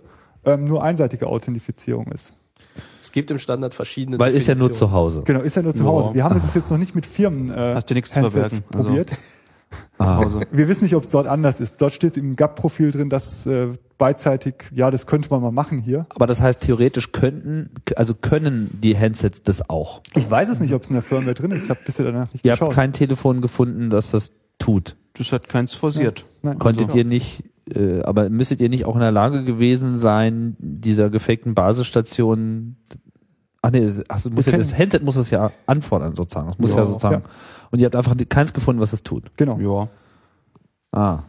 ähm, 0.45 0.65
nur 0.65 0.83
einseitige 0.83 1.27
Authentifizierung 1.27 2.07
ist. 2.09 2.33
Es 3.03 3.13
gibt 3.13 3.31
im 3.31 3.39
Standard 3.39 3.75
verschiedene 3.75 4.19
Weil 4.19 4.33
ist 4.35 4.47
ja 4.47 4.55
nur 4.55 4.73
zu. 4.73 4.91
Hause. 4.91 5.23
Genau, 5.27 5.41
ist 5.41 5.55
ja 5.57 5.63
nur 5.63 5.75
zu. 5.75 5.85
Hause. 5.85 6.15
Wir 6.15 6.25
haben 6.25 6.35
das 6.41 6.55
jetzt 6.55 6.71
noch 6.71 6.79
nicht 6.79 6.95
mit 6.95 7.05
Firmen 7.05 7.51
äh, 7.51 7.75
Hast 7.75 7.91
du 7.91 7.95
nichts 7.95 8.11
zu 8.11 8.17
Handsets 8.17 8.63
verbergen, 8.71 8.99
also. 8.99 9.17
Ah. 9.99 10.25
Wir 10.51 10.69
wissen 10.69 10.85
nicht, 10.85 10.95
ob 10.97 11.03
es 11.05 11.11
dort 11.11 11.27
anders 11.27 11.61
ist. 11.61 11.77
Dort 11.79 11.93
steht 11.93 12.17
im 12.17 12.37
GAP-Profil 12.37 12.91
drin, 12.91 13.09
dass 13.09 13.47
äh, 13.47 13.69
beidseitig, 13.99 14.55
ja, 14.75 14.91
das 14.91 15.07
könnte 15.07 15.29
man 15.31 15.41
mal 15.43 15.53
machen 15.53 15.79
hier. 15.79 16.07
Aber 16.11 16.27
das 16.27 16.41
heißt, 16.41 16.61
theoretisch 16.61 17.13
könnten, 17.13 17.71
also 17.97 18.15
können 18.15 18.71
die 18.83 18.99
Handsets 18.99 19.43
das 19.43 19.69
auch. 19.71 20.01
Ich 20.15 20.29
weiß 20.31 20.49
es 20.49 20.61
nicht, 20.61 20.75
ob 20.75 20.83
es 20.83 20.89
in 20.89 20.95
der 20.95 21.03
Firmware 21.03 21.35
drin 21.35 21.51
ist. 21.53 21.65
Ich 21.65 21.71
habe 21.71 21.81
bisher 21.87 22.05
danach 22.07 22.33
nicht 22.33 22.45
Ihr 22.45 22.53
geschaut. 22.53 22.69
habt 22.69 22.77
kein 22.77 22.93
Telefon 22.93 23.41
gefunden, 23.41 23.91
das 23.91 24.11
das 24.11 24.33
tut. 24.59 24.97
Das 25.15 25.31
hat 25.33 25.49
keins 25.49 25.75
forciert. 25.75 26.25
Nein, 26.43 26.59
Konntet 26.59 26.89
genau. 26.89 26.99
ihr 26.99 27.05
nicht, 27.05 27.45
äh, 27.73 28.01
aber 28.03 28.29
müsstet 28.31 28.61
ihr 28.61 28.69
nicht 28.69 28.85
auch 28.87 28.95
in 28.95 29.01
der 29.01 29.13
Lage 29.13 29.45
gewesen 29.45 29.99
sein, 29.99 30.57
dieser 30.59 31.11
gefakten 31.11 31.55
Basisstation, 31.55 32.77
ach 33.61 33.71
nee, 33.71 33.89
ach, 34.09 34.25
muss 34.31 34.47
ja, 34.47 34.57
das 34.57 34.77
Handset 34.77 35.03
muss 35.05 35.15
das 35.17 35.31
ja 35.31 35.53
anfordern 35.67 36.17
sozusagen. 36.17 36.49
Es 36.51 36.59
muss 36.59 36.73
ja, 36.73 36.79
Ja. 36.79 36.87
sozusagen, 36.87 37.23
Ja. 37.25 37.31
Und 37.73 37.81
ihr 37.81 37.87
habt 37.87 37.97
einfach 37.97 38.15
keins 38.29 38.53
gefunden, 38.53 38.81
was 38.81 38.93
es 38.93 39.03
tut. 39.03 39.25
Genau. 39.37 39.59
Ja. 39.59 39.89
Ah. 40.99 41.23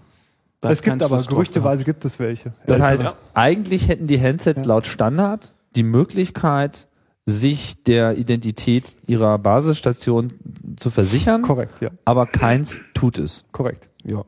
Da 0.62 0.70
Es 0.70 0.82
gibt 0.82 1.02
aber 1.04 1.22
gerüchteweise 1.24 1.84
gibt 1.84 2.06
es 2.06 2.20
welche. 2.20 2.54
Das 2.68 2.80
heißt, 2.80 3.04
Ja. 3.04 3.16
eigentlich 3.34 3.88
hätten 3.90 4.08
die 4.08 4.22
Handsets 4.22 4.62
Ja. 4.62 4.68
laut 4.68 4.86
Standard 4.86 5.54
die 5.76 5.84
Möglichkeit, 5.84 6.88
sich 7.26 7.82
der 7.84 8.18
Identität 8.18 8.96
ihrer 9.08 9.40
Basisstation 9.40 10.32
zu 10.78 10.90
versichern, 10.90 11.42
korrekt, 11.42 11.80
ja, 11.82 11.90
aber 12.06 12.26
keins 12.28 12.82
tut 12.94 13.18
es. 13.18 13.46
korrekt. 13.52 13.90
Ja. 14.04 14.24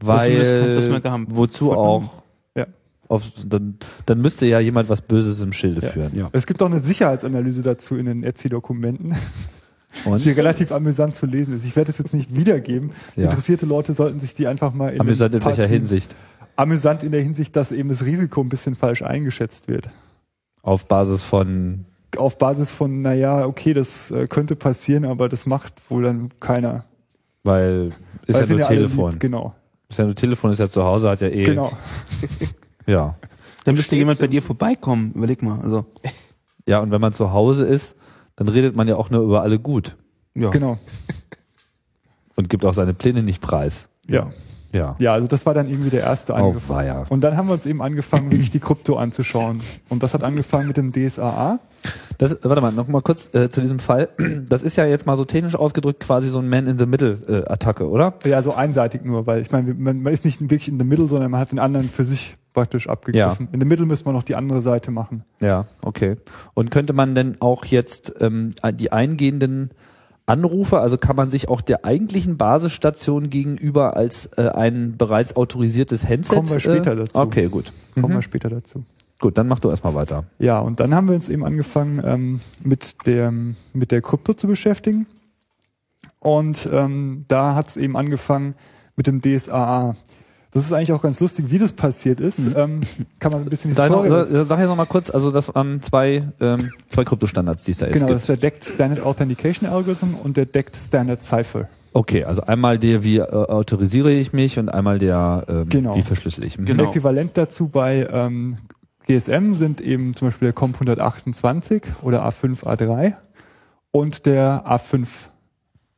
Weil, 0.00 0.74
wozu 1.28 1.72
auch, 1.72 2.22
Ja. 2.56 2.66
auf, 3.08 3.22
dann, 3.46 3.78
dann 4.06 4.20
müsste 4.20 4.46
ja 4.46 4.58
jemand 4.60 4.88
was 4.88 5.02
Böses 5.02 5.40
im 5.40 5.52
Schilde 5.52 5.82
Ja. 5.86 5.88
führen. 5.92 6.10
Ja. 6.16 6.28
Es 6.32 6.46
gibt 6.46 6.60
auch 6.62 6.66
eine 6.66 6.80
Sicherheitsanalyse 6.80 7.62
dazu 7.62 7.96
in 7.96 8.06
den 8.06 8.22
Etsy-Dokumenten, 8.24 9.14
Und 10.04 10.24
die 10.24 10.30
relativ 10.30 10.72
amüsant 10.72 11.14
zu 11.14 11.26
lesen 11.26 11.54
ist. 11.56 11.64
Ich 11.64 11.76
werde 11.76 11.90
es 11.90 11.98
jetzt 11.98 12.14
nicht 12.14 12.36
wiedergeben. 12.36 12.90
Ja. 13.16 13.24
Interessierte 13.24 13.66
Leute 13.66 13.94
sollten 13.94 14.20
sich 14.20 14.34
die 14.34 14.46
einfach 14.46 14.74
mal 14.74 14.92
in 14.92 15.00
amüsant 15.00 15.32
den 15.34 15.40
in 15.40 15.46
welcher. 15.46 15.66
Hinsicht? 15.66 16.14
Amüsant 16.56 17.02
in 17.04 17.12
der 17.12 17.22
Hinsicht, 17.22 17.54
dass 17.56 17.72
eben 17.72 17.88
das 17.88 18.04
Risiko 18.04 18.40
ein 18.40 18.48
bisschen 18.48 18.74
falsch 18.76 19.02
eingeschätzt 19.02 19.68
wird. 19.68 19.90
Auf 20.62 20.86
Basis 20.86 21.22
von, 21.22 21.84
Auf 22.16 22.38
Basis 22.38 22.70
von, 22.70 23.02
naja, 23.02 23.46
okay, 23.46 23.72
das 23.74 24.10
äh, 24.10 24.26
könnte 24.28 24.56
passieren, 24.56 25.04
aber 25.04 25.28
das 25.28 25.46
macht 25.46 25.74
wohl 25.90 26.04
dann 26.04 26.30
keiner. 26.40 26.84
weil 27.44 27.92
ist 28.26 28.36
Weil 28.38 28.48
ja 28.48 28.56
nur 28.56 28.66
alle 28.66 28.76
Telefon. 28.76 29.10
Lieb, 29.12 29.20
genau, 29.20 29.54
Ist 29.88 29.98
ja 29.98 30.04
nur 30.06 30.14
Telefon, 30.14 30.50
ist 30.50 30.58
ja 30.60 30.68
zu 30.68 30.82
Hause, 30.84 31.10
hat 31.10 31.20
ja 31.20 31.28
eh. 31.28 31.42
genau. 31.44 31.72
Ja. 32.86 33.16
Dann 33.64 33.74
müsste 33.76 33.96
jemand 33.96 34.18
bei 34.18 34.26
dir 34.26 34.42
vorbeikommen. 34.42 35.12
Überleg 35.14 35.42
mal. 35.42 35.58
Also, 35.60 35.86
Ja, 36.66 36.80
und 36.80 36.90
wenn 36.90 37.00
man 37.00 37.12
zu 37.12 37.32
Hause 37.32 37.66
ist, 37.66 37.96
dann 38.36 38.48
redet 38.48 38.76
man 38.76 38.88
ja 38.88 38.96
auch 38.96 39.10
nur 39.10 39.22
über 39.22 39.42
alle 39.42 39.58
gut 39.58 39.96
ja. 40.34 40.50
Genau, 40.50 40.78
und 42.36 42.48
gibt 42.50 42.64
auch 42.64 42.74
seine 42.74 42.94
Pläne 42.94 43.22
nicht 43.22 43.40
preis. 43.40 43.88
ja. 44.08 44.30
Ja. 44.72 44.96
Ja, 44.98 45.12
also 45.12 45.28
das 45.28 45.46
war 45.46 45.54
dann 45.54 45.68
irgendwie 45.70 45.90
der 45.90 46.00
erste 46.00 46.32
Oh, 46.32 46.36
Angriff. 46.48 46.68
weia. 46.68 47.06
Und 47.08 47.20
dann 47.22 47.36
haben 47.36 47.46
wir 47.46 47.52
uns 47.52 47.64
eben 47.64 47.80
angefangen, 47.80 48.32
wirklich 48.32 48.50
die 48.50 48.58
Krypto 48.58 48.96
anzuschauen. 48.96 49.60
Und 49.88 50.02
das 50.02 50.14
hat 50.14 50.24
angefangen 50.24 50.66
mit 50.66 50.76
dem 50.76 50.90
DSAA. 50.90 51.60
Das, 52.18 52.36
warte 52.42 52.60
mal, 52.60 52.72
noch 52.72 52.88
mal 52.88 53.00
kurz 53.00 53.32
äh, 53.34 53.48
zu 53.48 53.60
diesem 53.60 53.78
Fall. 53.78 54.08
Das 54.48 54.64
ist 54.64 54.74
ja 54.74 54.84
jetzt 54.84 55.06
mal 55.06 55.16
so 55.16 55.24
technisch 55.24 55.54
ausgedrückt 55.54 56.00
quasi 56.00 56.28
so 56.28 56.40
ein 56.40 56.48
Man-in-the-Middle-Attacke, 56.48 57.88
oder? 57.88 58.14
Ja, 58.24 58.42
so 58.42 58.52
einseitig 58.52 59.04
nur, 59.04 59.28
weil 59.28 59.42
ich 59.42 59.52
meine, 59.52 59.74
man, 59.74 60.02
man 60.02 60.12
ist 60.12 60.24
nicht 60.24 60.40
wirklich 60.40 60.66
in 60.66 60.80
the 60.80 60.84
middle, 60.84 61.08
sondern 61.08 61.30
man 61.30 61.38
hat 61.38 61.52
den 61.52 61.60
anderen 61.60 61.88
für 61.88 62.04
sich 62.04 62.36
praktisch 62.54 62.88
abgegriffen. 62.88 63.48
In 63.52 63.60
the 63.60 63.66
middle 63.66 63.84
müssen 63.84 64.06
wir 64.06 64.12
noch 64.12 64.22
die 64.22 64.34
andere 64.36 64.62
Seite 64.62 64.90
machen. 64.90 65.24
Ja, 65.40 65.66
okay. 65.82 66.16
Und 66.54 66.70
könnte 66.70 66.94
man 66.94 67.14
denn 67.14 67.36
auch 67.40 67.66
jetzt 67.66 68.14
ähm, 68.20 68.52
die 68.74 68.90
eingehenden 68.92 69.70
Anrufe, 70.26 70.78
also 70.78 70.96
kann 70.96 71.16
man 71.16 71.28
sich 71.28 71.50
auch 71.50 71.60
der 71.60 71.84
eigentlichen 71.84 72.38
Basisstation 72.38 73.28
gegenüber 73.28 73.94
als 73.96 74.26
äh, 74.38 74.48
ein 74.48 74.96
bereits 74.96 75.36
autorisiertes 75.36 76.08
Handset... 76.08 76.36
Kommen 76.36 76.48
wir 76.50 76.60
später 76.60 76.92
äh, 76.92 76.96
dazu. 76.96 77.18
Okay, 77.18 77.48
gut. 77.48 77.72
Kommen 77.94 78.12
Mhm. 78.12 78.14
wir 78.14 78.22
später 78.22 78.48
dazu. 78.48 78.84
Gut, 79.20 79.36
dann 79.36 79.48
mach 79.48 79.58
du 79.58 79.68
erstmal 79.68 79.94
weiter. 79.94 80.24
Ja, 80.38 80.60
und 80.60 80.80
dann 80.80 80.94
haben 80.94 81.08
wir 81.08 81.14
uns 81.14 81.28
eben 81.28 81.44
angefangen, 81.44 82.00
ähm, 82.04 82.40
mit, 82.62 83.06
der, 83.06 83.32
mit 83.74 83.90
der 83.92 84.00
Krypto 84.00 84.32
zu 84.32 84.46
beschäftigen. 84.46 85.06
Und 86.20 86.68
ähm, 86.72 87.24
da 87.28 87.54
hat 87.54 87.68
es 87.68 87.76
eben 87.76 87.96
angefangen 87.96 88.54
mit 88.96 89.06
dem 89.06 89.20
DSAA. 89.20 89.94
Das 90.54 90.64
ist 90.64 90.72
eigentlich 90.72 90.92
auch 90.92 91.02
ganz 91.02 91.18
lustig, 91.20 91.46
wie 91.50 91.58
das 91.58 91.72
passiert 91.72 92.20
ist. 92.20 92.46
Ähm, 92.56 92.82
kann 93.18 93.32
man 93.32 93.42
ein 93.42 93.50
bisschen 93.50 93.74
Sag, 93.74 93.90
Historie... 93.90 94.08
sag, 94.32 94.44
sag 94.46 94.58
jetzt 94.60 94.68
noch 94.68 94.76
mal 94.76 94.86
kurz, 94.86 95.10
also 95.10 95.32
das 95.32 95.52
waren 95.52 95.82
zwei, 95.82 96.28
ähm, 96.40 96.70
zwei 96.86 97.04
Kryptostandards, 97.04 97.64
die 97.64 97.72
es 97.72 97.78
da 97.78 97.86
jetzt 97.86 97.94
genau, 97.94 98.06
das 98.06 98.26
gibt. 98.26 98.36
ist 98.36 98.42
der 98.42 98.50
Decked 98.50 98.64
Standard 98.64 99.04
Authentication 99.04 99.68
Algorithm 99.68 100.14
und 100.14 100.36
der 100.36 100.46
Decked 100.46 100.76
Standard 100.76 101.22
Cipher. 101.22 101.68
Okay, 101.92 102.24
also 102.24 102.42
einmal 102.42 102.78
der, 102.78 103.02
wie 103.02 103.16
äh, 103.18 103.22
autorisiere 103.22 104.12
ich 104.12 104.32
mich 104.32 104.58
und 104.58 104.68
einmal 104.68 104.98
der, 104.98 105.44
ähm, 105.48 105.68
Genau. 105.68 105.96
wie 105.96 106.02
verschlüssele 106.02 106.46
ich. 106.46 106.56
Mhm. 106.58 106.66
Genau. 106.66 106.84
Äquivalent 106.90 107.32
dazu 107.36 107.68
bei 107.68 108.08
ähm, 108.10 108.58
GSM 109.08 109.52
sind 109.54 109.80
eben 109.80 110.14
zum 110.14 110.28
Beispiel 110.28 110.46
der 110.46 110.52
COM 110.54 110.72
128 110.74 111.82
oder 112.02 112.26
A5, 112.26 112.62
A3. 112.64 113.14
und 113.90 114.24
der 114.26 114.64
A5 114.66 115.08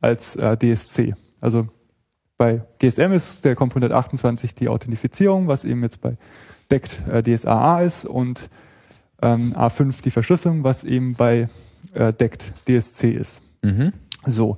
als 0.01 0.35
äh, 0.35 0.57
DSC. 0.57 1.15
Also 1.41 1.67
bei 2.37 2.61
GSM 2.79 3.11
ist 3.11 3.45
der 3.45 3.55
Comp 3.55 3.71
128 3.71 4.55
die 4.55 4.69
Authentifizierung, 4.69 5.47
was 5.47 5.65
eben 5.65 5.81
jetzt 5.83 6.01
bei 6.01 6.17
DECT 6.71 7.01
äh, 7.11 7.23
DSAA 7.23 7.81
ist 7.81 8.05
und 8.05 8.49
ähm, 9.21 9.53
A5 9.55 10.01
die 10.03 10.11
Verschlüsselung, 10.11 10.63
was 10.63 10.83
eben 10.83 11.15
bei 11.15 11.49
äh, 11.93 12.13
DECT 12.13 12.53
DSC 12.67 13.11
ist. 13.11 13.41
Mhm. 13.63 13.93
So. 14.25 14.57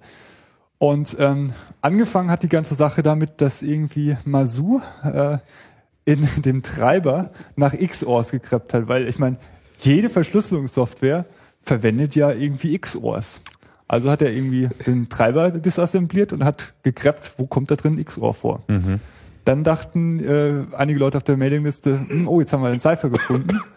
Und 0.77 1.15
ähm, 1.19 1.53
angefangen 1.81 2.31
hat 2.31 2.43
die 2.43 2.49
ganze 2.49 2.75
Sache 2.75 3.03
damit, 3.03 3.41
dass 3.41 3.61
irgendwie 3.61 4.17
Masu 4.25 4.81
äh, 5.03 5.37
in 6.05 6.27
dem 6.41 6.63
Treiber 6.63 7.31
nach 7.55 7.73
XORs 7.77 8.31
gekreppt 8.31 8.73
hat, 8.73 8.87
weil 8.87 9.07
ich 9.07 9.19
meine, 9.19 9.37
jede 9.81 10.09
Verschlüsselungssoftware 10.09 11.25
verwendet 11.61 12.15
ja 12.15 12.31
irgendwie 12.31 12.77
XORs. 12.77 13.41
Also 13.89 14.11
hat 14.11 14.21
er 14.21 14.31
irgendwie 14.31 14.69
den 14.85 15.09
Treiber 15.09 15.49
disassembliert 15.49 16.31
und 16.31 16.45
hat 16.45 16.75
gekreppt, 16.83 17.33
wo 17.37 17.47
kommt 17.47 17.71
da 17.71 17.75
drin 17.75 18.01
XOR 18.03 18.35
vor. 18.35 18.61
Dann 19.45 19.63
dachten 19.63 20.23
äh, 20.23 20.75
einige 20.77 20.99
Leute 20.99 21.17
auf 21.17 21.23
der 21.23 21.37
Mailingliste, 21.37 21.99
hm, 22.07 22.27
oh, 22.27 22.39
jetzt 22.39 22.53
haben 22.53 22.61
wir 22.61 22.69
einen 22.69 22.79
Cypher 22.79 23.09
gefunden. 23.09 23.59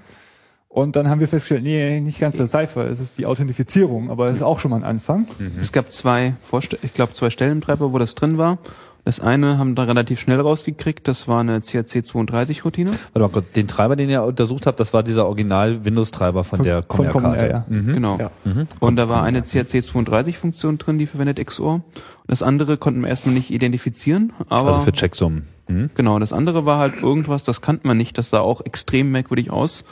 Und 0.69 0.97
dann 0.97 1.09
haben 1.09 1.21
wir 1.21 1.29
festgestellt, 1.29 1.65
nee, 1.65 2.01
nicht 2.01 2.19
ganz 2.19 2.39
der 2.39 2.47
Cypher, 2.47 2.87
es 2.87 2.99
ist 2.99 3.19
die 3.19 3.27
Authentifizierung, 3.27 4.11
aber 4.11 4.27
das 4.27 4.37
ist 4.37 4.43
auch 4.43 4.59
schon 4.59 4.71
mal 4.71 4.79
ein 4.79 4.85
Anfang. 4.85 5.27
Es 5.61 5.71
gab 5.71 5.93
zwei, 5.93 6.35
Vorste 6.41 6.79
ich 6.83 6.95
glaube 6.95 7.13
zwei 7.13 7.29
Stellen 7.29 7.53
im 7.53 7.61
Treiber, 7.61 7.93
wo 7.93 7.99
das 7.99 8.15
drin 8.15 8.39
war. 8.39 8.57
Das 9.05 9.19
eine 9.19 9.59
haben 9.59 9.77
wir 9.77 9.89
relativ 9.89 10.21
schnell 10.21 10.41
rausgekriegt, 10.41 11.09
das 11.09 11.27
war 11.27 11.41
eine 11.41 11.59
CRC32-Routine. 11.59 12.91
Warte 12.91 13.19
mal 13.19 13.29
kurz, 13.29 13.51
den 13.53 13.67
Treiber, 13.67 13.97
den 13.97 14.09
ihr 14.09 14.23
untersucht 14.23 14.67
habt, 14.67 14.79
das 14.79 14.95
war 14.95 15.03
dieser 15.03 15.27
Original-Windows-Treiber 15.27 16.45
von, 16.45 16.63
der 16.63 16.85
von 16.85 16.89
Common 16.89 17.11
Common-Karte. 17.11 17.45
Air, 17.47 17.51
ja. 17.51 17.65
Mhm. 17.69 17.95
Genau. 17.95 18.19
Ja. 18.19 18.31
Und 18.79 18.95
da 18.95 19.09
war 19.09 19.25
eine 19.25 19.41
CRC32-Funktion 19.41 20.79
drin, 20.79 20.99
die 20.99 21.07
verwendet 21.07 21.45
XOR. 21.45 21.75
Und 21.75 21.83
das 22.29 22.45
andere 22.45 22.77
konnten 22.77 23.01
wir 23.01 23.09
erstmal 23.09 23.35
nicht 23.35 23.51
identifizieren, 23.51 24.33
aber 24.49 24.69
Also 24.69 24.83
für 24.83 24.93
Checksummen. 24.93 25.49
Mhm. 25.69 25.91
genau, 25.95 26.19
das 26.21 26.33
andere 26.33 26.65
war 26.65 26.79
halt 26.79 27.03
irgendwas, 27.03 27.43
das 27.43 27.61
kannte 27.61 27.87
man 27.87 27.97
nicht, 27.97 28.19
das 28.19 28.31
sah 28.31 28.41
auch 28.41 28.61
extrem 28.65 29.11
merkwürdig 29.11 29.51
aus. 29.51 29.85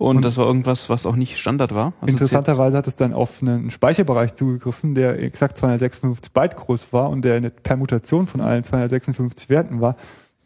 Und, 0.00 0.24
das 0.24 0.38
war 0.38 0.46
irgendwas, 0.46 0.88
was 0.88 1.04
auch 1.04 1.14
nicht 1.14 1.36
Standard 1.36 1.74
war. 1.74 1.92
Also 2.00 2.12
Interessanterweise 2.12 2.74
hat 2.78 2.86
es 2.86 2.96
dann 2.96 3.12
auf 3.12 3.42
einen 3.42 3.70
Speicherbereich 3.70 4.34
zugegriffen, 4.34 4.94
der 4.94 5.22
exakt 5.22 5.58
256 5.58 6.32
Byte 6.32 6.56
groß 6.56 6.90
war 6.94 7.10
und 7.10 7.22
der 7.22 7.34
eine 7.34 7.50
Permutation 7.50 8.26
von 8.26 8.40
allen 8.40 8.64
256 8.64 9.50
Werten 9.50 9.82
war. 9.82 9.96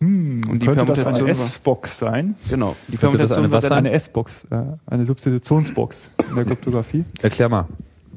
Hm, 0.00 0.42
Und 0.50 0.60
die 0.60 0.66
könnte 0.66 0.84
das 0.86 0.98
Permutation 0.98 1.28
eine 1.30 1.38
S-Box 1.38 1.98
sein? 1.98 2.34
Genau. 2.50 2.74
Die 2.88 2.96
Könnte 2.96 3.16
das 3.16 3.30
eine 3.30 3.52
war 3.52 3.62
sein? 3.62 3.72
Eine 3.72 3.92
S-Box, 3.92 4.48
äh, 4.50 4.56
eine 4.86 5.04
Substitutionsbox 5.04 6.10
in 6.30 6.34
der 6.34 6.44
Kryptographie. 6.46 7.04
Erklär 7.22 7.48
mal. 7.48 7.68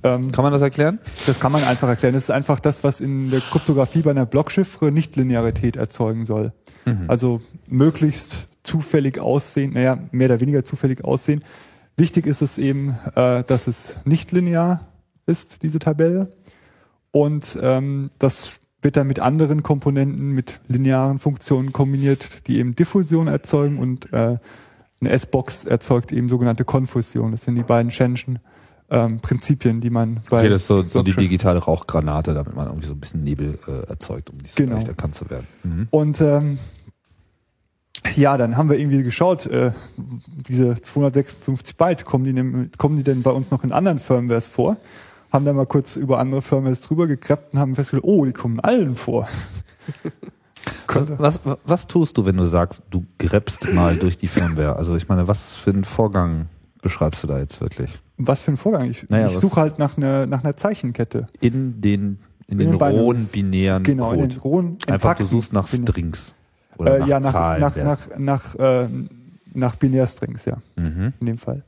Ähm, 0.02 0.32
Kann 0.32 0.44
man 0.44 0.52
das 0.52 0.64
erklären? 0.64 0.98
das 1.28 1.40
kann 1.40 1.52
man 1.52 1.64
einfach 1.64 1.88
erklären. 1.88 2.16
Das 2.16 2.24
ist 2.24 2.32
einfach 2.32 2.60
das, 2.60 2.84
was 2.84 3.00
in 3.00 3.30
der 3.30 3.42
Kryptographie 3.42 4.02
bei 4.02 4.10
einer 4.12 4.26
Blockchiffre 4.26 4.92
Nichtlinearität 4.92 5.76
erzeugen 5.76 6.26
soll. 6.26 6.52
Also 7.08 7.42
möglichst 7.68 8.47
zufällig 8.68 9.20
aussehen, 9.20 9.74
naja, 9.74 9.98
mehr 10.12 10.28
oder 10.28 10.42
weniger 10.42 10.66
zufällig 10.66 11.04
aussehen. 11.04 11.44
Wichtig 11.96 12.28
ist 12.28 12.42
es 12.42 12.58
eben, 12.58 12.98
äh, 13.16 13.44
dass 13.44 13.68
es 13.68 13.98
nicht 14.06 14.32
linear 14.32 14.88
ist, 15.26 15.64
diese 15.64 15.80
Tabelle. 15.80 16.30
Und 17.12 17.58
ähm, 17.62 18.12
das 18.20 18.60
wird 18.82 18.98
dann 18.98 19.08
mit 19.08 19.20
anderen 19.20 19.64
Komponenten, 19.64 20.32
mit 20.32 20.60
linearen 20.68 21.18
Funktionen 21.18 21.74
kombiniert, 21.74 22.48
die 22.48 22.60
eben 22.60 22.76
Diffusion 22.76 23.28
erzeugen 23.28 23.80
und 23.80 24.12
äh, 24.14 24.38
eine 25.00 25.10
S-Box 25.12 25.66
erzeugt 25.66 26.12
eben 26.12 26.28
sogenannte 26.28 26.66
Konfusion. 26.66 27.32
Das 27.32 27.44
sind 27.44 27.56
die 27.56 27.64
beiden 27.64 27.92
Shenschen 27.92 28.40
ähm, 28.90 29.20
Prinzipien, 29.20 29.82
die 29.82 29.90
man 29.90 30.22
bei 30.30 30.40
Okay, 30.40 30.50
das 30.50 30.62
ist 30.62 30.68
so, 30.68 30.88
so 30.88 31.04
die 31.04 31.14
digitale 31.14 31.60
Rauchgranate, 31.60 32.34
damit 32.34 32.56
man 32.56 32.68
irgendwie 32.68 32.88
so 32.88 32.94
ein 32.94 33.00
bisschen 33.00 33.24
Nebel 33.24 33.58
äh, 33.68 33.88
erzeugt, 33.90 34.30
um 34.30 34.38
nicht 34.38 34.52
so 34.52 34.64
Genau. 34.64 34.76
leicht 34.76 34.88
erkannt 34.88 35.16
zu 35.16 35.30
werden. 35.30 35.48
Mhm. 35.64 35.88
Und 35.92 36.22
ähm, 36.22 36.58
ja, 38.16 38.38
dann 38.38 38.58
haben 38.58 38.70
wir 38.70 38.78
irgendwie 38.80 39.04
geschaut, 39.04 39.46
äh, 39.48 39.72
diese 40.48 40.76
256 40.82 41.76
Byte, 41.78 42.06
kommen 42.06 42.24
die, 42.24 42.34
nem- 42.34 42.70
kommen 42.78 42.96
die 42.96 43.04
denn 43.04 43.22
bei 43.22 43.32
uns 43.32 43.52
noch 43.52 43.64
in 43.64 43.72
anderen 43.72 44.00
Firmwares 44.00 44.48
vor? 44.48 44.78
Haben 45.32 45.46
dann 45.46 45.56
mal 45.56 45.66
kurz 45.66 45.96
über 45.98 46.20
andere 46.20 46.42
Firmwares 46.42 46.82
drüber 46.82 47.08
gekreppt 47.08 47.54
und 47.54 47.60
haben 47.60 47.76
festgestellt, 47.76 48.04
oh, 48.06 48.26
die 48.26 48.32
kommen 48.34 48.60
allen 48.60 48.96
vor. 48.96 49.28
Was, 50.88 51.06
was, 51.18 51.58
was 51.66 51.88
tust 51.88 52.18
du, 52.18 52.26
wenn 52.26 52.36
du 52.38 52.46
sagst, 52.46 52.82
du 52.90 53.06
greppst 53.20 53.72
mal 53.74 53.96
durch 53.98 54.18
die 54.18 54.28
Firmware? 54.28 54.76
Also 54.76 54.96
ich 54.96 55.08
meine, 55.08 55.28
was 55.28 55.56
für 55.56 55.70
einen 55.72 55.84
Vorgang 55.86 56.48
beschreibst 56.82 57.24
du 57.24 57.28
da 57.28 57.40
jetzt 57.40 57.62
wirklich? 57.62 58.00
Was 58.18 58.42
für 58.42 58.52
ein 58.52 58.58
Vorgang? 58.58 58.90
Ich, 58.90 59.08
Naja, 59.10 59.28
ich 59.28 59.38
suche 59.38 59.62
halt 59.62 59.80
nach 59.80 59.96
einer 59.98 60.26
nach 60.26 60.44
einer 60.44 60.58
Zeichenkette. 60.58 61.28
In 61.40 61.80
den, 61.82 62.18
in 62.48 62.60
In 62.60 62.72
den 62.72 62.72
den 62.72 62.82
rohen, 62.82 63.28
binären 63.28 63.84
Genau, 63.84 64.12
in 64.12 64.20
Code. 64.20 64.28
den 64.30 64.40
rohen 64.40 64.78
Einfach, 64.88 65.16
du 65.16 65.26
suchst 65.26 65.54
nach 65.54 65.68
Strings. 65.68 66.34
Oder 66.78 66.96
Äh, 66.96 67.00
nach 67.00 67.08
ja, 67.08 67.20
nach, 67.20 67.32
Zahlen. 67.32 67.62
nach, 67.62 67.76
nach, 67.76 68.00
nach, 68.18 68.56
äh, 68.56 68.88
nach 69.54 69.76
Binärstrings, 69.76 70.46
ja. 70.46 70.58
Mhm. 70.76 71.14
in 71.20 71.26
dem 71.26 71.38
Fall. 71.38 71.64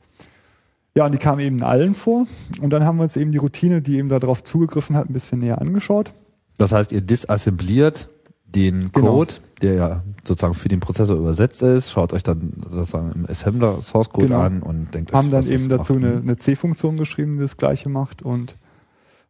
Ja, 0.96 1.06
und 1.06 1.14
die 1.14 1.18
kamen 1.18 1.40
eben 1.42 1.64
allen 1.64 1.94
vor. 1.96 2.26
Und 2.62 2.72
dann 2.72 2.84
haben 2.84 2.98
wir 2.98 3.04
uns 3.04 3.16
eben 3.16 3.32
die 3.32 3.38
Routine, 3.38 3.82
die 3.82 3.98
eben 3.98 4.10
darauf 4.10 4.44
zugegriffen 4.44 4.96
hat, 4.96 5.10
ein 5.10 5.14
bisschen 5.14 5.40
näher 5.40 5.62
angeschaut. 5.62 6.12
Das 6.58 6.72
heißt, 6.72 6.92
ihr 6.92 7.02
disassembliert 7.02 8.10
den 8.46 8.92
Genau. 8.92 9.12
Code, 9.14 9.36
der 9.62 9.74
ja 9.76 10.04
sozusagen 10.26 10.56
für 10.56 10.68
den 10.70 10.80
Prozessor 10.80 11.16
übersetzt 11.16 11.62
ist, 11.62 11.92
schaut 11.92 12.14
euch 12.14 12.24
dann 12.24 12.54
sozusagen 12.68 13.12
im 13.14 13.26
Assembler 13.30 13.82
Source 13.82 14.10
Code 14.10 14.28
Genau. 14.28 14.40
an 14.42 14.62
und 14.64 14.94
denkt 14.94 15.14
haben 15.14 15.28
euch, 15.28 15.32
dann 15.32 15.40
was 15.40 15.48
das 15.50 15.60
eben 15.60 15.70
dazu 15.70 15.94
macht. 15.94 16.04
eine, 16.06 16.18
eine 16.18 16.38
C-Funktion 16.38 16.98
geschrieben, 16.98 17.34
die 17.34 17.42
das 17.42 17.58
gleiche 17.58 17.90
macht 17.90 18.22
und 18.24 18.56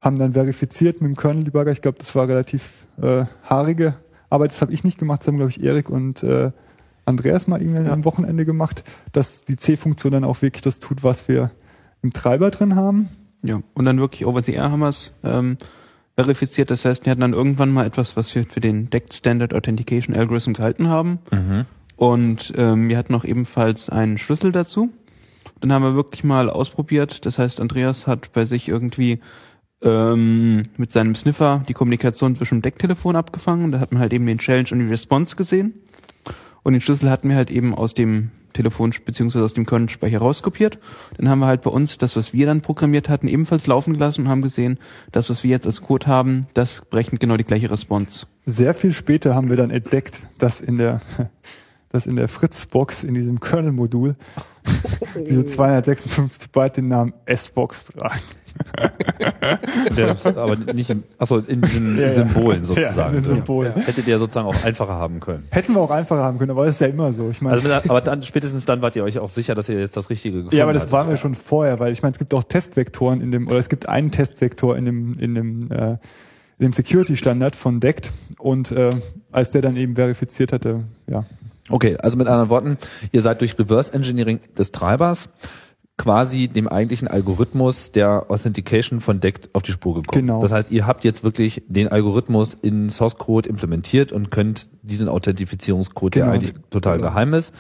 haben 0.02 0.18
dann 0.18 0.32
verifiziert 0.34 1.02
mit 1.02 1.10
dem 1.10 1.18
Kernel-Debugger. 1.18 1.72
Ich 1.72 1.82
glaube, 1.82 1.98
das 2.00 2.16
war 2.16 2.28
relativ 2.30 2.88
äh, 3.02 3.26
haarige 3.44 3.96
Arbeit. 4.30 4.52
Das 4.52 4.62
habe 4.62 4.74
ich 4.74 4.84
nicht 4.84 4.98
gemacht, 5.00 5.22
das 5.22 5.28
haben, 5.28 5.38
glaube 5.38 5.52
ich, 5.52 5.64
Erik 5.64 5.90
und 5.90 6.24
äh, 6.24 6.52
Andreas 7.06 7.48
mal 7.48 7.60
irgendwann 7.62 7.86
Ja. 7.86 7.94
am 7.94 8.06
Wochenende 8.06 8.46
gemacht, 8.46 8.84
dass 9.12 9.44
die 9.46 9.56
C-Funktion 9.56 10.12
dann 10.12 10.24
auch 10.24 10.42
wirklich 10.42 10.62
das 10.62 10.80
tut, 10.80 11.04
was 11.04 11.28
wir 11.28 11.52
im 12.02 12.14
Treiber 12.14 12.52
drin 12.52 12.76
haben. 12.76 13.10
Ja, 13.42 13.62
und 13.74 13.86
dann 13.86 14.00
wirklich 14.00 14.26
OpenCR 14.26 14.70
haben 14.72 14.80
wir 14.80 14.90
es 14.90 15.16
ähm, 15.24 15.58
verifiziert. 16.16 16.70
Das 16.72 16.86
heißt, 16.86 17.06
wir 17.06 17.12
hatten 17.12 17.22
dann 17.22 17.34
irgendwann 17.34 17.72
mal 17.72 17.86
etwas, 17.86 18.16
was 18.18 18.34
wir 18.36 18.46
für 18.46 18.60
den 18.60 18.90
DECT 18.90 19.14
Standard 19.14 19.54
Authentication 19.54 20.16
Algorithm 20.16 20.54
gehalten 20.54 20.90
haben. 20.90 21.20
Mhm. 21.32 21.66
Und 21.96 22.54
ähm, 22.58 22.90
wir 22.90 22.98
hatten 22.98 23.16
auch 23.16 23.24
ebenfalls 23.26 23.90
einen 23.90 24.18
Schlüssel 24.18 24.52
dazu. 24.52 24.90
Dann 25.62 25.74
haben 25.74 25.84
wir 25.84 25.96
wirklich 25.96 26.24
mal 26.24 26.50
ausprobiert. 26.50 27.26
Das 27.26 27.40
heißt, 27.40 27.60
Andreas 27.60 28.08
hat 28.08 28.32
bei 28.34 28.46
sich 28.46 28.68
irgendwie 28.70 29.20
ähm, 29.82 30.64
mit 30.78 30.92
seinem 30.92 31.16
Sniffer 31.16 31.64
die 31.68 31.74
Kommunikation 31.74 32.36
zwischen 32.36 32.58
dem 32.58 32.62
Decktelefon 32.62 33.16
abgefangen. 33.16 33.72
Da 33.72 33.80
hat 33.80 33.92
man 33.92 34.02
halt 34.02 34.14
eben 34.14 34.26
den 34.26 34.40
Challenge 34.40 34.70
und 34.72 34.80
die 34.80 34.88
Response 34.88 35.36
gesehen. 35.36 35.74
Und 36.64 36.74
den 36.74 36.82
Schlüssel 36.82 37.10
hatten 37.10 37.30
wir 37.30 37.36
halt 37.36 37.52
eben 37.52 37.74
aus 37.74 37.94
dem 37.94 38.32
Telefon 38.54 38.94
beziehungsweise 39.06 39.46
aus 39.46 39.54
dem 39.54 39.66
Kernspeicher 39.66 40.20
rauskopiert. 40.20 40.80
Dann 41.18 41.30
haben 41.30 41.40
wir 41.40 41.48
halt 41.48 41.62
bei 41.62 41.70
uns 41.70 41.98
das, 41.98 42.16
was 42.16 42.34
wir 42.34 42.46
dann 42.46 42.62
programmiert 42.62 43.10
hatten, 43.10 43.28
ebenfalls 43.28 43.68
laufen 43.68 43.94
gelassen 43.94 44.24
und 44.24 44.30
haben 44.30 44.42
gesehen, 44.42 44.80
das, 45.12 45.30
was 45.30 45.44
wir 45.44 45.52
jetzt 45.52 45.66
als 45.66 45.82
Code 45.82 46.08
haben, 46.08 46.48
das 46.54 46.84
berechnet 46.90 47.22
genau 47.22 47.38
die 47.38 47.44
gleiche 47.44 47.72
Response. 47.72 48.28
Sehr 48.46 48.74
viel 48.74 48.92
später 48.92 49.36
haben 49.36 49.50
wir 49.50 49.58
dann 49.58 49.72
entdeckt, 49.72 50.24
dass 50.38 50.62
in 50.62 50.78
der, 50.78 51.02
dass 51.90 52.06
in 52.06 52.16
der 52.16 52.28
Fritz-Box, 52.28 53.04
in 53.04 53.14
diesem 53.14 53.40
Kernel-Modul, 53.40 54.16
diese 55.28 55.46
256 55.46 56.52
Byte 56.52 56.78
den 56.78 56.88
Namen 56.88 57.14
S-Box 57.26 57.86
tragen. 57.86 58.22
Der 59.96 60.16
aber 60.38 60.56
nicht 60.58 60.90
im, 60.90 61.04
achso, 61.18 61.38
in 61.38 61.62
diesen 61.62 61.96
Ja, 61.96 62.04
ja. 62.04 62.10
Symbolen 62.10 62.66
sozusagen. 62.66 62.98
Ja, 62.98 63.08
in 63.08 63.24
den 63.24 63.24
Symbolen. 63.24 63.74
Hättet 63.76 64.08
ihr 64.08 64.18
sozusagen 64.20 64.48
auch 64.48 64.64
einfacher 64.64 64.94
haben 64.96 65.20
können. 65.20 65.48
Hätten 65.52 65.74
wir 65.74 65.82
auch 65.82 65.92
einfacher 65.92 66.24
haben 66.24 66.40
können, 66.40 66.52
aber 66.52 66.66
das 66.66 66.76
ist 66.76 66.82
ja 66.82 66.88
immer 66.88 67.14
so. 67.14 67.30
Ich 67.30 67.42
meine, 67.42 67.56
Also, 67.56 67.72
aber 67.90 68.02
dann, 68.02 68.22
spätestens 68.22 68.66
dann 68.66 68.82
wart 68.82 68.96
ihr 68.96 69.04
euch 69.04 69.20
auch 69.20 69.30
sicher, 69.30 69.56
dass 69.56 69.70
ihr 69.70 69.80
jetzt 69.80 69.96
das 69.96 70.10
Richtige 70.10 70.38
gefunden 70.38 70.56
ja, 70.56 70.64
aber 70.64 70.74
das 70.74 70.84
hattet. 70.84 70.94
waren 70.94 71.10
wir 71.10 71.18
schon 71.18 71.36
vorher, 71.36 71.80
weil 71.80 71.94
ich 71.94 72.02
meine, 72.02 72.12
es 72.12 72.20
gibt 72.20 72.34
auch 72.34 72.44
Testvektoren 72.44 73.22
in 73.22 73.32
dem, 73.32 73.48
oder 73.48 73.58
es 73.60 73.70
gibt 73.70 73.88
einen 73.88 74.12
Testvektor 74.12 74.76
in 74.78 74.86
dem, 74.86 75.18
in 75.20 75.36
dem, 75.36 75.72
äh, 75.72 75.92
in 75.92 75.98
dem 76.60 76.74
Security-Standard 76.74 77.56
von 77.56 77.80
DECT 77.80 78.12
und 78.40 78.72
äh, 78.72 78.90
als 79.32 79.52
der 79.52 79.62
dann 79.62 79.78
eben 79.78 79.96
verifiziert 79.96 80.52
hatte, 80.52 80.84
ja, 81.08 81.24
Okay, 81.70 81.98
also 81.98 82.18
mit 82.18 82.28
anderen 82.28 82.50
Worten, 82.50 82.78
ihr 83.12 83.22
seid 83.22 83.42
durch 83.42 83.58
Reverse 83.58 83.94
Engineering 83.94 84.40
des 84.58 84.72
Treibers 84.72 85.30
quasi 85.98 86.48
dem 86.48 86.68
eigentlichen 86.70 87.10
Algorithmus 87.10 87.92
der 87.92 88.32
Authentication 88.32 89.02
von 89.02 89.20
DECT 89.20 89.50
auf 89.52 89.64
die 89.64 89.74
Spur 89.74 89.96
gekommen. 89.96 90.28
Genau. 90.28 90.42
Das 90.42 90.54
heißt, 90.54 90.72
ihr 90.72 90.88
habt 90.88 91.04
jetzt 91.04 91.26
wirklich 91.26 91.62
den 91.68 91.90
Algorithmus 91.90 92.54
in 92.54 92.90
Source 92.90 93.18
Code 93.18 93.50
implementiert 93.50 94.14
und 94.14 94.32
könnt 94.32 94.70
diesen 94.82 95.10
Authentifizierungscode, 95.10 96.16
der 96.16 96.24
Genau. 96.24 96.36
eigentlich 96.36 96.54
total 96.70 97.00
geheim 97.00 97.34
ist, 97.34 97.54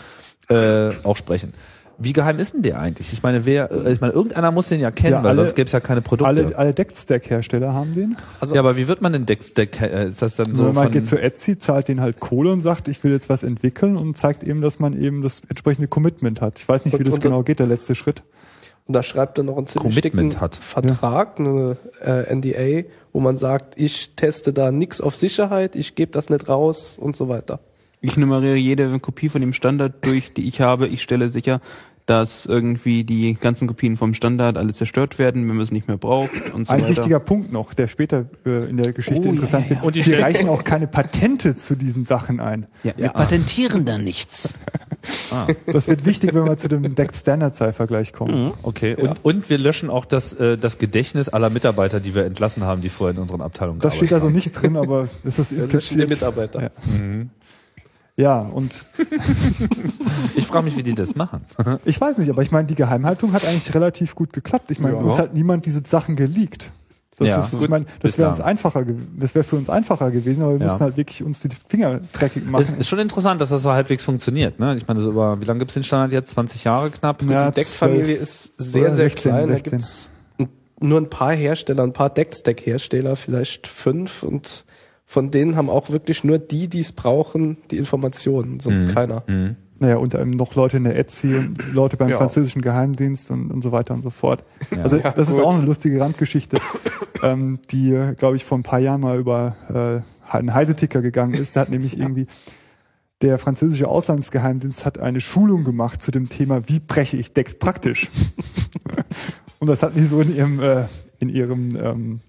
äh, 0.47 0.91
auch 1.03 1.17
sprechen. 1.17 1.53
Wie 2.01 2.13
geheim 2.13 2.39
ist 2.39 2.53
denn 2.53 2.61
der 2.61 2.79
eigentlich? 2.79 3.11
Ich 3.11 3.21
meine, 3.23 3.45
wer, 3.45 3.69
äh, 3.71 3.91
ich 3.91 3.99
meine, 3.99 4.13
irgendeiner 4.13 4.51
muss 4.51 4.69
den 4.69 4.79
ja 4.79 4.89
kennen, 4.89 5.13
Ja, 5.15 5.23
weil 5.23 5.31
alle- 5.31 5.43
sonst 5.43 5.55
gäbe 5.55 5.65
es 5.67 5.73
ja 5.73 5.79
keine 5.81 6.01
Produkte. 6.01 6.27
alle, 6.27 6.57
alle 6.57 6.73
DECT-Stack-Hersteller 6.73 7.73
haben 7.73 7.93
den. 7.93 8.15
ja, 8.53 8.59
aber 8.59 8.77
wie 8.77 8.87
wird 8.87 9.01
man 9.01 9.11
denn 9.13 9.25
DECT-Stack? 9.25 9.81
Äh, 9.81 10.07
ist 10.07 10.21
das 10.21 10.37
dann 10.37 10.55
So, 10.55 10.67
so 10.67 10.73
man 10.73 10.83
von, 10.85 10.91
geht 10.93 11.07
zu 11.07 11.17
Etsy, 11.21 11.57
zahlt 11.57 11.87
den 11.89 11.99
halt 12.01 12.19
Kohle 12.19 12.51
und 12.53 12.61
sagt, 12.61 12.87
ich 12.87 13.03
will 13.03 13.11
jetzt 13.11 13.27
was 13.29 13.43
entwickeln 13.43 13.97
und 13.97 14.15
zeigt 14.17 14.43
eben, 14.43 14.61
dass 14.61 14.79
man 14.79 14.99
eben 14.99 15.21
das 15.21 15.41
entsprechende 15.49 15.87
Commitment 15.89 16.39
hat. 16.41 16.57
Ich 16.59 16.67
weiß 16.69 16.85
nicht, 16.85 16.97
wie 16.97 17.03
das 17.03 17.15
und- 17.15 17.21
genau 17.21 17.43
geht, 17.43 17.59
der 17.59 17.67
letzte 17.67 17.95
Schritt. 17.95 18.23
Und 18.85 18.95
da 18.95 19.03
schreibt 19.03 19.37
er 19.37 19.43
noch 19.43 19.57
einen 19.57 19.67
ziemlich 19.67 19.93
Commitment 19.93 20.33
dicken 20.33 20.41
hat. 20.41 20.55
Vertrag, 20.55 21.39
eine 21.39 21.77
äh, 22.01 22.33
NDA, 22.33 22.87
wo 23.13 23.19
man 23.19 23.37
sagt, 23.37 23.77
ich 23.79 24.15
teste 24.15 24.51
da 24.53 24.71
nichts 24.71 24.99
auf 25.01 25.15
Sicherheit, 25.15 25.75
ich 25.75 25.93
gebe 25.95 26.11
das 26.11 26.29
nicht 26.29 26.47
raus 26.49 26.97
und 26.99 27.15
so 27.15 27.29
weiter. 27.29 27.59
Ich 28.01 28.15
nummeriere 28.15 28.55
jede 28.55 28.97
Kopie 28.99 29.27
von 29.29 29.41
dem 29.41 29.51
Standard 29.51 29.93
durch, 30.05 30.33
die 30.33 30.47
ich 30.47 30.61
habe. 30.61 30.87
Ich 30.87 31.03
stelle 31.03 31.29
sicher, 31.29 31.59
dass 32.09 32.45
irgendwie 32.45 33.03
die 33.03 33.35
ganzen 33.39 33.67
Kopien 33.67 33.95
vom 33.97 34.13
Standard 34.13 34.57
alle 34.57 34.73
zerstört 34.73 35.19
werden, 35.19 35.41
wenn 35.47 35.55
man 35.55 35.63
es 35.63 35.71
nicht 35.71 35.87
mehr 35.87 35.97
braucht 35.97 36.31
und 36.53 36.65
so 36.67 36.73
Ein 36.73 36.81
weiter. 36.81 36.89
wichtiger 36.89 37.19
Punkt 37.19 37.51
noch, 37.51 37.73
der 37.73 37.87
später 37.87 38.25
äh, 38.45 38.69
in 38.69 38.77
der 38.77 38.93
Geschichte 38.93 39.27
Oh, 39.27 39.31
interessant 39.31 39.65
ja, 39.65 39.69
wird. 39.71 39.79
ja. 39.81 39.85
Und 39.85 39.95
die 39.95 40.13
reichen 40.13 40.49
auch 40.49 40.63
keine 40.63 40.87
Patente 40.87 41.55
zu 41.55 41.75
diesen 41.75 42.05
Sachen 42.05 42.39
ein. 42.39 42.65
ja, 42.83 42.93
wir 42.97 43.09
patentieren 43.09 43.85
da 43.85 43.97
nichts. 43.97 44.53
Das 45.65 45.87
wird 45.87 46.05
wichtig, 46.05 46.33
wenn 46.33 46.43
wir 46.43 46.57
zu 46.57 46.67
dem 46.67 46.93
Decked 46.93 47.15
Standard 47.15 47.55
Cipher 47.55 47.87
gleich 47.87 48.11
kommen. 48.11 48.51
Okay. 48.63 48.95
Und, 48.95 49.15
und 49.23 49.49
wir 49.49 49.57
löschen 49.57 49.89
auch 49.89 50.03
das, 50.03 50.33
äh, 50.33 50.57
das 50.57 50.77
Gedächtnis 50.77 51.29
aller 51.29 51.49
Mitarbeiter, 51.49 52.01
die 52.01 52.13
wir 52.15 52.25
entlassen 52.25 52.63
haben, 52.65 52.81
die 52.81 52.89
vorher 52.89 53.15
in 53.15 53.21
unseren 53.21 53.39
Abteilungen 53.39 53.79
Das 53.79 53.95
steht 53.95 54.09
gearbeitet 54.09 54.25
also 54.25 54.35
nicht 54.35 54.61
drin, 54.61 54.75
aber 54.75 55.07
das 55.23 55.39
ist 55.39 55.51
Wir 55.55 55.67
löschen 55.67 55.97
die 55.99 56.03
impliziert. 56.03 56.09
Mitarbeiter. 56.09 56.61
Ja. 56.63 56.69
Ja, 58.19 58.39
und. 58.41 58.85
Ich 60.35 60.45
frage 60.45 60.65
mich, 60.65 60.77
wie 60.77 60.83
die 60.83 60.95
das 60.95 61.15
machen. 61.15 61.41
ich 61.85 61.99
weiß 61.99 62.17
nicht, 62.17 62.29
aber 62.29 62.41
ich 62.41 62.51
meine, 62.51 62.67
die 62.67 62.75
Geheimhaltung 62.75 63.33
hat 63.33 63.45
eigentlich 63.45 63.73
relativ 63.73 64.15
gut 64.15 64.33
geklappt. 64.33 64.71
Ich 64.71 64.79
meine, 64.79 64.95
Ja. 64.95 65.01
uns 65.01 65.17
hat 65.19 65.33
niemand 65.33 65.65
diese 65.65 65.81
Sachen 65.85 66.15
geleakt. 66.15 66.71
Das 67.17 67.27
Ja. 67.27 67.39
ist, 67.39 67.61
ich 67.61 67.67
meine, 67.69 67.85
das 68.01 68.17
wäre 68.17 68.29
uns 68.29 68.39
einfacher, 68.39 68.85
das 69.17 69.35
wäre 69.35 69.43
für 69.43 69.57
uns 69.57 69.69
einfacher 69.69 70.09
gewesen, 70.11 70.41
aber 70.43 70.53
wir 70.53 70.65
Ja. 70.65 70.71
müssen 70.71 70.79
halt 70.83 70.97
wirklich 70.97 71.21
uns 71.23 71.41
die 71.41 71.49
Finger 71.67 71.99
dreckig 72.13 72.43
Ist, 72.43 72.49
machen. 72.49 72.77
ist 72.79 72.87
schon 72.87 72.99
interessant, 72.99 73.41
dass 73.41 73.49
das 73.49 73.61
so 73.61 73.71
halbwegs 73.71 74.03
funktioniert. 74.05 74.59
Ne? 74.59 74.75
Ich 74.77 74.87
meine, 74.87 75.01
so 75.01 75.09
über, 75.11 75.39
wie 75.41 75.45
lange 75.45 75.59
gibt's 75.59 75.73
den 75.73 75.83
Standard 75.83 76.11
jetzt? 76.13 76.31
20 76.31 76.63
Jahre 76.63 76.89
knapp? 76.91 77.21
Ja, 77.23 77.51
Die 77.51 77.55
Deck-Familie 77.55 78.15
ist 78.15 78.53
sehr, 78.57 78.91
sehr 78.91 79.05
16, 79.09 79.31
klein. 79.31 79.47
Da 79.47 79.53
16. 79.55 79.71
gibt's 79.71 80.11
n- 80.37 80.49
nur 80.79 80.99
ein 80.99 81.09
paar 81.09 81.33
Hersteller, 81.33 81.83
ein 81.83 81.93
paar 81.93 82.09
Deck-Stack-Hersteller, 82.09 83.15
vielleicht 83.17 83.67
fünf 83.67 84.23
und 84.23 84.65
von 85.11 85.31
denen 85.31 85.55
haben 85.55 85.71
auch 85.71 85.89
wirklich 85.89 86.23
nur 86.23 86.37
die, 86.37 86.67
die 86.67 86.81
es 86.81 86.91
brauchen, 86.91 87.57
die 87.71 87.79
Informationen, 87.79 88.59
sonst 88.59 88.81
Mhm. 88.83 88.87
keiner. 88.93 89.23
Mhm. 89.25 89.55
Naja, 89.79 89.95
unter 89.97 90.19
anderem 90.19 90.37
noch 90.37 90.53
Leute 90.53 90.77
in 90.77 90.83
der 90.83 90.95
Etsy 90.99 91.33
und 91.35 91.73
Leute 91.73 91.97
beim 91.97 92.09
Ja. 92.09 92.17
französischen 92.17 92.61
Geheimdienst 92.61 93.31
und, 93.31 93.49
und 93.49 93.63
so 93.63 93.71
weiter 93.71 93.95
und 93.95 94.03
so 94.03 94.11
fort. 94.11 94.43
Ja. 94.69 94.83
Also 94.83 94.97
Ja, 94.97 95.09
das 95.11 95.27
ist 95.29 95.37
gut. 95.37 95.45
auch 95.45 95.55
eine 95.57 95.65
lustige 95.65 95.99
Randgeschichte, 95.99 96.59
ähm, 97.23 97.57
die, 97.71 97.97
glaube 98.17 98.35
ich, 98.35 98.45
vor 98.45 98.59
ein 98.59 98.61
paar 98.63 98.77
Jahren 98.77 99.01
mal 99.01 99.17
über 99.17 100.03
äh, 100.29 100.31
einen 100.31 100.53
Heiseticker 100.53 101.01
gegangen 101.01 101.33
ist. 101.33 101.55
Da 101.55 101.61
hat 101.61 101.69
nämlich 101.71 101.97
irgendwie 101.97 102.27
der 103.23 103.39
französische 103.39 103.87
Auslandsgeheimdienst 103.87 104.85
hat 104.85 104.99
eine 104.99 105.21
Schulung 105.21 105.63
gemacht 105.63 106.03
zu 106.03 106.11
dem 106.11 106.29
Thema, 106.29 106.69
wie 106.69 106.79
breche 106.79 107.17
ich 107.17 107.33
Decks 107.33 107.55
praktisch. 107.57 108.11
und 109.59 109.65
das 109.67 109.81
hat 109.81 109.95
die 109.97 110.05
so 110.05 110.21
in 110.21 110.35
ihrem, 110.35 110.59
äh, 110.59 110.83
in 111.17 111.29
ihrem, 111.29 111.75
ähm, 111.75 112.19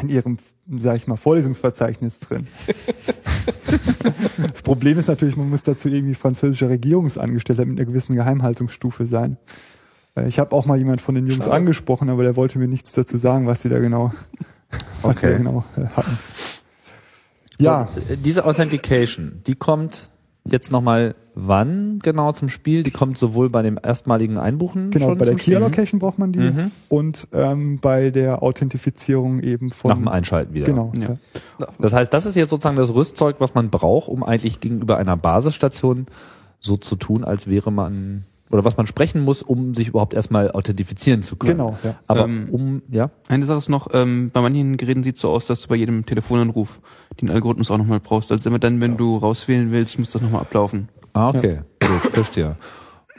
in 0.00 0.08
ihrem, 0.10 0.36
sag 0.76 0.96
ich 0.96 1.06
mal, 1.06 1.16
Vorlesungsverzeichnis 1.16 2.20
drin. 2.20 2.46
Das 4.52 4.62
Problem 4.62 4.98
ist 4.98 5.08
natürlich, 5.08 5.36
man 5.36 5.48
muss 5.50 5.62
dazu 5.62 5.88
irgendwie 5.88 6.14
französischer 6.14 6.68
Regierungsangestellter 6.68 7.64
mit 7.64 7.78
einer 7.78 7.86
gewissen 7.86 8.14
Geheimhaltungsstufe 8.16 9.06
sein. 9.06 9.36
Äh, 10.16 10.28
Ich 10.28 10.38
habe 10.38 10.54
auch 10.54 10.66
mal 10.66 10.78
jemand 10.78 11.00
von 11.00 11.14
den 11.14 11.26
Jungs 11.26 11.44
Schade. 11.44 11.56
angesprochen, 11.56 12.08
aber 12.08 12.22
der 12.22 12.36
wollte 12.36 12.58
mir 12.58 12.68
nichts 12.68 12.92
dazu 12.92 13.16
sagen, 13.18 13.46
was 13.46 13.62
sie 13.62 13.68
da 13.68 13.78
genau, 13.78 14.12
was 15.02 15.20
sie 15.20 15.26
Okay. 15.26 15.32
da 15.32 15.38
genau 15.38 15.64
äh, 15.76 15.86
hatten. 15.88 16.18
Ja, 17.60 17.88
So, 17.94 18.12
äh, 18.12 18.16
diese 18.16 18.44
Authentication, 18.44 19.42
die 19.46 19.54
kommt 19.54 20.08
jetzt 20.44 20.70
nochmal 20.72 21.14
wann 21.40 22.00
genau 22.02 22.32
zum 22.32 22.48
Spiel? 22.48 22.82
Die 22.82 22.90
kommt 22.90 23.16
sowohl 23.16 23.48
bei 23.48 23.62
dem 23.62 23.78
erstmaligen 23.82 24.38
Einbuchen 24.38 24.90
genau, 24.90 25.06
schon 25.10 25.18
bei 25.18 25.24
der 25.24 25.38
Spiel? 25.38 25.56
Allocation 25.56 26.00
braucht 26.00 26.18
man 26.18 26.32
die 26.32 26.40
Mhm. 26.40 26.70
und 26.88 27.28
ähm, 27.32 27.78
bei 27.80 28.10
der 28.10 28.42
Authentifizierung 28.42 29.40
eben 29.40 29.70
von 29.70 29.90
Nach 29.90 29.96
dem 29.98 30.08
Einschalten 30.08 30.54
wieder. 30.54 30.66
Genau. 30.66 30.92
Ja. 30.98 31.16
Ja. 31.60 31.68
Das 31.78 31.92
heißt, 31.92 32.12
das 32.12 32.26
ist 32.26 32.34
jetzt 32.34 32.50
sozusagen 32.50 32.76
das 32.76 32.92
Rüstzeug, 32.92 33.36
was 33.38 33.54
man 33.54 33.70
braucht, 33.70 34.08
um 34.08 34.22
eigentlich 34.24 34.60
gegenüber 34.60 34.96
einer 34.98 35.16
Basisstation 35.16 36.06
so 36.60 36.76
zu 36.76 36.96
tun, 36.96 37.24
als 37.24 37.46
wäre 37.46 37.70
man 37.70 38.24
oder 38.50 38.64
was 38.64 38.78
man 38.78 38.86
sprechen 38.86 39.20
muss, 39.20 39.42
um 39.42 39.74
sich 39.74 39.88
überhaupt 39.88 40.14
erstmal 40.14 40.50
authentifizieren 40.52 41.22
zu 41.22 41.36
können. 41.36 41.58
Genau, 41.58 41.76
ja. 41.84 41.96
Aber 42.06 42.24
Ähm, 42.24 42.48
um, 42.50 42.82
ja, 42.90 43.10
Eine 43.28 43.44
Sache 43.44 43.58
ist 43.58 43.68
noch, 43.68 43.88
ähm, 43.92 44.30
bei 44.32 44.40
manchen 44.40 44.78
Geräten 44.78 45.02
sieht 45.02 45.16
es 45.16 45.20
so 45.20 45.28
aus, 45.30 45.46
dass 45.46 45.60
du 45.62 45.68
bei 45.68 45.74
jedem 45.76 46.06
Telefonanruf 46.06 46.80
den 47.20 47.28
Algorithmus 47.30 47.70
auch 47.70 47.76
nochmal 47.76 48.00
brauchst. 48.00 48.32
Also 48.32 48.48
immer 48.48 48.58
dann, 48.58 48.80
wenn 48.80 48.96
du 48.96 49.18
rauswählen 49.18 49.70
willst, 49.70 49.98
muss 49.98 50.12
das 50.12 50.22
nochmal 50.22 50.40
ablaufen. 50.40 50.88
Ah, 51.18 51.28
okay, 51.28 51.60
gut, 51.80 52.12
verstehe. 52.12 52.56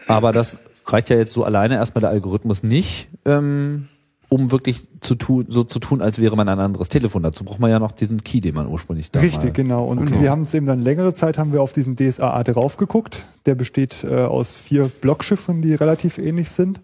Aber 0.07 0.31
das 0.31 0.57
reicht 0.85 1.09
ja 1.09 1.17
jetzt 1.17 1.33
so 1.33 1.43
alleine 1.43 1.75
erstmal 1.75 2.01
der 2.01 2.09
Algorithmus 2.09 2.63
nicht, 2.63 3.09
ähm, 3.25 3.87
um 4.27 4.51
wirklich 4.51 4.87
zu 5.01 5.15
tun, 5.15 5.45
so 5.49 5.63
zu 5.63 5.79
tun, 5.79 6.01
als 6.01 6.19
wäre 6.19 6.35
man 6.35 6.47
ein 6.49 6.59
anderes 6.59 6.89
Telefon. 6.89 7.23
Dazu 7.23 7.43
braucht 7.43 7.59
man 7.59 7.71
ja 7.71 7.79
noch 7.79 7.91
diesen 7.91 8.23
Key, 8.23 8.41
den 8.41 8.55
man 8.55 8.67
ursprünglich 8.67 9.11
da 9.11 9.19
Richtig, 9.19 9.43
mal, 9.51 9.53
genau. 9.53 9.85
Und 9.85 10.05
Genau. 10.05 10.21
wir 10.21 10.29
haben 10.29 10.41
uns 10.41 10.53
eben 10.53 10.65
dann 10.67 10.79
längere 10.79 11.13
Zeit 11.13 11.37
haben 11.37 11.51
wir 11.51 11.61
auf 11.61 11.73
diesen 11.73 11.95
DSAA 11.95 12.43
drauf 12.43 12.77
geguckt. 12.77 13.27
Der 13.45 13.55
besteht 13.55 14.03
äh, 14.03 14.23
aus 14.23 14.57
vier 14.57 14.85
Blockschiffen, 15.01 15.61
die 15.61 15.73
relativ 15.73 16.17
ähnlich 16.19 16.51
sind. 16.51 16.79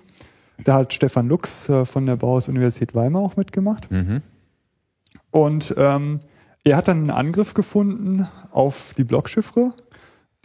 Da 0.64 0.76
hat 0.76 0.94
Stefan 0.94 1.28
Lux 1.28 1.70
äh, 1.70 1.86
von 1.86 2.06
der 2.06 2.16
Bauhaus-Universität 2.16 2.96
Weimar 2.96 3.22
auch 3.22 3.36
mitgemacht. 3.38 3.92
Mhm. 3.92 4.22
Und 5.32 5.76
ähm, 5.78 6.20
er 6.64 6.78
hat 6.78 6.88
dann 6.88 6.98
einen 6.98 7.10
Angriff 7.12 7.54
gefunden 7.54 8.28
auf 8.52 8.94
die 8.98 9.04
Blockchiffre, 9.04 9.74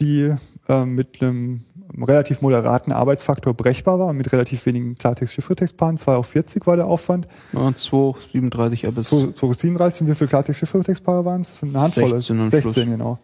die 0.01 0.35
äh, 0.69 0.85
mit 0.85 1.23
einem 1.23 1.65
relativ 1.99 2.41
moderaten 2.41 2.93
Arbeitsfaktor 2.93 3.55
brechbar 3.55 3.99
war, 3.99 4.13
mit 4.13 4.33
relativ 4.33 4.65
wenigen 4.67 4.97
Klartext-Chiffretextpaaren. 4.97 5.99
2 5.99 6.15
auf 6.15 6.27
40 6.27 6.67
war 6.67 6.77
der 6.77 6.87
Aufwand. 6.87 7.27
Ja, 7.53 7.75
237 7.75 8.83
bis 8.95 9.09
237, 9.09 10.07
wie 10.07 10.15
viele 10.15 10.29
Klartext-Chiffretextpaare 10.29 11.25
waren 11.25 11.41
es? 11.41 11.63
Eine 11.63 11.81
Handvoll. 11.81 12.11
16 12.11 12.41
am 12.41 12.49
16, 12.49 12.73
Schluss. 12.73 12.85
genau. 12.85 13.19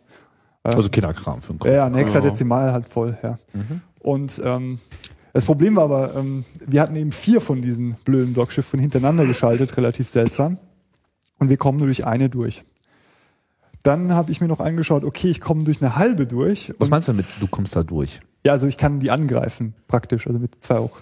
Also 0.63 0.89
Kinderkram 0.89 1.43
für 1.43 1.53
den 1.53 1.59
Kopf. 1.61 1.69
Ja, 1.69 1.77
ja, 1.77 1.87
ein. 1.87 1.95
Hexadezimal 1.95 2.73
halt 2.73 2.89
voll, 2.89 3.17
ja. 3.23 3.39
Und 4.01 4.41
ähm, 4.45 4.81
das 5.33 5.45
Problem 5.45 5.77
war 5.77 5.85
aber, 5.85 6.17
ähm, 6.17 6.45
wir 6.67 6.81
hatten 6.81 6.97
eben 6.97 7.13
vier 7.13 7.41
von 7.41 7.63
diesen 7.63 7.95
blöden 8.05 8.33
Blockschiffen 8.33 8.81
hintereinander 8.81 9.27
geschaltet, 9.27 9.77
relativ 9.77 10.09
seltsam. 10.09 10.59
Und 11.39 11.51
wir 11.51 11.57
kommen 11.57 11.79
nur 11.79 11.87
durch 11.87 12.07
eine 12.07 12.29
durch. 12.29 12.65
Dann 13.87 14.13
habe 14.13 14.33
ich 14.33 14.41
mir 14.41 14.49
noch 14.49 14.61
angeschaut, 14.61 15.05
okay, 15.05 15.29
ich 15.29 15.41
komme 15.41 15.65
durch 15.65 15.81
eine 15.81 15.97
halbe 15.97 16.27
durch. 16.27 16.73
Was 16.79 16.91
meinst 16.91 17.09
du 17.09 17.13
damit, 17.13 17.27
du 17.41 17.47
kommst 17.47 17.77
da 17.77 17.83
durch? 17.83 18.21
ja, 18.47 18.53
also 18.53 18.69
ich 18.69 18.77
kann 18.77 19.01
die 19.01 19.11
angreifen, 19.11 19.75
praktisch, 19.89 20.29
also 20.29 20.39
mit 20.39 20.53
zwei 20.61 20.77
auch. 20.77 20.99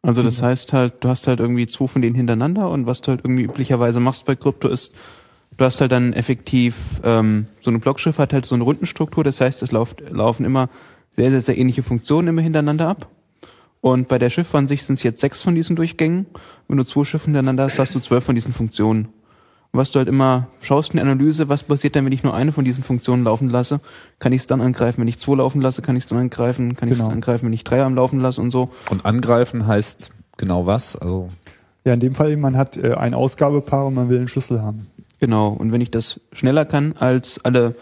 Also 0.00 0.22
das 0.22 0.42
heißt 0.42 0.72
halt, 0.72 1.02
du 1.02 1.08
hast 1.08 1.26
halt 1.26 1.40
irgendwie 1.40 1.66
zwei 1.66 1.88
von 1.88 2.02
denen 2.02 2.14
hintereinander 2.14 2.70
und 2.70 2.86
was 2.86 3.00
du 3.00 3.10
halt 3.10 3.20
irgendwie 3.24 3.42
üblicherweise 3.42 3.98
machst 3.98 4.26
bei 4.26 4.36
Krypto 4.36 4.68
ist, 4.68 4.94
du 5.56 5.64
hast 5.64 5.80
halt 5.80 5.90
dann 5.90 6.12
effektiv 6.12 7.00
ähm, 7.02 7.46
so 7.60 7.70
eine 7.70 7.80
Blockschiff 7.80 8.18
hat 8.18 8.32
halt 8.32 8.46
so 8.46 8.54
eine 8.54 8.62
Rundenstruktur, 8.62 9.24
das 9.24 9.40
heißt, 9.40 9.60
es 9.62 9.72
läuft, 9.72 10.08
laufen 10.10 10.44
immer 10.44 10.68
sehr, 11.16 11.30
sehr, 11.30 11.42
sehr 11.42 11.58
ähnliche 11.58 11.82
Funktionen 11.82 12.28
immer 12.28 12.42
hintereinander 12.42 12.88
ab. 12.88 13.08
Und 13.80 14.06
bei 14.06 14.20
der 14.20 14.30
Schifffansicht 14.30 14.86
sind 14.86 14.94
es 14.94 15.02
jetzt 15.02 15.20
sechs 15.20 15.42
von 15.42 15.56
diesen 15.56 15.74
Durchgängen. 15.74 16.26
Wenn 16.68 16.76
du 16.76 16.84
zwei 16.84 17.02
Schiffe 17.02 17.24
hintereinander 17.24 17.64
hast, 17.64 17.80
hast 17.80 17.94
du 17.96 18.00
zwölf 18.00 18.22
von 18.22 18.36
diesen 18.36 18.52
Funktionen. 18.52 19.08
Was 19.74 19.90
du 19.90 20.00
halt 20.00 20.08
immer 20.08 20.48
schaust 20.60 20.90
in 20.92 20.96
der 20.98 21.06
Analyse, 21.06 21.48
was 21.48 21.62
passiert 21.62 21.94
denn, 21.94 22.04
wenn 22.04 22.12
ich 22.12 22.22
nur 22.22 22.34
eine 22.34 22.52
von 22.52 22.62
diesen 22.62 22.84
Funktionen 22.84 23.24
laufen 23.24 23.48
lasse? 23.48 23.80
Kann 24.18 24.32
ich 24.32 24.40
es 24.42 24.46
dann 24.46 24.60
angreifen? 24.60 25.00
Wenn 25.00 25.08
ich 25.08 25.18
zwei 25.18 25.36
laufen 25.36 25.62
lasse, 25.62 25.80
kann 25.80 25.96
ich 25.96 26.04
es 26.04 26.08
dann 26.10 26.18
angreifen? 26.18 26.76
Kann 26.76 26.88
ich 26.88 26.92
es 26.92 26.98
Genau. 26.98 27.08
dann 27.08 27.16
angreifen, 27.16 27.46
wenn 27.46 27.54
ich 27.54 27.64
drei 27.64 27.82
am 27.82 27.94
Laufen 27.94 28.20
lasse 28.20 28.42
und 28.42 28.50
so? 28.50 28.68
Und 28.90 29.06
angreifen 29.06 29.66
heißt 29.66 30.10
genau 30.36 30.66
was? 30.66 30.94
Also 30.96 31.30
Ja, 31.86 31.94
in 31.94 32.00
dem 32.00 32.14
Fall 32.14 32.32
eben, 32.32 32.42
man 32.42 32.54
hat 32.58 32.76
äh, 32.76 32.92
ein 32.92 33.14
Ausgabepaar 33.14 33.86
und 33.86 33.94
man 33.94 34.10
will 34.10 34.18
einen 34.18 34.28
Schlüssel 34.28 34.60
haben. 34.60 34.88
Genau, 35.20 35.48
und 35.48 35.72
wenn 35.72 35.80
ich 35.80 35.90
das 35.90 36.20
schneller 36.32 36.66
kann 36.66 36.94
als 36.98 37.42
alle, 37.42 37.74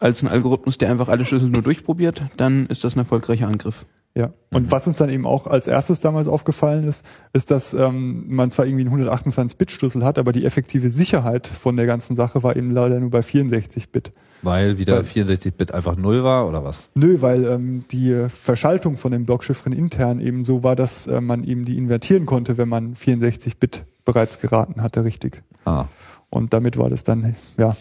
als 0.00 0.20
ein 0.22 0.28
Algorithmus, 0.28 0.76
der 0.76 0.90
einfach 0.90 1.08
alle 1.08 1.24
Schlüssel 1.24 1.48
nur 1.48 1.62
durchprobiert, 1.62 2.24
dann 2.36 2.66
ist 2.66 2.84
das 2.84 2.94
ein 2.94 2.98
erfolgreicher 2.98 3.48
Angriff. 3.48 3.86
Ja. 4.16 4.32
Und 4.50 4.72
was 4.72 4.86
uns 4.88 4.96
dann 4.96 5.10
eben 5.10 5.26
auch 5.26 5.46
als 5.46 5.68
erstes 5.68 6.00
damals 6.00 6.26
aufgefallen 6.26 6.82
ist, 6.84 7.04
ist, 7.32 7.52
dass 7.52 7.72
ähm, 7.72 8.24
man 8.26 8.50
zwar 8.50 8.66
irgendwie 8.66 8.84
einen 8.88 9.08
128-Bit-Schlüssel 9.08 10.04
hat, 10.04 10.18
aber 10.18 10.32
die 10.32 10.44
effektive 10.44 10.90
Sicherheit 10.90 11.46
von 11.46 11.76
der 11.76 11.86
ganzen 11.86 12.16
Sache 12.16 12.42
war 12.42 12.56
eben 12.56 12.72
leider 12.72 12.98
nur 12.98 13.10
bei 13.10 13.20
64-Bit. 13.20 14.12
weil 14.42 14.78
wieder 14.78 14.96
Weil- 14.96 15.02
64-Bit 15.04 15.72
einfach 15.72 15.96
null 15.96 16.24
war 16.24 16.48
oder 16.48 16.64
was? 16.64 16.88
Nö, 16.94 17.20
weil 17.20 17.44
ähm, 17.44 17.84
die 17.92 18.26
Verschaltung 18.28 18.96
von 18.96 19.12
den 19.12 19.24
Blockschiffren 19.24 19.72
intern 19.72 20.18
eben 20.20 20.42
so 20.42 20.64
war, 20.64 20.74
dass 20.74 21.06
äh, 21.06 21.20
man 21.20 21.44
eben 21.44 21.64
die 21.64 21.78
invertieren 21.78 22.26
konnte, 22.26 22.58
wenn 22.58 22.68
man 22.68 22.94
64-Bit 22.96 23.84
bereits 24.04 24.40
geraten 24.40 24.82
hatte, 24.82 25.04
richtig. 25.04 25.44
Ah, 25.64 25.84
Und 26.30 26.52
damit 26.54 26.76
war 26.76 26.90
das 26.90 27.04
dann 27.04 27.36
ja 27.56 27.76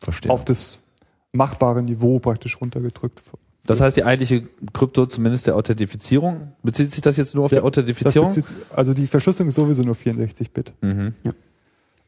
verstehe. 0.00 0.30
auf 0.32 0.44
das 0.46 0.78
machbare 1.32 1.82
Niveau 1.82 2.20
praktisch 2.20 2.58
runtergedrückt. 2.60 3.20
Das 3.70 3.80
heißt, 3.80 3.96
die 3.96 4.04
eigentliche 4.04 4.42
Krypto, 4.72 5.06
zumindest 5.06 5.46
der 5.46 5.56
Authentifizierung, 5.56 6.52
bezieht 6.62 6.90
sich 6.92 7.00
das 7.00 7.16
jetzt 7.16 7.34
nur 7.34 7.44
auf 7.44 7.50
die 7.50 7.56
Ja, 7.56 7.62
Authentifizierung? 7.62 8.28
Das 8.28 8.36
bezieht, 8.36 8.56
also 8.74 8.94
die 8.94 9.06
Verschlüsselung 9.06 9.48
ist 9.48 9.54
sowieso 9.54 9.82
nur 9.82 9.94
64-Bit. 9.94 10.72
Mhm. 10.80 11.14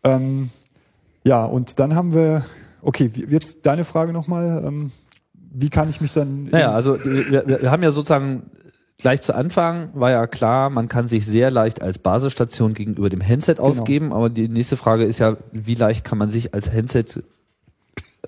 Ähm, 0.05 0.51
ja, 1.24 1.44
und 1.44 1.78
dann 1.78 1.94
haben 1.94 2.12
wir, 2.14 2.44
okay, 2.82 3.10
jetzt 3.28 3.64
deine 3.64 3.84
Frage 3.84 4.12
nochmal, 4.12 4.64
ähm, 4.66 4.90
wie 5.55 5.68
kann 5.70 5.89
ich 5.89 6.01
mich 6.01 6.12
dann... 6.12 6.44
Naja, 6.51 6.72
also 6.72 6.98
wir, 7.05 7.47
wir, 7.47 7.62
wir 7.62 7.70
haben 7.70 7.82
ja 7.82 7.93
sozusagen 7.93 8.51
gleich 8.98 9.20
zu 9.22 9.34
Anfang 9.34 9.90
war 9.94 10.10
ja 10.10 10.26
klar, 10.26 10.70
man 10.70 10.89
kann 10.89 11.06
sich 11.06 11.26
sehr 11.26 11.51
leicht 11.51 11.82
als 11.82 11.98
Basisstation 11.98 12.72
gegenüber 12.74 13.10
dem 13.10 13.26
Handset 13.26 13.59
Genau. 13.59 13.68
ausgeben, 13.68 14.12
aber 14.12 14.30
die 14.30 14.48
nächste 14.48 14.76
Frage 14.76 15.05
ist 15.05 15.18
ja, 15.18 15.36
wie 15.52 15.74
leicht 15.74 16.05
kann 16.05 16.18
man 16.18 16.28
sich 16.28 16.55
als 16.55 16.72
Handset 16.72 17.22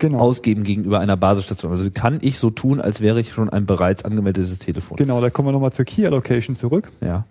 Genau. 0.00 0.18
ausgeben 0.18 0.64
gegenüber 0.64 0.98
einer 1.00 1.16
Basisstation? 1.16 1.70
Also 1.70 1.88
kann 1.90 2.18
ich 2.20 2.38
so 2.38 2.50
tun, 2.50 2.80
als 2.80 3.00
wäre 3.00 3.20
ich 3.20 3.32
schon 3.32 3.48
ein 3.48 3.64
bereits 3.66 4.04
angemeldetes 4.04 4.58
Telefon. 4.58 4.96
Genau, 4.96 5.20
da 5.20 5.30
kommen 5.30 5.48
wir 5.48 5.52
nochmal 5.52 5.72
zur 5.72 5.84
Key 5.84 6.04
Allocation 6.04 6.56
zurück. 6.56 6.90
Ja. 7.00 7.26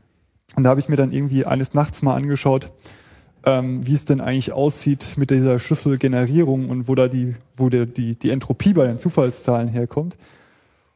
Und 0.55 0.63
da 0.63 0.69
habe 0.69 0.79
ich 0.79 0.87
mir 0.87 0.95
dann 0.95 1.11
irgendwie 1.11 1.45
eines 1.45 1.73
Nachts 1.73 2.01
mal 2.01 2.15
angeschaut, 2.15 2.71
ähm, 3.45 3.85
wie 3.85 3.93
es 3.93 4.05
denn 4.05 4.21
eigentlich 4.21 4.53
aussieht 4.53 5.13
mit 5.17 5.29
dieser 5.29 5.59
Schlüsselgenerierung 5.59 6.69
und 6.69 6.87
wo 6.87 6.95
da 6.95 7.07
die, 7.07 7.35
wo 7.57 7.69
der, 7.69 7.85
die, 7.85 8.15
die 8.15 8.29
Entropie 8.29 8.73
bei 8.73 8.87
den 8.87 8.97
Zufallszahlen 8.97 9.67
herkommt. 9.67 10.15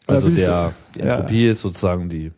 Und 0.07 0.15
Also 0.15 0.27
bin 0.27 0.37
ich 0.37 0.43
der, 0.43 0.73
die 0.95 0.99
ja. 0.99 1.15
Entropie 1.15 1.47
ist 1.47 1.61
sozusagen 1.61 2.07
die, 2.07 2.31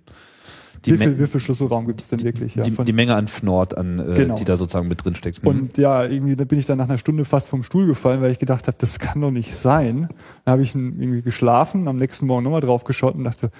die, 0.85 0.93
wie, 0.93 0.97
viel, 0.97 1.19
wie 1.19 1.27
viel 1.27 1.39
Schlüsselraum 1.39 1.85
gibt 1.87 2.01
es 2.01 2.09
denn 2.09 2.21
wirklich? 2.23 2.55
Ja, 2.55 2.63
die, 2.63 2.71
von- 2.71 2.85
die 2.85 2.93
Menge 2.93 3.15
an 3.15 3.27
Fnord, 3.27 3.77
an, 3.77 3.99
äh, 3.99 4.15
Genau. 4.15 4.35
die 4.35 4.45
da 4.45 4.55
sozusagen 4.57 4.87
mit 4.87 5.03
drin 5.03 5.15
steckt. 5.15 5.43
Mhm. 5.43 5.49
Und 5.49 5.77
ja, 5.77 6.03
irgendwie 6.05 6.35
da 6.35 6.45
bin 6.45 6.59
ich 6.59 6.65
dann 6.65 6.77
nach 6.77 6.87
einer 6.89 6.97
Stunde 6.97 7.25
fast 7.25 7.49
vom 7.49 7.63
Stuhl 7.63 7.85
gefallen, 7.87 8.21
weil 8.21 8.31
ich 8.31 8.39
gedacht 8.39 8.67
habe, 8.67 8.77
das 8.79 8.99
kann 8.99 9.21
doch 9.21 9.31
nicht 9.31 9.55
sein. 9.55 10.09
Dann 10.45 10.51
habe 10.53 10.61
ich 10.61 10.75
irgendwie 10.75 11.21
geschlafen, 11.21 11.87
am 11.87 11.95
nächsten 11.97 12.25
Morgen 12.25 12.43
nochmal 12.43 12.61
drauf 12.61 12.83
geschaut 12.83 13.15
und 13.15 13.23
dachte, 13.23 13.51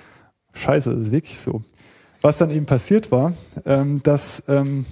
scheiße, 0.54 0.92
das 0.94 1.02
ist 1.04 1.12
wirklich 1.12 1.40
so. 1.40 1.64
Was 2.22 2.38
dann 2.38 2.50
eben 2.52 2.66
passiert 2.66 3.12
war, 3.12 3.34
ähm, 3.66 4.02
dass, 4.04 4.44
ähm, 4.48 4.86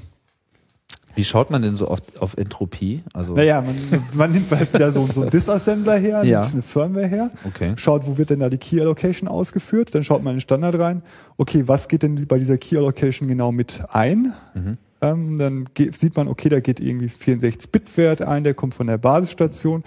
Wie 1.18 1.24
schaut 1.26 1.50
man 1.50 1.62
denn 1.62 1.76
so 1.76 1.90
oft 1.90 2.22
auf 2.22 2.38
Entropie? 2.38 3.04
Also, 3.14 3.34
naja, 3.34 3.62
man, 3.62 3.76
man 4.14 4.32
nimmt 4.32 4.50
halt 4.52 4.74
wieder 4.74 4.92
so, 4.92 5.06
so 5.14 5.22
einen 5.22 5.30
Disassembler 5.32 5.98
her, 5.98 6.24
Ja. 6.24 6.40
nimmt 6.42 6.54
eine 6.54 6.62
Firmware 6.62 7.08
her, 7.08 7.32
okay. 7.46 7.74
schaut, 7.76 8.08
wo 8.08 8.18
wird 8.18 8.30
denn 8.30 8.40
da 8.40 8.50
die 8.50 8.58
Key 8.58 8.80
Allocation 8.80 9.28
ausgeführt, 9.28 9.94
dann 9.96 10.04
schaut 10.04 10.24
man 10.24 10.32
in 10.32 10.38
den 10.38 10.42
Standard 10.42 10.80
rein, 10.80 11.02
okay, 11.38 11.64
was 11.68 11.88
geht 11.88 12.04
denn 12.04 12.26
bei 12.28 12.38
dieser 12.40 12.58
Key 12.58 12.78
Allocation 12.78 13.28
genau 13.28 13.52
mit 13.52 13.84
ein? 13.92 14.34
Mhm. 14.54 14.78
Ähm, 15.02 15.38
dann 15.38 15.66
ge- 15.74 15.92
sieht 15.94 16.16
man, 16.16 16.28
okay, 16.28 16.50
da 16.50 16.60
geht 16.60 16.80
irgendwie 16.80 17.08
64-Bit-Wert 17.10 18.22
ein, 18.22 18.44
der 18.44 18.54
kommt 18.54 18.74
von 18.74 18.88
der 18.88 18.98
Basisstation. 18.98 19.84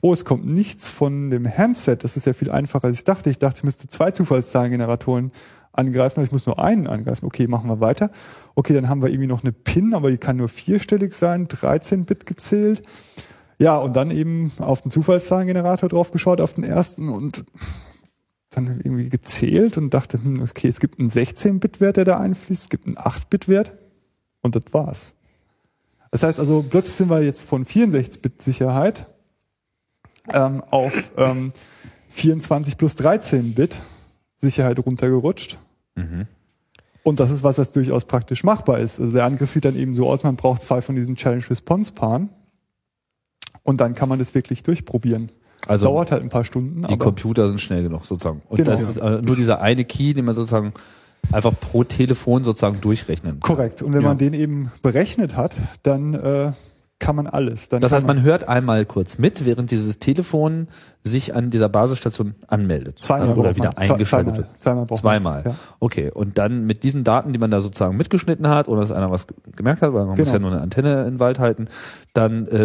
Oh, 0.00 0.12
es 0.12 0.24
kommt 0.24 0.46
nichts 0.46 0.88
von 0.88 1.30
dem 1.30 1.46
Handset. 1.48 2.02
Das 2.02 2.16
ist 2.16 2.26
ja 2.26 2.32
viel 2.32 2.50
einfacher, 2.50 2.84
als 2.88 2.96
ich 2.98 3.04
dachte. 3.04 3.30
Ich 3.30 3.38
dachte, 3.38 3.58
ich 3.58 3.64
müsste 3.64 3.86
zwei 3.88 4.10
Zufallszahlengeneratoren 4.10 5.30
angreifen, 5.72 6.16
aber 6.16 6.24
ich 6.24 6.32
muss 6.32 6.46
nur 6.46 6.58
einen 6.58 6.86
angreifen. 6.86 7.26
Okay, 7.26 7.46
machen 7.46 7.68
wir 7.68 7.80
weiter. 7.80 8.10
Okay, 8.54 8.74
dann 8.74 8.88
haben 8.88 9.02
wir 9.02 9.08
irgendwie 9.08 9.26
noch 9.26 9.42
eine 9.42 9.52
PIN, 9.52 9.94
aber 9.94 10.10
die 10.10 10.18
kann 10.18 10.36
nur 10.36 10.48
vierstellig 10.48 11.14
sein, 11.14 11.48
13-Bit 11.48 12.26
gezählt. 12.26 12.82
Ja, 13.58 13.78
und 13.78 13.94
dann 13.94 14.10
eben 14.10 14.52
auf 14.58 14.82
den 14.82 14.90
Zufallszahlengenerator 14.90 15.88
drauf 15.88 16.10
geschaut, 16.10 16.40
auf 16.40 16.54
den 16.54 16.64
ersten 16.64 17.08
und 17.08 17.44
dann 18.50 18.80
irgendwie 18.82 19.08
gezählt 19.08 19.78
und 19.78 19.94
dachte, 19.94 20.22
hm, 20.22 20.42
okay, 20.42 20.68
es 20.68 20.80
gibt 20.80 20.98
einen 20.98 21.10
16-Bit-Wert, 21.10 21.96
der 21.96 22.04
da 22.04 22.18
einfließt, 22.18 22.62
es 22.64 22.68
gibt 22.68 22.86
einen 22.86 22.96
8-Bit-Wert 22.96 23.72
und 24.42 24.56
das 24.56 24.64
war's. 24.72 25.14
Das 26.10 26.22
heißt 26.22 26.38
also, 26.38 26.62
plötzlich 26.68 26.94
sind 26.94 27.08
wir 27.08 27.22
jetzt 27.22 27.48
von 27.48 27.64
64-Bit-Sicherheit 27.64 29.06
ähm, 30.32 30.62
auf 30.70 31.12
ähm, 31.16 31.52
24 32.08 32.76
plus 32.76 32.96
13-Bit 32.98 33.80
Sicherheit 34.42 34.78
runtergerutscht. 34.84 35.58
Mhm. 35.94 36.26
Und 37.04 37.18
das 37.20 37.30
ist 37.30 37.42
was, 37.42 37.58
was 37.58 37.72
durchaus 37.72 38.04
praktisch 38.04 38.44
machbar 38.44 38.78
ist. 38.78 39.00
Also 39.00 39.12
der 39.12 39.24
Angriff 39.24 39.50
sieht 39.50 39.64
dann 39.64 39.76
eben 39.76 39.94
so 39.94 40.08
aus, 40.08 40.22
man 40.22 40.36
braucht 40.36 40.62
zwei 40.62 40.80
von 40.82 40.94
diesen 40.94 41.16
Challenge-Response-Paaren 41.16 42.30
und 43.62 43.80
dann 43.80 43.94
kann 43.94 44.08
man 44.08 44.18
das 44.18 44.34
wirklich 44.34 44.62
durchprobieren. 44.62 45.30
Also 45.68 45.86
Dauert 45.86 46.10
halt 46.10 46.22
ein 46.22 46.28
paar 46.28 46.44
Stunden, 46.44 46.82
die 46.88 46.96
Computer 46.98 47.46
sind 47.48 47.60
schnell 47.60 47.82
genug 47.84 48.04
sozusagen. 48.04 48.42
Und 48.48 48.56
Genau. 48.56 48.70
das 48.70 48.82
ist 48.82 48.96
äh, 48.96 49.22
nur 49.22 49.36
dieser 49.36 49.60
eine 49.60 49.84
Key, 49.84 50.12
den 50.12 50.24
man 50.24 50.34
sozusagen 50.34 50.72
einfach 51.30 51.52
pro 51.58 51.84
Telefon 51.84 52.42
sozusagen 52.42 52.80
durchrechnen. 52.80 53.38
kann. 53.40 53.56
korrekt. 53.56 53.80
Und 53.82 53.92
wenn 53.94 54.02
Ja. 54.02 54.08
man 54.08 54.18
den 54.18 54.34
eben 54.34 54.72
berechnet 54.82 55.36
hat, 55.36 55.54
dann 55.84 56.14
äh, 56.14 56.52
kann 57.02 57.16
man 57.16 57.26
alles. 57.26 57.68
Dann 57.68 57.80
Das 57.82 57.92
heißt, 57.92 58.06
man 58.06 58.22
hört 58.22 58.48
einmal 58.48 58.86
kurz 58.86 59.18
mit, 59.18 59.44
während 59.44 59.70
dieses 59.72 59.98
Telefon 59.98 60.68
sich 61.04 61.34
an 61.34 61.50
dieser 61.50 61.68
Basisstation 61.68 62.36
anmeldet. 62.46 62.98
zweimal 63.02 63.36
oder 63.36 63.56
wieder 63.56 63.70
man. 63.76 63.76
Eingeschaltet 63.76 64.34
zweimal, 64.36 64.36
wird. 64.36 64.60
Zweimal 64.62 64.86
Zweimal. 64.96 65.42
man. 65.42 65.52
Ja. 65.52 65.58
Okay, 65.80 66.10
und 66.12 66.38
dann 66.38 66.64
mit 66.64 66.84
diesen 66.84 67.02
Daten, 67.02 67.32
die 67.32 67.40
man 67.40 67.50
da 67.50 67.60
sozusagen 67.60 67.96
mitgeschnitten 67.96 68.46
hat, 68.48 68.68
oder 68.68 68.80
dass 68.82 68.92
einer 68.92 69.10
was 69.10 69.26
gemerkt 69.56 69.82
hat, 69.82 69.92
weil 69.92 70.04
man 70.06 70.16
muss 70.16 70.18
Genau. 70.18 70.32
ja 70.32 70.38
nur 70.38 70.52
eine 70.52 70.60
Antenne 70.60 71.00
in 71.02 71.14
den 71.14 71.20
Wald 71.20 71.40
halten, 71.40 71.64
dann 72.14 72.46
äh, 72.46 72.56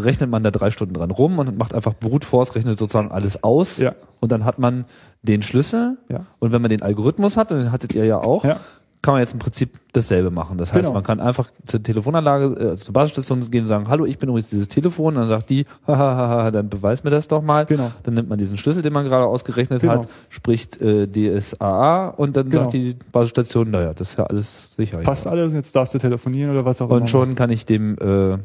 rechnet 0.00 0.28
man 0.30 0.42
da 0.42 0.50
drei 0.50 0.70
Stunden 0.72 0.94
dran 0.94 1.12
rum 1.12 1.38
und 1.38 1.56
macht 1.56 1.72
einfach 1.74 1.94
Brute 1.94 2.26
Force, 2.26 2.56
rechnet 2.56 2.78
sozusagen 2.78 3.12
alles 3.12 3.44
aus 3.44 3.76
Ja. 3.78 3.94
und 4.20 4.32
dann 4.32 4.44
hat 4.44 4.58
man 4.58 4.84
den 5.22 5.42
Schlüssel 5.42 5.96
Ja. 6.08 6.26
und 6.40 6.50
wenn 6.50 6.60
man 6.60 6.70
den 6.70 6.82
Algorithmus 6.82 7.36
hat, 7.36 7.52
und 7.52 7.58
den 7.58 7.70
hattet 7.72 7.94
ihr 7.94 8.04
ja 8.04 8.18
auch, 8.18 8.44
Ja. 8.44 8.56
Kann 9.02 9.14
man 9.14 9.20
jetzt 9.20 9.34
im 9.34 9.38
Prinzip 9.38 9.78
dasselbe 9.92 10.30
machen. 10.30 10.58
Das 10.58 10.72
heißt, 10.72 10.82
Genau. 10.82 10.94
man 10.94 11.04
kann 11.04 11.20
einfach 11.20 11.50
zur 11.66 11.82
Telefonanlage, 11.82 12.72
äh, 12.72 12.76
zur 12.76 12.92
Basisstation 12.92 13.40
gehen 13.50 13.62
und 13.62 13.66
sagen, 13.68 13.88
hallo, 13.88 14.04
ich 14.04 14.18
bin 14.18 14.28
übrigens 14.28 14.50
dieses 14.50 14.68
Telefon. 14.68 15.14
Und 15.14 15.20
dann 15.22 15.28
sagt 15.28 15.50
die, 15.50 15.64
hahaha, 15.86 16.50
dann 16.50 16.68
beweis 16.68 17.04
mir 17.04 17.10
das 17.10 17.28
doch 17.28 17.42
mal. 17.42 17.66
Genau. 17.66 17.90
Dann 18.02 18.14
nimmt 18.14 18.28
man 18.28 18.38
diesen 18.38 18.58
Schlüssel, 18.58 18.82
den 18.82 18.92
man 18.92 19.04
gerade 19.04 19.26
ausgerechnet 19.26 19.80
Genau. 19.82 19.92
hat, 20.00 20.08
spricht 20.28 20.80
äh, 20.80 21.06
DSAA 21.06 22.08
und 22.08 22.36
dann 22.36 22.50
Genau. 22.50 22.64
sagt 22.64 22.74
die 22.74 22.96
Basisstation, 23.12 23.70
naja, 23.70 23.94
das 23.94 24.10
ist 24.10 24.18
ja 24.18 24.24
alles 24.24 24.72
sicher. 24.72 24.98
Passt 24.98 25.26
alles, 25.26 25.52
jetzt 25.52 25.74
darfst 25.76 25.94
du 25.94 25.98
telefonieren 25.98 26.50
oder 26.50 26.64
was 26.64 26.80
auch 26.82 26.88
immer. 26.88 26.96
Und 26.96 27.08
schon 27.08 27.34
kann 27.36 27.50
ich 27.50 27.64
dem 27.66 27.96
äh, 27.98 28.38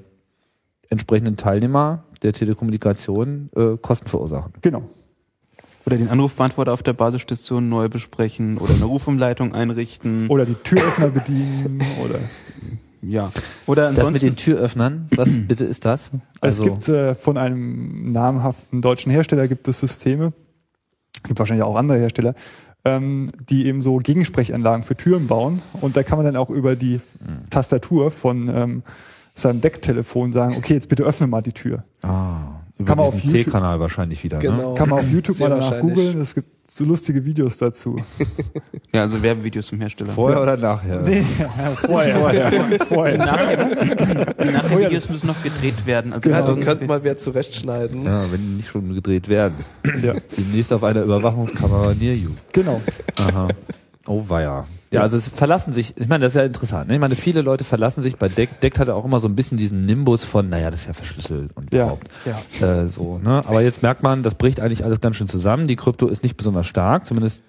entsprechenden 0.90 1.38
Teilnehmer 1.38 2.03
der 2.22 2.34
Telekommunikation 2.34 3.49
äh, 3.56 3.78
Kosten 3.82 4.07
verursachen. 4.07 4.53
Genau. 4.61 4.84
Oder 5.86 5.98
den 5.98 6.10
Anrufbeantworter 6.10 6.74
auf 6.74 6.84
der 6.84 6.94
Basisstation 6.94 7.70
neu 7.70 7.90
besprechen 7.90 8.58
oder 8.58 8.74
eine 8.74 8.86
Rufumleitung 8.86 9.53
einrichten. 9.53 10.28
Oder 10.28 10.45
die 10.45 10.53
Türöffner 10.53 11.08
bedienen 11.08 11.84
oder 12.03 12.20
ja. 13.02 13.32
Oder 13.66 13.88
Das 13.88 13.91
mit 13.91 13.99
ansonsten 13.99 14.28
den 14.28 14.36
Türöffnern, 14.36 15.08
was 15.16 15.36
bitte 15.48 15.66
ist 15.66 15.86
das? 15.86 16.12
Also 16.40 16.64
es 16.64 16.70
gibt 16.70 16.90
äh, 16.90 17.16
von 17.16 17.38
einem 17.38 18.12
namhaften 18.12 18.82
deutschen 18.82 19.12
Hersteller 19.12 19.48
gibt 19.48 19.68
es 19.68 19.80
Systeme, 19.80 20.34
gibt 21.24 21.40
wahrscheinlich 21.40 21.64
auch 21.64 21.76
andere 21.76 21.98
Hersteller, 21.98 22.36
ähm, 22.86 23.32
die 23.49 23.66
eben 23.66 23.82
so 23.82 23.98
Gegensprechanlagen 23.98 24.84
für 24.84 24.95
Türen 24.95 25.28
bauen 25.28 25.64
und 25.82 25.98
da 25.98 26.03
kann 26.03 26.20
man 26.20 26.26
dann 26.26 26.36
auch 26.36 26.49
über 26.49 26.76
die. 26.76 26.99
Tastatur 27.49 28.12
von 28.12 28.49
ähm, 28.49 28.84
seinem 29.34 29.62
Decktelefon 29.62 30.34
sagen, 30.34 30.56
okay, 30.58 30.74
jetzt 30.74 30.90
bitte 30.90 31.03
öffne 31.03 31.28
mal 31.28 31.41
die 31.41 31.53
Tür. 31.53 31.84
ah, 32.03 32.60
über 32.82 32.88
Kann 32.88 32.98
man 32.98 33.08
auf 33.08 33.24
C-Kanal 33.24 33.80
wahrscheinlich 33.80 34.24
wieder. 34.24 34.38
Ne? 34.38 34.41
Genau. 34.44 34.74
Kann 34.74 34.90
man 34.90 34.99
auf 34.99 35.10
YouTube 35.12 35.36
Sehr 35.36 35.49
mal 35.49 35.60
danach 35.60 35.80
googeln, 35.80 36.20
es 36.22 36.36
gibt 36.36 36.48
so 36.70 36.86
lustige 36.86 37.24
Videos 37.26 37.58
dazu. 37.58 37.98
ja, 38.94 39.02
also 39.02 39.22
Werbevideos 39.22 39.68
zum 39.68 39.80
Hersteller. 39.82 40.12
Vorher 40.12 40.41
oder 40.41 40.56
nachher? 40.56 41.02
Nee, 41.02 41.22
vorher. 41.86 42.20
vorher. 42.20 42.52
vorher. 42.88 44.36
Die 44.41 44.52
Nachvideos 44.52 45.10
müssen 45.10 45.28
noch 45.28 45.44
gedreht 45.44 45.86
werden. 45.86 46.14
Also 46.14 46.22
Genau. 46.30 46.56
Ja, 46.56 46.64
könnte 46.64 46.86
mal 46.86 47.03
wer 47.03 47.18
zurechtschneiden. 47.18 48.06
Ja, 48.06 48.32
wenn 48.32 48.40
die 48.40 48.56
nicht 48.58 48.70
schon 48.70 48.94
gedreht 48.94 49.28
werden. 49.28 49.56
Ja, 50.02 50.16
Demnächst 50.38 50.72
auf 50.72 50.84
einer 50.84 51.03
Überwachungskamera 51.03 51.94
near 51.99 52.14
you. 52.14 52.30
genau. 52.53 52.80
Aha. 53.18 53.49
Oh 54.11 54.25
weia. 54.27 54.65
Ja, 54.91 55.01
also 55.01 55.15
es 55.15 55.29
verlassen 55.29 55.71
sich, 55.71 55.93
ich 55.95 56.09
meine, 56.09 56.23
das 56.25 56.33
ist 56.33 56.35
ja 56.35 56.43
interessant. 56.45 56.89
Ne? 56.89 56.95
Ich 56.95 56.99
meine, 56.99 57.15
viele 57.15 57.41
Leute 57.41 57.63
verlassen 57.63 58.01
sich 58.01 58.17
bei 58.17 58.27
Deck. 58.27 58.59
Deck 58.59 58.77
hatte 58.77 58.93
auch 58.93 59.05
immer 59.05 59.19
so 59.19 59.29
ein 59.29 59.35
bisschen 59.38 59.57
diesen 59.57 59.85
Nimbus 59.85 60.25
von, 60.25 60.49
naja, 60.49 60.69
das 60.69 60.81
ist 60.81 60.88
ja 60.88 60.93
verschlüsselt 60.93 61.51
und 61.55 61.73
Ja, 61.73 61.83
überhaupt. 61.83 62.09
ja. 62.59 62.67
Äh, 62.83 62.88
so, 62.89 63.17
ne? 63.23 63.41
Aber 63.47 63.61
jetzt 63.61 63.81
merkt 63.83 64.03
man, 64.03 64.21
das 64.21 64.35
bricht 64.35 64.59
eigentlich 64.59 64.83
alles 64.83 64.99
ganz 64.99 65.15
schön 65.15 65.29
zusammen. 65.29 65.69
Die 65.69 65.77
Krypto 65.77 66.07
ist 66.07 66.23
nicht 66.23 66.35
besonders 66.35 66.67
stark, 66.67 67.05
zumindest 67.05 67.43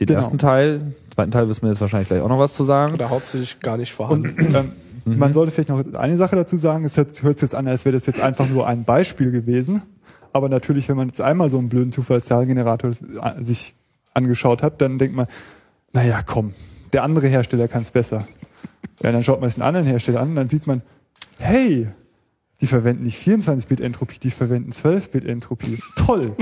den 0.00 0.06
Genau. 0.08 0.14
ersten 0.18 0.38
Teil. 0.38 0.94
Zweiten 1.14 1.30
Teil 1.30 1.48
wissen 1.48 1.62
wir 1.62 1.70
jetzt 1.70 1.80
wahrscheinlich 1.80 2.08
gleich 2.08 2.22
auch 2.22 2.28
noch 2.28 2.40
was 2.40 2.54
zu 2.54 2.64
sagen. 2.64 2.94
Oder 2.94 3.08
hauptsächlich 3.10 3.60
gar 3.60 3.76
nicht 3.76 3.92
Und 3.92 3.96
vorhanden. 3.96 4.54
ähm, 4.56 4.72
Mhm. 5.04 5.18
man 5.18 5.32
sollte 5.32 5.52
vielleicht 5.52 5.68
noch 5.70 5.94
eine 5.94 6.16
Sache 6.16 6.34
dazu 6.36 6.56
sagen, 6.56 6.84
es 6.84 6.96
hört, 6.96 7.22
hört 7.22 7.38
sich 7.38 7.42
jetzt 7.50 7.54
an, 7.54 7.66
als 7.68 7.84
wäre 7.84 7.94
das 7.94 8.04
jetzt 8.06 8.20
einfach 8.20 8.48
nur 8.48 8.66
ein 8.66 8.84
Beispiel 8.84 9.30
gewesen. 9.30 9.80
Aber 10.32 10.48
natürlich, 10.48 10.88
wenn 10.88 10.96
man 10.96 11.06
jetzt 11.06 11.20
einmal 11.22 11.48
so 11.48 11.56
einen 11.58 11.68
blöden 11.68 11.92
Zufallszahlgenerator 11.92 12.90
äh, 12.90 13.42
sich 13.42 13.74
angeschaut 14.12 14.62
hat, 14.62 14.80
dann 14.82 14.98
denkt 14.98 15.14
man, 15.16 15.26
naja, 15.92 16.22
komm, 16.22 16.54
der 16.92 17.02
andere 17.02 17.28
Hersteller 17.28 17.68
kann 17.68 17.82
es 17.82 17.90
besser. 17.90 18.26
Ja, 19.02 19.12
dann 19.12 19.24
schaut 19.24 19.40
man 19.40 19.48
sich 19.48 19.58
einen 19.58 19.66
anderen 19.66 19.86
Hersteller 19.86 20.20
an 20.20 20.30
und 20.30 20.36
dann 20.36 20.50
sieht 20.50 20.66
man, 20.66 20.82
hey, 21.38 21.88
die 22.60 22.66
verwenden 22.66 23.04
nicht 23.04 23.18
24-Bit-Entropie, 23.26 24.18
die 24.18 24.30
verwenden 24.30 24.72
12-Bit-Entropie. 24.72 25.78
Toll. 25.96 26.36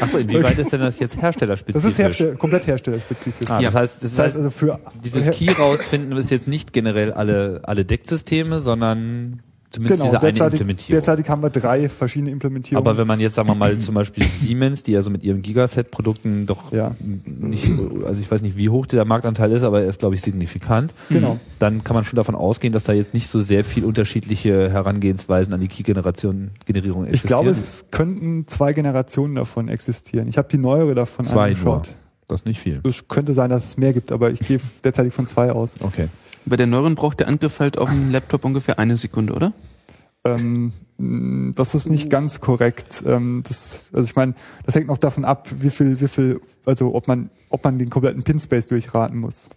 Achso, 0.00 0.16
inwieweit 0.18 0.58
ist 0.58 0.72
denn 0.72 0.80
das 0.80 0.98
jetzt 0.98 1.20
herstellerspezifisch? 1.20 1.82
Das 1.82 1.92
ist 1.92 1.98
Herstell 1.98 2.36
komplett 2.36 2.66
herstellerspezifisch. 2.66 3.50
Ah, 3.50 3.60
das 3.60 3.74
heißt, 3.74 4.02
das, 4.02 4.16
Das 4.16 4.18
heißt 4.24 4.36
also 4.36 4.50
für 4.50 4.80
Dieses 5.04 5.30
Key 5.30 5.50
rausfinden 5.50 6.16
ist 6.16 6.30
jetzt 6.30 6.48
nicht 6.48 6.72
generell 6.72 7.12
alle, 7.12 7.60
alle 7.64 7.84
Decksysteme, 7.84 8.60
sondern 8.60 9.42
zumindest 9.74 10.00
genau, 10.00 10.10
diese 10.12 10.20
eine 10.20 10.32
derzeitig, 10.32 10.60
Implementierung. 10.60 10.92
derzeitig 11.02 11.28
haben 11.28 11.42
wir 11.42 11.50
drei 11.50 11.88
verschiedene 11.88 12.30
Implementierungen. 12.30 12.86
Aber 12.88 12.96
wenn 12.98 13.06
man 13.06 13.20
jetzt, 13.20 13.34
sagen 13.34 13.48
wir 13.48 13.54
mal, 13.54 13.78
zum 13.78 13.94
Beispiel 13.94 14.24
Siemens, 14.40 14.82
die 14.82 14.92
ja 14.92 15.02
so 15.02 15.10
mit 15.10 15.22
ihren 15.22 15.42
Gigaset-Produkten 15.42 16.46
doch 16.46 16.72
Ja. 16.72 16.94
nicht, 17.24 17.70
also 18.06 18.20
ich 18.20 18.30
weiß 18.30 18.42
nicht, 18.42 18.56
wie 18.56 18.68
hoch 18.68 18.86
der 18.86 19.04
Marktanteil 19.04 19.52
ist, 19.52 19.62
aber 19.62 19.82
er 19.82 19.88
ist, 19.88 20.00
glaube 20.00 20.14
ich, 20.14 20.22
signifikant. 20.22 20.94
Genau. 21.10 21.38
Dann 21.58 21.84
kann 21.84 21.94
man 21.94 22.04
schon 22.04 22.16
davon 22.16 22.34
ausgehen, 22.34 22.72
dass 22.72 22.84
da 22.84 22.92
jetzt 22.92 23.14
nicht 23.14 23.28
so 23.28 23.40
sehr 23.40 23.64
viel 23.64 23.84
unterschiedliche 23.84 24.70
Herangehensweisen 24.70 25.52
an 25.54 25.60
die 25.60 25.68
Key-Generation, 25.68 26.50
Generierung 26.66 27.04
Ich 27.04 27.10
existieren. 27.14 27.28
glaube, 27.40 27.50
es 27.50 27.86
könnten 27.90 28.46
zwei 28.48 28.72
Generationen 28.72 29.34
davon 29.34 29.68
existieren. 29.68 30.28
Ich 30.28 30.38
habe 30.38 30.48
die 30.50 30.58
neuere 30.58 30.94
davon 30.94 31.24
Zwei 31.24 31.48
angeschaut. 31.48 31.88
Das 32.26 32.40
ist 32.40 32.46
nicht 32.46 32.58
viel. 32.60 32.80
Es 32.88 33.06
könnte 33.06 33.34
sein, 33.34 33.50
dass 33.50 33.66
es 33.66 33.76
mehr 33.76 33.92
gibt, 33.92 34.10
aber 34.10 34.30
ich 34.30 34.40
gehe 34.40 34.58
derzeitig 34.82 35.12
von 35.12 35.26
zwei 35.26 35.52
aus. 35.52 35.74
Okay. 35.80 36.08
Bei 36.46 36.56
der 36.56 36.66
neueren 36.66 36.94
braucht 36.94 37.20
der 37.20 37.28
Angriff 37.28 37.60
halt 37.60 37.78
auf 37.78 37.88
dem 37.88 38.10
Laptop 38.10 38.44
ungefähr 38.44 38.78
eine 38.78 38.96
Sekunde, 38.96 39.32
oder? 39.32 39.52
Ähm, 40.24 40.72
mh, 40.98 41.52
das 41.54 41.74
ist 41.74 41.88
nicht 41.88 42.10
ganz 42.10 42.40
korrekt. 42.40 43.02
Ähm, 43.06 43.42
das, 43.46 43.90
also 43.94 44.06
ich 44.06 44.16
meine, 44.16 44.34
das 44.64 44.74
hängt 44.74 44.88
noch 44.88 44.98
davon 44.98 45.24
ab, 45.24 45.48
wie 45.58 45.70
viel, 45.70 46.00
wie 46.00 46.08
viel, 46.08 46.40
also 46.64 46.94
ob 46.94 47.08
man, 47.08 47.30
ob 47.50 47.64
man 47.64 47.78
den 47.78 47.90
kompletten 47.90 48.22
Pin-Space 48.22 48.68
durchraten 48.68 49.18
muss. 49.18 49.48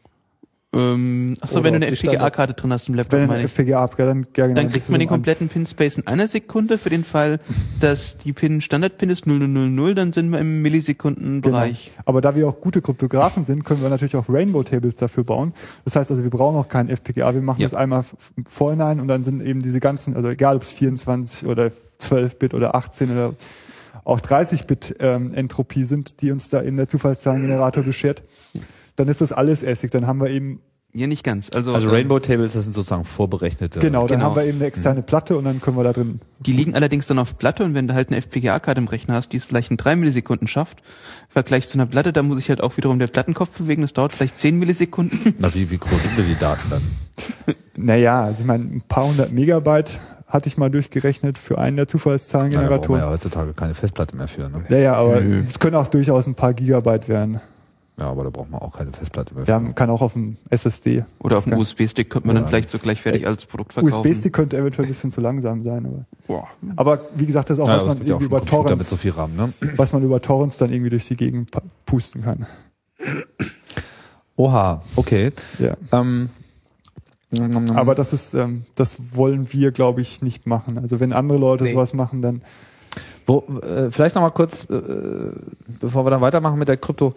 Ähm, 0.76 1.38
achso, 1.40 1.64
wenn 1.64 1.74
du 1.74 1.78
eine 1.78 1.88
FPGA-Karte 1.88 2.54
drin 2.54 2.74
hast 2.74 2.90
im 2.90 2.96
Laptop, 2.96 3.14
Wenn 3.22 3.28
meine 3.28 3.40
eine 3.40 3.46
ich. 3.48 3.52
FPGA 3.58 3.88
dann, 3.88 4.28
ja, 4.36 4.48
genau, 4.48 4.56
Dann 4.62 4.70
kriegt 4.70 4.90
man 4.90 5.00
den 5.00 5.08
kompletten 5.08 5.48
Pin-Space 5.48 5.98
in 5.98 6.08
einer 6.08 6.28
Sekunde. 6.28 6.78
Für 6.78 6.90
den 6.90 7.06
Fall, 7.06 7.40
dass 7.80 8.18
die 8.18 8.34
Pin 8.34 8.60
Standard-Pin 8.60 9.10
ist 9.10 9.26
0000, 9.26 9.98
dann 9.98 10.12
sind 10.12 10.30
wir 10.30 10.40
im 10.40 10.48
Genau. 10.48 10.62
Millisekundenbereich. 10.64 11.92
Aber 12.06 12.20
da 12.20 12.36
wir 12.36 12.48
auch 12.50 12.60
gute 12.60 12.82
Kryptografen 12.82 13.46
sind, 13.46 13.64
können 13.64 13.82
wir 13.82 13.90
natürlich 13.90 14.18
auch 14.18 14.28
Rainbow-Tables 14.28 14.96
dafür 14.96 15.24
bauen. 15.24 15.54
Das 15.86 15.96
heißt 15.96 16.12
also, 16.12 16.24
wir 16.24 16.30
brauchen 16.30 16.58
auch 16.58 16.68
keinen 16.68 16.90
FPGA. 16.90 17.34
Wir 17.34 17.42
machen 17.42 17.62
Ja. 17.62 17.66
das 17.68 17.74
einmal 17.74 18.04
Vorhinein 18.50 19.00
und 19.00 19.08
dann 19.08 19.24
sind 19.24 19.42
eben 19.42 19.62
diese 19.62 19.80
ganzen, 19.80 20.16
also 20.18 20.28
egal 20.30 20.58
ob 20.58 20.64
es 20.64 20.74
24 20.74 21.48
oder 21.48 21.72
12-Bit 22.02 22.54
oder 22.54 22.76
18 22.76 23.10
oder 23.12 23.34
auch 24.04 24.20
30-Bit 24.20 24.96
ähm, 25.00 25.34
Entropie 25.34 25.86
sind, 25.86 26.22
die 26.22 26.32
uns 26.32 26.50
da 26.50 26.62
eben 26.62 26.76
der 26.76 26.88
Zufallszahlengenerator 26.90 27.84
beschert, 27.84 28.24
dann 28.98 29.08
ist 29.08 29.22
das 29.22 29.32
alles 29.32 29.64
Essig. 29.64 29.92
Dann 29.92 30.06
haben 30.06 30.20
wir 30.20 30.30
eben, 30.30 30.60
Ja, 30.94 31.06
nicht 31.08 31.24
ganz. 31.24 31.50
Also, 31.54 31.74
Also 31.74 31.88
ähm, 31.88 31.94
Rainbow 31.94 32.20
Tables, 32.20 32.54
das 32.54 32.64
sind 32.64 32.74
sozusagen 32.74 33.04
vorberechnete. 33.04 33.80
genau, 33.80 34.08
dann 34.08 34.18
genau. 34.18 34.30
haben 34.30 34.36
wir 34.36 34.46
eben 34.46 34.58
eine 34.58 34.66
externe 34.66 35.04
Platte 35.04 35.38
und 35.38 35.44
dann 35.46 35.62
können 35.62 35.78
wir 35.78 35.84
da 35.84 35.94
drin. 35.94 36.20
Die 36.40 36.52
liegen 36.52 36.74
allerdings 36.76 37.06
dann 37.08 37.20
auf 37.20 37.38
Platte 37.38 37.64
und 37.64 37.74
wenn 37.76 37.88
du 37.88 37.94
halt 37.94 38.10
eine 38.10 38.18
FPGA-Karte 38.18 38.80
im 38.82 38.88
Rechner 38.88 39.14
hast, 39.14 39.30
die 39.34 39.38
es 39.38 39.46
vielleicht 39.46 39.70
in 39.70 39.78
drei 39.78 39.96
Millisekunden 39.96 40.48
schafft, 40.48 40.80
im 40.80 41.32
Vergleich 41.34 41.68
zu 41.68 41.78
einer 41.78 41.86
Platte, 41.86 42.12
da 42.14 42.24
muss 42.24 42.40
ich 42.40 42.50
halt 42.50 42.62
auch 42.62 42.76
wiederum 42.78 42.98
der 43.00 43.08
Plattenkopf 43.08 43.58
bewegen, 43.58 43.84
das 43.84 43.94
dauert 43.94 44.14
vielleicht 44.14 44.38
zehn 44.38 44.58
Millisekunden. 44.58 45.36
Na, 45.40 45.54
wie, 45.54 45.70
wie 45.70 45.78
groß 45.78 46.04
sind 46.04 46.18
denn 46.18 46.28
die 46.28 46.40
Daten 46.40 46.70
dann? 46.70 46.82
Naja, 47.76 48.24
also 48.24 48.42
ich 48.42 48.48
meine, 48.48 48.64
ein 48.64 48.82
paar 48.82 49.08
hundert 49.08 49.32
Megabyte 49.32 50.00
hatte 50.26 50.48
ich 50.48 50.58
mal 50.58 50.70
durchgerechnet 50.70 51.38
für 51.38 51.58
einen 51.58 51.78
der 51.78 51.88
Zufallszahlengeneratoren. 51.88 53.02
ja 53.02 53.10
heutzutage 53.10 53.54
keine 53.54 53.74
Festplatte 53.76 54.18
mehr 54.18 54.28
für. 54.28 54.50
Ne? 54.50 54.64
Ja, 54.70 54.78
ja, 54.78 54.94
aber 54.96 55.22
es 55.22 55.60
können 55.60 55.76
auch 55.76 55.88
durchaus 55.88 56.28
ein 56.28 56.36
paar 56.36 56.54
Gigabyte 56.54 57.08
werden. 57.08 57.40
Ja, 58.00 58.12
aber 58.12 58.24
da 58.26 58.30
braucht 58.30 58.52
man 58.52 58.62
auch 58.62 58.78
keine 58.78 58.92
Festplatte 58.92 59.34
mehr 59.34 59.44
Ja, 59.46 59.60
man 59.60 59.74
kann 59.74 59.90
auch 59.90 60.02
auf 60.02 60.14
dem 60.14 60.38
SSD. 60.52 61.04
Oder 61.20 61.38
auf 61.40 61.46
dem. 61.46 61.54
USB-Stick 61.58 62.12
könnte 62.12 62.28
man 62.28 62.36
Ja. 62.36 62.42
dann 62.44 62.50
vielleicht 62.50 62.70
so 62.70 62.78
gleich 62.78 63.02
fertig 63.02 63.26
als 63.26 63.46
Produkt 63.48 63.74
verkaufen. 63.74 63.96
USB-Stick 63.98 64.34
könnte 64.34 64.56
eventuell 64.58 64.86
ein 64.86 64.90
bisschen 64.90 65.10
zu 65.10 65.20
langsam 65.20 65.64
sein, 65.64 65.86
aber, 65.88 66.06
Boah. 66.28 66.48
aber 66.76 67.02
wie 67.16 67.26
gesagt, 67.26 67.50
das 67.50 67.58
ist 67.58 67.64
auch 67.64 67.68
Ja, 67.68 67.76
was 67.78 67.86
man 67.88 68.06
irgendwie 68.06 68.26
über 68.26 68.46
Torrents, 68.46 68.90
so 68.90 68.98
viel 68.98 69.12
RAM, 69.12 69.36
ne? 69.36 69.52
was 69.78 69.94
man 69.94 70.04
über 70.04 70.22
Torrents 70.22 70.58
dann 70.58 70.72
irgendwie 70.72 70.92
durch 70.92 71.08
die 71.08 71.18
Gegend 71.18 71.50
pusten 71.88 72.22
kann. 72.22 72.46
Oha, 74.36 74.82
okay. 74.96 75.32
Ja. 75.58 75.76
Ähm, 75.92 76.30
Aber 77.76 77.94
das 77.96 78.14
ist, 78.14 78.36
ähm, 78.36 78.64
das 78.76 78.98
wollen 79.14 79.52
wir, 79.52 79.72
glaube 79.72 80.02
ich, 80.02 80.22
nicht 80.22 80.46
machen. 80.48 80.78
Also 80.78 81.00
wenn 81.00 81.12
andere 81.14 81.38
Leute 81.40 81.64
Nee. 81.66 81.72
sowas 81.72 81.94
machen, 81.94 82.22
dann 82.22 82.42
Wo, 83.26 83.44
äh, 83.62 83.92
vielleicht 83.92 84.16
noch 84.16 84.22
mal 84.22 84.30
kurz, 84.30 84.64
äh, 84.70 85.32
bevor 85.82 86.06
wir 86.06 86.12
dann 86.12 86.22
weitermachen 86.22 86.58
mit 86.58 86.70
der 86.70 86.78
Krypto. 86.78 87.14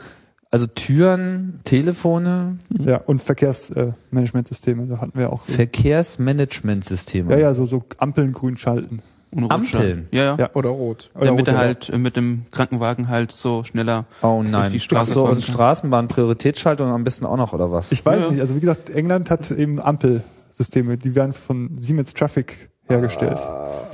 Also 0.52 0.66
Türen, 0.66 1.60
Telefone, 1.64 2.58
ja 2.76 2.96
und 2.96 3.22
Verkehrsmanagementsysteme, 3.22 4.86
da 4.86 4.98
hatten 5.00 5.16
wir 5.18 5.32
auch. 5.32 5.42
Verkehrsmanagementsysteme. 5.44 7.30
Ja, 7.32 7.38
ja, 7.38 7.54
so 7.54 7.66
so 7.66 7.84
Ampeln 7.98 8.32
grün 8.32 8.56
schalten. 8.56 9.00
Ohne 9.32 9.48
Ampeln? 9.48 9.82
Rotschein. 9.82 10.08
Ja, 10.10 10.22
ja. 10.24 10.36
Ja. 10.40 10.50
Oder 10.54 10.70
rot. 10.70 11.10
Oder 11.14 11.26
Damit 11.26 11.46
rote, 11.46 11.50
er 11.52 11.58
halt 11.58 11.88
äh, 11.90 11.98
mit 11.98 12.16
dem 12.16 12.46
Krankenwagen 12.50 13.08
halt 13.08 13.30
so 13.30 13.62
schneller. 13.62 14.06
Oh 14.22 14.42
nein. 14.42 14.72
die 14.72 14.80
Straße 14.80 15.12
Ach 15.12 15.14
so, 15.14 15.24
und 15.26 15.34
kann. 15.34 15.42
Straßenbahn, 15.42 16.08
Prioritätsschaltung 16.08 16.88
am 16.90 17.04
besten 17.04 17.26
auch 17.26 17.36
noch, 17.36 17.52
oder 17.52 17.70
was? 17.70 17.92
Ich 17.92 18.04
weiß 18.04 18.24
Ja. 18.24 18.30
nicht, 18.32 18.40
also 18.40 18.56
wie 18.56 18.60
gesagt, 18.60 18.90
England 18.90 19.30
hat 19.30 19.52
eben 19.52 19.80
Ampelsysteme, 19.80 20.96
die 20.96 21.14
werden 21.14 21.32
von 21.32 21.78
Siemens 21.78 22.12
Traffic 22.12 22.70
hergestellt. 22.90 23.38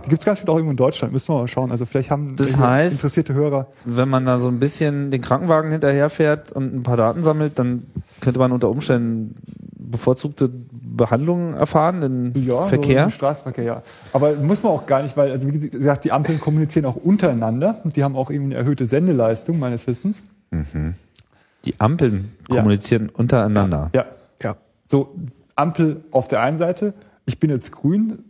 Die 0.05 0.11
gibt's 0.11 0.25
ganz 0.25 0.39
schön 0.39 0.49
auch 0.49 0.55
irgendwo 0.55 0.71
in 0.71 0.77
Deutschland, 0.77 1.13
müssen 1.13 1.35
wir 1.35 1.41
mal 1.41 1.49
schauen. 1.49 1.71
Also 1.73 1.85
vielleicht 1.85 2.11
haben 2.11 2.37
Das 2.37 2.57
heißt- 2.59 2.93
interessierte 2.93 3.35
Hörer. 3.35 3.67
Wenn 3.85 4.09
man 4.09 4.25
da 4.25 4.39
so 4.39 4.49
ein 4.49 4.59
bisschen 4.61 5.11
den 5.11 5.21
Krankenwagen 5.21 5.71
hinterherfährt 5.73 6.53
und 6.53 6.75
ein 6.75 6.83
paar 6.83 6.97
Daten 6.97 7.23
sammelt, 7.23 7.59
dann 7.59 7.83
könnte 8.21 8.39
man 8.39 8.53
unter 8.53 8.71
Umständen 8.71 9.35
bevorzugte 9.79 10.49
Behandlungen 10.73 11.55
erfahren 11.55 12.03
im 12.03 12.45
So 12.45 12.63
Verkehr. 12.63 13.05
im 13.05 13.11
Straßenverkehr, 13.11 13.65
ja. 13.65 13.83
Aber 14.13 14.33
muss 14.35 14.63
man 14.63 14.73
auch 14.73 14.87
gar 14.87 15.03
nicht, 15.03 15.17
weil, 15.17 15.31
also 15.31 15.47
wie 15.53 15.69
gesagt, 15.69 16.05
die 16.05 16.13
Ampeln 16.13 16.41
kommunizieren 16.41 16.87
auch 16.87 16.97
untereinander 16.97 17.81
und 17.85 17.97
die 17.97 18.03
haben 18.03 18.17
auch 18.17 18.31
irgendwie 18.31 18.55
eine 18.55 18.63
erhöhte 18.63 18.87
Sendeleistung, 18.87 19.59
meines 19.59 19.87
Wissens. 19.87 20.25
Die 21.65 21.81
Ampeln 21.81 22.33
Ja. 22.49 22.57
kommunizieren 22.57 23.09
untereinander. 23.11 23.91
Ja. 23.95 24.05
Ja. 24.43 24.57
So, 24.87 25.15
Ampel 25.57 26.03
auf 26.13 26.29
der 26.29 26.41
einen 26.41 26.59
Seite, 26.59 26.95
ich 27.27 27.39
bin 27.41 27.51
jetzt 27.51 27.73
grün, 27.73 28.25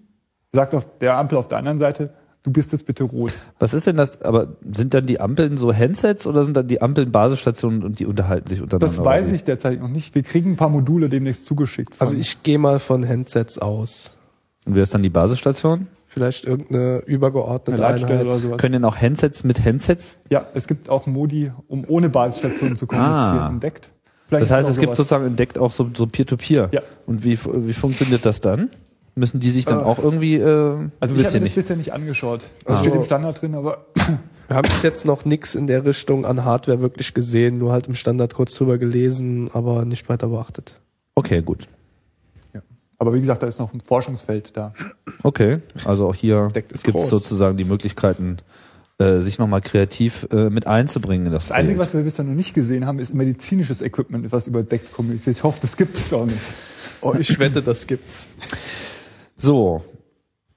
sagt 0.52 0.74
auf 0.74 0.86
der 0.98 1.16
Ampel 1.16 1.38
auf 1.38 1.48
der 1.48 1.58
anderen 1.58 1.78
Seite, 1.78 2.10
du 2.42 2.50
bist 2.50 2.72
jetzt 2.72 2.86
bitte 2.86 3.04
rot. 3.04 3.32
Was 3.58 3.74
ist 3.74 3.86
denn 3.86 3.96
das? 3.96 4.22
Aber 4.22 4.56
sind 4.72 4.94
dann 4.94 5.06
die 5.06 5.20
Ampeln 5.20 5.56
so 5.58 5.72
Handsets 5.74 6.26
oder 6.26 6.44
sind 6.44 6.56
dann 6.56 6.68
die 6.68 6.80
Ampeln 6.80 7.10
Basisstationen 7.12 7.82
und 7.82 7.98
die 7.98 8.06
unterhalten 8.06 8.46
sich 8.48 8.60
untereinander? 8.62 8.86
Das 8.86 9.04
weiß 9.04 9.32
ich 9.32 9.44
derzeit 9.44 9.80
noch 9.80 9.88
nicht. 9.88 10.14
Wir 10.14 10.22
kriegen 10.22 10.52
ein 10.52 10.56
paar 10.56 10.70
Module 10.70 11.08
demnächst 11.08 11.44
zugeschickt. 11.46 11.94
von- 11.94 12.06
Also 12.06 12.16
ich 12.18 12.42
gehe 12.42 12.58
mal 12.58 12.78
von 12.78 13.06
Handsets 13.06 13.58
aus. 13.58 14.16
Und 14.64 14.74
wer 14.74 14.82
ist 14.82 14.94
dann 14.94 15.02
die 15.02 15.10
Basisstation? 15.10 15.88
Vielleicht 16.08 16.46
irgendeine 16.46 16.78
eine 16.84 16.98
übergeordnete 17.04 17.78
Leitstelle 17.80 18.20
Einheit. 18.20 18.26
oder 18.26 18.36
sowas. 18.38 18.58
Können 18.58 18.72
denn 18.72 18.84
auch 18.86 18.96
Handsets 18.96 19.44
mit 19.44 19.62
Handsets? 19.62 20.18
Ja, 20.30 20.46
es 20.54 20.66
gibt 20.66 20.88
auch 20.88 21.06
Modi, 21.06 21.52
um 21.68 21.84
ohne 21.86 22.08
Basisstationen 22.08 22.76
zu 22.76 22.86
kommunizieren, 22.86 23.38
Ah. 23.38 23.48
entdeckt. 23.50 23.90
Vielleicht 24.28 24.42
Das 24.44 24.50
heißt, 24.50 24.68
es 24.68 24.76
gibt 24.78 24.86
sowas. 24.88 24.96
sozusagen 24.96 25.26
entdeckt 25.26 25.58
auch 25.58 25.70
so, 25.70 25.88
so 25.94 26.06
Peer-to-Peer. 26.06 26.70
Ja. 26.72 26.80
Und 27.06 27.22
wie, 27.22 27.38
wie 27.44 27.72
funktioniert 27.74 28.24
das 28.24 28.40
dann? 28.40 28.70
Müssen 29.18 29.40
die 29.40 29.50
sich 29.50 29.64
dann 29.64 29.78
Äh, 29.80 29.82
auch 29.82 29.98
irgendwie, 29.98 30.34
äh, 30.34 30.88
Also 31.00 31.14
ich 31.14 31.24
habe 31.24 31.32
das 31.32 31.42
nicht. 31.42 31.54
bisher 31.54 31.76
nicht 31.76 31.92
angeschaut. 31.92 32.50
Das 32.64 32.78
Also- 32.78 32.80
steht 32.84 32.94
im 32.94 33.02
Standard 33.04 33.40
drin, 33.40 33.54
aber 33.54 33.86
Wir 34.48 34.54
haben 34.56 34.68
bis 34.68 34.82
jetzt 34.82 35.04
noch 35.06 35.24
nichts 35.24 35.54
in 35.56 35.66
der 35.66 35.84
Richtung 35.84 36.24
an 36.24 36.44
Hardware 36.44 36.80
wirklich 36.80 37.14
gesehen, 37.14 37.58
nur 37.58 37.72
halt 37.72 37.88
im 37.88 37.94
Standard 37.94 38.32
kurz 38.34 38.54
drüber 38.54 38.78
gelesen, 38.78 39.50
aber 39.52 39.84
nicht 39.84 40.08
weiter 40.08 40.28
beachtet. 40.28 40.74
Okay, 41.16 41.42
gut. 41.42 41.66
aber 42.98 43.12
wie 43.12 43.20
gesagt, 43.20 43.42
da 43.42 43.46
ist 43.46 43.58
noch 43.58 43.74
ein 43.74 43.80
Forschungsfeld 43.82 44.56
da. 44.56 44.72
Okay, 45.22 45.58
also 45.84 46.08
auch 46.08 46.14
hier 46.14 46.48
gibt 46.54 46.72
es 46.72 47.08
sozusagen 47.08 47.56
die 47.58 47.64
Möglichkeiten, 47.64 48.36
äh, 48.98 49.20
sich 49.20 49.38
nochmal 49.38 49.60
kreativ 49.60 50.26
äh, 50.30 50.48
mit 50.48 50.66
einzubringen 50.66 51.26
in 51.26 51.32
das, 51.32 51.44
Das 51.48 51.52
Einzige, 51.52 51.78
was 51.78 51.92
wir 51.92 52.02
bisher 52.02 52.24
noch 52.24 52.32
nicht 52.34 52.54
gesehen 52.54 52.86
haben, 52.86 52.98
ist 52.98 53.12
medizinisches 53.14 53.82
Equipment, 53.82 54.30
was 54.32 54.46
überdeckt 54.46 54.92
kommuniziert. 54.92 55.36
Ich 55.36 55.42
hoffe, 55.42 55.58
das 55.60 55.76
gibt 55.76 55.96
es 55.96 56.12
auch 56.14 56.24
nicht. 56.24 56.38
Oh, 57.02 57.12
ich 57.18 57.38
wette, 57.38 57.60
das 57.62 57.86
gibt's. 57.86 58.28
So. 59.36 59.82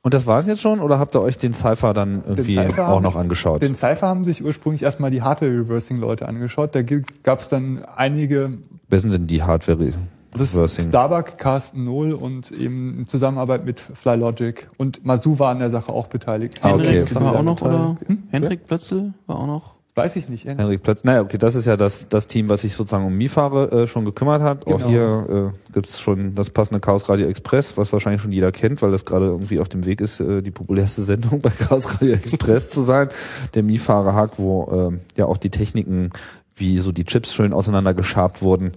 Und 0.01 0.14
das 0.14 0.26
war 0.26 0.39
es 0.39 0.47
jetzt 0.47 0.61
schon 0.61 0.80
oder 0.80 0.97
habt 0.97 1.14
ihr 1.15 1.22
euch 1.22 1.38
den 1.38 1.53
Cypher 1.53 1.93
dann 1.93 2.23
irgendwie 2.26 2.53
Cypher 2.53 2.88
auch 2.88 2.95
haben- 2.95 3.03
noch 3.03 3.15
angeschaut? 3.18 3.61
Den 3.61 3.76
Cypher 3.76 4.07
haben 4.07 4.23
sich 4.23 4.43
ursprünglich 4.43 4.84
erstmal 4.84 5.11
die 5.11 5.22
Hardware-Reversing-Leute 5.22 6.27
angeschaut. 6.27 6.73
Da 6.73 6.81
gab 6.81 7.39
es 7.39 7.49
dann 7.49 7.84
einige, 7.84 8.57
Wer 8.88 8.99
sind 8.99 9.11
denn 9.11 9.27
die 9.27 9.43
Hardware? 9.43 9.91
das? 10.38 10.76
Starbuck, 10.81 11.38
Carsten 11.38 11.84
Null 11.84 12.14
und 12.14 12.51
eben 12.51 12.99
in 12.99 13.07
Zusammenarbeit 13.07 13.65
mit 13.65 13.80
Flylogic. 13.80 14.69
Und 14.77 15.03
Masu 15.06 15.38
war 15.39 15.51
an 15.51 15.60
der 15.60 15.69
Sache 15.69 15.91
auch 15.91 16.07
beteiligt. 16.07 16.60
Ah, 16.61 16.76
okay. 16.76 16.99
Henrik 17.01 17.15
war 17.15 17.35
auch 17.35 17.43
noch, 17.43 17.61
oder? 17.61 17.95
Hm? 18.06 18.23
Henrik 18.30 18.65
Plötzl 18.68 19.14
war 19.27 19.39
auch 19.39 19.47
noch. 19.47 19.76
Weiß 19.95 20.15
ich 20.15 20.29
nicht. 20.29 20.45
Henrik 20.45 20.83
Plötz. 20.83 21.03
Naja, 21.03 21.21
okay, 21.21 21.37
das 21.37 21.55
ist 21.55 21.65
ja 21.65 21.75
das, 21.75 22.07
das 22.09 22.27
Team, 22.27 22.47
was 22.47 22.61
sich 22.61 22.75
sozusagen 22.75 23.05
um 23.05 23.17
Mifare 23.17 23.71
äh, 23.71 23.87
schon 23.87 24.05
gekümmert 24.05 24.41
hat. 24.41 24.65
Auch 24.67 24.77
Genau. 24.77 24.87
hier 24.87 25.51
äh, 25.51 25.73
gibt's 25.73 25.99
schon 25.99 26.35
das 26.35 26.51
passende 26.51 26.79
Chaos 26.79 27.09
Radio 27.09 27.27
Express, 27.27 27.75
was 27.75 27.91
wahrscheinlich 27.91 28.21
schon 28.21 28.31
jeder 28.31 28.51
kennt, 28.51 28.81
weil 28.81 28.91
das 28.91 29.03
gerade 29.03 29.25
irgendwie 29.25 29.59
auf 29.59 29.67
dem 29.67 29.85
Weg 29.85 29.99
ist, 29.99 30.19
äh, 30.21 30.41
die 30.41 30.51
populärste 30.51 31.01
Sendung 31.03 31.41
bei 31.41 31.49
Chaos 31.49 31.95
Radio 31.95 32.13
Express 32.13 32.69
zu 32.69 32.81
sein. 32.81 33.09
Der 33.55 33.63
Mifare 33.63 34.13
Hack, 34.13 34.33
wo 34.37 34.69
ähm, 34.71 34.99
ja 35.17 35.25
auch 35.25 35.37
die 35.37 35.49
Techniken, 35.49 36.11
wie 36.55 36.77
so 36.77 36.91
die 36.91 37.05
Chips 37.05 37.33
schön 37.33 37.51
auseinander 37.51 37.93
geschabt 37.93 38.41
wurden. 38.41 38.73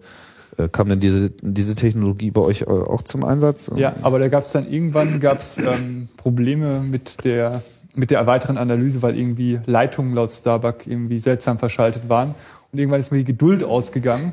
Äh, 0.56 0.68
kam 0.68 0.88
denn 0.88 1.00
diese, 1.00 1.30
diese 1.40 1.74
Technologie 1.74 2.30
bei 2.30 2.40
euch 2.40 2.62
äh, 2.62 2.66
auch 2.66 3.02
zum 3.02 3.24
Einsatz? 3.24 3.70
Ja, 3.76 3.94
aber 4.02 4.18
da 4.18 4.28
gab 4.28 4.44
es 4.44 4.52
dann 4.52 4.68
irgendwann 4.68 5.20
gab's, 5.20 5.58
ähm, 5.58 6.08
Probleme 6.16 6.80
mit 6.80 7.24
der 7.24 7.62
mit 7.94 8.10
der 8.10 8.26
weiteren 8.26 8.56
Analyse, 8.56 9.02
weil 9.02 9.16
irgendwie 9.16 9.60
Leitungen 9.66 10.14
laut 10.14 10.32
Starbuck 10.32 10.86
irgendwie 10.86 11.18
seltsam 11.18 11.58
verschaltet 11.58 12.08
waren. 12.08 12.34
Und 12.72 12.78
irgendwann 12.78 13.00
ist 13.00 13.10
mir 13.10 13.18
die 13.18 13.24
Geduld 13.24 13.62
ausgegangen. 13.64 14.32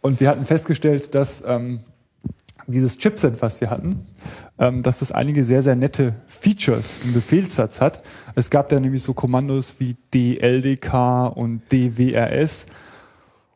Und 0.00 0.20
wir 0.20 0.28
hatten 0.28 0.46
festgestellt, 0.46 1.14
dass 1.14 1.42
ähm, 1.46 1.80
dieses 2.66 2.98
Chipset, 2.98 3.42
was 3.42 3.60
wir 3.60 3.70
hatten, 3.70 4.06
ähm, 4.58 4.82
dass 4.82 5.00
das 5.00 5.12
einige 5.12 5.44
sehr, 5.44 5.62
sehr 5.62 5.76
nette 5.76 6.14
Features 6.26 7.00
im 7.04 7.12
Befehlssatz 7.12 7.80
hat. 7.80 8.02
Es 8.34 8.50
gab 8.50 8.68
da 8.68 8.78
nämlich 8.78 9.02
so 9.02 9.14
Kommandos 9.14 9.76
wie 9.78 9.96
DLDK 10.14 11.26
und 11.34 11.62
DWRS. 11.72 12.66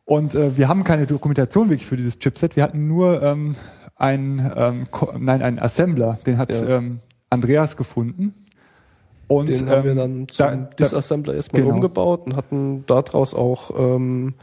Und 0.05 0.35
äh, 0.35 0.57
wir 0.57 0.67
haben 0.67 0.83
keine 0.83 1.07
Dokumentation 1.07 1.69
wirklich 1.69 1.87
für 1.87 1.97
dieses 1.97 2.19
Chipset. 2.19 2.55
Wir 2.55 2.63
hatten 2.63 2.87
nur 2.87 3.21
ähm, 3.21 3.55
einen, 3.95 4.51
ähm, 4.55 4.87
nein, 5.19 5.41
einen 5.41 5.59
Assembler, 5.59 6.19
den 6.25 6.37
hat 6.37 6.51
Ja. 6.51 6.77
ähm, 6.77 6.99
Andreas 7.29 7.77
gefunden. 7.77 8.33
Und 9.31 9.49
Den 9.49 9.69
haben 9.69 9.83
wir 9.83 9.91
ähm, 9.91 9.97
dann 9.97 10.27
da- 10.27 10.33
zum 10.33 10.45
da- 10.45 10.69
Disassembler 10.79 11.33
erstmal 11.35 11.61
genau. 11.61 11.75
umgebaut 11.75 12.25
und 12.25 12.35
hatten 12.35 12.83
daraus 12.87 13.33
auch 13.33 13.71
ähm, 13.77 14.33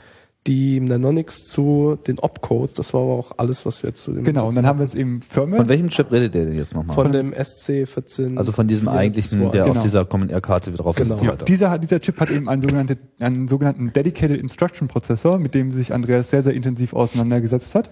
die 0.46 0.80
Mnemonics 0.80 1.44
zu 1.44 1.98
den 2.06 2.18
Opcode. 2.20 2.78
Das 2.78 2.94
war 2.94 3.02
aber 3.02 3.12
auch 3.12 3.32
alles, 3.36 3.66
was 3.66 3.82
wir 3.82 3.94
zu 3.94 4.12
dem 4.12 4.24
Genau, 4.24 4.48
und 4.48 4.56
dann 4.56 4.66
haben 4.66 4.78
wir 4.78 4.86
jetzt 4.86 4.94
eben 4.94 5.20
Firmware. 5.20 5.60
Von 5.60 5.68
welchem 5.68 5.90
Chip 5.90 6.10
redet 6.10 6.34
ihr 6.34 6.46
denn 6.46 6.54
jetzt 6.56 6.74
nochmal? 6.74 6.94
von 6.94 7.12
dem 7.12 7.34
SC14. 7.34 8.38
also 8.38 8.52
von 8.52 8.66
diesem 8.66 8.88
eigentlichen, 8.88 9.40
der 9.50 9.64
Genau. 9.64 9.76
auf 9.76 9.82
dieser 9.82 10.06
Common 10.06 10.30
Air 10.30 10.40
Karte 10.40 10.72
drauf 10.72 10.98
ist 10.98 11.10
und 11.10 11.16
so 11.18 11.22
Genau. 11.24 11.34
Dieser, 11.36 11.78
dieser 11.78 12.00
Chip 12.00 12.18
hat 12.18 12.30
eben 12.30 12.48
einen, 12.48 12.62
sogenannte, 12.62 12.96
einen 13.20 13.46
sogenannten 13.46 13.92
Dedicated 13.92 14.40
Instruction 14.40 14.88
Prozessor, 14.88 15.38
mit 15.38 15.54
dem 15.54 15.72
sich 15.72 15.92
Andreas 15.92 16.30
sehr, 16.30 16.42
sehr 16.42 16.54
intensiv 16.54 16.94
auseinandergesetzt 16.94 17.74
hat. 17.74 17.90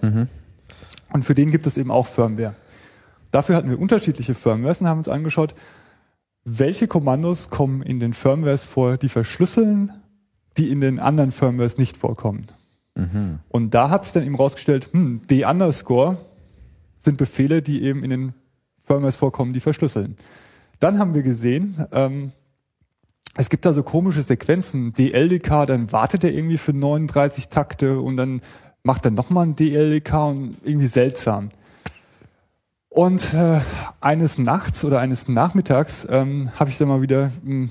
Und 1.13 1.23
für 1.25 1.35
den 1.35 1.51
gibt 1.51 1.67
es 1.67 1.77
eben 1.77 1.91
auch 1.91 2.07
Firmware. 2.07 2.55
Dafür 3.31 3.55
hatten 3.55 3.69
wir 3.69 3.79
unterschiedliche 3.79 4.33
Firmwares 4.33 4.81
und 4.81 4.87
haben 4.87 4.97
uns 4.99 5.09
angeschaut, 5.09 5.53
welche 6.49 6.87
Kommandos 6.87 7.49
kommen 7.49 7.81
in 7.81 7.99
den 7.99 8.13
Firmwares 8.13 8.63
vor, 8.63 8.95
die 8.95 9.09
verschlüsseln, 9.09 9.91
die 10.57 10.71
in 10.71 10.79
den 10.79 10.97
anderen 10.97 11.33
Firmwares 11.33 11.77
nicht 11.77 11.97
vorkommen. 11.97 12.47
Und 13.49 13.73
da 13.73 13.89
hat 13.89 14.05
sich 14.05 14.13
dann 14.13 14.23
eben 14.23 14.35
rausgestellt, 14.35 14.89
hm, 14.93 15.21
D 15.29 15.43
underscore 15.43 16.17
sind 16.97 17.17
Befehle, 17.17 17.61
die 17.61 17.83
eben 17.83 18.01
in 18.01 18.09
den 18.09 18.33
Firmwares 18.85 19.17
vorkommen, 19.17 19.51
die 19.51 19.59
verschlüsseln. 19.59 20.15
Dann 20.79 20.99
haben 20.99 21.13
wir 21.13 21.21
gesehen, 21.21 21.85
ähm, 21.91 22.31
es 23.35 23.49
gibt 23.49 23.65
da 23.65 23.73
so 23.73 23.83
komische 23.83 24.21
Sequenzen. 24.21 24.93
DLDK, 24.93 25.65
dann 25.65 25.91
wartet 25.91 26.23
er 26.23 26.33
irgendwie 26.33 26.57
für 26.57 26.73
39 26.73 27.49
Takte 27.49 27.99
und 27.99 28.15
dann 28.15 28.41
macht 28.83 29.03
er 29.03 29.11
nochmal 29.11 29.47
ein 29.47 29.55
DLDK 29.57 30.29
und 30.29 30.55
irgendwie 30.63 30.87
seltsam. 30.87 31.49
Und 32.89 33.33
äh, 33.33 33.59
eines 33.99 34.37
Nachts 34.37 34.83
oder 34.83 34.99
eines 34.99 35.27
Nachmittags 35.27 36.07
ähm, 36.09 36.51
habe 36.55 36.69
ich 36.69 36.77
dann 36.77 36.87
mal 36.87 37.01
wieder 37.01 37.31
mh, 37.43 37.69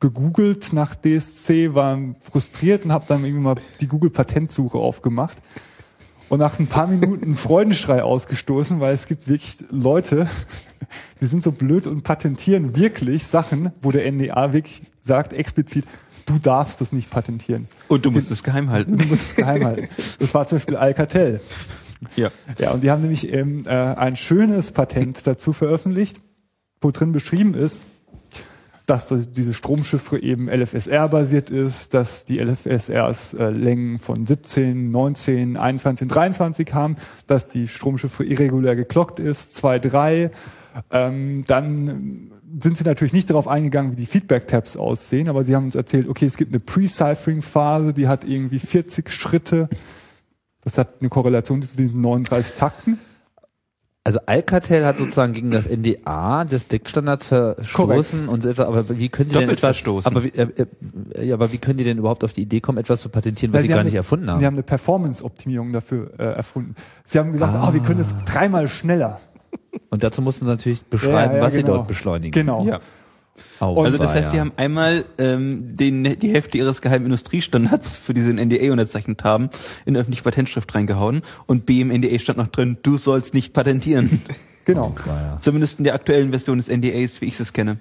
gegoogelt 0.00 0.72
nach 0.72 0.94
DSC, 0.94 1.74
war 1.74 1.98
frustriert 2.20 2.84
und 2.84 2.92
habe 2.92 3.04
dann 3.08 3.24
irgendwie 3.24 3.42
mal 3.42 3.54
die 3.80 3.88
Google-Patentsuche 3.88 4.78
aufgemacht 4.78 5.38
und 6.30 6.38
nach 6.38 6.58
ein 6.58 6.68
paar 6.68 6.86
Minuten 6.86 7.24
einen 7.24 7.34
Freudenschrei 7.34 8.02
ausgestoßen, 8.02 8.80
weil 8.80 8.94
es 8.94 9.06
gibt 9.06 9.28
wirklich 9.28 9.56
Leute, 9.70 10.28
die 11.20 11.26
sind 11.26 11.42
so 11.42 11.52
blöd 11.52 11.86
und 11.86 12.04
patentieren 12.04 12.76
wirklich 12.76 13.26
Sachen, 13.26 13.72
wo 13.82 13.90
der 13.90 14.10
NDA 14.10 14.52
wirklich 14.52 14.82
sagt 15.00 15.32
explizit, 15.32 15.84
du 16.26 16.38
darfst 16.38 16.80
das 16.80 16.92
nicht 16.92 17.10
patentieren. 17.10 17.66
Und 17.88 18.04
du 18.04 18.10
musst 18.10 18.30
es 18.30 18.44
geheim 18.44 18.70
halten. 18.70 18.96
Du 18.96 19.06
musst 19.06 19.22
es 19.22 19.34
geheim 19.34 19.64
halten. 19.64 19.88
Das 20.18 20.32
war 20.32 20.46
zum 20.46 20.56
Beispiel 20.56 20.76
Alcatel. 20.76 21.40
Ja. 22.16 22.30
Ja, 22.58 22.72
und 22.72 22.82
die 22.82 22.90
haben 22.90 23.02
nämlich 23.02 23.32
ähm, 23.32 23.64
äh, 23.66 23.70
ein 23.70 24.16
schönes 24.16 24.70
Patent 24.70 25.26
dazu 25.26 25.52
veröffentlicht, 25.52 26.20
wo 26.80 26.90
drin 26.90 27.12
beschrieben 27.12 27.54
ist, 27.54 27.82
dass 28.86 29.06
das, 29.06 29.30
diese 29.30 29.54
Stromchiffre 29.54 30.20
eben 30.20 30.48
LFSR-basiert 30.48 31.50
ist, 31.50 31.94
dass 31.94 32.24
die 32.24 32.40
LFSRs 32.40 33.34
äh, 33.34 33.50
Längen 33.50 33.98
von 33.98 34.26
17, 34.26 34.90
19, 34.90 35.56
21 35.56 36.04
und 36.04 36.14
23 36.14 36.74
haben, 36.74 36.96
dass 37.26 37.46
die 37.46 37.68
Stromchiffre 37.68 38.24
irregulär 38.24 38.74
geklockt 38.74 39.20
ist, 39.20 39.54
2, 39.54 39.78
3. 39.78 40.30
Ähm, 40.90 41.44
dann 41.46 42.32
sind 42.60 42.78
sie 42.78 42.84
natürlich 42.84 43.12
nicht 43.12 43.30
darauf 43.30 43.46
eingegangen, 43.46 43.92
wie 43.92 43.96
die 43.96 44.06
Feedback-Tabs 44.06 44.76
aussehen, 44.76 45.28
aber 45.28 45.44
sie 45.44 45.54
haben 45.54 45.66
uns 45.66 45.76
erzählt, 45.76 46.08
okay, 46.08 46.26
es 46.26 46.36
gibt 46.36 46.52
eine 46.52 46.60
Pre-Ciphering-Phase, 46.60 47.94
die 47.94 48.08
hat 48.08 48.24
irgendwie 48.24 48.58
40 48.58 49.10
Schritte. 49.10 49.68
Das 50.62 50.78
hat 50.78 51.00
eine 51.00 51.08
Korrelation 51.08 51.62
zu 51.62 51.76
diesen 51.76 52.00
39 52.00 52.56
Takten. 52.56 52.98
Also 54.02 54.18
Alcatel 54.24 54.86
hat 54.86 54.96
sozusagen 54.96 55.34
gegen 55.34 55.50
das 55.50 55.68
NDA 55.68 56.44
des 56.44 56.68
DEC-Standards 56.68 57.26
verstoßen 57.26 58.28
und 58.28 58.46
etwa, 58.46 58.64
aber 58.64 58.88
wie 58.98 59.10
können 59.10 59.28
Sie 59.28 59.38
denn 59.38 59.50
etwas, 59.50 59.76
verstoßen. 59.76 60.10
aber 60.10 60.24
wie, 60.24 60.30
äh, 60.30 60.66
äh, 61.14 61.26
ja, 61.26 61.34
aber 61.34 61.52
wie 61.52 61.58
können 61.58 61.76
die 61.76 61.84
denn 61.84 61.98
überhaupt 61.98 62.24
auf 62.24 62.32
die 62.32 62.40
Idee 62.40 62.60
kommen, 62.60 62.78
etwas 62.78 63.02
zu 63.02 63.10
patentieren, 63.10 63.52
was 63.52 63.58
Weil 63.58 63.62
sie 63.62 63.68
sie 63.68 63.74
gar 63.74 63.84
nicht 63.84 63.92
eine- 63.92 63.98
erfunden 63.98 64.30
haben? 64.30 64.40
Sie 64.40 64.46
haben 64.46 64.54
eine 64.54 64.62
Performance-Optimierung 64.62 65.72
dafür 65.74 66.12
äh, 66.18 66.24
erfunden. 66.24 66.74
Sie 67.04 67.18
haben 67.18 67.32
gesagt, 67.32 67.54
ah. 67.54 67.74
wir 67.74 67.80
können 67.82 68.00
jetzt 68.00 68.16
dreimal 68.24 68.68
schneller. 68.68 69.20
Und 69.90 70.02
dazu 70.02 70.22
mussten 70.22 70.46
sie 70.46 70.50
natürlich 70.50 70.82
beschreiben, 70.84 71.32
Ja, 71.32 71.38
ja, 71.38 71.44
was 71.44 71.52
sie 71.52 71.62
genau. 71.62 71.74
dort 71.76 71.88
beschleunigen. 71.88 72.32
Genau. 72.32 72.64
Ja. 72.64 72.80
Au, 73.60 73.82
Also 73.82 73.98
das 73.98 74.14
heißt, 74.14 74.32
die 74.32 74.40
haben 74.40 74.52
einmal 74.56 75.04
ähm, 75.18 75.76
den, 75.76 76.04
die 76.18 76.30
Hälfte 76.32 76.58
ihres 76.58 76.80
geheimen 76.80 77.06
Industriestandards, 77.06 77.96
für 77.98 78.14
die 78.14 78.22
sie 78.22 78.30
ein 78.32 78.48
NDA 78.48 78.72
unterzeichnet 78.72 79.22
haben, 79.24 79.50
in 79.84 79.96
öffentliche 79.96 80.22
Patentschrift 80.22 80.74
reingehauen 80.74 81.22
und 81.46 81.66
B 81.66 81.80
im 81.80 81.88
NDA 81.88 82.18
stand 82.18 82.38
noch 82.38 82.48
drin, 82.48 82.78
du 82.82 82.96
sollst 82.98 83.34
nicht 83.34 83.52
patentieren. 83.52 84.22
Genau. 84.66 84.94
Weia. 85.04 85.38
Zumindest 85.40 85.78
in 85.78 85.84
der 85.84 85.94
aktuellen 85.94 86.30
Version 86.30 86.58
des 86.58 86.68
NDAs, 86.68 87.20
wie 87.22 87.24
ich 87.24 87.40
es 87.40 87.52
kenne. 87.52 87.78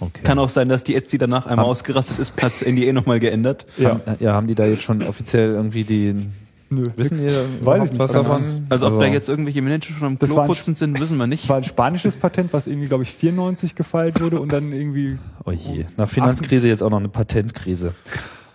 Okay. 0.00 0.22
Kann 0.24 0.38
auch 0.40 0.48
sein, 0.48 0.68
dass 0.68 0.82
die 0.82 0.96
Etsy 0.96 1.16
danach 1.18 1.46
einmal 1.46 1.66
Haben- 1.66 1.70
ausgerastet 1.72 2.18
ist, 2.18 2.34
hat 2.42 2.52
das 2.52 2.62
NDA 2.66 2.92
nochmal 2.92 3.20
geändert. 3.20 3.66
Ja. 3.76 3.90
Haben, 3.90 4.02
ja, 4.18 4.32
haben 4.32 4.46
die 4.48 4.54
da 4.56 4.64
jetzt 4.64 4.82
schon 4.82 5.02
offiziell 5.02 5.50
irgendwie 5.50 5.84
die, 5.84 6.14
Nö, 6.74 6.90
wissen 6.96 7.20
nix. 7.22 7.34
die 7.60 7.66
Weiß 7.66 7.84
ich 7.84 7.90
nicht. 7.92 7.98
was 7.98 8.14
Also 8.14 8.28
davon? 8.28 8.66
Also, 8.68 8.86
ob 8.88 9.00
da 9.00 9.06
jetzt 9.06 9.28
irgendwelche 9.28 9.62
Menschen 9.62 9.96
schon 9.96 10.06
am 10.06 10.18
Klo 10.18 10.44
putzen 10.46 10.74
sind, 10.74 10.98
wissen 11.00 11.16
wir 11.16 11.26
nicht. 11.26 11.48
war 11.48 11.56
ein 11.56 11.64
spanisches 11.64 12.16
Patent, 12.16 12.52
was 12.52 12.66
irgendwie, 12.66 12.88
glaube 12.88 13.02
ich, 13.02 13.12
94 13.12 13.74
gefeilt 13.74 14.20
wurde 14.20 14.40
und 14.40 14.52
dann 14.52 14.72
irgendwie. 14.72 15.16
Oh 15.44 15.50
je, 15.50 15.86
nach 15.96 16.08
Finanzkrise 16.08 16.68
jetzt 16.68 16.82
auch 16.82 16.90
noch 16.90 16.98
eine 16.98 17.08
Patentkrise. 17.08 17.94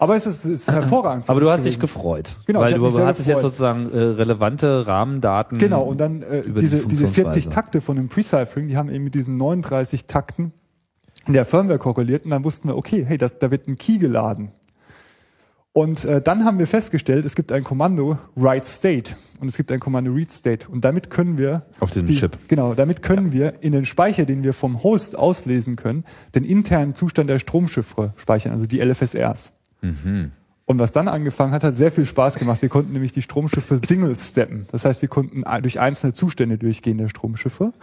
Aber 0.02 0.16
es 0.16 0.26
ist, 0.26 0.46
es 0.46 0.62
ist 0.62 0.72
hervorragend. 0.72 1.30
Aber 1.30 1.42
du 1.42 1.52
hast 1.52 1.66
dich 1.66 1.78
gefreut. 1.78 2.38
Genau, 2.46 2.62
weil 2.62 2.74
du 2.74 2.82
mich 2.82 2.94
sehr 2.94 3.06
hattest 3.06 3.28
jetzt 3.28 3.42
sozusagen 3.42 3.92
äh, 3.92 3.98
relevante 3.98 4.88
Rahmendaten. 4.88 5.58
Genau, 5.58 5.84
und 5.84 6.00
dann 6.00 6.22
äh, 6.22 6.40
über 6.40 6.62
diese, 6.62 6.78
die 6.78 6.88
diese 6.88 7.08
40 7.08 7.16
Funktionsweise. 7.24 7.50
Takte 7.50 7.82
von 7.82 7.98
dem 7.98 8.08
Pre-Ciphering, 8.08 8.68
die 8.68 8.78
haben 8.78 8.90
eben 8.90 9.04
mit 9.04 9.14
diesen 9.14 9.36
39 9.36 10.06
Takten 10.06 10.54
in 11.28 11.34
der 11.34 11.46
Firmware 11.46 11.80
korreliert 11.80 12.24
und 12.24 12.32
dann 12.32 12.46
wussten 12.46 12.70
wir, 12.70 12.78
okay, 12.78 13.04
hey, 13.06 13.18
das, 13.18 13.38
da 13.40 13.52
wird 13.52 13.68
ein 13.68 13.78
Key 13.78 13.98
geladen. 13.98 14.52
Und 15.74 16.04
äh, 16.04 16.22
dann 16.22 16.46
haben 16.46 16.58
wir 16.58 16.68
festgestellt, 16.68 17.26
es 17.26 17.36
gibt 17.36 17.52
ein 17.52 17.64
Kommando 17.64 18.18
Write 18.36 18.66
State 18.66 19.16
und 19.40 19.48
es 19.48 19.56
gibt 19.56 19.72
ein 19.72 19.80
Kommando 19.80 20.12
Read 20.12 20.32
State 20.32 20.68
und 20.68 20.84
damit 20.84 21.10
können 21.10 21.38
wir 21.38 21.66
Auf 21.80 21.92
diesem 21.92 22.08
die, 22.08 22.16
Chip. 22.16 22.38
Genau, 22.48 22.74
damit 22.74 23.04
können 23.04 23.32
wir 23.32 23.62
in 23.62 23.72
den 23.72 23.86
Speicher, 23.86 24.26
den 24.26 24.44
wir 24.44 24.54
vom 24.54 24.84
Host 24.84 25.16
auslesen 25.16 25.76
können, 25.76 26.06
den 26.36 26.44
internen 26.44 26.96
Zustand 26.96 27.30
der 27.30 27.40
Stromchiffre 27.40 28.14
speichern, 28.18 28.52
also 28.52 28.66
die 28.66 28.82
LFSRs. 28.82 29.54
Mhm. 29.82 30.32
Und 30.66 30.78
was 30.78 30.92
dann 30.92 31.08
angefangen 31.08 31.52
hat, 31.52 31.64
hat 31.64 31.78
sehr 31.78 31.92
viel 31.92 32.06
Spaß 32.06 32.36
gemacht. 32.36 32.62
Wir 32.62 32.70
konnten 32.70 32.94
nämlich 32.94 33.12
die 33.12 33.24
Stromschiffe 33.24 33.80
Single 33.80 34.18
steppen. 34.20 34.68
Das 34.72 34.86
heißt, 34.86 35.02
wir 35.02 35.10
konnten 35.10 35.44
durch 35.64 35.80
einzelne 35.80 36.14
Zustände 36.14 36.60
durchgehen 36.60 37.00
der 37.00 37.10
Stromschiffe. 37.10 37.74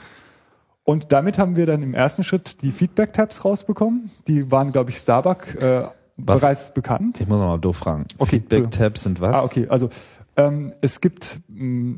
Und 0.84 1.10
damit 1.10 1.36
haben 1.36 1.56
wir 1.56 1.66
dann 1.66 1.82
im 1.82 1.94
ersten 1.94 2.22
Schritt 2.22 2.62
die 2.62 2.70
Feedback-Tabs 2.70 3.44
rausbekommen. 3.44 4.10
Die 4.28 4.52
waren, 4.52 4.70
glaube 4.70 4.90
ich, 4.90 4.98
Starbuck 4.98 5.60
äh, 5.60 5.82
Was? 6.16 6.40
bereits 6.40 6.74
bekannt. 6.74 7.20
Ich 7.20 7.28
muss 7.28 7.38
noch 7.38 7.46
mal 7.48 7.58
doof 7.58 7.76
fragen. 7.76 8.06
Okay, 8.18 8.36
Feedback-Tabs 8.36 9.02
sind 9.02 9.20
was? 9.20 9.34
Ah, 9.34 9.44
okay. 9.44 9.66
Also 9.68 9.90
ähm, 10.36 10.72
es 10.80 11.00
gibt 11.00 11.40
mh, 11.48 11.96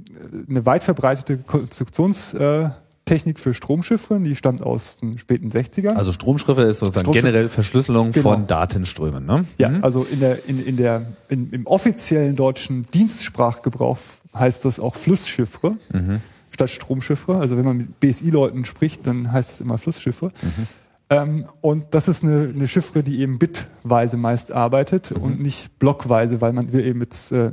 eine 0.49 0.67
weit 0.67 0.85
verbreitete 0.85 1.39
Konstruktionstechnik 1.39 3.39
für 3.39 3.55
Stromchiffre, 3.55 4.21
die 4.21 4.37
stammt 4.37 4.63
aus 4.63 4.97
den 4.97 5.19
späten 5.19 5.51
60ern. 5.51 5.95
Also 5.95 6.13
Stromschiffe 6.13 6.63
ist 6.63 6.81
sozusagen 6.81 7.07
Stromschiffe- 7.07 7.21
generell 7.23 7.49
Verschlüsselung 7.49 8.13
Genau. 8.13 8.31
von 8.35 8.47
Datenströmen, 8.47 9.25
ne? 9.27 9.45
Ja, 9.59 9.69
Mhm. 9.71 9.85
also 9.85 10.07
in 10.11 10.21
der, 10.21 10.49
in, 10.49 10.65
in 10.65 10.77
der, 10.77 11.07
in, 11.29 11.51
im 11.51 11.67
offiziellen 11.67 12.37
deutschen 12.37 12.87
Dienstsprachgebrauch 12.93 13.99
heißt 14.35 14.65
das 14.65 14.79
auch 14.81 14.95
Flusschiffre 14.95 15.77
Mhm. 15.93 16.21
statt 16.51 16.71
Stromchiffre. 16.71 17.37
Also 17.39 17.57
wenn 17.57 17.65
man 17.65 17.77
mit 17.79 18.01
BSI-Leuten 18.01 18.65
spricht, 18.65 19.07
dann 19.07 19.33
heißt 19.33 19.51
das 19.51 19.61
immer 19.61 19.79
Flusschiffre. 19.79 20.27
Mhm. 20.43 20.67
Ähm, 21.11 21.47
und 21.63 21.87
das 21.93 22.07
ist 22.07 22.23
eine, 22.23 22.53
eine 22.55 22.69
Chiffre, 22.69 23.03
die 23.03 23.21
eben 23.21 23.39
bitweise 23.39 24.19
meist 24.19 24.53
arbeitet 24.53 25.11
Mhm. 25.17 25.23
und 25.23 25.41
nicht 25.41 25.79
blockweise, 25.79 26.41
weil 26.43 26.53
man 26.53 26.71
will 26.73 26.85
eben 26.85 26.99
mit 26.99 27.15
äh, 27.33 27.51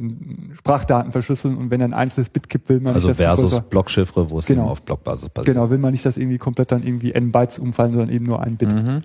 Sprachdaten 0.55 1.13
verschlüsseln 1.13 1.55
und 1.55 1.71
wenn 1.71 1.81
ein 1.81 1.93
einzelnes 1.93 2.29
Bit 2.29 2.49
gibt, 2.49 2.67
will 2.67 2.81
man 2.81 2.95
Also 2.95 3.07
nicht, 3.07 3.19
dass 3.21 3.39
versus 3.39 3.61
Blockchiffre, 3.61 4.29
wo 4.29 4.39
es 4.39 4.45
Genau. 4.45 4.63
eben 4.63 4.71
auf 4.71 4.81
Blockbasis 4.81 5.29
basiert. 5.29 5.55
Genau, 5.55 5.69
will 5.69 5.77
man 5.77 5.91
nicht, 5.91 6.05
dass 6.05 6.17
irgendwie 6.17 6.37
komplett 6.37 6.71
dann 6.73 6.83
irgendwie 6.83 7.13
n 7.13 7.31
Bytes 7.31 7.57
umfallen, 7.59 7.93
sondern 7.93 8.09
eben 8.09 8.25
nur 8.25 8.41
ein 8.41 8.57
Bit. 8.57 8.73
Mhm. 8.73 9.01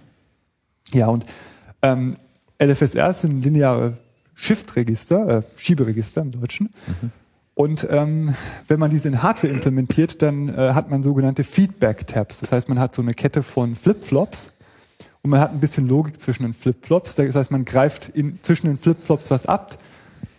Ja, 0.92 1.06
und 1.06 1.24
ähm, 1.82 2.16
LFSR 2.60 3.12
sind 3.12 3.44
lineare 3.44 3.98
Shift-Register, 4.34 5.28
äh, 5.28 5.42
Schieberegister 5.56 6.22
im 6.22 6.32
Deutschen. 6.32 6.70
Und 7.60 7.86
ähm, 7.90 8.34
wenn 8.68 8.80
man 8.80 8.90
diese 8.90 9.08
in 9.08 9.22
Hardware 9.22 9.52
implementiert, 9.52 10.22
dann 10.22 10.48
äh, 10.48 10.72
hat 10.72 10.88
man 10.88 11.02
sogenannte 11.02 11.44
Feedback-Tabs. 11.44 12.40
Das 12.40 12.52
heißt, 12.52 12.70
man 12.70 12.80
hat 12.80 12.94
so 12.94 13.02
eine 13.02 13.12
Kette 13.12 13.42
von 13.42 13.76
Flip-Flops 13.76 14.50
und 15.20 15.28
man 15.28 15.40
hat 15.40 15.52
ein 15.52 15.60
bisschen 15.60 15.86
Logik 15.86 16.18
zwischen 16.18 16.44
den 16.44 16.54
Flip-Flops. 16.54 17.16
Das 17.16 17.34
heißt, 17.34 17.50
man 17.50 17.66
greift 17.66 18.08
in, 18.08 18.38
zwischen 18.40 18.68
den 18.68 18.78
Flip-Flops 18.78 19.30
was 19.30 19.44
ab. 19.44 19.76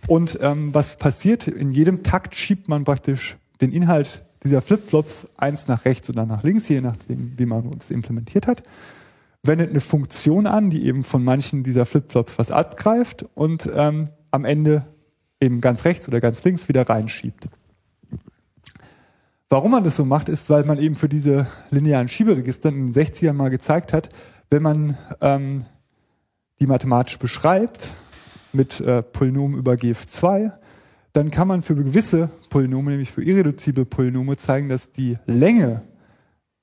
Und 0.07 0.39
ähm, 0.41 0.73
was 0.73 0.95
passiert? 0.95 1.47
In 1.47 1.69
jedem 1.69 2.01
Takt 2.01 2.33
schiebt 2.33 2.67
man 2.67 2.85
praktisch 2.85 3.37
den 3.61 3.71
Inhalt 3.71 4.23
dieser 4.43 4.63
Flip-Flops 4.63 5.27
eins 5.37 5.67
nach 5.67 5.85
rechts 5.85 6.09
oder 6.09 6.25
nach 6.25 6.41
links, 6.41 6.67
je 6.69 6.81
nachdem, 6.81 7.33
wie 7.37 7.45
man 7.45 7.67
uns 7.67 7.91
implementiert 7.91 8.47
hat 8.47 8.63
wendet 9.43 9.71
eine 9.71 9.81
Funktion 9.81 10.45
an, 10.45 10.69
die 10.69 10.85
eben 10.85 11.03
von 11.03 11.23
manchen 11.23 11.63
dieser 11.63 11.87
Flipflops 11.87 12.37
was 12.37 12.51
abgreift 12.51 13.25
und 13.33 13.67
ähm, 13.73 14.07
am 14.29 14.45
Ende 14.45 14.85
eben 15.41 15.59
ganz 15.59 15.83
rechts 15.83 16.07
oder 16.07 16.21
ganz 16.21 16.43
links 16.43 16.67
wieder 16.67 16.87
reinschiebt. 16.87 17.49
Warum 19.49 19.71
man 19.71 19.83
das 19.83 19.97
so 19.97 20.05
macht, 20.05 20.29
ist, 20.29 20.49
weil 20.49 20.63
man 20.63 20.77
eben 20.77 20.95
für 20.95 21.09
diese 21.09 21.47
linearen 21.71 22.07
Schieberegister 22.07 22.69
in 22.69 22.93
den 22.93 23.03
60ern 23.03 23.33
mal 23.33 23.49
gezeigt 23.49 23.91
hat, 23.91 24.09
wenn 24.49 24.61
man 24.61 24.97
ähm, 25.19 25.63
die 26.61 26.67
mathematisch 26.67 27.19
beschreibt, 27.19 27.91
mit 28.53 28.79
äh, 28.79 29.01
Polynomen 29.01 29.57
über 29.57 29.73
GF2, 29.73 30.53
dann 31.13 31.31
kann 31.31 31.47
man 31.47 31.61
für 31.61 31.75
gewisse 31.75 32.29
Polynome, 32.49 32.91
nämlich 32.91 33.11
für 33.11 33.23
irreduzible 33.23 33.85
Polynome, 33.85 34.37
zeigen, 34.37 34.69
dass 34.69 34.91
die 34.91 35.17
Länge 35.25 35.81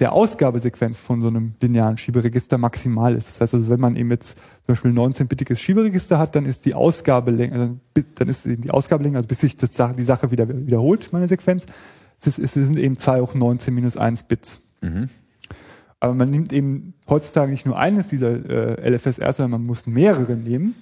der 0.00 0.12
Ausgabesequenz 0.12 0.98
von 0.98 1.20
so 1.20 1.28
einem 1.28 1.54
linearen 1.60 1.98
Schieberegister 1.98 2.56
maximal 2.56 3.14
ist. 3.14 3.30
Das 3.30 3.40
heißt 3.40 3.54
also, 3.54 3.68
wenn 3.68 3.80
man 3.80 3.96
eben 3.96 4.10
jetzt 4.10 4.38
zum 4.62 4.74
Beispiel 4.74 4.92
ein 4.92 4.98
19-bittiges 4.98 5.58
Schieberegister 5.58 6.18
hat, 6.18 6.36
dann 6.36 6.46
ist 6.46 6.66
die 6.66 6.74
Ausgabelänge, 6.74 7.52
also 7.52 7.76
dann 8.14 8.28
ist 8.28 8.46
eben 8.46 8.62
die 8.62 8.70
Ausgabelänge, 8.70 9.16
also 9.16 9.26
bis 9.26 9.40
sich 9.40 9.56
das, 9.56 9.70
die 9.70 10.02
Sache 10.04 10.30
wieder 10.30 10.48
wiederholt, 10.48 11.12
meine 11.12 11.26
Sequenz, 11.26 11.66
es, 12.16 12.26
ist, 12.26 12.38
es 12.38 12.66
sind 12.66 12.78
eben 12.78 12.98
2 12.98 13.20
hoch 13.20 13.34
19 13.34 13.74
minus 13.74 13.96
1 13.96 14.24
Bits. 14.24 14.60
Mhm. 14.80 15.08
Aber 16.00 16.14
man 16.14 16.30
nimmt 16.30 16.52
eben 16.52 16.94
heutzutage 17.08 17.50
nicht 17.50 17.66
nur 17.66 17.76
eines 17.76 18.06
dieser 18.06 18.30
äh, 18.78 18.88
LFSR, 18.88 19.32
sondern 19.32 19.60
man 19.60 19.66
muss 19.66 19.86
mehrere 19.86 20.36
nehmen, 20.36 20.74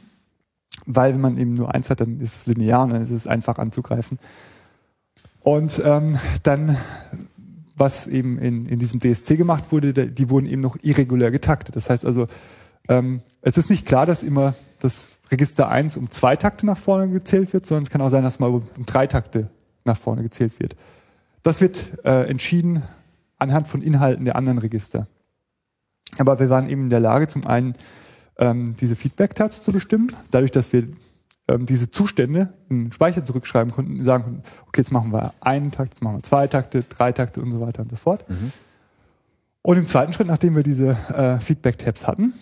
weil 0.84 1.14
wenn 1.14 1.20
man 1.20 1.38
eben 1.38 1.54
nur 1.54 1.74
eins 1.74 1.88
hat, 1.88 2.00
dann 2.00 2.20
ist 2.20 2.36
es 2.36 2.46
linear 2.46 2.84
und 2.84 2.90
dann 2.90 3.02
ist 3.02 3.10
es 3.10 3.26
einfach 3.26 3.58
anzugreifen. 3.58 4.18
Und 5.40 5.80
ähm, 5.84 6.18
dann, 6.42 6.76
was 7.76 8.06
eben 8.06 8.38
in, 8.38 8.66
in 8.66 8.78
diesem 8.78 9.00
DSC 9.00 9.36
gemacht 9.36 9.70
wurde, 9.70 9.92
die 9.92 10.30
wurden 10.30 10.46
eben 10.46 10.62
noch 10.62 10.76
irregulär 10.82 11.30
getaktet. 11.30 11.76
Das 11.76 11.90
heißt 11.90 12.04
also, 12.04 12.26
ähm, 12.88 13.20
es 13.42 13.58
ist 13.58 13.70
nicht 13.70 13.86
klar, 13.86 14.06
dass 14.06 14.22
immer 14.22 14.54
das 14.80 15.18
Register 15.30 15.68
1 15.68 15.96
um 15.96 16.10
zwei 16.10 16.36
Takte 16.36 16.66
nach 16.66 16.78
vorne 16.78 17.08
gezählt 17.10 17.52
wird, 17.52 17.66
sondern 17.66 17.84
es 17.84 17.90
kann 17.90 18.00
auch 18.00 18.10
sein, 18.10 18.24
dass 18.24 18.38
mal 18.38 18.50
um 18.50 18.86
drei 18.86 19.06
Takte 19.06 19.50
nach 19.84 19.96
vorne 19.96 20.22
gezählt 20.22 20.58
wird. 20.58 20.76
Das 21.42 21.60
wird 21.60 22.04
äh, 22.04 22.28
entschieden 22.28 22.82
anhand 23.38 23.68
von 23.68 23.82
Inhalten 23.82 24.24
der 24.24 24.36
anderen 24.36 24.58
Register. 24.58 25.06
Aber 26.18 26.38
wir 26.38 26.48
waren 26.48 26.68
eben 26.68 26.84
in 26.84 26.90
der 26.90 27.00
Lage, 27.00 27.28
zum 27.28 27.46
einen 27.46 27.74
ähm, 28.38 28.76
diese 28.76 28.96
Feedback-Tabs 28.96 29.62
zu 29.62 29.72
bestimmen, 29.72 30.12
dadurch, 30.30 30.50
dass 30.50 30.72
wir 30.72 30.88
ähm, 31.48 31.66
diese 31.66 31.90
Zustände 31.90 32.52
in 32.68 32.92
Speicher 32.92 33.24
zurückschreiben 33.24 33.72
konnten, 33.72 34.02
sagen 34.04 34.24
konnten, 34.24 34.42
okay, 34.66 34.80
jetzt 34.80 34.92
machen 34.92 35.12
wir 35.12 35.34
einen 35.40 35.70
Takt, 35.70 35.94
jetzt 35.94 36.02
machen 36.02 36.16
wir 36.16 36.22
zwei 36.22 36.46
Takte, 36.46 36.82
drei 36.82 37.12
Takte 37.12 37.40
und 37.40 37.52
so 37.52 37.60
weiter 37.60 37.82
und 37.82 37.90
so 37.90 37.96
fort. 37.96 38.28
Mhm. 38.28 38.52
Und 39.62 39.76
im 39.78 39.86
zweiten 39.86 40.12
Schritt, 40.12 40.26
nachdem 40.26 40.56
wir 40.56 40.62
diese 40.62 40.90
äh, 41.08 41.40
Feedback-Tabs 41.40 42.06
hatten, 42.06 42.34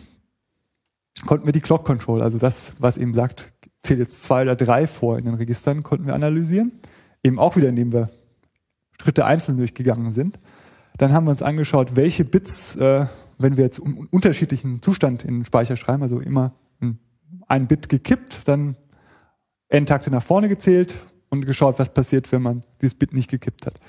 konnten 1.26 1.46
wir 1.46 1.52
die 1.52 1.60
Clock 1.60 1.84
Control, 1.84 2.22
also 2.22 2.38
das, 2.38 2.74
was 2.78 2.98
eben 2.98 3.14
sagt, 3.14 3.52
zählt 3.82 4.00
jetzt 4.00 4.24
zwei 4.24 4.42
oder 4.42 4.56
drei 4.56 4.86
vor 4.86 5.18
in 5.18 5.24
den 5.24 5.34
Registern, 5.34 5.82
konnten 5.82 6.06
wir 6.06 6.14
analysieren. 6.14 6.72
Eben 7.22 7.38
auch 7.38 7.56
wieder, 7.56 7.68
indem 7.68 7.92
wir 7.92 8.10
Schritte 9.00 9.24
einzeln 9.24 9.56
durchgegangen 9.56 10.12
sind. 10.12 10.38
Dann 10.96 11.12
haben 11.12 11.24
wir 11.24 11.30
uns 11.30 11.42
angeschaut, 11.42 11.96
welche 11.96 12.24
Bits, 12.24 12.76
äh, 12.76 13.06
wenn 13.38 13.56
wir 13.56 13.64
jetzt 13.64 13.82
einen 13.82 14.06
unterschiedlichen 14.10 14.80
Zustand 14.82 15.24
in 15.24 15.40
den 15.40 15.44
Speicher 15.44 15.76
schreiben, 15.76 16.02
also 16.02 16.20
immer 16.20 16.52
ein 17.48 17.66
Bit 17.66 17.88
gekippt, 17.88 18.42
dann 18.46 18.76
N-Takte 19.74 20.10
nach 20.10 20.22
vorne 20.22 20.48
gezählt 20.48 20.94
und 21.30 21.46
geschaut, 21.46 21.78
was 21.78 21.92
passiert, 21.92 22.30
wenn 22.32 22.42
man 22.42 22.62
dieses 22.80 22.94
Bit 22.94 23.12
nicht 23.12 23.30
gekippt 23.30 23.66
hat. 23.66 23.80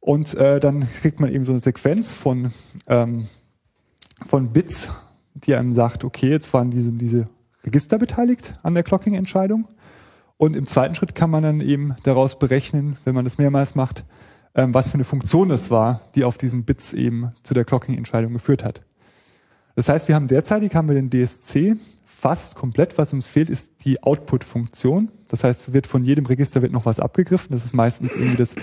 Und 0.00 0.34
äh, 0.34 0.60
dann 0.60 0.88
kriegt 1.00 1.20
man 1.20 1.30
eben 1.30 1.44
so 1.44 1.52
eine 1.52 1.60
Sequenz 1.60 2.14
von, 2.14 2.52
ähm, 2.86 3.26
von 4.26 4.52
Bits, 4.52 4.90
die 5.34 5.54
einem 5.54 5.72
sagt, 5.72 6.04
okay, 6.04 6.30
jetzt 6.30 6.54
waren 6.54 6.70
diese, 6.70 6.92
diese 6.92 7.28
Register 7.64 7.98
beteiligt 7.98 8.54
an 8.62 8.74
der 8.74 8.82
Clocking-Entscheidung. 8.82 9.68
Und 10.36 10.56
im 10.56 10.66
zweiten 10.66 10.94
Schritt 10.94 11.14
kann 11.14 11.30
man 11.30 11.42
dann 11.42 11.60
eben 11.60 11.94
daraus 12.02 12.38
berechnen, 12.38 12.96
wenn 13.04 13.14
man 13.14 13.24
das 13.24 13.38
mehrmals 13.38 13.74
macht, 13.74 14.04
ähm, 14.54 14.74
was 14.74 14.88
für 14.88 14.94
eine 14.94 15.04
Funktion 15.04 15.48
das 15.48 15.70
war, 15.70 16.02
die 16.14 16.24
auf 16.24 16.38
diesen 16.38 16.64
Bits 16.64 16.92
eben 16.92 17.32
zu 17.42 17.54
der 17.54 17.64
Clocking-Entscheidung 17.64 18.32
geführt 18.32 18.64
hat. 18.64 18.82
Das 19.74 19.88
heißt, 19.88 20.08
wir 20.08 20.14
haben 20.14 20.28
derzeitig 20.28 20.74
haben 20.74 20.88
wir 20.88 20.94
den 20.94 21.10
DSC 21.10 21.76
fast 22.22 22.54
komplett. 22.54 22.98
Was 22.98 23.12
uns 23.12 23.26
fehlt, 23.26 23.50
ist 23.50 23.84
die 23.84 24.00
Output-Funktion. 24.00 25.10
Das 25.26 25.42
heißt, 25.42 25.72
wird 25.72 25.88
von 25.88 26.04
jedem 26.04 26.24
Register 26.24 26.62
wird 26.62 26.70
noch 26.70 26.86
was 26.86 27.00
abgegriffen. 27.00 27.48
Das 27.50 27.64
ist 27.64 27.74
meistens 27.74 28.14
irgendwie 28.14 28.36
das 28.36 28.54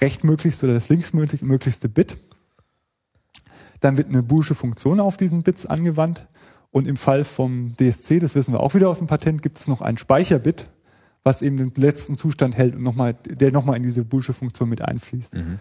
rechtmöglichste 0.00 0.64
oder 0.64 0.74
das 0.74 0.88
linksmöglichste 0.88 1.90
Bit. 1.90 2.16
Dann 3.80 3.98
wird 3.98 4.08
eine 4.08 4.22
boolsche 4.22 4.54
Funktion 4.54 4.98
auf 4.98 5.18
diesen 5.18 5.42
Bits 5.42 5.66
angewandt. 5.66 6.26
Und 6.70 6.88
im 6.88 6.96
Fall 6.96 7.24
vom 7.24 7.74
DSC, 7.76 8.18
das 8.18 8.34
wissen 8.34 8.54
wir 8.54 8.60
auch 8.60 8.74
wieder 8.74 8.88
aus 8.88 8.96
dem 8.96 9.08
Patent, 9.08 9.42
gibt 9.42 9.58
es 9.58 9.68
noch 9.68 9.82
ein 9.82 9.98
Speicherbit, 9.98 10.70
was 11.22 11.42
eben 11.42 11.58
den 11.58 11.72
letzten 11.76 12.16
Zustand 12.16 12.56
hält 12.56 12.74
und 12.74 12.82
nochmal, 12.82 13.12
der 13.26 13.52
nochmal 13.52 13.76
in 13.76 13.82
diese 13.82 14.04
boolsche 14.04 14.32
Funktion 14.32 14.70
mit 14.70 14.80
einfließt. 14.80 15.34
Mhm. 15.34 15.58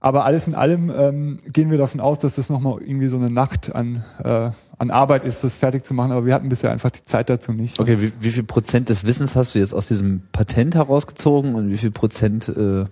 Aber 0.00 0.24
alles 0.24 0.48
in 0.48 0.54
allem 0.54 0.90
ähm, 0.90 1.36
gehen 1.52 1.70
wir 1.70 1.76
davon 1.76 2.00
aus, 2.00 2.18
dass 2.18 2.36
das 2.36 2.48
nochmal 2.48 2.80
irgendwie 2.80 3.08
so 3.08 3.18
eine 3.18 3.30
Nacht 3.30 3.74
an, 3.74 4.04
äh, 4.22 4.50
an 4.78 4.90
Arbeit 4.90 5.24
ist, 5.24 5.44
das 5.44 5.56
fertig 5.56 5.84
zu 5.84 5.94
machen. 5.94 6.12
Aber 6.12 6.26
wir 6.26 6.34
hatten 6.34 6.48
bisher 6.48 6.70
einfach 6.70 6.90
die 6.90 7.04
Zeit 7.04 7.30
dazu 7.30 7.52
nicht. 7.52 7.78
Okay, 7.78 8.00
wie, 8.00 8.12
wie 8.20 8.30
viel 8.30 8.44
Prozent 8.44 8.88
des 8.88 9.04
Wissens 9.04 9.36
hast 9.36 9.54
du 9.54 9.58
jetzt 9.58 9.74
aus 9.74 9.88
diesem 9.88 10.22
Patent 10.32 10.74
herausgezogen 10.74 11.54
und 11.54 11.70
wie 11.70 11.76
viel 11.76 11.90
Prozent 11.90 12.48
äh, 12.48 12.86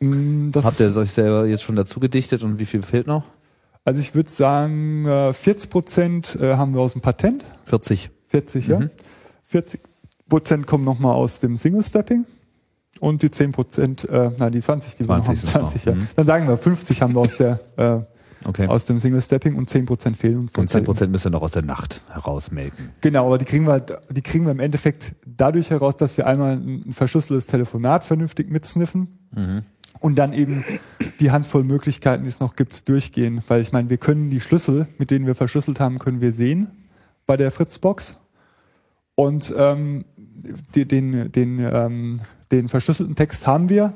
Mm, 0.00 0.50
das 0.52 0.64
habt 0.64 0.80
ihr 0.80 0.94
euch 0.96 1.10
selber 1.10 1.46
jetzt 1.46 1.62
schon 1.62 1.76
dazu 1.76 2.00
gedichtet 2.00 2.42
und 2.42 2.58
wie 2.58 2.66
viel 2.66 2.82
fehlt 2.82 3.06
noch? 3.06 3.24
Also 3.84 4.00
ich 4.00 4.14
würde 4.14 4.30
sagen, 4.30 5.06
äh, 5.06 5.32
40 5.32 5.70
Prozent 5.70 6.38
äh, 6.40 6.54
haben 6.56 6.74
wir 6.74 6.80
aus 6.80 6.92
dem 6.92 7.00
Patent. 7.00 7.44
40. 7.64 8.10
40, 8.28 8.66
ja. 8.68 8.80
Mhm. 8.80 8.90
40 9.46 9.80
Prozent 10.28 10.66
kommen 10.66 10.84
nochmal 10.84 11.14
aus 11.14 11.40
dem 11.40 11.56
Single-Stepping. 11.56 12.26
Und 13.00 13.22
die 13.22 13.30
10 13.30 13.52
Prozent, 13.52 14.08
äh, 14.08 14.30
nein, 14.36 14.52
die 14.52 14.60
20, 14.60 14.96
die 14.96 15.04
20 15.04 15.28
wir 15.28 15.34
ist 15.34 15.42
noch 15.44 15.50
es 15.50 15.54
haben, 15.54 15.68
20, 15.68 15.86
noch. 15.86 15.94
ja. 15.94 16.00
Mhm. 16.00 16.08
Dann 16.16 16.26
sagen 16.26 16.48
wir, 16.48 16.56
50 16.56 17.02
haben 17.02 17.14
wir 17.14 17.20
aus 17.20 17.36
der, 17.36 17.60
äh, 17.76 18.00
Okay. 18.46 18.66
aus 18.68 18.86
dem 18.86 19.00
Single-Stepping 19.00 19.56
und 19.56 19.68
10 19.68 19.86
Prozent 19.86 20.16
fehlen 20.16 20.38
uns. 20.38 20.52
Und 20.54 20.68
10 20.68 20.78
derzeit. 20.80 20.84
Prozent 20.84 21.12
müsst 21.12 21.26
ihr 21.26 21.30
noch 21.30 21.42
aus 21.42 21.52
der 21.52 21.64
Nacht 21.64 22.02
herausmelken. 22.10 22.90
Genau, 23.00 23.26
aber 23.26 23.38
die 23.38 23.44
kriegen 23.44 23.66
wir, 23.66 23.72
halt- 23.72 23.98
die 24.10 24.22
kriegen 24.22 24.44
wir 24.44 24.52
im 24.52 24.60
Endeffekt 24.60 25.14
dadurch 25.26 25.70
heraus, 25.70 25.96
dass 25.96 26.16
wir 26.16 26.26
einmal 26.26 26.52
ein 26.56 26.92
verschlüsseltes 26.92 27.46
Telefonat 27.46 28.04
vernünftig 28.04 28.50
mitsniffen 28.50 29.18
Mhm. 29.34 29.62
und 30.00 30.16
dann 30.18 30.32
eben 30.32 30.64
die 31.20 31.30
Handvoll 31.32 31.64
Möglichkeiten, 31.64 32.22
die 32.22 32.28
es 32.30 32.40
noch 32.40 32.54
gibt, 32.56 32.88
durchgehen. 32.88 33.42
Weil 33.48 33.60
ich 33.60 33.72
meine, 33.72 33.90
wir 33.90 33.98
können 33.98 34.30
die 34.30 34.40
Schlüssel, 34.40 34.86
mit 34.98 35.10
denen 35.10 35.26
wir 35.26 35.34
verschlüsselt 35.34 35.80
haben, 35.80 35.98
können 35.98 36.20
wir 36.20 36.32
sehen 36.32 36.68
bei 37.26 37.36
der 37.36 37.50
Fritzbox. 37.50 38.16
Und 39.14 39.52
ähm, 39.56 40.04
den, 40.74 41.32
den, 41.32 41.58
ähm, 41.58 42.20
den 42.52 42.68
verschlüsselten 42.68 43.16
Text 43.16 43.46
haben 43.46 43.68
wir. 43.68 43.94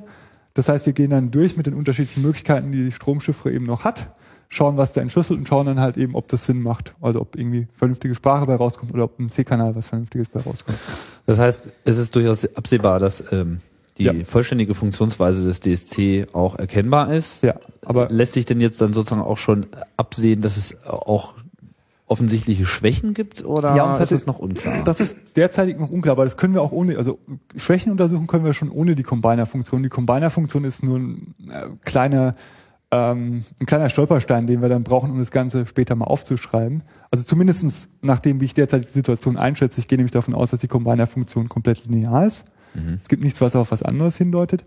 Das 0.55 0.69
heißt, 0.69 0.85
wir 0.87 0.93
gehen 0.93 1.11
dann 1.11 1.31
durch 1.31 1.57
mit 1.57 1.67
den 1.67 1.75
unterschiedlichen 1.75 2.23
Möglichkeiten, 2.23 2.73
die 2.73 2.85
die 2.85 2.93
Stromchiffre 2.93 3.51
eben 3.53 3.65
noch 3.65 3.85
hat, 3.85 4.13
schauen, 4.53 4.77
was 4.77 4.93
da 4.93 5.01
entschlüsselt 5.01 5.39
und 5.39 5.49
schauen 5.49 5.65
dann 5.65 5.81
halt 5.81 5.97
eben, 5.97 6.15
ob 6.15 6.29
das 6.29 6.45
Sinn 6.45 6.61
macht. 6.63 6.95
Also 7.01 7.23
ob 7.23 7.37
irgendwie 7.37 7.69
vernünftige 7.75 8.15
Sprache 8.15 8.45
bei 8.47 8.55
rauskommt 8.55 8.93
oder 8.93 9.05
ob 9.05 9.19
ein 9.19 9.31
C-Kanal 9.31 9.75
was 9.75 9.87
Vernünftiges 9.89 10.29
bei 10.29 10.41
rauskommt. 10.41 10.79
Das 11.25 11.39
heißt, 11.39 11.71
es 11.85 11.97
ist 11.99 12.15
durchaus 12.15 12.45
absehbar, 12.55 12.99
dass 12.99 13.25
ähm, 13.33 13.61
die 13.97 14.05
Ja. 14.05 14.13
vollständige 14.25 14.75
Funktionsweise 14.75 15.43
des 15.47 15.61
DSC 15.61 16.27
auch 16.35 16.59
erkennbar 16.59 17.13
ist. 17.15 17.43
Ja, 17.43 17.55
aber 17.85 18.09
Lässt 18.11 18.35
sich 18.35 18.45
denn 18.45 18.61
jetzt 18.61 18.79
dann 18.83 18.93
sozusagen 18.93 19.23
auch 19.23 19.39
schon 19.39 19.67
absehen, 19.97 20.43
dass 20.43 20.59
es 20.59 20.77
auch 20.87 21.33
offensichtliche 22.07 22.67
Schwächen 22.67 23.15
gibt 23.15 23.43
oder 23.45 23.75
Ja, 23.75 23.85
uns 23.89 24.01
ist 24.01 24.13
es 24.13 24.27
noch 24.27 24.39
unklar? 24.39 24.85
Das 24.85 25.01
ist 25.01 25.17
derzeitig 25.35 25.79
noch 25.79 25.89
unklar, 25.89 26.13
aber 26.13 26.25
das 26.25 26.37
können 26.37 26.53
wir 26.53 26.61
auch 26.61 26.73
ohne, 26.73 26.99
also 26.99 27.19
Schwächen 27.57 27.91
untersuchen 27.91 28.27
können 28.27 28.45
wir 28.45 28.53
schon 28.53 28.69
ohne 28.71 28.95
die 28.97 29.03
Combiner-Funktion. 29.03 29.83
Die 29.83 29.89
Combiner-Funktion 29.89 30.65
ist 30.65 30.83
nur 30.83 30.99
ein 30.99 31.35
äh, 31.49 31.69
kleiner, 31.87 32.35
ähm, 32.93 33.45
ein 33.59 33.67
kleiner 33.67 33.89
Stolperstein, 33.89 34.47
den 34.47 34.61
wir 34.61 34.69
dann 34.69 34.85
brauchen, 34.85 35.11
um 35.11 35.19
das 35.19 35.31
Ganze 35.31 35.67
später 35.67 35.95
mal 35.97 36.05
aufzuschreiben. 36.05 36.83
Also 37.11 37.25
zumindestens 37.25 37.89
nachdem, 38.03 38.41
wie 38.41 38.45
ich 38.45 38.55
derzeit 38.55 38.85
die 38.85 38.93
Situation 38.93 39.39
einschätze, 39.39 39.81
ich 39.81 39.89
gehe 39.89 39.97
nämlich 39.97 40.13
davon 40.13 40.35
aus, 40.35 40.51
dass 40.51 40.61
die 40.61 40.69
Combiner-Funktion 40.69 41.49
komplett 41.49 41.87
linear 41.87 42.27
ist. 42.27 42.45
Mhm. 42.75 42.99
Es 43.03 43.09
gibt 43.09 43.25
nichts, 43.25 43.41
was 43.41 43.57
auf 43.57 43.71
was 43.71 43.83
anderes 43.83 44.19
hindeutet. 44.19 44.67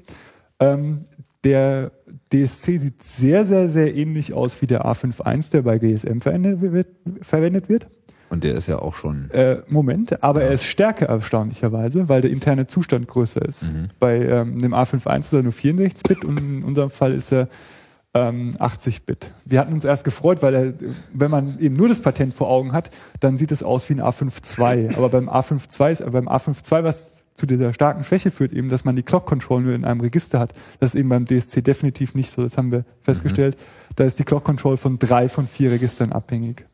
Ähm, 0.59 1.05
der 1.43 1.91
DSC 2.33 2.79
sieht 2.79 3.03
sehr, 3.03 3.45
sehr, 3.45 3.69
sehr 3.69 3.95
ähnlich 3.95 4.33
aus 4.33 4.59
wie 4.59 4.65
der 4.65 4.85
A51, 4.85 5.51
der 5.51 5.61
bei 5.61 5.77
GSM 5.77 6.19
verwendet 6.19 6.61
wird. 6.61 6.87
Verwendet 7.21 7.69
wird. 7.69 7.87
Und 8.29 8.43
der 8.43 8.55
ist 8.55 8.65
ja 8.65 8.79
auch 8.79 8.95
schon. 8.95 9.29
Äh, 9.29 9.61
Moment, 9.67 10.23
aber 10.23 10.41
er 10.41 10.49
ist 10.51 10.63
stärker 10.63 11.05
erstaunlicherweise, 11.05 12.09
weil 12.09 12.21
der 12.21 12.31
interne 12.31 12.65
Zustand 12.65 13.07
größer 13.07 13.43
ist. 13.43 13.71
Mhm. 13.71 13.89
Bei 13.99 14.17
ähm, 14.17 14.57
dem 14.57 14.73
A51 14.73 15.19
ist 15.19 15.33
er 15.33 15.43
nur 15.43 15.53
64-Bit 15.53 16.25
und 16.25 16.39
in 16.39 16.63
unserem 16.63 16.89
Fall 16.89 17.13
ist 17.13 17.31
er 17.31 17.47
ähm, 18.15 18.55
80-Bit. 18.57 19.31
Wir 19.43 19.59
hatten 19.59 19.73
uns 19.73 19.83
erst 19.83 20.05
gefreut, 20.05 20.41
weil 20.41 20.55
er, 20.55 20.73
wenn 21.13 21.29
man 21.29 21.59
eben 21.59 21.75
nur 21.75 21.89
das 21.89 21.99
Patent 21.99 22.33
vor 22.33 22.49
Augen 22.49 22.71
hat, 22.71 22.89
dann 23.19 23.37
sieht 23.37 23.51
es 23.51 23.61
aus 23.61 23.89
wie 23.89 23.93
ein 23.93 24.01
A52. 24.01 24.95
Aber 24.95 25.09
beim 25.09 25.29
A52 25.29 25.91
ist, 25.91 26.11
beim 26.11 26.29
A52, 26.29 26.83
was 26.83 27.25
zu 27.33 27.45
dieser 27.45 27.73
starken 27.73 28.05
Schwäche 28.05 28.31
führt, 28.31 28.53
eben, 28.53 28.69
dass 28.69 28.85
man 28.85 28.95
die 28.95 29.03
Clock 29.03 29.25
Control 29.25 29.61
nur 29.61 29.73
in 29.73 29.83
einem 29.83 29.99
Register 29.99 30.39
hat. 30.39 30.53
Das 30.79 30.93
ist 30.93 30.99
eben 30.99 31.09
beim 31.09 31.25
DSC 31.25 31.61
definitiv 31.61 32.15
nicht 32.15 32.31
so. 32.31 32.41
Das 32.41 32.57
haben 32.57 32.71
wir 32.71 32.85
festgestellt. 33.01 33.57
Da 33.97 34.05
ist 34.05 34.17
die 34.17 34.23
Clock 34.23 34.45
Control 34.45 34.77
von 34.77 34.97
drei 34.97 35.27
von 35.27 35.45
vier 35.45 35.71
Registern 35.71 36.13
abhängig. 36.13 36.65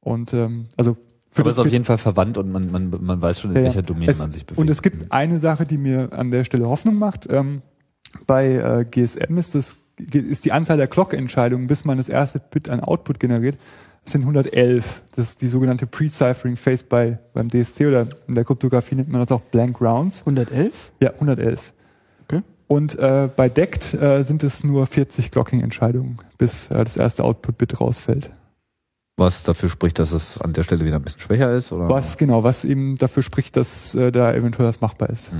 Und 0.00 0.32
ähm, 0.32 0.68
also 0.78 0.96
für 1.30 1.42
Aber 1.42 1.50
es 1.50 1.58
ist 1.58 1.60
auf 1.60 1.70
jeden 1.70 1.84
Fall 1.84 1.98
verwandt 1.98 2.38
und 2.38 2.50
man, 2.50 2.72
man, 2.72 2.90
man 2.98 3.22
weiß 3.22 3.40
schon, 3.40 3.50
in 3.50 3.58
ja, 3.58 3.64
welcher. 3.64 3.82
Domäne 3.82 4.10
es, 4.10 4.18
man 4.18 4.30
sich 4.30 4.46
bewegt. 4.46 4.58
Und 4.58 4.70
es 4.70 4.80
gibt 4.80 5.12
eine 5.12 5.38
Sache, 5.38 5.66
die 5.66 5.76
mir 5.76 6.12
an 6.12 6.30
der 6.30 6.44
Stelle 6.44 6.64
Hoffnung 6.64 6.96
macht. 6.96 7.28
Ähm, 7.30 7.60
bei 8.26 8.54
äh, 8.54 8.84
GSM 8.90 9.36
ist, 9.36 9.54
das, 9.54 9.76
ist 10.14 10.44
die 10.44 10.52
Anzahl 10.52 10.76
der 10.76 10.88
Clock-Entscheidungen, 10.88 11.66
bis 11.66 11.84
man 11.84 11.98
das 11.98 12.08
erste 12.08 12.40
Bit 12.40 12.68
an 12.68 12.80
Output 12.80 13.20
generiert, 13.20 13.56
sind 14.04 14.22
111. 14.22 15.02
Das 15.14 15.30
ist 15.30 15.42
die 15.42 15.46
sogenannte 15.46 15.86
Pre-Ciphering 15.86 16.56
Phase 16.56 16.84
bei, 16.88 17.18
beim 17.32 17.48
DSC 17.48 17.86
oder 17.86 18.06
in 18.26 18.34
der 18.34 18.44
Kryptographie 18.44 18.94
nennt 18.94 19.08
man 19.08 19.20
das 19.20 19.32
auch 19.32 19.40
Blank 19.40 19.80
Rounds. 19.80 20.20
111? 20.20 20.92
Ja, 21.02 21.10
111. 21.10 21.72
Okay. 22.24 22.42
Und 22.66 22.98
äh, 22.98 23.28
bei 23.34 23.48
DECT 23.48 23.94
äh, 23.94 24.22
sind 24.22 24.42
es 24.42 24.64
nur 24.64 24.86
40 24.86 25.30
Clocking-Entscheidungen, 25.30 26.18
bis 26.38 26.70
äh, 26.70 26.84
das 26.84 26.96
erste 26.96 27.24
Output-Bit 27.24 27.80
rausfällt. 27.80 28.30
Was 29.16 29.42
dafür 29.42 29.68
spricht, 29.68 29.98
dass 29.98 30.12
es 30.12 30.40
an 30.40 30.54
der 30.54 30.62
Stelle 30.62 30.84
wieder 30.84 30.96
ein 30.96 31.02
bisschen 31.02 31.20
schwächer 31.20 31.52
ist? 31.52 31.72
Oder? 31.72 31.90
Was 31.90 32.16
genau, 32.16 32.42
was 32.42 32.64
eben 32.64 32.96
dafür 32.96 33.22
spricht, 33.22 33.54
dass 33.56 33.94
äh, 33.94 34.10
da 34.10 34.32
eventuell 34.32 34.66
was 34.66 34.80
machbar 34.80 35.10
ist. 35.10 35.30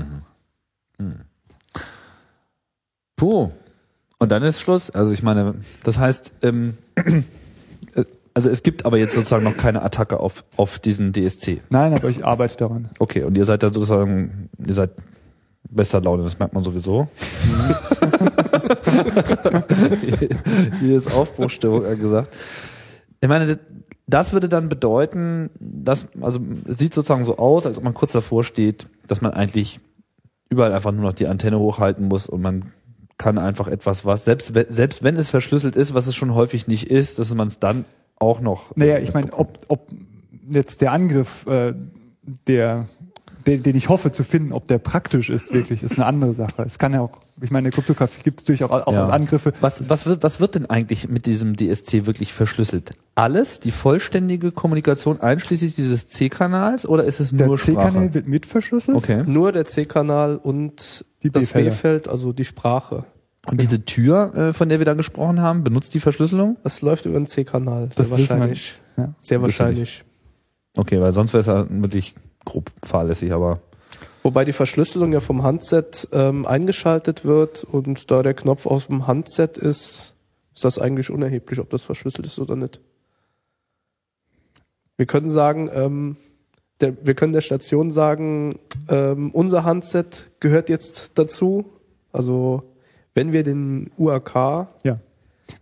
Puh. 3.15 3.49
Und 4.21 4.31
dann 4.31 4.43
ist 4.43 4.61
Schluss. 4.61 4.91
Also 4.91 5.11
ich 5.13 5.23
meine, 5.23 5.55
das 5.83 5.97
heißt, 5.97 6.33
ähm, 6.43 6.77
äh, 6.95 7.23
also 8.35 8.51
es 8.51 8.61
gibt 8.61 8.85
aber 8.85 8.99
jetzt 8.99 9.15
sozusagen 9.15 9.43
noch 9.43 9.57
keine 9.57 9.81
Attacke 9.81 10.19
auf, 10.19 10.43
auf 10.57 10.77
diesen 10.77 11.11
DSC. 11.11 11.61
Nein, 11.71 11.95
aber 11.95 12.07
ich 12.07 12.23
arbeite 12.23 12.55
daran. 12.55 12.91
Okay, 12.99 13.23
und 13.23 13.35
ihr 13.35 13.45
seid 13.45 13.63
da 13.63 13.73
sozusagen, 13.73 14.47
ihr 14.63 14.75
seid 14.75 14.91
besser 15.67 16.01
Laune, 16.01 16.21
das 16.21 16.37
merkt 16.37 16.53
man 16.53 16.63
sowieso. 16.63 17.07
Hier 20.81 20.97
ist 20.97 21.11
Aufbruchstimmung 21.11 21.83
angesagt. 21.83 22.37
Ich 23.21 23.27
meine, 23.27 23.57
das 24.05 24.33
würde 24.33 24.49
dann 24.49 24.69
bedeuten, 24.69 25.49
dass, 25.59 26.09
also 26.21 26.39
es 26.67 26.77
sieht 26.77 26.93
sozusagen 26.93 27.23
so 27.23 27.39
aus, 27.39 27.65
als 27.65 27.79
ob 27.79 27.83
man 27.83 27.95
kurz 27.95 28.11
davor 28.11 28.43
steht, 28.43 28.85
dass 29.07 29.21
man 29.21 29.33
eigentlich 29.33 29.79
überall 30.47 30.73
einfach 30.73 30.91
nur 30.91 31.05
noch 31.05 31.13
die 31.13 31.25
Antenne 31.25 31.57
hochhalten 31.57 32.07
muss 32.07 32.27
und 32.27 32.41
man 32.41 32.65
kann 33.21 33.37
einfach 33.37 33.67
etwas, 33.67 34.03
was, 34.03 34.25
selbst, 34.25 34.55
wenn- 34.55 34.71
selbst 34.71 35.03
wenn 35.03 35.15
es 35.15 35.29
verschlüsselt 35.29 35.75
ist, 35.75 35.93
was 35.93 36.07
es 36.07 36.15
schon 36.15 36.33
häufig 36.33 36.67
nicht 36.67 36.89
ist, 36.89 37.19
dass 37.19 37.33
man 37.35 37.47
es 37.47 37.59
dann 37.59 37.85
auch 38.17 38.41
noch. 38.41 38.75
Naja, 38.75 38.97
ich 38.97 39.13
meine, 39.13 39.31
ob, 39.33 39.57
ob 39.67 39.87
jetzt 40.49 40.81
der 40.81 40.91
Angriff, 40.91 41.45
äh, 41.45 41.73
der, 42.47 42.87
den, 43.47 43.63
den 43.63 43.75
ich 43.75 43.89
hoffe 43.89 44.11
zu 44.11 44.23
finden, 44.23 44.53
ob 44.53 44.67
der 44.67 44.77
praktisch 44.77 45.29
ist 45.29 45.53
wirklich, 45.53 45.83
ist 45.83 45.97
eine 45.97 46.05
andere 46.05 46.33
Sache. 46.33 46.63
Es 46.63 46.77
kann 46.79 46.93
ja 46.93 47.01
auch, 47.01 47.11
ich 47.41 47.51
meine, 47.51 47.67
in 47.67 47.71
der 47.71 47.73
Kryptographie 47.73 48.21
gibt 48.23 48.39
es 48.41 48.45
durchaus 48.45 48.69
auch 48.69 48.91
Ja. 48.93 49.07
Angriffe. 49.09 49.53
Was, 49.61 49.89
was, 49.89 50.05
wird, 50.05 50.23
was 50.23 50.39
wird 50.39 50.55
denn 50.55 50.65
eigentlich 50.69 51.07
mit 51.09 51.25
diesem 51.25 51.55
DSC 51.55 52.05
wirklich 52.05 52.33
verschlüsselt? 52.33 52.91
Alles, 53.15 53.59
die 53.59 53.71
vollständige 53.71 54.51
Kommunikation 54.51 55.19
einschließlich 55.21 55.75
dieses 55.75 56.07
C-Kanals 56.07 56.85
oder 56.87 57.03
ist 57.03 57.19
es 57.19 57.31
Der 57.31 57.47
nur 57.47 57.57
C-Kanal 57.57 57.91
Sprache? 57.91 58.13
wird 58.13 58.27
mit 58.27 58.45
verschlüsselt. 58.45 58.95
Okay. 58.97 59.23
Nur 59.25 59.51
der 59.51 59.65
C-Kanal 59.65 60.37
und 60.37 61.05
Die 61.23 61.29
das. 61.31 61.47
B-Feld, 61.49 62.07
also 62.07 62.33
die 62.33 62.45
Sprache. 62.45 63.05
Und 63.47 63.59
diese 63.59 63.83
Tür, 63.85 64.35
äh, 64.35 64.53
von 64.53 64.69
der 64.69 64.79
wir 64.79 64.85
da 64.85 64.93
gesprochen 64.93 65.41
haben, 65.41 65.63
benutzt 65.63 65.93
die 65.95 65.99
Verschlüsselung? 65.99 66.57
Das 66.63 66.81
läuft 66.83 67.05
über 67.07 67.19
den 67.19 67.25
C-Kanal. 67.25 67.89
Das 67.95 67.95
Sehr 68.09 68.17
wissen 68.17 68.29
wir 68.29 68.29
wahrscheinlich. 68.39 68.81
Ja. 68.97 69.13
Sehr 69.19 69.41
wahrscheinlich. 69.41 70.03
Okay, 70.77 71.01
weil 71.01 71.11
sonst 71.11 71.33
wäre 71.33 71.41
es 71.41 71.47
ja 71.47 71.65
wirklich 71.69 72.13
grob 72.45 72.71
fahrlässig, 72.83 73.31
aber 73.33 73.59
Wobei 74.23 74.45
die 74.45 74.53
Verschlüsselung 74.53 75.13
ja 75.13 75.19
vom 75.19 75.43
Handset 75.43 76.07
ähm, 76.11 76.45
eingeschaltet 76.45 77.25
wird 77.25 77.63
und 77.63 78.11
da 78.11 78.21
der 78.21 78.35
Knopf 78.35 78.67
aus 78.67 78.87
dem 78.87 79.07
Handset 79.07 79.57
ist, 79.57 80.13
ist 80.53 80.65
das 80.65 80.77
eigentlich 80.77 81.09
unerheblich, 81.09 81.59
ob 81.59 81.69
das 81.71 81.81
verschlüsselt 81.81 82.27
ist 82.27 82.37
oder 82.37 82.55
nicht. 82.55 82.79
Wir 84.95 85.07
können 85.07 85.29
sagen, 85.29 85.69
ähm, 85.73 86.17
der, 86.81 87.05
wir 87.05 87.15
können 87.15 87.33
der 87.33 87.41
Station 87.41 87.89
sagen, 87.89 88.59
ähm, 88.89 89.31
unser 89.31 89.63
Handset 89.63 90.29
gehört 90.39 90.69
jetzt 90.69 91.17
dazu. 91.17 91.65
Also 92.11 92.63
wenn 93.15 93.33
wir 93.33 93.43
den 93.43 93.91
UAK 93.97 94.67
Ja. 94.83 94.99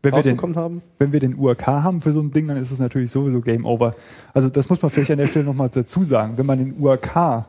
Wenn 0.02 0.14
wir, 0.16 0.22
den, 0.24 0.56
haben, 0.56 0.82
wenn 0.98 1.12
wir 1.12 1.20
den 1.20 1.38
URK 1.38 1.68
haben 1.68 2.02
für 2.02 2.12
so 2.12 2.22
ein 2.22 2.32
Ding, 2.32 2.48
dann 2.48 2.58
ist 2.58 2.72
es 2.72 2.80
natürlich 2.80 3.12
sowieso 3.12 3.42
Game 3.42 3.66
Over. 3.66 3.96
Also 4.34 4.50
das 4.50 4.70
muss 4.70 4.82
man 4.82 4.90
vielleicht 4.92 5.12
an 5.12 5.18
der 5.18 5.28
Stelle 5.28 5.46
nochmal 5.46 5.70
dazu 5.70 6.04
sagen. 6.04 6.38
Wenn 6.38 6.46
man 6.46 6.60
den 6.60 6.76
URK 6.80 7.46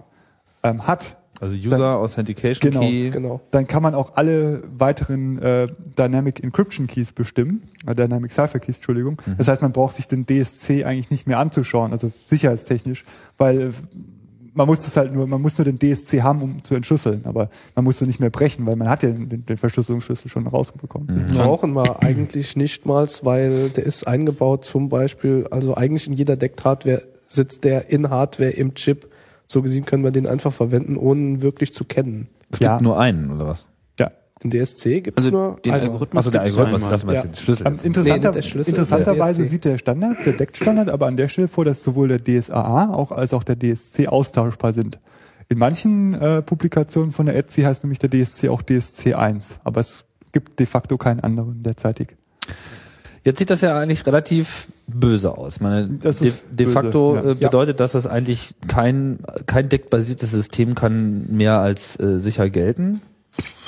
ähm, 0.62 0.86
hat, 0.86 1.16
also 1.40 1.56
User 1.56 1.96
Authentication 1.96 2.70
Genau, 2.70 2.80
Key. 2.80 3.10
genau. 3.10 3.40
dann 3.50 3.66
kann 3.66 3.82
man 3.82 3.94
auch 3.94 4.16
alle 4.16 4.62
weiteren 4.76 5.38
äh, 5.40 5.68
Dynamic 5.98 6.44
Encryption 6.44 6.86
Keys 6.86 7.12
bestimmen, 7.12 7.62
äh, 7.86 7.94
Dynamic 7.94 8.30
Cipher 8.30 8.58
Keys, 8.58 8.76
Entschuldigung. 8.76 9.20
Das 9.38 9.48
heißt, 9.48 9.62
man 9.62 9.72
braucht 9.72 9.94
sich 9.94 10.06
den 10.06 10.26
DSC 10.26 10.84
eigentlich 10.84 11.10
nicht 11.10 11.26
mehr 11.26 11.38
anzuschauen, 11.38 11.92
also 11.92 12.12
sicherheitstechnisch, 12.26 13.06
weil 13.38 13.60
äh, 13.60 13.70
man 14.54 14.66
muss 14.66 14.80
das 14.80 14.96
halt 14.96 15.12
nur, 15.12 15.26
man 15.26 15.40
muss 15.40 15.56
nur 15.58 15.64
den 15.64 15.76
DSC 15.78 16.22
haben, 16.22 16.42
um 16.42 16.64
zu 16.64 16.74
entschlüsseln, 16.74 17.22
aber 17.24 17.50
man 17.74 17.84
muss 17.84 17.98
so 17.98 18.06
nicht 18.06 18.20
mehr 18.20 18.30
brechen, 18.30 18.66
weil 18.66 18.76
man 18.76 18.88
hat 18.88 19.02
ja 19.02 19.10
den, 19.10 19.44
den 19.46 19.56
Verschlüsselungsschlüssel 19.56 20.30
schon 20.30 20.46
rausbekommen. 20.46 21.26
brauchen 21.32 21.72
wir 21.74 22.02
eigentlich 22.02 22.56
nicht 22.56 22.86
mal, 22.86 23.08
weil 23.22 23.70
der 23.70 23.84
ist 23.86 24.06
eingebaut 24.06 24.64
zum 24.64 24.88
Beispiel, 24.88 25.46
also 25.50 25.74
eigentlich 25.76 26.06
in 26.06 26.12
jeder 26.14 26.36
Deckt-Hardware 26.36 27.02
sitzt 27.26 27.64
der 27.64 27.90
in 27.90 28.10
Hardware 28.10 28.50
im 28.50 28.74
Chip. 28.74 29.08
So 29.46 29.62
gesehen 29.62 29.84
können 29.84 30.04
wir 30.04 30.10
den 30.12 30.26
einfach 30.26 30.52
verwenden, 30.52 30.96
ohne 30.96 31.20
ihn 31.20 31.42
wirklich 31.42 31.72
zu 31.74 31.84
kennen. 31.84 32.28
Es 32.50 32.58
Ja. 32.60 32.72
gibt 32.72 32.82
nur 32.82 32.98
einen, 32.98 33.30
oder 33.32 33.46
was? 33.46 33.66
Ja. 34.42 34.50
Den 34.50 34.50
DSC 34.64 35.00
gibt 35.02 35.18
es 35.18 35.26
Also 35.26 35.36
nur 35.36 35.56
den. 35.64 35.72
Algorithmus 35.72 36.16
Also 36.26 36.30
der 36.30 36.42
Algorithmus, 36.42 36.88
dachte 36.88 37.06
mal, 37.06 37.14
Ja. 37.14 37.22
den 37.22 37.34
Schlüssel. 37.34 37.66
Ähm, 37.66 37.72
jetzt. 37.74 37.84
interessanter, 37.84 38.28
Nee, 38.28 38.34
der 38.34 38.42
Schlüssel, 38.42 38.70
interessanterweise 38.70 39.42
der 39.42 39.50
sieht 39.50 39.64
der 39.64 39.78
Standard, 39.78 40.16
der 40.24 40.32
Deck-Standard, 40.34 40.88
aber 40.88 41.06
an 41.06 41.16
der 41.16 41.28
Stelle 41.28 41.48
vor, 41.48 41.64
dass 41.64 41.82
sowohl 41.84 42.08
der 42.08 42.18
DSAA 42.24 42.92
auch 42.92 43.12
als 43.12 43.34
auch 43.34 43.44
der 43.44 43.56
DSC 43.58 44.08
austauschbar 44.08 44.72
sind. 44.72 44.98
In 45.48 45.58
manchen 45.58 46.14
äh, 46.14 46.42
Publikationen 46.42 47.10
von 47.12 47.26
der 47.26 47.36
Etsy 47.36 47.62
heißt 47.62 47.82
nämlich 47.84 47.98
der 47.98 48.08
DSC 48.08 48.48
auch 48.48 48.62
DSC 48.62 49.14
1, 49.14 49.58
aber 49.64 49.80
es 49.80 50.04
gibt 50.32 50.58
de 50.60 50.66
facto 50.66 50.96
keinen 50.96 51.20
anderen 51.20 51.62
derzeitig. 51.62 52.16
Jetzt 53.22 53.38
sieht 53.40 53.50
das 53.50 53.60
ja 53.60 53.76
eigentlich 53.78 54.06
relativ 54.06 54.68
böse 54.86 55.36
aus. 55.36 55.60
Meine, 55.60 55.88
Das 55.88 56.20
de, 56.20 56.28
ist 56.28 56.44
de 56.50 56.66
facto 56.66 57.16
ja. 57.16 57.30
äh, 57.32 57.34
bedeutet 57.34 57.80
das, 57.80 57.92
dass 57.92 58.06
eigentlich 58.06 58.54
kein, 58.68 59.18
kein 59.46 59.68
deckbasiertes 59.68 60.30
System 60.30 60.74
kann 60.74 61.26
mehr 61.28 61.58
als 61.58 61.98
äh, 62.00 62.18
sicher 62.18 62.48
gelten. 62.48 63.02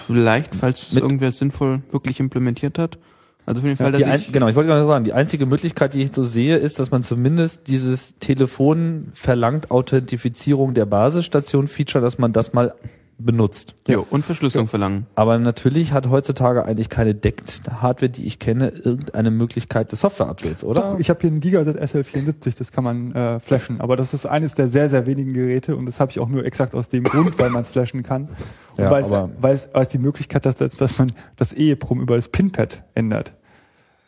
Vielleicht, 0.07 0.55
falls 0.55 0.93
es 0.93 0.97
irgendwer 0.97 1.33
sinnvoll 1.33 1.83
wirklich 1.91 2.21
implementiert 2.21 2.79
hat. 2.79 2.99
Also 3.45 3.61
für 3.61 3.69
den 3.69 3.77
Fall, 3.77 3.93
Die 3.93 4.01
dass 4.01 4.09
ein, 4.09 4.21
ich, 4.21 4.33
genau, 4.33 4.49
ich 4.49 4.55
wollte 4.55 4.69
gerade 4.69 4.87
sagen, 4.87 5.05
die 5.05 5.13
einzige 5.13 5.47
Möglichkeit, 5.47 5.95
die 5.95 6.03
ich 6.03 6.13
so 6.13 6.23
sehe, 6.23 6.57
ist, 6.57 6.79
dass 6.79 6.91
man 6.91 7.03
zumindest 7.03 7.67
dieses 7.67 8.19
Telefon 8.19 9.09
verlangt 9.15 9.71
Authentifizierung 9.71 10.75
der 10.75 10.87
Basisstation-Feature, 10.87 12.03
dass 12.03 12.19
man 12.19 12.33
das 12.33 12.53
mal 12.53 12.75
benutzt. 13.19 13.75
jo, 13.87 14.07
und 14.11 14.25
Verschlüsselung 14.25 14.69
verlangen. 14.69 15.07
Aber 15.15 15.39
natürlich 15.39 15.93
hat 15.93 16.09
heutzutage 16.09 16.65
eigentlich 16.65 16.89
keine 16.89 17.15
Deckt-Hardware, 17.15 18.11
die 18.11 18.25
ich 18.25 18.39
kenne, 18.39 18.69
irgendeine 18.69 19.31
Möglichkeit 19.31 19.93
des 19.93 20.01
Software-Updates, 20.01 20.65
oder? 20.65 20.93
Doch, 20.93 20.99
ich 20.99 21.11
habe 21.11 21.21
hier 21.21 21.31
einen 21.31 21.41
Gigaset 21.41 21.81
SL74, 21.81 22.57
das 22.57 22.73
kann 22.73 22.85
man 22.85 23.13
äh, 23.15 23.41
flashen, 23.41 23.81
aber 23.81 23.97
das 23.97 24.15
ist 24.15 24.27
eines 24.27 24.55
der 24.55 24.69
sehr, 24.69 24.89
sehr 24.89 25.07
wenigen 25.07 25.35
Geräte 25.35 25.77
und 25.77 25.87
das 25.87 26.01
habe 26.01 26.11
ich 26.11 26.19
auch 26.19 26.29
nur 26.29 26.45
exakt 26.45 26.75
aus 26.75 26.89
dem 26.89 27.05
Grund, 27.05 27.39
weil 27.39 27.51
man 27.51 27.63
es 27.63 27.71
flashen 27.71 28.03
kann. 28.03 28.29
Und 28.77 28.85
Ja, 28.85 28.91
weil, 28.91 29.03
es, 29.03 29.11
weil, 29.11 29.55
es, 29.55 29.71
weil 29.75 29.83
es 29.83 29.89
die 29.91 29.99
Möglichkeit 29.99 30.47
hat, 30.47 30.59
dass, 30.59 30.75
dass 30.75 30.97
man 30.97 31.13
das 31.37 31.53
EEPROM 31.53 32.01
über 32.01 32.17
das 32.17 32.29
Pinpad 32.29 32.83
ändert. 32.95 33.35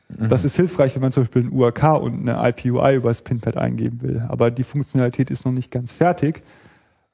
Mhm. 0.09 0.29
Das 0.29 0.45
ist 0.45 0.57
hilfreich, 0.57 0.95
wenn 0.95 1.03
man 1.03 1.13
zum 1.13 1.25
Beispiel 1.25 1.43
ein 1.43 1.53
UAK 1.53 2.01
und 2.01 2.29
eine 2.29 2.49
IPUI 2.49 2.97
über 2.97 3.09
das 3.09 3.23
Pinpad 3.23 3.57
eingeben 3.57 4.03
will. 4.03 4.25
Aber 4.29 4.51
die 4.51 4.65
Funktionalität 4.65 5.31
ist 5.31 5.45
noch 5.45 5.53
nicht 5.53 5.71
ganz 5.71 5.93
fertig. 5.93 6.43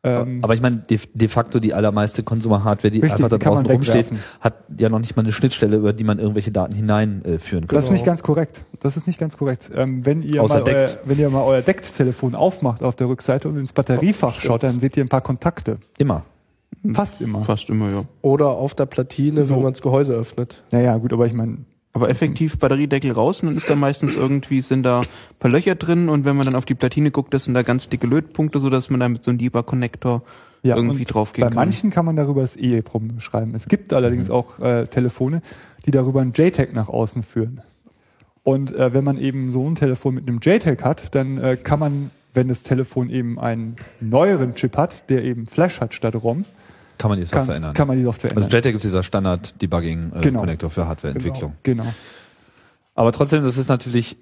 Ähm, 0.02 0.40
Aber 0.42 0.54
ich 0.54 0.62
meine, 0.62 0.78
de, 0.78 0.98
de 1.12 1.28
facto 1.28 1.60
die 1.60 1.74
allermeiste 1.74 2.22
Consumer-Hardware, 2.22 2.90
die 2.90 3.00
Richtig, 3.00 3.12
einfach 3.18 3.28
da 3.28 3.36
die 3.36 3.44
draußen 3.44 3.66
rumsteht, 3.66 4.06
hat 4.40 4.54
ja 4.78 4.88
noch 4.88 4.98
nicht 4.98 5.14
mal 5.16 5.22
eine 5.22 5.32
Schnittstelle, 5.32 5.76
über 5.76 5.92
die 5.92 6.04
man 6.04 6.18
irgendwelche 6.18 6.50
Daten 6.50 6.74
hineinführen 6.74 7.64
äh, 7.64 7.66
kann. 7.66 7.74
Das 7.74 7.84
ist 7.84 7.90
nicht 7.90 8.06
ganz 8.06 8.22
korrekt. 8.22 8.64
Das 8.80 8.96
ist 8.96 9.06
nicht 9.06 9.20
ganz 9.20 9.36
korrekt. 9.36 9.70
Ähm, 9.74 10.06
wenn 10.06 10.22
ihr 10.22 10.42
Außer 10.42 10.60
mal 10.60 10.72
euer, 10.72 10.88
wenn 11.04 11.18
ihr 11.18 11.28
mal 11.28 11.42
euer 11.42 11.60
Deckt-Telefon 11.60 12.34
aufmacht 12.34 12.82
auf 12.82 12.96
der 12.96 13.08
Rückseite 13.08 13.48
und 13.48 13.58
ins 13.58 13.74
Batteriefach 13.74 14.40
schaut, 14.40 14.62
dann 14.62 14.80
seht 14.80 14.96
ihr 14.96 15.04
ein 15.04 15.10
paar 15.10 15.20
Kontakte. 15.20 15.78
Immer. 15.98 16.24
Fast 16.94 17.20
immer. 17.20 17.44
Fast 17.44 17.68
immer, 17.68 17.90
ja. 17.90 18.04
Oder 18.22 18.48
auf 18.48 18.74
der 18.74 18.86
Platine, 18.86 19.42
So. 19.42 19.56
wenn 19.56 19.64
man 19.64 19.72
das 19.74 19.82
Gehäuse 19.82 20.14
öffnet. 20.14 20.62
Naja, 20.70 20.96
gut, 20.96 21.12
aber 21.12 21.26
ich 21.26 21.34
meine, 21.34 21.58
Aber 21.92 22.08
effektiv 22.08 22.58
Batteriedeckel 22.58 23.10
raus 23.10 23.42
und 23.42 23.48
dann 23.48 23.56
ist 23.56 23.68
da 23.68 23.74
meistens 23.74 24.14
irgendwie, 24.14 24.60
sind 24.60 24.84
da 24.84 25.00
ein 25.00 25.06
paar 25.40 25.50
Löcher 25.50 25.74
drin 25.74 26.08
und 26.08 26.24
wenn 26.24 26.36
man 26.36 26.46
dann 26.46 26.54
auf 26.54 26.64
die 26.64 26.76
Platine 26.76 27.10
guckt, 27.10 27.34
das 27.34 27.46
sind 27.46 27.54
da 27.54 27.62
ganz 27.62 27.88
dicke 27.88 28.06
Lötpunkte, 28.06 28.60
sodass 28.60 28.90
man 28.90 29.00
da 29.00 29.08
mit 29.08 29.24
so 29.24 29.30
einem 29.30 29.38
Debug-Connector 29.38 30.22
ja, 30.62 30.76
irgendwie 30.76 31.04
draufgehen 31.04 31.46
Bei 31.48 31.48
kann. 31.48 31.56
manchen 31.56 31.90
kann 31.90 32.04
man 32.04 32.14
darüber 32.14 32.42
das 32.42 32.54
EEPROM 32.56 33.18
schreiben. 33.18 33.54
Es 33.56 33.66
gibt 33.66 33.92
allerdings 33.92 34.28
Mhm. 34.28 34.34
auch 34.34 34.58
äh, 34.60 34.86
Telefone, 34.86 35.42
die 35.84 35.90
darüber 35.90 36.20
ein 36.20 36.32
JTAG 36.32 36.72
nach 36.74 36.88
außen 36.88 37.22
führen. 37.24 37.60
Und 38.44 38.72
äh, 38.74 38.92
wenn 38.94 39.02
man 39.02 39.18
eben 39.18 39.50
so 39.50 39.66
ein 39.68 39.74
Telefon 39.74 40.14
mit 40.14 40.28
einem 40.28 40.38
JTAG 40.40 40.82
hat, 40.84 41.14
dann 41.14 41.38
äh, 41.38 41.56
kann 41.56 41.80
man, 41.80 42.10
wenn 42.34 42.48
das 42.48 42.62
Telefon 42.62 43.10
eben 43.10 43.38
einen 43.40 43.76
neueren 44.00 44.54
Chip 44.54 44.76
hat, 44.76 45.10
der 45.10 45.24
eben 45.24 45.46
Flash 45.46 45.80
hat 45.80 45.92
statt 45.94 46.14
ROM, 46.14 46.44
Kann 47.00 47.08
man 47.10 47.18
die 47.18 47.24
Software 47.24 47.46
kann, 47.46 47.56
ändern. 47.56 47.72
kann 47.74 47.88
man 47.88 47.96
die 47.96 48.04
Software 48.04 48.30
also 48.36 48.42
ändern. 48.44 48.60
JTAG 48.60 48.74
ist 48.74 48.84
dieser 48.84 49.02
Standard-Debugging-Konnektor 49.02 50.68
Genau. 50.68 50.68
für 50.68 50.86
Hardwareentwicklung. 50.86 51.54
Genau. 51.62 51.82
genau. 51.84 51.94
Aber 52.94 53.10
trotzdem, 53.12 53.42
das 53.42 53.56
ist 53.56 53.68
natürlich 53.68 54.18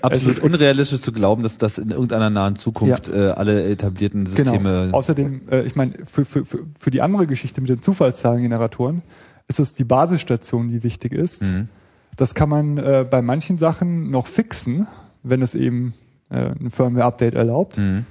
absolut 0.00 0.38
unrealistisch 0.38 1.02
zu 1.02 1.12
glauben, 1.12 1.42
dass 1.42 1.58
das 1.58 1.76
in 1.76 1.90
irgendeiner 1.90 2.30
nahen 2.30 2.56
Zukunft 2.56 3.08
äh, 3.08 3.28
alle 3.28 3.64
etablierten 3.64 4.24
Systeme 4.24 4.84
Genau. 4.86 4.96
Außerdem, 4.96 5.42
äh, 5.50 5.62
ich 5.62 5.76
meine, 5.76 5.92
für, 6.10 6.24
für, 6.24 6.46
für, 6.46 6.60
für 6.78 6.90
die 6.90 7.02
andere 7.02 7.26
Geschichte 7.26 7.60
mit 7.60 7.68
den 7.68 7.82
Zufallszahlengeneratoren 7.82 9.02
ist 9.48 9.60
es 9.60 9.74
die 9.74 9.84
Basisstation, 9.84 10.68
die 10.68 10.82
wichtig 10.82 11.12
ist. 11.12 11.42
Mhm. 11.42 11.68
Das 12.16 12.34
kann 12.34 12.48
man 12.48 12.78
äh, 12.78 13.06
bei 13.08 13.20
manchen 13.20 13.58
Sachen 13.58 14.10
noch 14.10 14.26
fixen, 14.26 14.86
wenn 15.22 15.42
es 15.42 15.54
eben 15.54 15.92
äh, 16.30 16.50
ein 16.60 16.70
Firmware-Update 16.70 17.34
erlaubt. 17.34 17.76
Mhm. 17.78 18.06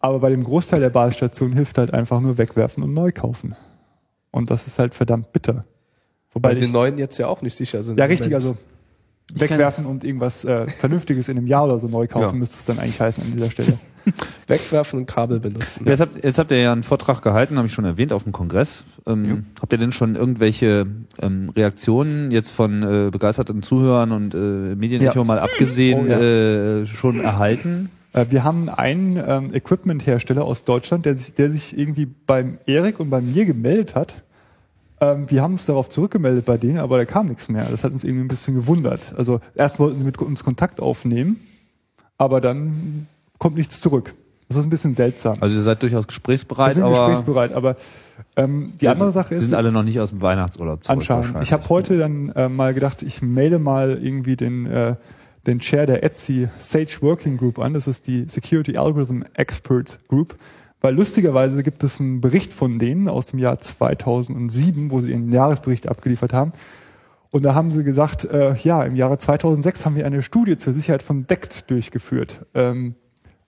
Aber 0.00 0.20
bei 0.20 0.30
dem 0.30 0.44
Großteil 0.44 0.80
der 0.80 0.90
Basisstationen 0.90 1.54
hilft 1.56 1.76
halt 1.78 1.92
einfach 1.92 2.20
nur 2.20 2.38
wegwerfen 2.38 2.82
und 2.82 2.94
neu 2.94 3.10
kaufen. 3.12 3.56
Und 4.30 4.50
das 4.50 4.66
ist 4.66 4.78
halt 4.78 4.94
verdammt 4.94 5.32
bitter. 5.32 5.64
Wobei 6.32 6.54
die 6.54 6.66
ich- 6.66 6.72
neuen 6.72 6.98
jetzt 6.98 7.18
ja 7.18 7.26
auch 7.26 7.42
nicht 7.42 7.54
sicher 7.54 7.82
sind. 7.82 7.98
Ja, 7.98 8.04
richtig, 8.04 8.32
also 8.34 8.56
wegwerfen 9.34 9.84
und 9.86 10.04
irgendwas 10.04 10.44
äh, 10.44 10.66
Vernünftiges 10.68 11.28
in 11.28 11.36
einem 11.36 11.46
Jahr 11.46 11.64
oder 11.64 11.78
so 11.78 11.86
neu 11.88 12.06
kaufen, 12.06 12.26
Ja. 12.26 12.32
müsste 12.32 12.56
es 12.58 12.64
dann 12.64 12.78
eigentlich 12.78 13.00
heißen 13.00 13.22
an 13.24 13.30
dieser 13.32 13.50
Stelle. 13.50 13.78
Wegwerfen 14.46 15.00
und 15.00 15.06
Kabel 15.06 15.38
benutzen. 15.38 15.84
Jetzt, 15.86 16.00
habt, 16.00 16.24
jetzt 16.24 16.38
habt 16.38 16.50
ihr 16.50 16.58
ja 16.60 16.72
einen 16.72 16.82
Vortrag 16.82 17.20
gehalten, 17.20 17.58
habe 17.58 17.66
ich 17.66 17.74
schon 17.74 17.84
erwähnt, 17.84 18.14
auf 18.14 18.22
dem 18.22 18.32
Kongress. 18.32 18.84
Ähm, 19.06 19.44
Habt 19.60 19.70
ihr 19.72 19.78
denn 19.78 19.92
schon 19.92 20.14
irgendwelche 20.16 20.86
ähm, 21.20 21.50
Reaktionen 21.54 22.30
jetzt 22.30 22.50
von 22.50 22.82
äh, 22.82 23.10
begeisterten 23.10 23.62
Zuhörern 23.62 24.12
und 24.12 24.34
äh, 24.34 24.38
Mediensicher 24.76 25.14
Ja. 25.16 25.24
mal 25.24 25.38
abgesehen 25.38 26.06
Oh, 26.06 26.10
ja. 26.10 26.18
äh, 26.20 26.86
schon 26.86 27.20
erhalten? 27.20 27.90
Äh, 28.12 28.26
wir 28.30 28.44
haben 28.44 28.68
einen 28.68 29.22
ähm, 29.24 29.54
Equipment-Hersteller 29.54 30.44
aus 30.44 30.64
Deutschland, 30.64 31.06
der 31.06 31.14
sich, 31.14 31.34
der 31.34 31.50
sich 31.50 31.76
irgendwie 31.76 32.06
beim 32.06 32.58
Erik 32.66 33.00
und 33.00 33.10
bei 33.10 33.20
mir 33.20 33.44
gemeldet 33.46 33.94
hat. 33.94 34.22
Ähm, 35.00 35.30
wir 35.30 35.42
haben 35.42 35.52
uns 35.52 35.66
darauf 35.66 35.88
zurückgemeldet 35.88 36.44
bei 36.44 36.56
denen, 36.56 36.78
aber 36.78 36.98
da 36.98 37.04
kam 37.04 37.26
nichts 37.26 37.48
mehr. 37.48 37.66
Das 37.70 37.84
hat 37.84 37.92
uns 37.92 38.04
irgendwie 38.04 38.24
ein 38.24 38.28
bisschen 38.28 38.54
gewundert. 38.54 39.14
Also 39.16 39.40
erst 39.54 39.78
wollten 39.78 40.00
sie 40.00 40.04
mit 40.04 40.18
uns 40.18 40.42
Kontakt 40.44 40.80
aufnehmen, 40.80 41.36
aber 42.16 42.40
dann 42.40 43.06
kommt 43.38 43.56
nichts 43.56 43.80
zurück. 43.80 44.14
Das 44.48 44.56
ist 44.56 44.64
ein 44.64 44.70
bisschen 44.70 44.94
seltsam. 44.94 45.36
Also 45.40 45.56
ihr 45.56 45.62
seid 45.62 45.82
durchaus 45.82 46.04
wir 46.04 46.08
gesprächsbereit, 46.08 46.74
sind 46.74 46.82
aber 46.82 47.08
gesprächsbereit, 47.08 47.52
aber 47.52 47.76
ähm, 48.34 48.72
die 48.80 48.88
andere 48.88 49.12
Sache 49.12 49.30
wir 49.30 49.38
ist, 49.38 49.48
sind 49.48 49.54
alle 49.54 49.70
noch 49.70 49.82
nicht 49.82 50.00
aus 50.00 50.10
dem 50.10 50.22
Weihnachtsurlaub 50.22 50.84
zurück. 50.84 50.98
Anscheinend. 50.98 51.42
Ich 51.42 51.52
habe 51.52 51.68
heute 51.68 51.98
dann 51.98 52.30
äh, 52.30 52.48
mal 52.48 52.72
gedacht, 52.72 53.02
ich 53.02 53.20
maile 53.20 53.58
mal 53.58 53.98
irgendwie 54.02 54.36
den, 54.36 54.66
äh, 54.66 54.96
den 55.48 55.58
Chair 55.58 55.86
der 55.86 56.04
Etsy 56.04 56.48
Sage 56.58 56.98
Working 57.00 57.36
Group 57.36 57.58
an. 57.58 57.74
Das 57.74 57.86
ist 57.86 58.06
die 58.06 58.26
Security 58.28 58.76
Algorithm 58.76 59.24
Expert 59.34 59.98
Group. 60.08 60.36
Weil 60.80 60.94
lustigerweise 60.94 61.62
gibt 61.64 61.82
es 61.82 62.00
einen 62.00 62.20
Bericht 62.20 62.52
von 62.52 62.78
denen 62.78 63.08
aus 63.08 63.26
dem 63.26 63.40
Jahr 63.40 63.58
2007, 63.58 64.92
wo 64.92 65.00
sie 65.00 65.10
ihren 65.10 65.32
Jahresbericht 65.32 65.88
abgeliefert 65.88 66.32
haben. 66.32 66.52
Und 67.30 67.42
da 67.42 67.54
haben 67.54 67.70
sie 67.70 67.82
gesagt, 67.82 68.24
äh, 68.26 68.54
ja, 68.54 68.84
im 68.84 68.94
Jahre 68.94 69.18
2006 69.18 69.84
haben 69.84 69.96
wir 69.96 70.06
eine 70.06 70.22
Studie 70.22 70.56
zur 70.56 70.72
Sicherheit 70.72 71.02
von 71.02 71.26
DECT 71.26 71.70
durchgeführt. 71.70 72.46
Ähm, 72.54 72.94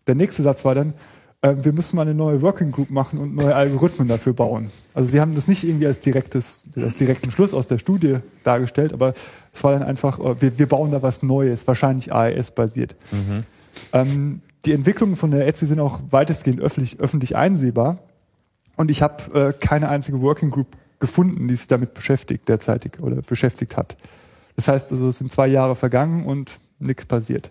der 0.06 0.16
nächste 0.16 0.43
Satz 0.43 0.64
war 0.64 0.74
dann, 0.74 0.94
äh, 1.42 1.54
wir 1.58 1.72
müssen 1.72 1.96
mal 1.96 2.02
eine 2.02 2.14
neue 2.14 2.42
Working 2.42 2.70
Group 2.70 2.90
machen 2.90 3.18
und 3.18 3.34
neue 3.34 3.54
Algorithmen 3.54 4.08
dafür 4.08 4.32
bauen. 4.32 4.70
Also 4.94 5.10
sie 5.10 5.20
haben 5.20 5.34
das 5.34 5.48
nicht 5.48 5.64
irgendwie 5.64 5.86
als 5.86 6.00
direktes, 6.00 6.64
als 6.76 6.96
direkten 6.96 7.30
Schluss 7.30 7.54
aus 7.54 7.66
der 7.66 7.78
Studie 7.78 8.18
dargestellt, 8.44 8.92
aber 8.92 9.14
es 9.52 9.64
war 9.64 9.72
dann 9.72 9.82
einfach, 9.82 10.18
äh, 10.18 10.40
wir, 10.40 10.58
wir 10.58 10.68
bauen 10.68 10.90
da 10.90 11.02
was 11.02 11.22
Neues, 11.22 11.66
wahrscheinlich 11.66 12.12
AES-basiert. 12.12 12.94
Ähm, 13.92 14.42
die 14.64 14.72
Entwicklungen 14.72 15.16
von 15.16 15.30
der 15.30 15.46
Etsy 15.46 15.66
sind 15.66 15.80
auch 15.80 16.00
weitestgehend 16.10 16.60
öffentlich, 16.60 17.00
öffentlich 17.00 17.36
einsehbar. 17.36 17.98
Und 18.76 18.90
ich 18.90 19.02
habe 19.02 19.48
äh, 19.48 19.52
keine 19.52 19.88
einzige 19.88 20.20
Working 20.20 20.50
Group 20.50 20.76
gefunden, 20.98 21.48
die 21.48 21.54
sich 21.54 21.66
damit 21.66 21.94
beschäftigt 21.94 22.48
derzeitig 22.48 23.00
oder 23.00 23.22
beschäftigt 23.22 23.76
hat. 23.76 23.96
Das 24.56 24.68
heißt 24.68 24.92
also, 24.92 25.08
es 25.08 25.18
sind 25.18 25.32
zwei 25.32 25.46
Jahre 25.46 25.76
vergangen 25.76 26.26
und 26.26 26.60
nichts 26.78 27.06
passiert. 27.06 27.50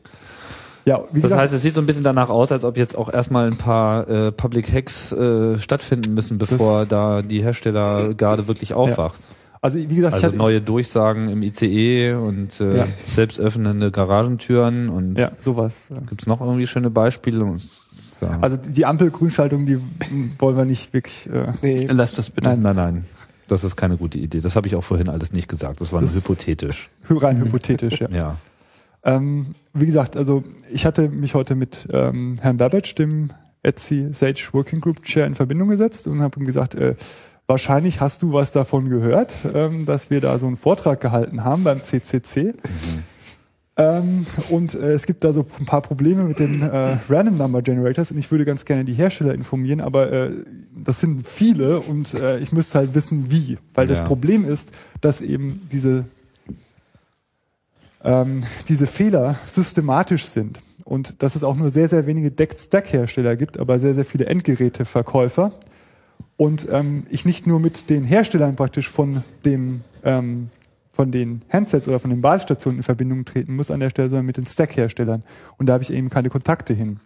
Ja, 0.89 1.03
wie 1.11 1.21
Das 1.21 1.29
gesagt, 1.29 1.41
heißt, 1.41 1.53
es 1.53 1.61
sieht 1.61 1.73
so 1.73 1.81
ein 1.81 1.85
bisschen 1.85 2.03
danach 2.03 2.29
aus, 2.29 2.51
als 2.51 2.63
ob 2.65 2.75
jetzt 2.77 2.97
auch 2.97 3.13
erstmal 3.13 3.45
ein 3.47 3.57
paar 3.57 4.07
äh, 4.09 4.31
Public 4.31 4.73
Hacks 4.73 5.11
äh, 5.11 5.57
stattfinden 5.59 6.13
müssen, 6.15 6.37
bevor 6.37 6.85
da 6.85 7.21
die 7.21 7.43
Herstellergarde 7.43 8.47
wirklich 8.47 8.73
aufwacht. 8.73 9.19
also 9.61 9.77
wie 9.77 9.85
gesagt, 9.87 10.13
ich 10.17 10.23
Also 10.23 10.27
hatte, 10.27 10.37
neue 10.37 10.61
Durchsagen 10.61 11.29
im 11.29 11.43
ICE 11.43 12.13
und 12.13 12.59
äh, 12.59 12.77
Ja. 12.77 12.87
selbst 13.07 13.39
öffnende 13.39 13.91
Garagentüren 13.91 14.89
und 14.89 15.17
ja, 15.17 15.31
sowas. 15.39 15.87
ja. 15.89 15.97
gibt's 16.09 16.25
noch 16.27 16.41
irgendwie 16.41 16.65
schöne 16.67 16.89
Beispiele? 16.89 17.45
Ja. 18.21 18.37
Also 18.41 18.57
die 18.57 18.85
Ampelgrünschaltung, 18.85 19.65
die 19.65 19.79
wollen 20.39 20.57
wir 20.57 20.65
nicht 20.65 20.91
wirklich. 20.93 21.29
Äh, 21.31 21.51
Nee, 21.61 21.87
Lass 21.91 22.13
das 22.15 22.29
bitte. 22.29 22.49
nein, 22.49 22.61
nein, 22.61 22.75
nein. 22.75 23.05
Das 23.47 23.63
ist 23.63 23.75
keine 23.75 23.97
gute 23.97 24.19
Idee. 24.19 24.41
Das 24.41 24.55
habe 24.55 24.67
ich 24.67 24.75
auch 24.75 24.83
vorhin 24.83 25.09
alles 25.09 25.33
nicht 25.33 25.47
gesagt. 25.47 25.81
Das 25.81 25.91
war 25.91 26.01
nur 26.01 26.09
hypothetisch. 26.09 26.89
rein 27.09 27.37
hypothetisch, 27.39 27.99
ja. 28.01 28.07
Ja. 28.09 28.35
Ähm, 29.03 29.55
wie 29.73 29.85
gesagt, 29.85 30.17
also 30.17 30.43
ich 30.71 30.85
hatte 30.85 31.09
mich 31.09 31.33
heute 31.35 31.55
mit 31.55 31.87
ähm, 31.91 32.37
Herrn 32.41 32.57
Babbage, 32.57 32.95
dem 32.95 33.29
Etsy 33.63 34.13
Sage 34.13 34.41
Working 34.51 34.81
Group 34.81 35.03
Chair, 35.03 35.25
in 35.27 35.35
Verbindung 35.35 35.69
gesetzt 35.69 36.07
und 36.07 36.21
habe 36.21 36.39
ihm 36.39 36.45
gesagt, 36.45 36.75
äh, 36.75 36.95
wahrscheinlich 37.47 37.99
hast 38.01 38.21
du 38.21 38.33
was 38.33 38.51
davon 38.51 38.89
gehört, 38.89 39.33
ähm, 39.53 39.85
dass 39.85 40.09
wir 40.09 40.21
da 40.21 40.37
so 40.37 40.47
einen 40.47 40.55
Vortrag 40.57 41.01
gehalten 41.01 41.43
haben 41.43 41.63
beim 41.63 41.83
CCC. 41.83 42.53
Ähm, 43.77 44.25
und 44.49 44.75
äh, 44.75 44.91
es 44.91 45.05
gibt 45.05 45.23
da 45.23 45.31
so 45.31 45.45
ein 45.57 45.65
paar 45.65 45.81
Probleme 45.81 46.23
mit 46.23 46.39
den 46.39 46.61
äh, 46.61 46.97
Random 47.07 47.37
Number 47.37 47.61
Generators 47.61 48.11
und 48.11 48.17
ich 48.17 48.29
würde 48.29 48.43
ganz 48.43 48.65
gerne 48.65 48.83
die 48.83 48.93
Hersteller 48.93 49.33
informieren, 49.33 49.79
aber 49.79 50.11
äh, 50.11 50.31
das 50.75 50.99
sind 50.99 51.25
viele 51.25 51.79
und 51.79 52.13
äh, 52.13 52.39
ich 52.39 52.51
müsste 52.51 52.79
halt 52.79 52.93
wissen, 52.93 53.31
wie. 53.31 53.57
Weil 53.73 53.87
das 53.87 53.99
Ja. 53.99 54.03
Problem 54.03 54.43
ist, 54.43 54.73
dass 54.99 55.21
eben 55.21 55.61
diese 55.71 56.03
ähm, 58.03 58.43
diese 58.67 58.87
Fehler 58.87 59.39
systematisch 59.47 60.25
sind 60.25 60.59
und 60.83 61.21
dass 61.21 61.35
es 61.35 61.43
auch 61.43 61.55
nur 61.55 61.69
sehr, 61.69 61.87
sehr 61.87 62.05
wenige 62.05 62.31
Deck-Stack-Hersteller 62.31 63.35
gibt, 63.35 63.59
aber 63.59 63.79
sehr, 63.79 63.93
sehr 63.93 64.05
viele 64.05 64.25
Endgeräteverkäufer. 64.25 65.51
Und 66.37 66.67
ähm, 66.71 67.03
ich 67.09 67.25
nicht 67.25 67.47
nur 67.47 67.59
mit 67.59 67.89
den 67.89 68.03
Herstellern 68.03 68.55
praktisch 68.55 68.89
von 68.89 69.23
dem 69.45 69.81
ähm, 70.03 70.49
von 70.99 71.13
den 71.13 71.43
Handsets 71.49 71.87
oder 71.87 71.97
von 71.97 72.09
den 72.09 72.21
Basisstationen 72.21 72.79
in 72.79 72.83
Verbindung 72.83 73.23
treten 73.23 73.55
muss 73.55 73.71
an 73.71 73.79
der 73.79 73.89
Stelle, 73.89 74.09
sondern 74.09 74.25
mit 74.25 74.35
den 74.35 74.45
Stack-Herstellern. 74.45 75.23
Und 75.57 75.67
da 75.67 75.73
habe 75.73 75.83
ich 75.83 75.93
eben 75.93 76.09
keine 76.09 76.29
Kontakte 76.29 76.73
hin. 76.73 76.99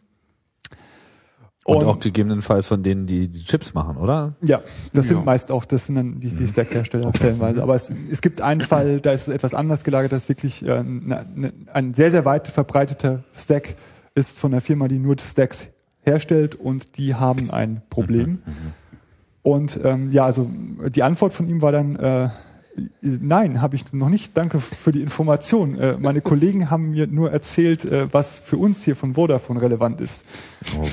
Und, 1.65 1.85
auch 1.85 1.99
gegebenenfalls 1.99 2.67
von 2.67 2.83
denen, 2.83 3.05
die 3.07 3.29
die 3.29 3.41
Chips 3.43 3.73
machen, 3.73 3.95
oder? 3.97 4.35
Ja, 4.41 4.61
das 4.91 5.05
Ja. 5.09 5.15
sind 5.15 5.25
meist 5.25 5.49
auch, 5.51 5.63
das 5.63 5.85
sind 5.85 5.95
dann 5.95 6.19
die, 6.19 6.27
Mhm. 6.27 6.37
die 6.37 6.47
Stack-Hersteller 6.47 7.11
stellenweise. 7.15 7.63
Aber 7.63 7.73
es, 7.75 7.93
es 8.11 8.21
gibt 8.21 8.41
einen 8.41 8.59
Fall, 8.61 8.99
da 8.99 9.13
ist 9.13 9.29
es 9.29 9.33
etwas 9.33 9.53
anders 9.53 9.83
gelagert, 9.85 10.11
das 10.11 10.23
ist 10.23 10.29
wirklich 10.29 10.61
äh, 10.65 10.83
ne, 10.83 11.25
ne, 11.35 11.53
ein 11.71 11.93
sehr, 11.93 12.11
sehr 12.11 12.25
weit 12.25 12.49
verbreiteter 12.49 13.23
Stack 13.33 13.75
ist 14.13 14.37
von 14.37 14.51
einer 14.53 14.59
Firma, 14.61 14.87
die 14.89 14.99
nur 14.99 15.15
Stacks 15.19 15.67
herstellt 16.01 16.55
und 16.55 16.97
die 16.97 17.15
haben 17.15 17.49
ein 17.49 17.71
Mhm. 17.75 17.81
Problem. 17.89 18.39
Und 19.41 19.79
ähm, 19.83 20.11
ja, 20.11 20.25
also 20.25 20.49
die 20.93 21.03
Antwort 21.03 21.31
von 21.33 21.47
ihm 21.47 21.61
war 21.61 21.71
dann, 21.71 21.95
äh, 21.95 22.29
nein, 23.01 23.61
habe 23.61 23.75
ich 23.75 23.91
noch 23.93 24.09
nicht. 24.09 24.35
Danke 24.37 24.59
für 24.59 24.91
die 24.91 25.01
Information. 25.01 25.75
Äh, 25.77 25.97
meine 25.97 26.21
Kollegen 26.21 26.69
haben 26.69 26.91
mir 26.91 27.07
nur 27.07 27.31
erzählt, 27.31 27.85
äh, 27.85 28.11
was 28.13 28.39
für 28.39 28.57
uns 28.57 28.83
hier 28.83 28.95
von 28.95 29.15
Vodafone 29.15 29.61
relevant 29.61 30.01
ist. 30.01 30.25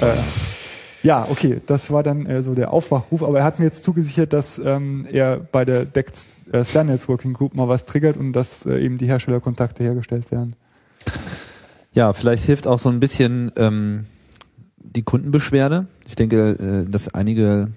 Äh, 0.00 0.12
ja, 1.02 1.26
okay, 1.30 1.60
das 1.66 1.90
war 1.90 2.02
dann 2.02 2.26
äh, 2.26 2.42
so 2.42 2.54
der 2.54 2.72
Aufwachruf, 2.72 3.22
aber 3.22 3.38
er 3.38 3.44
hat 3.44 3.58
mir 3.58 3.64
jetzt 3.64 3.84
zugesichert, 3.84 4.32
dass 4.32 4.58
ähm, 4.58 5.06
er 5.10 5.38
bei 5.38 5.64
der 5.64 5.84
DECT 5.84 6.28
äh, 6.52 6.64
Standards 6.64 7.08
Working 7.08 7.32
Group 7.32 7.54
mal 7.54 7.68
was 7.68 7.84
triggert 7.84 8.16
und 8.16 8.32
dass 8.32 8.66
äh, 8.66 8.78
eben 8.80 8.98
die 8.98 9.06
Herstellerkontakte 9.06 9.82
hergestellt 9.82 10.30
werden. 10.30 10.56
Ja, 11.92 12.12
vielleicht 12.12 12.44
hilft 12.44 12.66
auch 12.66 12.78
so 12.78 12.88
ein 12.88 13.00
bisschen 13.00 13.50
ähm, 13.56 14.06
die 14.76 15.02
Kundenbeschwerde. 15.02 15.86
Ich 16.06 16.16
denke, 16.16 16.84
äh, 16.86 16.90
dass 16.90 17.12
einige 17.14 17.68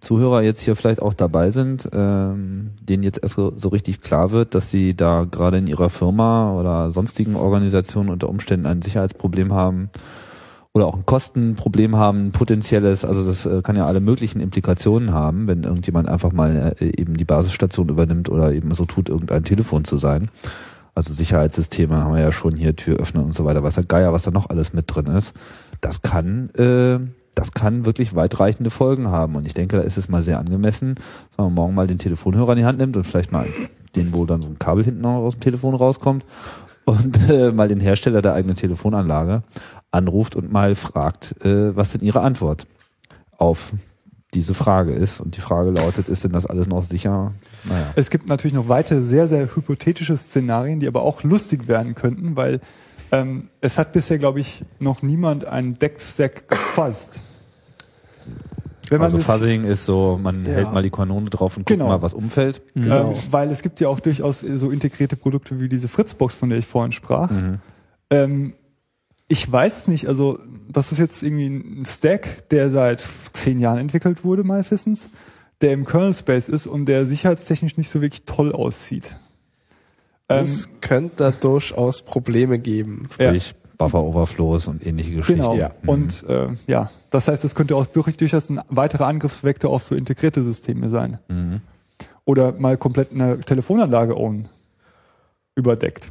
Zuhörer 0.00 0.42
jetzt 0.42 0.60
hier 0.60 0.76
vielleicht 0.76 1.02
auch 1.02 1.14
dabei 1.14 1.50
sind, 1.50 1.88
ähm, 1.92 2.70
denen 2.80 3.02
jetzt 3.02 3.22
erst 3.22 3.34
so, 3.34 3.52
so 3.56 3.68
richtig 3.68 4.00
klar 4.00 4.30
wird, 4.30 4.54
dass 4.54 4.70
sie 4.70 4.94
da 4.94 5.26
gerade 5.30 5.58
in 5.58 5.66
ihrer 5.66 5.90
Firma 5.90 6.58
oder 6.58 6.90
sonstigen 6.90 7.36
Organisationen 7.36 8.10
unter 8.10 8.28
Umständen 8.28 8.66
ein 8.66 8.82
Sicherheitsproblem 8.82 9.52
haben 9.52 9.90
oder 10.72 10.86
auch 10.86 10.94
ein 10.94 11.06
Kostenproblem 11.06 11.96
haben, 11.96 12.26
ein 12.26 12.32
potenzielles, 12.32 13.04
also 13.04 13.26
das 13.26 13.44
äh, 13.44 13.60
kann 13.62 13.76
ja 13.76 13.86
alle 13.86 14.00
möglichen 14.00 14.40
Implikationen 14.40 15.12
haben, 15.12 15.48
wenn 15.48 15.64
irgendjemand 15.64 16.08
einfach 16.08 16.32
mal 16.32 16.74
äh, 16.78 16.84
eben 16.96 17.16
die 17.16 17.24
Basisstation 17.24 17.88
übernimmt 17.88 18.28
oder 18.28 18.52
eben 18.52 18.72
so 18.74 18.84
tut, 18.84 19.08
irgendein 19.08 19.44
Telefon 19.44 19.84
zu 19.84 19.96
sein. 19.96 20.30
Also 20.94 21.12
Sicherheitssysteme 21.12 21.96
haben 21.96 22.14
wir 22.14 22.20
ja 22.20 22.32
schon 22.32 22.54
hier, 22.56 22.76
Türöffner 22.76 23.24
und 23.24 23.34
so 23.34 23.44
weiter, 23.44 23.62
was 23.62 23.74
der 23.74 23.84
Geier, 23.84 24.12
was 24.12 24.24
da 24.24 24.30
noch 24.30 24.48
alles 24.48 24.72
mit 24.72 24.94
drin 24.94 25.06
ist. 25.06 25.34
Das 25.80 26.02
kann, 26.02 26.50
äh, 26.50 27.00
das 27.34 27.52
kann 27.52 27.86
wirklich 27.86 28.14
weitreichende 28.14 28.70
Folgen 28.70 29.08
haben. 29.08 29.34
Und 29.34 29.46
ich 29.46 29.54
denke, 29.54 29.76
da 29.76 29.82
ist 29.82 29.98
es 29.98 30.08
mal 30.08 30.22
sehr 30.22 30.38
angemessen, 30.38 30.96
wenn 31.36 31.46
man 31.46 31.54
morgen 31.54 31.74
mal 31.74 31.86
den 31.86 31.98
Telefonhörer 31.98 32.52
in 32.52 32.58
die 32.58 32.64
Hand 32.64 32.78
nimmt 32.78 32.96
und 32.96 33.04
vielleicht 33.04 33.32
mal 33.32 33.46
den, 33.96 34.12
wo 34.12 34.24
dann 34.24 34.42
so 34.42 34.48
ein 34.48 34.58
Kabel 34.58 34.84
hinten 34.84 35.00
noch 35.00 35.16
aus 35.16 35.34
dem 35.34 35.40
Telefon 35.40 35.74
rauskommt 35.74 36.24
und 36.84 37.30
äh, 37.30 37.52
mal 37.52 37.68
den 37.68 37.80
Hersteller 37.80 38.22
der 38.22 38.34
eigenen 38.34 38.56
Telefonanlage 38.56 39.42
anruft 39.90 40.36
und 40.36 40.52
mal 40.52 40.74
fragt, 40.74 41.44
äh, 41.44 41.74
was 41.76 41.92
denn 41.92 42.00
ihre 42.02 42.20
Antwort 42.20 42.66
auf 43.36 43.72
diese 44.34 44.54
Frage 44.54 44.92
ist. 44.92 45.20
Und 45.20 45.36
die 45.36 45.40
Frage 45.40 45.70
lautet, 45.70 46.08
ist 46.08 46.22
denn 46.22 46.30
das 46.32 46.46
alles 46.46 46.68
noch 46.68 46.82
sicher? 46.82 47.32
Naja. 47.64 47.86
Es 47.96 48.10
gibt 48.10 48.28
natürlich 48.28 48.54
noch 48.54 48.68
weitere 48.68 49.00
sehr, 49.00 49.26
sehr 49.26 49.54
hypothetische 49.54 50.16
Szenarien, 50.16 50.78
die 50.78 50.86
aber 50.86 51.02
auch 51.02 51.24
lustig 51.24 51.66
werden 51.66 51.94
könnten, 51.96 52.36
weil 52.36 52.60
ähm, 53.10 53.48
es 53.60 53.76
hat 53.76 53.92
bisher, 53.92 54.18
glaube 54.18 54.38
ich, 54.38 54.64
noch 54.78 55.02
niemand 55.02 55.44
einen 55.46 55.76
Deck-Stack 55.78 56.48
gefasst. 56.48 57.20
Wenn 58.88 58.98
man 59.00 59.12
Also 59.12 59.18
Fuzzing 59.18 59.64
ist 59.64 59.84
so, 59.84 60.18
man 60.22 60.44
Ja. 60.46 60.52
hält 60.52 60.72
mal 60.72 60.82
die 60.82 60.90
Kanone 60.90 61.28
drauf 61.30 61.56
und 61.56 61.62
guckt 61.66 61.78
Genau. 61.78 61.88
mal, 61.88 62.02
was 62.02 62.14
umfällt. 62.14 62.62
Ähm, 62.76 63.14
weil 63.30 63.50
es 63.50 63.62
gibt 63.62 63.80
ja 63.80 63.88
auch 63.88 63.98
durchaus 64.00 64.40
so 64.40 64.70
integrierte 64.70 65.16
Produkte 65.16 65.60
wie 65.60 65.68
diese 65.68 65.88
Fritzbox, 65.88 66.34
von 66.34 66.50
der 66.50 66.58
ich 66.58 66.66
vorhin 66.66 66.92
sprach. 66.92 67.30
Mhm. 67.30 67.58
Ähm, 68.10 68.54
Ich 69.32 69.50
weiß 69.50 69.76
es 69.76 69.86
nicht. 69.86 70.08
Also, 70.08 70.40
das 70.68 70.90
ist 70.90 70.98
jetzt 70.98 71.22
irgendwie 71.22 71.46
ein 71.46 71.84
Stack, 71.86 72.48
der 72.48 72.68
seit 72.68 73.06
zehn 73.32 73.60
Jahren 73.60 73.78
entwickelt 73.78 74.24
wurde, 74.24 74.42
meines 74.42 74.72
Wissens, 74.72 75.08
der 75.60 75.72
im 75.72 75.86
Kernel 75.86 76.12
Space 76.14 76.48
ist 76.48 76.66
und 76.66 76.86
der 76.86 77.06
sicherheitstechnisch 77.06 77.76
nicht 77.76 77.90
so 77.90 78.02
wirklich 78.02 78.24
toll 78.24 78.50
aussieht. 78.50 79.14
Ähm, 80.28 80.42
Es 80.42 80.68
könnte 80.80 81.14
da 81.16 81.30
durchaus 81.30 82.02
Probleme 82.02 82.58
geben. 82.58 83.02
Sprich, 83.08 83.54
Buffer 83.78 84.02
Overflows 84.02 84.66
und 84.66 84.84
ähnliche 84.84 85.14
Geschichten. 85.14 85.42
Genau. 85.42 85.54
Ja. 85.54 85.70
Und 85.86 86.24
äh, 86.24 86.48
ja, 86.66 86.90
das 87.10 87.28
heißt, 87.28 87.44
es 87.44 87.54
könnte 87.54 87.76
auch 87.76 87.86
durch, 87.86 88.16
durchaus 88.16 88.50
ein 88.50 88.60
weiterer 88.68 89.06
Angriffsvektor 89.06 89.70
auf 89.70 89.84
so 89.84 89.94
integrierte 89.94 90.42
Systeme 90.42 90.90
sein. 90.90 91.20
Mhm. 91.28 91.60
Oder 92.24 92.50
mal 92.50 92.76
komplett 92.76 93.12
eine 93.12 93.38
Telefonanlage 93.38 94.16
own 94.16 94.48
überdeckt. 95.54 96.10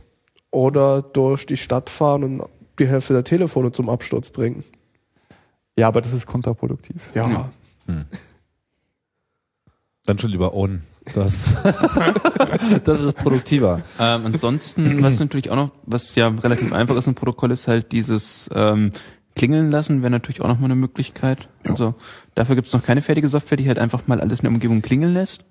Oder 0.52 1.02
durch 1.02 1.46
die 1.46 1.58
Stadt 1.58 1.90
fahren 1.90 2.24
und 2.24 2.44
die 2.80 2.88
Hälfte 2.88 3.14
der 3.14 3.24
Telefone 3.24 3.72
zum 3.72 3.90
Absturz 3.90 4.30
bringen. 4.30 4.64
Ja, 5.78 5.88
aber 5.88 6.02
das 6.02 6.14
ist 6.14 6.26
kontraproduktiv. 6.26 7.12
Ja. 7.16 7.50
Dann 10.06 10.20
schon 10.20 10.32
lieber 10.32 10.54
own. 10.54 10.82
Das, 11.14 11.54
das 12.84 13.02
ist 13.02 13.16
produktiver. 13.18 13.82
Ähm, 14.00 14.22
ansonsten, 14.26 15.04
was 15.04 15.20
natürlich 15.20 15.50
auch 15.50 15.56
noch, 15.56 15.72
was 15.84 16.16
ja 16.16 16.28
relativ 16.28 16.74
einfach 16.74 16.96
ist 16.96 17.08
im 17.08 17.16
Protokoll, 17.16 17.52
ist 17.52 17.68
halt 17.68 17.92
dieses 17.92 18.50
ähm, 18.54 18.92
Klingeln 19.36 19.72
lassen, 19.72 20.02
wäre 20.02 20.12
natürlich 20.12 20.42
auch 20.42 20.48
noch 20.48 20.60
mal 20.60 20.66
eine 20.66 20.76
Möglichkeit. 20.76 21.48
Also 21.64 21.96
dafür 22.36 22.56
gibt 22.56 22.68
es 22.68 22.74
noch 22.74 22.84
keine 22.84 23.02
fertige 23.02 23.28
Software, 23.30 23.58
die 23.58 23.68
halt 23.68 23.80
einfach 23.80 24.08
mal 24.08 24.20
alles 24.20 24.40
in 24.40 24.44
der 24.44 24.52
Umgebung 24.52 24.82
klingeln 24.82 25.14
lässt. 25.14 25.46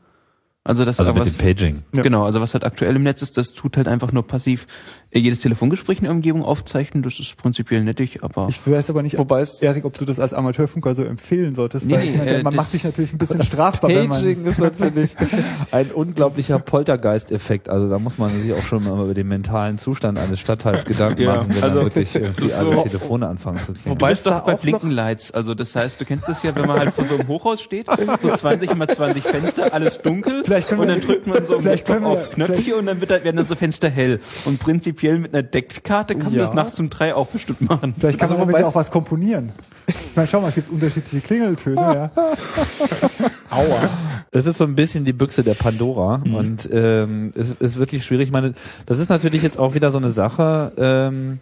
Also 0.68 0.84
das 0.84 1.00
Also 1.00 1.12
ist 1.12 1.16
mit 1.18 1.26
was, 1.26 1.36
dem 1.38 1.44
Paging. 1.46 1.82
Genau, 1.92 2.24
also 2.24 2.40
was 2.42 2.52
halt 2.52 2.62
aktuell 2.64 2.94
im 2.94 3.02
Netz 3.02 3.22
ist, 3.22 3.36
das 3.38 3.54
tut 3.54 3.76
halt 3.78 3.88
einfach 3.88 4.12
nur 4.12 4.26
passiv 4.26 4.66
äh, 5.10 5.18
jedes 5.18 5.40
Telefongespräch 5.40 5.98
in 5.98 6.04
der 6.04 6.12
Umgebung 6.12 6.44
aufzeichnen. 6.44 7.02
Das 7.02 7.18
ist 7.18 7.36
prinzipiell 7.38 7.82
nettig, 7.82 8.22
aber 8.22 8.46
Ich 8.50 8.60
weiß 8.70 8.90
aber 8.90 9.02
nicht, 9.02 9.16
Wobei 9.18 9.40
es 9.40 9.62
Erik, 9.62 9.86
ob 9.86 9.96
du 9.98 10.04
das 10.04 10.20
als 10.20 10.34
Amateurfunker 10.34 10.94
so 10.94 11.04
empfehlen 11.04 11.54
solltest, 11.54 11.86
Nee, 11.86 11.94
weil 11.94 12.04
ich 12.04 12.10
nee, 12.12 12.16
meine, 12.18 12.30
äh, 12.30 12.42
man 12.42 12.54
macht 12.54 12.70
sich 12.70 12.84
natürlich 12.84 13.12
ein 13.14 13.18
bisschen 13.18 13.40
strafbar, 13.42 13.88
wenn 13.90 14.08
man 14.08 14.18
Paging 14.20 14.44
ist 14.44 14.58
natürlich 14.60 15.16
ein 15.70 15.90
unglaublicher 15.90 16.58
Poltergeist-Effekt. 16.58 17.68
Also 17.70 17.88
da 17.88 17.98
muss 17.98 18.18
man 18.18 18.38
sich 18.38 18.52
auch 18.52 18.62
schon 18.62 18.84
mal 18.84 19.02
über 19.04 19.14
den 19.14 19.28
mentalen 19.28 19.78
Zustand 19.78 20.18
eines 20.18 20.38
Stadtteils 20.40 20.84
Gedanken 20.84 21.22
Ja, 21.22 21.36
machen, 21.36 21.54
wenn 21.54 21.62
also 21.62 21.76
dann 21.76 21.84
wirklich 21.86 22.14
irgendwie 22.14 22.48
so- 22.48 22.54
alle 22.56 22.82
Telefone 22.82 23.26
anfangen 23.28 23.62
zu. 23.62 23.72
Du 23.72 23.94
bist 23.94 24.26
da 24.26 24.38
doch 24.38 24.44
bei 24.44 24.54
auch 24.54 24.60
Blinken 24.60 24.90
Lights. 24.90 25.30
Also 25.30 25.54
das 25.54 25.74
heißt, 25.74 26.00
du 26.00 26.04
kennst 26.04 26.28
das 26.28 26.42
ja, 26.42 26.54
wenn 26.54 26.66
man 26.66 26.78
halt 26.78 26.92
vor 26.92 27.04
so 27.04 27.14
einem 27.16 27.28
Hochhaus 27.28 27.62
steht, 27.62 27.86
so 28.20 28.34
20 28.34 28.74
mal 28.76 28.88
20 28.88 29.22
Fenster, 29.22 29.72
alles 29.72 30.00
dunkel 30.02 30.42
Vielleicht 30.44 30.57
können 30.66 30.80
und 30.80 30.88
wir- 30.88 30.94
dann 30.96 31.04
drückt 31.06 31.26
man 31.26 31.46
so 31.46 31.58
vielleicht 31.60 31.86
können 31.86 32.00
wir- 32.02 32.08
auf 32.08 32.30
Knöpfchen 32.30 32.74
und 32.74 32.86
dann 32.86 33.00
wird, 33.00 33.10
werden 33.10 33.36
dann 33.36 33.46
so 33.46 33.54
Fenster 33.54 33.88
hell. 33.88 34.18
Und 34.46 34.58
prinzipiell 34.58 35.18
mit 35.20 35.32
einer 35.34 35.42
Deckkarte 35.44 36.14
kann 36.14 36.30
man 36.32 36.34
Ja. 36.40 36.46
das 36.46 36.54
nachts 36.54 36.80
um 36.80 36.90
drei 36.90 37.14
auch 37.14 37.28
bestimmt 37.28 37.60
machen. 37.60 37.94
Vielleicht 37.98 38.18
kann 38.18 38.30
Also 38.32 38.44
man 38.44 38.64
auch 38.64 38.74
was 38.74 38.90
komponieren. 38.90 39.52
Ich 39.86 39.94
meine, 40.16 40.26
schau 40.28 40.40
mal, 40.40 40.48
es 40.48 40.56
gibt 40.56 40.70
unterschiedliche 40.70 41.20
Klingeltöne, 41.20 41.76
ja. 41.80 42.10
Aua. 43.50 43.88
Es 44.30 44.46
ist 44.46 44.58
so 44.58 44.64
ein 44.64 44.74
bisschen 44.74 45.04
die 45.04 45.12
Büchse 45.12 45.42
der 45.42 45.54
Pandora 45.54 46.20
und 46.24 46.68
ähm, 46.72 47.32
es 47.34 47.52
ist 47.54 47.78
wirklich 47.78 48.04
schwierig. 48.04 48.28
Ich 48.28 48.32
meine, 48.32 48.52
das 48.86 48.98
ist 48.98 49.08
natürlich 49.08 49.42
jetzt 49.42 49.58
auch 49.58 49.74
wieder 49.74 49.90
so 49.90 49.98
eine 49.98 50.10
Sache. 50.10 50.72
Ähm, 50.76 51.38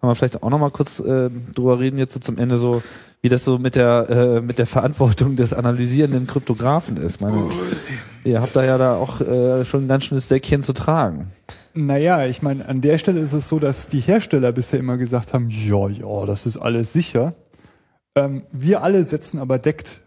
kann 0.00 0.08
man 0.08 0.14
vielleicht 0.16 0.42
auch 0.42 0.50
noch 0.50 0.58
mal 0.58 0.70
kurz 0.70 1.00
äh, 1.00 1.30
drüber 1.54 1.78
reden 1.78 1.98
jetzt 1.98 2.12
so 2.14 2.20
zum 2.20 2.38
Ende 2.38 2.56
so, 2.58 2.82
wie 3.22 3.28
das 3.28 3.44
so 3.44 3.58
mit 3.58 3.76
der 3.76 4.08
äh, 4.10 4.40
mit 4.40 4.58
der 4.58 4.66
Verantwortung 4.66 5.36
des 5.36 5.52
analysierenden 5.54 6.26
Kryptografen 6.26 6.96
ist. 6.98 7.20
Meine, 7.20 7.44
ihr 8.24 8.40
habt 8.40 8.54
da 8.54 8.64
ja 8.64 8.78
da 8.78 8.96
auch 8.96 9.20
äh, 9.20 9.64
schon 9.64 9.84
ein 9.84 9.88
ganz 9.88 10.04
schönes 10.04 10.28
Deckchen 10.28 10.62
zu 10.62 10.72
tragen. 10.72 11.30
Naja, 11.74 12.26
ich 12.26 12.42
meine, 12.42 12.66
an 12.66 12.80
der 12.80 12.98
Stelle 12.98 13.20
ist 13.20 13.32
es 13.32 13.48
so, 13.48 13.58
dass 13.58 13.88
die 13.88 14.00
Hersteller 14.00 14.52
bisher 14.52 14.80
immer 14.80 14.96
gesagt 14.96 15.32
haben, 15.32 15.48
ja, 15.50 15.88
ja, 15.88 16.26
das 16.26 16.46
ist 16.46 16.56
alles 16.56 16.92
sicher. 16.92 17.34
Ähm, 18.16 18.42
wir 18.50 18.82
alle 18.82 19.04
setzen 19.04 19.38
aber 19.38 19.58
deckt 19.58 20.00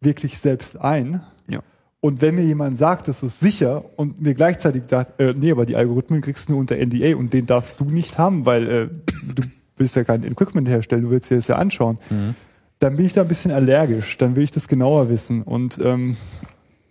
wirklich 0.00 0.38
selbst 0.38 0.78
ein. 0.80 1.22
Ja. 1.48 1.60
Und 2.00 2.20
wenn 2.20 2.34
mir 2.34 2.44
jemand 2.44 2.78
sagt, 2.78 3.08
das 3.08 3.22
ist 3.22 3.40
sicher 3.40 3.84
und 3.96 4.20
mir 4.20 4.34
gleichzeitig 4.34 4.84
sagt, 4.86 5.18
äh, 5.18 5.32
nee, 5.36 5.50
aber 5.50 5.64
die 5.64 5.76
Algorithmen 5.76 6.20
kriegst 6.20 6.48
du 6.48 6.52
nur 6.52 6.60
unter 6.60 6.76
NDA 6.76 7.16
und 7.16 7.32
den 7.32 7.46
darfst 7.46 7.80
du 7.80 7.84
nicht 7.84 8.18
haben, 8.18 8.44
weil 8.44 8.68
äh, 8.68 8.88
du 9.34 9.42
willst 9.76 9.96
ja 9.96 10.04
kein 10.04 10.22
Equipment 10.22 10.68
herstellen, 10.68 11.02
du 11.02 11.10
willst 11.10 11.30
dir 11.30 11.36
das 11.36 11.48
ja 11.48 11.56
anschauen, 11.56 11.98
dann 12.78 12.96
bin 12.96 13.06
ich 13.06 13.12
da 13.14 13.22
ein 13.22 13.28
bisschen 13.28 13.52
allergisch, 13.52 14.18
dann 14.18 14.36
will 14.36 14.44
ich 14.44 14.50
das 14.50 14.68
genauer 14.68 15.08
wissen. 15.08 15.42
Und 15.42 15.78
ähm, 15.82 16.16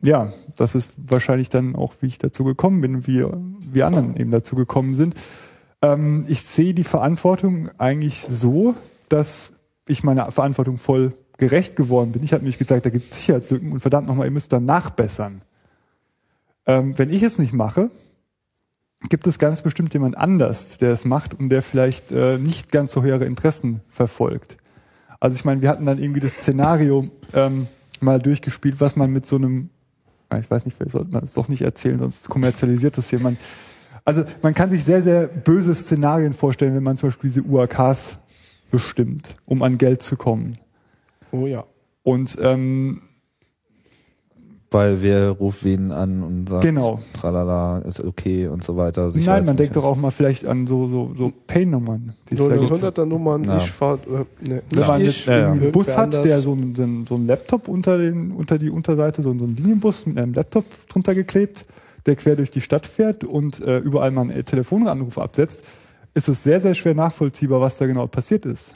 ja, 0.06 0.32
das 0.56 0.76
ist 0.76 0.94
wahrscheinlich 0.98 1.50
dann 1.50 1.76
auch, 1.76 1.94
wie 2.02 2.08
ich 2.08 2.18
dazu 2.18 2.44
gekommen 2.44 2.82
bin, 2.82 3.08
wie 3.08 3.26
wir 3.60 3.88
anderen 3.88 4.16
eben 4.16 4.32
dazu 4.32 4.56
gekommen 4.56 4.94
sind. 4.94 5.16
Ähm, 5.82 6.26
ich 6.28 6.42
sehe 6.44 6.74
die 6.74 6.84
Verantwortung 6.84 7.70
eigentlich 7.78 8.22
so, 8.22 8.76
dass 9.10 9.54
ich 9.88 10.04
meiner 10.04 10.32
Verantwortung 10.32 10.78
voll 10.78 11.14
gerecht 11.38 11.76
geworden 11.76 12.12
bin. 12.12 12.24
Ich 12.24 12.34
habe 12.34 12.44
nämlich 12.44 12.58
gesagt, 12.58 12.86
da 12.86 12.90
gibt 12.90 13.12
es 13.12 13.18
Sicherheitslücken 13.18 13.72
und 13.72 13.80
verdammt 13.80 14.08
nochmal, 14.08 14.28
ihr 14.28 14.32
müsst 14.32 14.54
dann 14.54 14.66
nachbessern. 14.66 15.42
Ähm, 16.66 16.98
wenn 16.98 17.10
ich 17.10 17.24
es 17.24 17.38
nicht 17.38 17.54
mache, 17.54 17.92
gibt 19.10 19.28
es 19.28 19.40
ganz 19.40 19.62
bestimmt 19.62 19.94
jemand 19.94 20.18
anders, 20.18 20.78
der 20.78 20.92
es 20.92 21.06
macht 21.06 21.34
und 21.34 21.50
der 21.50 21.62
vielleicht 21.62 22.12
äh, 22.12 22.38
nicht 22.38 22.72
ganz 22.72 22.92
so 22.92 23.04
höhere 23.04 23.26
Interessen 23.26 23.82
verfolgt. 23.90 24.58
Also 25.20 25.36
ich 25.36 25.46
meine, 25.46 25.62
wir 25.62 25.70
hatten 25.70 25.86
dann 25.86 26.00
irgendwie 26.00 26.20
das 26.20 26.34
Szenario 26.34 27.10
ähm, 27.34 27.68
mal 28.00 28.20
durchgespielt, 28.20 28.80
was 28.80 28.96
man 28.96 29.12
mit 29.12 29.26
so 29.26 29.36
einem, 29.36 29.70
ich 30.40 30.50
weiß 30.50 30.66
nicht, 30.66 30.76
vielleicht 30.76 30.92
sollte 30.92 31.12
man 31.12 31.24
es 31.24 31.34
doch 31.34 31.48
nicht 31.48 31.62
erzählen, 31.62 32.00
sonst 32.00 32.30
kommerzialisiert 32.30 32.98
das 32.98 33.12
jemand. 33.12 33.38
Also 34.04 34.24
man 34.42 34.54
kann 34.54 34.70
sich 34.70 34.84
sehr, 34.84 35.02
sehr 35.02 35.28
böse 35.28 35.74
Szenarien 35.74 36.34
vorstellen, 36.34 36.76
wenn 36.76 36.84
man 36.84 36.98
zum 36.98 37.10
Beispiel 37.10 37.30
diese 37.30 37.44
UAKs 37.44 38.18
bestimmt, 38.70 39.38
um 39.46 39.62
an 39.62 39.78
Geld 39.78 40.02
zu 40.04 40.16
kommen. 40.16 40.58
Oh 41.32 41.48
ja. 41.48 41.66
Und 42.04 42.38
ähm, 42.40 43.02
Weil 44.76 45.02
wer 45.02 45.30
ruft 45.30 45.64
wen 45.64 45.94
an 45.94 46.22
und 46.22 46.50
sagt, 46.50 46.64
Genau. 46.64 47.00
tralala, 47.14 47.78
ist 47.80 48.04
okay 48.04 48.50
und 48.50 48.62
so 48.62 48.76
weiter. 48.76 49.10
nein, 49.14 49.46
man 49.46 49.56
denkt 49.56 49.78
doch 49.78 49.86
auch 49.86 49.96
mal 49.96 50.12
vielleicht 50.12 50.46
an 50.46 50.68
so, 50.68 50.90
so, 50.90 51.14
so 51.18 51.32
Pay-Nummern. 51.48 52.14
So 52.30 52.50
eine 52.50 52.60
gibt. 52.60 52.84
100er 52.84 53.06
Nummern, 53.06 53.46
Ja. 53.46 53.56
ich 53.56 53.72
fahr, 53.72 54.00
äh, 54.06 54.46
ne, 54.46 54.62
Wenn 54.70 54.88
man 54.88 55.02
jetzt 55.02 55.20
ich, 55.20 55.26
ja, 55.28 55.38
ja. 55.38 55.52
einen 55.54 55.72
Bus 55.72 55.96
hat, 55.96 56.14
der 56.26 56.40
so 56.40 56.52
einen, 56.52 57.06
so 57.08 57.16
einen, 57.16 57.26
Laptop 57.26 57.70
unter, 57.70 57.98
den, 57.98 58.32
unter 58.34 58.58
die 58.58 58.70
Unterseite, 58.70 59.22
so 59.22 59.30
einen, 59.30 59.40
so 59.40 59.46
einen 59.46 59.56
Linienbus 59.56 60.08
mit 60.08 60.18
einem 60.18 60.34
Laptop 60.34 60.66
drunter 60.90 61.16
geklebt, 61.16 61.66
der 62.06 62.18
quer 62.18 62.36
durch 62.36 62.52
die 62.52 62.60
Stadt 62.60 62.86
fährt 62.86 63.24
und 63.24 63.62
äh, 63.62 63.78
überall 63.78 64.12
mal 64.12 64.30
einen 64.30 64.44
Telefonanruf 64.44 65.18
absetzt, 65.18 65.64
ist 66.14 66.28
es 66.28 66.44
sehr, 66.44 66.60
sehr 66.60 66.74
schwer 66.74 66.96
nachvollziehbar, 66.96 67.62
was 67.62 67.78
da 67.78 67.86
genau 67.86 68.08
passiert 68.08 68.46
ist. 68.46 68.76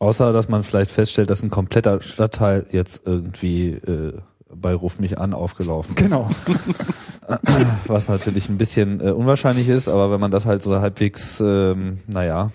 Außer, 0.00 0.32
dass 0.32 0.48
man 0.48 0.64
vielleicht 0.64 0.90
feststellt, 0.90 1.30
dass 1.30 1.44
ein 1.44 1.50
kompletter 1.50 2.02
Stadtteil 2.02 2.66
jetzt 2.72 3.02
irgendwie 3.04 3.68
äh, 3.68 4.14
bei 4.54 4.74
Ruf 4.74 4.98
mich 4.98 5.18
an 5.18 5.34
aufgelaufen 5.34 5.94
ist. 5.96 6.02
Genau. 6.02 6.28
Was 7.86 8.08
natürlich 8.08 8.48
ein 8.48 8.58
bisschen 8.58 9.00
äh, 9.00 9.10
unwahrscheinlich 9.10 9.68
ist, 9.68 9.88
aber 9.88 10.10
wenn 10.10 10.20
man 10.20 10.30
das 10.30 10.46
halt 10.46 10.62
so 10.62 10.78
halbwegs, 10.80 11.40
ähm, 11.40 11.98
naja, 12.06 12.50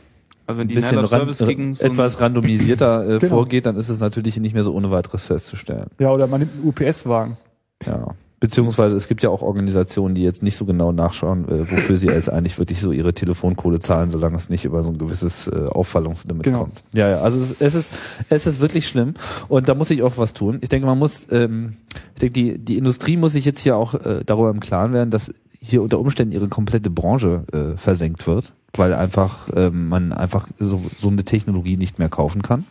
Also 0.47 0.59
wenn 0.59 0.65
ein 0.65 0.67
die 0.67 0.75
bisschen 0.75 0.97
ran, 0.99 1.07
Service 1.07 1.37
gegen 1.39 1.73
so 1.75 1.85
etwas 1.85 2.19
randomisierter 2.19 3.05
äh, 3.15 3.19
Genau. 3.19 3.35
vorgeht, 3.35 3.65
dann 3.65 3.77
ist 3.77 3.89
es 3.89 3.99
natürlich 3.99 4.37
nicht 4.37 4.53
mehr 4.53 4.63
so 4.63 4.73
ohne 4.73 4.91
weiteres 4.91 5.23
festzustellen. 5.25 5.87
Ja, 5.99 6.11
oder 6.11 6.27
man 6.27 6.41
nimmt 6.41 6.53
einen 6.55 6.67
UPS-Wagen. 6.67 7.37
Ja. 7.85 8.07
Beziehungsweise 8.39 8.95
es 8.97 9.07
gibt 9.07 9.23
ja 9.23 9.29
auch 9.29 9.41
Organisationen, 9.41 10.13
die 10.13 10.23
jetzt 10.23 10.43
nicht 10.43 10.57
so 10.57 10.65
genau 10.65 10.91
nachschauen, 10.91 11.47
äh, 11.47 11.71
wofür 11.71 11.97
sie 11.97 12.07
jetzt 12.07 12.29
eigentlich 12.29 12.59
wirklich 12.59 12.81
so 12.81 12.91
ihre 12.91 13.13
Telefonkohle 13.13 13.79
zahlen, 13.79 14.09
solange 14.09 14.35
es 14.35 14.49
nicht 14.49 14.65
über 14.65 14.83
so 14.83 14.89
ein 14.89 14.97
gewisses 14.97 15.47
äh, 15.47 15.65
Auffallungslimit 15.69 16.43
Genau. 16.43 16.59
kommt. 16.59 16.83
Ja, 16.93 17.09
ja, 17.09 17.21
also 17.21 17.39
es, 17.39 17.55
es 17.61 17.75
ist 17.75 17.91
es 18.29 18.45
ist 18.45 18.59
wirklich 18.59 18.87
schlimm 18.87 19.13
und 19.47 19.69
da 19.69 19.73
muss 19.73 19.89
ich 19.89 20.03
auch 20.03 20.17
was 20.17 20.33
tun. 20.33 20.57
Ich 20.61 20.69
denke, 20.69 20.85
man 20.85 20.99
muss, 20.99 21.27
ähm, 21.31 21.77
ich 22.13 22.19
denke, 22.19 22.33
die 22.33 22.57
die 22.57 22.77
Industrie 22.77 23.15
muss 23.17 23.31
sich 23.31 23.45
jetzt 23.45 23.61
hier 23.61 23.77
auch 23.77 23.93
äh, 23.93 24.23
darüber 24.25 24.49
im 24.49 24.59
Klaren 24.59 24.91
werden, 24.93 25.11
dass 25.11 25.31
hier 25.61 25.81
unter 25.81 25.99
Umständen 25.99 26.33
ihre 26.33 26.47
komplette 26.49 26.89
Branche 26.91 27.45
äh, 27.51 27.77
versenkt 27.77 28.27
wird, 28.27 28.53
weil 28.75 28.93
einfach 28.93 29.47
ähm, 29.55 29.87
man 29.89 30.13
einfach 30.13 30.47
so, 30.59 30.83
so 30.99 31.07
eine 31.07 31.23
Technologie 31.23 31.77
nicht 31.77 31.97
mehr 31.99 32.09
kaufen 32.09 32.41
kann. 32.43 32.65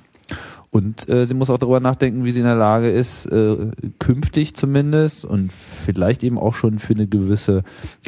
Und 0.75 1.09
äh, 1.09 1.25
sie 1.25 1.35
muss 1.35 1.51
auch 1.51 1.59
darüber 1.59 1.79
nachdenken, 1.79 2.25
wie 2.25 2.33
sie 2.33 2.41
in 2.41 2.47
der 2.47 2.57
Lage 2.57 2.91
ist, 2.91 3.27
äh, 3.27 3.57
künftig 4.01 4.57
zumindest 4.57 5.25
und 5.25 5.53
vielleicht 5.53 6.25
eben 6.25 6.37
auch 6.37 6.55
schon 6.55 6.81
für 6.81 6.95
eine 6.95 7.07
gewisse 7.07 7.63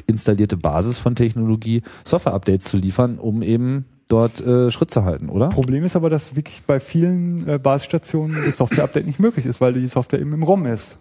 installierte 0.09 0.57
Basis 0.57 0.99
von 0.99 1.15
Technologie 1.15 1.83
Software-Updates 2.05 2.65
zu 2.65 2.77
liefern, 2.77 3.19
um 3.21 3.43
eben 3.43 3.85
dort 4.09 4.45
äh, 4.45 4.73
Schritt 4.73 4.91
zu 4.91 5.05
halten, 5.05 5.29
oder? 5.29 5.49
Problem 5.49 5.85
ist 5.85 5.95
aber, 5.95 6.11
dass 6.11 6.35
wirklich 6.35 6.65
bei 6.67 6.81
vielen 6.81 7.47
äh, 7.49 7.61
Basisstationen 7.61 8.45
das 8.45 8.57
Software-Update 8.57 9.07
nicht 9.07 9.21
möglich 9.21 9.47
ist, 9.47 9.61
weil 9.61 9.73
die 9.73 9.87
Software 9.87 10.19
eben 10.21 10.33
im 10.33 10.43
ROM 10.43 10.67
ist. 10.67 10.99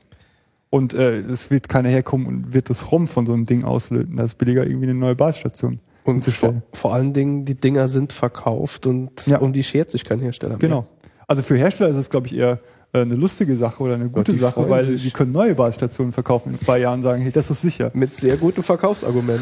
Und 0.70 0.94
äh, 0.94 1.18
es 1.18 1.50
wird 1.50 1.68
keiner 1.68 1.90
herkommen 1.90 2.28
und 2.28 2.54
wird 2.54 2.70
das 2.70 2.92
ROM 2.92 3.08
von 3.08 3.26
so 3.26 3.34
einem 3.34 3.48
Ding 3.48 3.64
auslöten. 3.64 4.18
Das 4.18 4.34
ist 4.34 4.38
billiger, 4.38 4.68
irgendwie 4.68 4.86
eine 4.86 4.94
neue 4.94 5.16
Basisstation 5.16 5.80
Und 6.04 6.26
vor, 6.26 6.62
vor 6.74 6.94
allen 6.94 7.14
Dingen, 7.14 7.46
die 7.46 7.56
Dinger 7.56 7.88
sind 7.88 8.14
verkauft 8.14 8.86
und 8.86 9.26
Ja. 9.26 9.40
um 9.40 9.52
die 9.52 9.64
schert 9.64 9.90
sich 9.90 10.04
kein 10.04 10.20
Hersteller 10.20 10.58
mehr. 10.70 10.86
Also 11.27 11.43
für 11.43 11.56
Hersteller 11.56 11.89
ist 11.89 11.97
es, 11.97 12.10
glaube 12.10 12.27
ich, 12.27 12.35
eher 12.35 12.60
äh, 12.93 13.02
eine 13.02 13.15
lustige 13.15 13.56
Sache 13.56 13.84
oder 13.84 13.95
eine 13.95 14.10
gute 14.10 14.34
die 14.34 14.39
Sache, 14.39 14.69
weil 14.69 14.85
sich. 14.85 15.03
die 15.03 15.11
können 15.11 15.31
neue 15.31 15.56
Basisstationen 15.56 16.14
verkaufen 16.14 16.53
in 16.53 16.60
zwei 16.60 16.80
Jahren 16.80 17.02
sagen, 17.02 17.22
hey, 17.22 17.31
das 17.31 17.49
ist 17.52 17.61
sicher. 17.61 17.91
Mit 17.93 18.15
sehr 18.15 18.38
gutem 18.38 18.64
Verkaufsargument. 18.64 19.41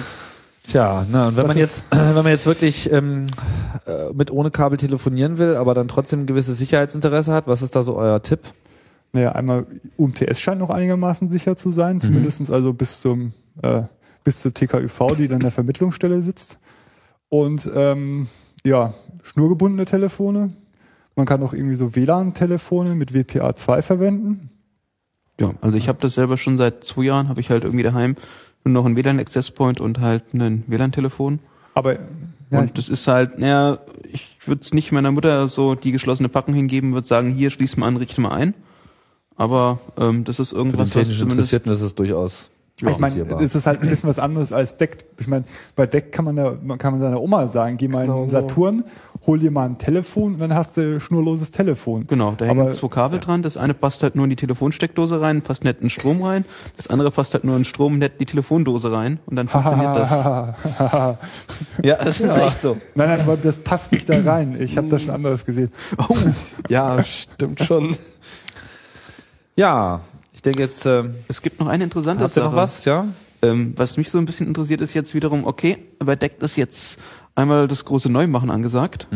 Tja, 0.66 1.06
na, 1.12 1.28
und 1.28 1.36
wenn 1.36 1.44
Das 1.44 1.48
man 1.50 1.58
jetzt, 1.58 1.86
äh, 1.92 1.98
wenn 1.98 2.24
man 2.24 2.28
jetzt 2.28 2.46
wirklich 2.46 2.90
ähm, 2.92 3.28
äh, 3.86 4.14
mit 4.14 4.32
ohne 4.32 4.50
Kabel 4.50 4.78
telefonieren 4.78 5.38
will, 5.38 5.56
aber 5.56 5.74
dann 5.74 5.90
trotzdem 5.90 6.22
ein 6.22 6.26
gewisses 6.26 6.58
Sicherheitsinteresse 6.58 7.34
hat, 7.34 7.48
was 7.48 7.62
ist 7.62 7.76
da 7.76 7.84
so 7.84 7.98
euer 7.98 8.22
Tipp? 8.22 8.40
Naja, 9.12 9.34
einmal 9.34 9.68
UMTS 9.98 10.40
scheint 10.40 10.60
noch 10.60 10.70
einigermaßen 10.70 11.28
sicher 11.28 11.56
zu 11.56 11.72
sein, 11.72 12.02
zumindestens 12.02 12.50
also 12.50 12.74
bis 12.74 13.02
zum 13.02 13.34
äh, 13.62 13.84
bis 14.24 14.40
zur 14.40 14.54
TKÜV, 14.54 15.16
die 15.18 15.28
dann 15.28 15.38
in 15.38 15.42
der 15.42 15.52
Vermittlungsstelle 15.52 16.22
sitzt. 16.22 16.58
Und 17.30 17.70
ähm, 17.76 18.28
ja, 18.66 18.94
schnurgebundene 19.24 19.86
Telefone. 19.86 20.54
Man 21.16 21.26
kann 21.26 21.44
auch 21.44 21.54
irgendwie 21.54 21.76
so 21.76 21.96
WLAN-Telefone 21.96 22.96
mit 22.96 23.12
WPA2 23.12 23.82
verwenden. 23.82 24.50
Ja, 25.40 25.52
also 25.62 25.78
ich 25.78 25.88
habe 25.88 26.00
das 26.02 26.16
selber 26.16 26.38
schon 26.38 26.58
seit 26.58 26.84
zwei 26.84 27.04
Jahren, 27.04 27.30
habe 27.30 27.40
ich 27.40 27.50
halt 27.50 27.64
irgendwie 27.64 27.84
daheim 27.84 28.16
nur 28.64 28.74
noch 28.74 28.86
einen 28.86 28.96
WLAN-Access 28.96 29.52
Point 29.52 29.82
und 29.82 30.00
halt 30.00 30.34
ein 30.34 30.64
WLAN-Telefon. 30.68 31.40
Aber 31.74 31.98
ja, 32.50 32.60
und 32.60 32.78
das 32.78 32.88
ist 32.88 33.08
halt, 33.08 33.40
naja, 33.40 33.80
ich 34.12 34.38
würde 34.46 34.62
es 34.62 34.74
nicht 34.74 34.92
meiner 34.92 35.12
Mutter 35.12 35.48
so 35.48 35.76
die 35.76 35.92
geschlossene 35.92 36.30
Packung 36.30 36.54
hingeben, 36.54 36.94
würde 36.94 37.08
sagen, 37.08 37.34
hier 37.34 37.50
schließ 37.50 37.78
mal 37.78 37.88
an, 37.88 37.98
richte 37.98 38.22
mal 38.22 38.32
ein. 38.32 38.54
Aber 39.36 39.80
ähm, 40.00 40.24
das 40.24 40.40
ist 40.40 40.50
Für 40.50 40.56
den 40.56 40.66
irgendwas, 40.66 40.80
was 40.82 40.90
technisch 40.92 41.20
zumindest 41.20 41.52
Interessierten 41.52 41.72
ist 41.72 41.82
es 41.82 41.96
durchaus 41.96 42.52
ich 42.82 43.00
meine, 43.00 43.22
es 43.42 43.56
ist 43.56 43.68
halt 43.68 43.82
ein 43.82 43.90
bisschen 43.90 44.10
was 44.10 44.20
anderes 44.20 44.52
als 44.52 44.78
Deck. 44.78 45.06
Ich 45.20 45.28
meine, 45.28 45.46
bei 45.76 45.86
Deck 45.86 46.12
kann 46.12 46.26
man, 46.26 46.36
da, 46.36 46.58
man 46.62 46.78
kann 46.78 46.94
man 46.94 47.02
seiner 47.02 47.22
Oma 47.22 47.48
sagen, 47.48 47.78
geh 47.78 47.88
mal 47.88 48.02
in 48.02 48.08
Genau 48.08 48.26
den 48.26 48.30
so. 48.30 48.82
Hol 49.26 49.40
dir 49.40 49.52
mal 49.52 49.66
ein 49.66 49.78
Telefon 49.78 50.34
und 50.34 50.42
dann 50.42 50.54
hast 50.54 50.76
du 50.76 51.00
schnurloses 51.00 51.50
Telefon. 51.52 52.06
Genau, 52.08 52.34
da 52.38 52.44
hängen 52.44 52.60
Aber- 52.60 52.72
zwei 52.72 52.90
Kabel 52.90 53.20
dran. 53.22 53.42
Das 53.42 53.56
eine 53.56 53.74
passt 53.74 54.04
halt 54.04 54.16
nur 54.16 54.26
in 54.26 54.30
die 54.30 54.36
Telefonsteckdose 54.36 55.22
rein, 55.22 55.42
passt 55.42 55.64
nicht 55.64 55.76
in 55.78 55.86
den 55.86 55.90
Strom 55.90 56.22
rein. 56.24 56.44
Das 56.76 56.88
andere 56.88 57.10
passt 57.10 57.34
halt 57.34 57.46
nur 57.46 57.56
in 57.56 57.62
den 57.62 57.66
Strom, 57.66 58.00
nicht 58.00 58.12
in 58.14 58.18
die 58.20 58.26
Telefondose 58.26 58.92
rein. 58.92 59.20
Und 59.26 59.38
dann 59.38 59.48
funktioniert 59.48 59.96
das. 59.96 60.12
nein, 60.12 60.56
Ja, 61.84 61.96
das 62.04 62.20
ist 62.20 62.36
echt 62.38 62.60
so. 62.60 62.76
nein, 62.96 63.18
aber 63.22 63.38
das 63.38 63.58
passt 63.58 63.94
nicht 63.94 64.10
da 64.10 64.20
rein. 64.20 64.60
Ich 64.62 64.76
habe 64.78 64.90
da 64.90 65.00
schon 65.00 65.12
anderes 65.12 65.46
gesehen. 65.46 65.72
Oh, 65.98 66.18
Ja, 66.68 67.02
stimmt 67.04 67.62
schon. 67.64 67.96
ja, 69.56 70.02
ich 70.34 70.42
denke 70.42 70.60
jetzt, 70.62 70.86
äh, 70.86 71.04
es 71.28 71.42
gibt 71.42 71.60
noch 71.60 71.68
eine 71.68 71.84
interessante 71.86 72.24
habt 72.24 72.32
ihr 72.36 72.42
Sache. 72.42 72.50
noch 72.52 72.56
was, 72.62 72.86
ja? 72.86 73.08
Ähm, 73.42 73.74
was 73.76 73.98
mich 73.98 74.10
so 74.10 74.18
ein 74.18 74.26
bisschen 74.26 74.48
interessiert, 74.48 74.82
ist 74.82 74.94
jetzt 74.94 75.14
wiederum, 75.14 75.46
okay, 75.46 75.78
bei 76.00 76.16
Deck 76.16 76.42
ist 76.42 76.56
jetzt 76.56 76.98
einmal 77.36 77.68
das 77.68 77.86
große 77.86 78.12
Neumachen 78.12 78.50
angesagt. 78.50 79.08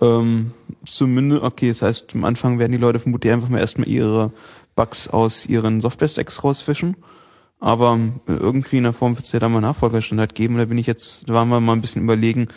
Ähm, 0.00 0.52
zumindest, 0.84 1.42
okay, 1.42 1.68
das 1.68 1.82
heißt, 1.82 2.14
am 2.14 2.24
Anfang 2.24 2.58
werden 2.58 2.72
die 2.72 2.78
Leute 2.78 2.98
vermutlich 2.98 3.32
einfach 3.32 3.48
mal 3.48 3.58
erstmal 3.58 3.88
ihre 3.88 4.32
Bugs 4.74 5.08
aus 5.08 5.46
ihren 5.46 5.80
Software-Stacks 5.80 6.42
rausfischen. 6.42 6.96
Aber 7.58 7.98
äh, 8.26 8.32
irgendwie 8.32 8.78
in 8.78 8.84
der 8.84 8.94
Form 8.94 9.16
wird 9.16 9.26
es 9.26 9.32
ja 9.32 9.38
da 9.38 9.48
mal 9.48 9.60
Nachfolgerstandard 9.60 10.34
geben. 10.34 10.56
Da 10.56 10.64
bin 10.64 10.78
ich 10.78 10.86
jetzt, 10.86 11.28
da 11.28 11.34
waren 11.34 11.48
wir 11.48 11.60
mal 11.60 11.74
ein 11.74 11.82
bisschen 11.82 12.02
überlegen, 12.02 12.48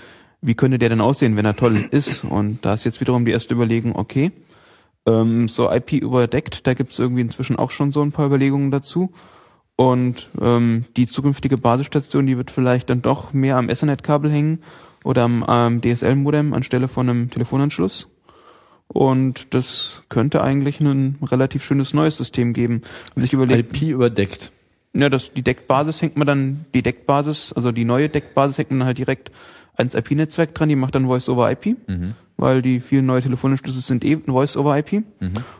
wie 0.41 0.55
könnte 0.55 0.79
der 0.79 0.89
denn 0.89 1.01
aussehen, 1.01 1.35
wenn 1.35 1.45
er 1.45 1.55
toll 1.55 1.83
ist? 1.91 2.23
Und 2.23 2.65
da 2.65 2.73
ist 2.73 2.85
jetzt 2.85 3.01
wiederum 3.01 3.25
die 3.25 3.31
erste 3.31 3.53
Überlegung, 3.53 3.95
okay, 3.95 4.31
ähm, 5.05 5.49
so 5.49 5.69
IP 5.69 5.93
überdeckt, 5.93 6.65
da 6.65 6.73
gibt 6.73 6.93
es 6.93 6.99
irgendwie 6.99 7.21
inzwischen 7.21 7.57
auch 7.57 7.71
schon 7.71 7.91
so 7.91 8.01
ein 8.01 8.13
paar 8.13 8.27
Überlegungen 8.27 8.71
dazu. 8.71 9.11
Und 9.75 10.29
ähm, 10.39 10.85
die 10.97 11.07
zukünftige 11.07 11.57
Basisstation, 11.57 12.27
die 12.27 12.37
wird 12.37 12.51
vielleicht 12.51 12.89
dann 12.89 13.01
doch 13.01 13.33
mehr 13.33 13.57
am 13.57 13.69
Ethernet-Kabel 13.69 14.31
hängen 14.31 14.59
oder 15.03 15.23
am 15.23 15.43
ähm, 15.47 15.81
DSL-Modem 15.81 16.53
anstelle 16.53 16.87
von 16.87 17.09
einem 17.09 17.29
Telefonanschluss. 17.31 18.07
Und 18.87 19.53
das 19.55 20.03
könnte 20.09 20.43
eigentlich 20.43 20.79
ein 20.79 21.17
relativ 21.23 21.65
schönes 21.65 21.93
neues 21.93 22.17
System 22.17 22.53
geben. 22.53 22.81
Wenn 23.15 23.23
sich 23.23 23.33
überlegt, 23.33 23.75
IP 23.75 23.89
überdeckt. 23.89 24.51
ja, 24.95 25.09
das, 25.09 25.33
die 25.33 25.41
Deckbasis 25.41 26.01
hängt 26.03 26.17
man 26.17 26.27
dann, 26.27 26.65
die 26.75 26.83
Deckbasis, 26.83 27.53
also 27.53 27.71
die 27.71 27.85
neue 27.85 28.09
Deckbasis 28.09 28.59
hängt 28.59 28.69
man 28.69 28.79
dann 28.79 28.87
halt 28.87 28.99
direkt 28.99 29.31
ans 29.75 29.95
IP-Netzwerk 29.95 30.53
dran, 30.53 30.69
die 30.69 30.75
macht 30.75 30.93
dann 30.93 31.07
Voice-over-IP, 31.07 31.75
weil 32.37 32.61
die 32.61 32.79
vielen 32.79 33.07
neue 33.07 33.21
Telefonanschlüsse 33.23 33.79
sind 33.79 34.05
eben 34.05 34.25
Voice-over-IP. 34.31 35.03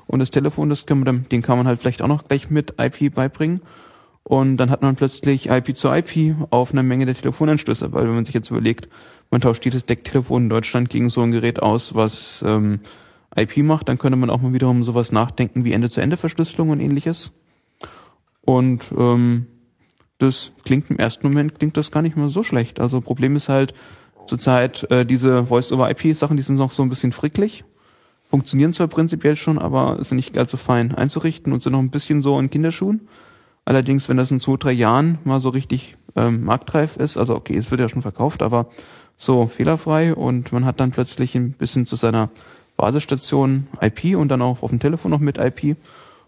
Und 0.06 0.19
das 0.19 0.30
Telefon, 0.30 0.69
das 0.69 0.85
kann 0.85 0.99
man 0.99 1.06
dann, 1.06 1.26
den 1.31 1.41
kann 1.41 1.57
man 1.57 1.65
halt 1.65 1.80
vielleicht 1.80 2.03
auch 2.03 2.07
noch 2.07 2.27
gleich 2.27 2.52
mit 2.52 2.76
IP 2.80 3.15
beibringen. 3.15 3.61
Und 4.23 4.57
dann 4.57 4.69
hat 4.69 4.81
man 4.81 4.95
plötzlich 4.95 5.49
IP 5.49 5.75
zu 5.75 5.89
IP 5.89 6.35
auf 6.49 6.71
einer 6.71 6.83
Menge 6.83 7.05
der 7.05 7.15
Telefonanschlüsse, 7.15 7.91
weil 7.91 8.05
wenn 8.07 8.15
man 8.15 8.25
sich 8.25 8.33
jetzt 8.33 8.49
überlegt, 8.49 8.87
man 9.31 9.41
tauscht 9.41 9.65
jedes 9.65 9.85
Decktelefon 9.85 10.43
in 10.43 10.49
Deutschland 10.49 10.89
gegen 10.89 11.09
so 11.09 11.21
ein 11.21 11.31
Gerät 11.31 11.61
aus, 11.61 11.93
was 11.93 12.43
ähm, 12.47 12.79
IP 13.35 13.57
macht, 13.57 13.89
dann 13.89 13.97
könnte 13.97 14.15
man 14.15 14.29
auch 14.29 14.41
mal 14.41 14.53
wiederum 14.53 14.83
sowas 14.83 15.11
nachdenken 15.11 15.65
wie 15.65 15.73
Ende-zu-Ende-Verschlüsselung 15.73 16.69
und 16.69 16.79
ähnliches. 16.79 17.31
Und 18.41 18.85
ähm, 18.97 19.47
das 20.19 20.51
klingt 20.63 20.89
im 20.89 20.99
ersten 20.99 21.27
Moment 21.27 21.59
klingt 21.59 21.75
das 21.75 21.91
gar 21.91 22.01
nicht 22.01 22.15
mal 22.15 22.29
so 22.29 22.43
schlecht. 22.43 22.79
Also 22.79 23.01
Problem 23.01 23.35
ist 23.35 23.49
halt 23.49 23.73
zurzeit 24.25 24.89
äh, 24.89 25.05
diese 25.05 25.47
Voice-over-IP-Sachen, 25.47 26.37
die 26.37 26.43
sind 26.43 26.55
noch 26.55 26.71
so 26.71 26.83
ein 26.83 26.89
bisschen 26.89 27.11
fricklig. 27.11 27.65
Funktionieren 28.29 28.71
zwar 28.71 28.87
prinzipiell 28.87 29.35
schon, 29.35 29.59
aber 29.59 30.01
sind 30.03 30.15
nicht 30.15 30.35
so 30.49 30.57
fein 30.57 30.95
einzurichten 30.95 31.51
und 31.51 31.61
sind 31.61 31.73
noch 31.73 31.79
ein 31.79 31.91
bisschen 31.91 32.21
so 32.21 32.39
in 32.39 32.49
Kinderschuhen. 32.49 33.07
Allerdings, 33.65 34.10
wenn 34.10 34.18
das 34.18 34.31
in 34.31 34.40
zwei, 34.40 34.57
drei 34.57 34.72
Jahren 34.72 35.19
mal 35.23 35.40
so 35.40 35.49
richtig 35.49 35.95
ähm, 36.15 36.44
marktreif 36.44 36.98
ist, 36.98 37.18
also 37.18 37.35
okay, 37.35 37.56
es 37.56 37.72
wird 37.72 37.81
ja 37.81 37.90
schon 37.90 38.02
verkauft, 38.02 38.41
aber 38.41 38.68
so 39.15 39.48
fehlerfrei 39.48 40.14
und 40.14 40.52
man 40.52 40.65
hat 40.65 40.80
dann 40.80 40.91
plötzlich 40.91 41.35
ein 41.35 41.53
bisschen 41.53 41.85
zu 41.85 41.95
seiner 41.95 42.30
Basisstation 42.76 43.68
IP 43.81 44.18
und 44.18 44.30
dann 44.30 44.41
auch 44.41 44.64
auf 44.64 44.69
dem 44.72 44.80
Telefon 44.80 45.11
noch 45.11 45.19
mit 45.19 45.38
IP 45.38 45.77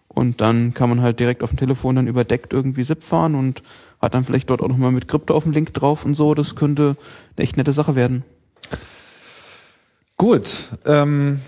und 0.07 0.39
dann 0.39 0.73
kann 0.73 0.89
man 0.89 1.01
halt 1.01 1.19
direkt 1.19 1.43
auf 1.43 1.49
dem 1.49 1.59
Telefon 1.59 1.97
dann 1.97 2.07
überdeckt 2.07 2.53
irgendwie 2.53 2.83
SIP 2.83 3.03
fahren 3.03 3.35
und 3.35 3.63
hat 4.01 4.13
dann 4.13 4.23
vielleicht 4.23 4.49
dort 4.49 4.61
auch 4.61 4.69
nochmal 4.69 4.91
mit 4.91 5.07
Krypto 5.07 5.35
auf 5.35 5.43
dem 5.43 5.51
Link 5.51 5.73
drauf 5.73 6.05
und 6.05 6.15
so. 6.15 6.33
Das 6.33 6.55
könnte 6.55 6.95
eine 7.35 7.43
echt 7.43 7.57
nette 7.57 7.73
Sache 7.73 7.95
werden. 7.95 8.23
Gut, 10.17 10.69
ähm, 10.85 11.41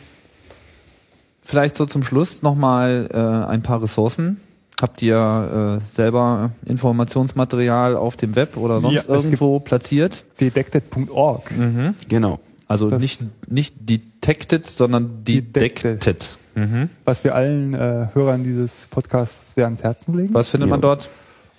vielleicht 1.42 1.78
so 1.78 1.86
zum 1.86 2.04
Schluss 2.04 2.42
nochmal 2.44 3.10
äh, 3.12 3.50
ein 3.50 3.64
paar 3.64 3.82
Ressourcen. 3.82 4.42
Habt 4.80 5.02
ihr 5.02 5.80
äh, 5.82 5.86
selber 5.92 6.52
Informationsmaterial 6.66 7.96
auf 7.96 8.16
dem 8.18 8.36
Web 8.36 8.58
oder 8.58 8.80
sonst 8.80 9.08
Ja, 9.08 9.16
irgendwo 9.16 9.60
platziert? 9.60 10.24
Detected.org. 10.40 11.52
Genau. 12.08 12.40
Also 12.68 12.90
Das- 12.90 13.02
nicht, 13.02 13.24
nicht 13.50 13.76
detected, 13.90 14.68
sondern 14.68 15.24
Detected. 15.24 16.04
detected. 16.06 16.38
Mhm. 16.56 16.90
was 17.06 17.24
wir 17.24 17.36
allen 17.36 17.76
äh, 17.76 18.08
Hörern 18.14 18.44
dieses 18.44 18.88
Podcasts 18.90 19.54
sehr 19.54 19.66
ans 19.66 19.84
Herzen 19.84 20.18
legen. 20.18 20.34
Was 20.34 20.50
findet 20.50 20.70
man 20.70 20.80
Ja. 20.80 20.82
dort? 20.82 21.08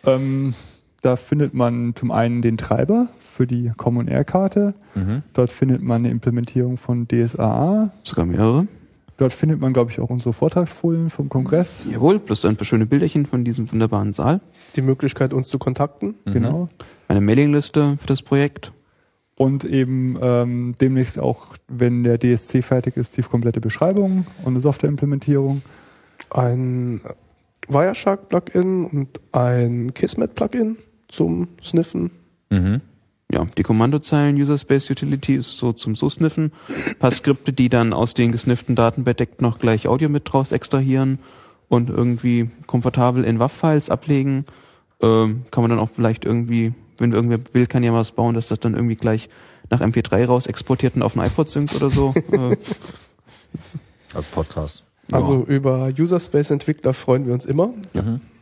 Ähm, 0.04 0.54
da 1.02 1.14
findet 1.14 1.54
man 1.54 1.94
zum 1.94 2.10
einen 2.10 2.42
den 2.42 2.56
Treiber 2.58 3.06
für 3.20 3.46
die 3.46 3.70
Common 3.76 4.08
Air 4.08 4.24
Karte. 4.24 4.74
Mhm. 4.96 5.22
Dort 5.34 5.52
findet 5.52 5.82
man 5.82 6.02
eine 6.02 6.10
Implementierung 6.10 6.78
von 6.78 7.06
DSAA. 7.06 7.90
Sogar 8.02 8.26
mehrere. 8.26 8.66
Dort 9.18 9.32
findet 9.32 9.60
man, 9.60 9.72
glaube 9.72 9.90
ich, 9.90 9.98
auch 9.98 10.10
unsere 10.10 10.32
Vortragsfolien 10.32 11.10
vom 11.10 11.28
Kongress. 11.28 11.86
Jawohl, 11.90 12.20
plus 12.20 12.44
ein 12.44 12.54
paar 12.56 12.64
schöne 12.64 12.86
Bilderchen 12.86 13.26
von 13.26 13.44
diesem 13.44 13.70
wunderbaren 13.70 14.12
Saal. 14.12 14.40
Die 14.76 14.80
Möglichkeit, 14.80 15.32
uns 15.32 15.48
zu 15.48 15.58
kontakten. 15.58 16.14
Genau. 16.24 16.68
Eine 17.08 17.20
Mailingliste 17.20 17.96
für 17.98 18.06
das 18.06 18.22
Projekt. 18.22 18.72
Und 19.34 19.64
eben 19.64 20.16
ähm, 20.22 20.76
demnächst 20.80 21.18
auch, 21.18 21.48
wenn 21.66 22.04
der 22.04 22.18
DSC 22.18 22.62
fertig 22.62 22.96
ist, 22.96 23.16
die 23.16 23.22
komplette 23.22 23.60
Beschreibung 23.60 24.24
und 24.44 24.52
eine 24.52 24.60
Softwareimplementierung. 24.60 25.62
Ein 26.30 27.00
Wireshark-Plugin 27.68 28.84
und 28.84 29.20
ein 29.32 29.94
Kismet-Plugin 29.94 30.76
zum 31.08 31.48
Sniffen. 31.60 32.12
Mhm. 32.50 32.82
Ja, 33.30 33.44
die 33.44 33.62
Kommandozeilen 33.62 34.36
User 34.36 34.56
Space 34.56 34.90
Utility 34.90 35.36
ist 35.36 35.58
so 35.58 35.72
zum 35.72 35.94
So-Sniffen. 35.94 36.52
Ein 36.68 36.94
paar 36.98 37.10
Skripte, 37.10 37.52
die 37.52 37.68
dann 37.68 37.92
aus 37.92 38.14
den 38.14 38.32
gesnifften 38.32 38.74
Daten 38.74 39.04
bedeckt 39.04 39.42
noch 39.42 39.58
gleich 39.58 39.86
Audio 39.86 40.08
mit 40.08 40.32
draus 40.32 40.50
extrahieren 40.50 41.18
und 41.68 41.90
irgendwie 41.90 42.50
komfortabel 42.66 43.24
in 43.24 43.38
WAV-Files 43.38 43.90
ablegen. 43.90 44.46
Ähm, 45.02 45.44
kann 45.50 45.62
man 45.62 45.70
dann 45.70 45.78
auch 45.78 45.90
vielleicht 45.90 46.24
irgendwie, 46.24 46.72
wenn 46.96 47.12
irgendwer 47.12 47.38
will, 47.52 47.66
kann 47.66 47.82
ja 47.82 47.92
was 47.92 48.12
bauen, 48.12 48.34
dass 48.34 48.48
das 48.48 48.60
dann 48.60 48.72
irgendwie 48.74 48.96
gleich 48.96 49.28
nach 49.68 49.82
MP3 49.82 50.24
raus 50.24 50.46
exportiert 50.46 50.96
und 50.96 51.02
auf 51.02 51.14
ein 51.14 51.26
iPod 51.26 51.50
synkt 51.50 51.74
oder 51.74 51.90
so. 51.90 52.14
äh, 52.32 52.56
Als 54.14 54.26
Podcast. 54.28 54.87
Also 55.10 55.44
über 55.44 55.88
User 55.98 56.20
Space 56.20 56.50
Entwickler 56.50 56.92
freuen 56.92 57.26
wir 57.26 57.32
uns 57.32 57.46
immer. 57.46 57.70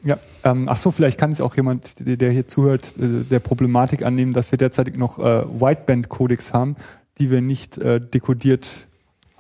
Ja, 0.03 0.19
ähm, 0.45 0.69
ach 0.69 0.77
so, 0.77 0.91
vielleicht 0.91 1.19
kann 1.19 1.33
sich 1.33 1.43
auch 1.43 1.57
jemand, 1.57 2.07
der 2.07 2.17
der 2.17 2.31
hier 2.31 2.47
zuhört, 2.47 2.95
äh, 2.99 3.25
der 3.25 3.41
Problematik 3.41 4.05
annehmen, 4.05 4.33
dass 4.33 4.51
wir 4.53 4.59
derzeitig 4.59 4.97
noch 4.97 5.19
äh, 5.19 5.45
Wideband-Codecs 5.49 6.53
haben, 6.53 6.77
die 7.19 7.31
wir 7.31 7.41
nicht 7.41 7.79
äh, 7.79 8.01
dekodiert 8.01 8.87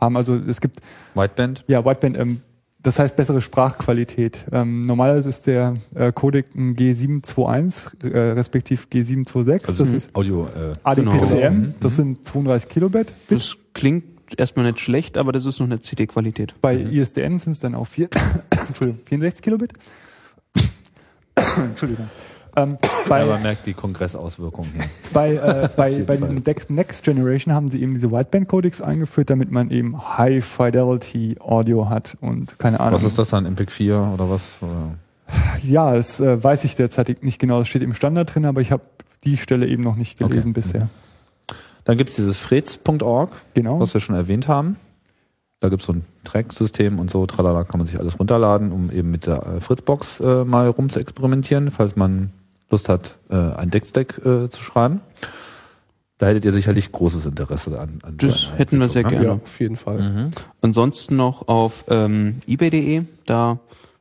haben. 0.00 0.16
Also 0.16 0.34
es 0.36 0.60
gibt 0.60 0.80
Whiteband? 1.14 1.64
Ja, 1.68 1.84
Wideband, 1.84 2.16
ähm, 2.18 2.40
das 2.82 2.98
heißt 3.00 3.16
bessere 3.16 3.40
Sprachqualität. 3.40 4.44
Ähm, 4.52 4.82
normalerweise 4.82 5.28
ist 5.28 5.46
der 5.48 5.74
äh, 5.94 6.12
Codec 6.12 6.54
ein 6.54 6.76
G721, 6.76 8.12
äh, 8.12 8.18
respektiv 8.32 8.86
G726. 8.92 9.66
Also 9.66 9.84
das 9.84 9.92
ist 9.92 10.14
Audio. 10.14 10.46
Äh, 10.46 10.72
ADPCM, 10.84 11.38
Genau. 11.40 11.74
das 11.80 11.96
sind 11.96 12.24
32 12.24 12.68
Kilobit. 12.70 13.06
Bit. 13.28 13.38
das 13.40 13.56
klingt 13.74 14.04
erstmal 14.36 14.66
nicht 14.66 14.80
schlecht, 14.80 15.16
aber 15.18 15.32
das 15.32 15.46
ist 15.46 15.58
noch 15.60 15.66
eine 15.66 15.80
CD-Qualität. 15.80 16.54
Bei 16.60 16.74
ISDN 16.76 17.38
sind 17.38 17.52
es 17.52 17.60
dann 17.60 17.74
auch 17.74 17.86
vier, 17.86 18.08
Entschuldigung, 18.68 19.00
64 19.06 19.42
Kilobit. 19.42 19.72
Entschuldigung. 21.56 22.08
Ähm, 22.58 22.78
bei, 23.06 23.20
Ja, 23.20 23.26
man 23.26 23.42
merkt 23.42 23.66
die 23.66 23.74
Kongressauswirkungen 23.74 24.70
hier. 24.72 24.84
bei, 25.12 25.34
äh, 25.34 25.68
bei, 25.76 26.02
bei 26.04 26.16
diesem 26.16 26.42
Dex 26.42 26.70
Next 26.70 27.04
Generation 27.04 27.52
haben 27.54 27.70
sie 27.70 27.82
eben 27.82 27.92
diese 27.92 28.10
Wideband-Codecs 28.10 28.80
eingeführt, 28.80 29.28
damit 29.28 29.50
man 29.50 29.70
eben 29.70 30.16
High-Fidelity-Audio 30.16 31.88
hat 31.90 32.16
und 32.20 32.58
keine 32.58 32.80
Ahnung. 32.80 32.94
Was 32.94 33.02
ist 33.02 33.18
das 33.18 33.28
dann? 33.30 33.44
MPEG 33.44 33.70
4 33.70 34.10
oder 34.14 34.30
was? 34.30 34.56
Oder? 34.62 34.94
Ja, 35.62 35.94
das 35.94 36.20
äh, 36.20 36.42
weiß 36.42 36.64
ich 36.64 36.76
derzeit 36.76 37.22
nicht 37.22 37.38
genau. 37.38 37.58
Das 37.58 37.68
steht 37.68 37.82
im 37.82 37.92
Standard 37.94 38.34
drin, 38.34 38.46
aber 38.46 38.60
ich 38.62 38.72
habe 38.72 38.82
die 39.24 39.36
Stelle 39.36 39.66
eben 39.66 39.82
noch 39.82 39.96
nicht 39.96 40.18
gelesen 40.18 40.52
Okay. 40.52 40.60
bisher. 40.60 40.88
Dann 41.86 41.96
gibt's 41.96 42.16
dieses 42.16 42.36
freds.org, 42.36 43.30
Genau. 43.54 43.80
was 43.80 43.94
wir 43.94 44.00
schon 44.02 44.14
erwähnt 44.16 44.48
haben. 44.48 44.76
Da 45.60 45.70
gibt's 45.70 45.86
so 45.86 45.92
ein 45.94 46.04
Track-System 46.24 46.98
und 46.98 47.10
so, 47.10 47.24
tralala, 47.24 47.64
kann 47.64 47.78
man 47.78 47.86
sich 47.86 47.98
alles 47.98 48.18
runterladen, 48.18 48.72
um 48.72 48.90
eben 48.90 49.10
mit 49.10 49.26
der 49.26 49.46
äh, 49.46 49.60
Fritzbox 49.60 50.20
äh, 50.20 50.44
mal 50.44 50.68
rum 50.68 50.90
zu 50.90 51.00
experimentieren, 51.00 51.70
falls 51.70 51.96
man 51.96 52.30
Lust 52.68 52.88
hat, 52.88 53.16
äh, 53.30 53.36
ein 53.36 53.70
Deckstack 53.70 54.18
äh, 54.18 54.48
zu 54.50 54.60
schreiben. 54.60 55.00
Da 56.18 56.26
hättet 56.26 56.44
ihr 56.44 56.52
sicherlich 56.52 56.90
großes 56.92 57.24
Interesse 57.26 57.78
an. 57.78 57.98
an 58.02 58.16
Das 58.16 58.50
hätten 58.56 58.80
wir 58.80 58.88
sehr 58.88 59.04
ne? 59.04 59.10
gerne. 59.10 59.24
Ja, 59.26 59.32
auf 59.34 59.60
jeden 59.60 59.76
Fall. 59.76 59.98
Mhm. 60.00 60.30
Ansonsten 60.62 61.16
noch 61.16 61.46
auf 61.46 61.84
ähm, 61.88 62.40
ebay.de, 62.46 63.04
da 63.26 63.58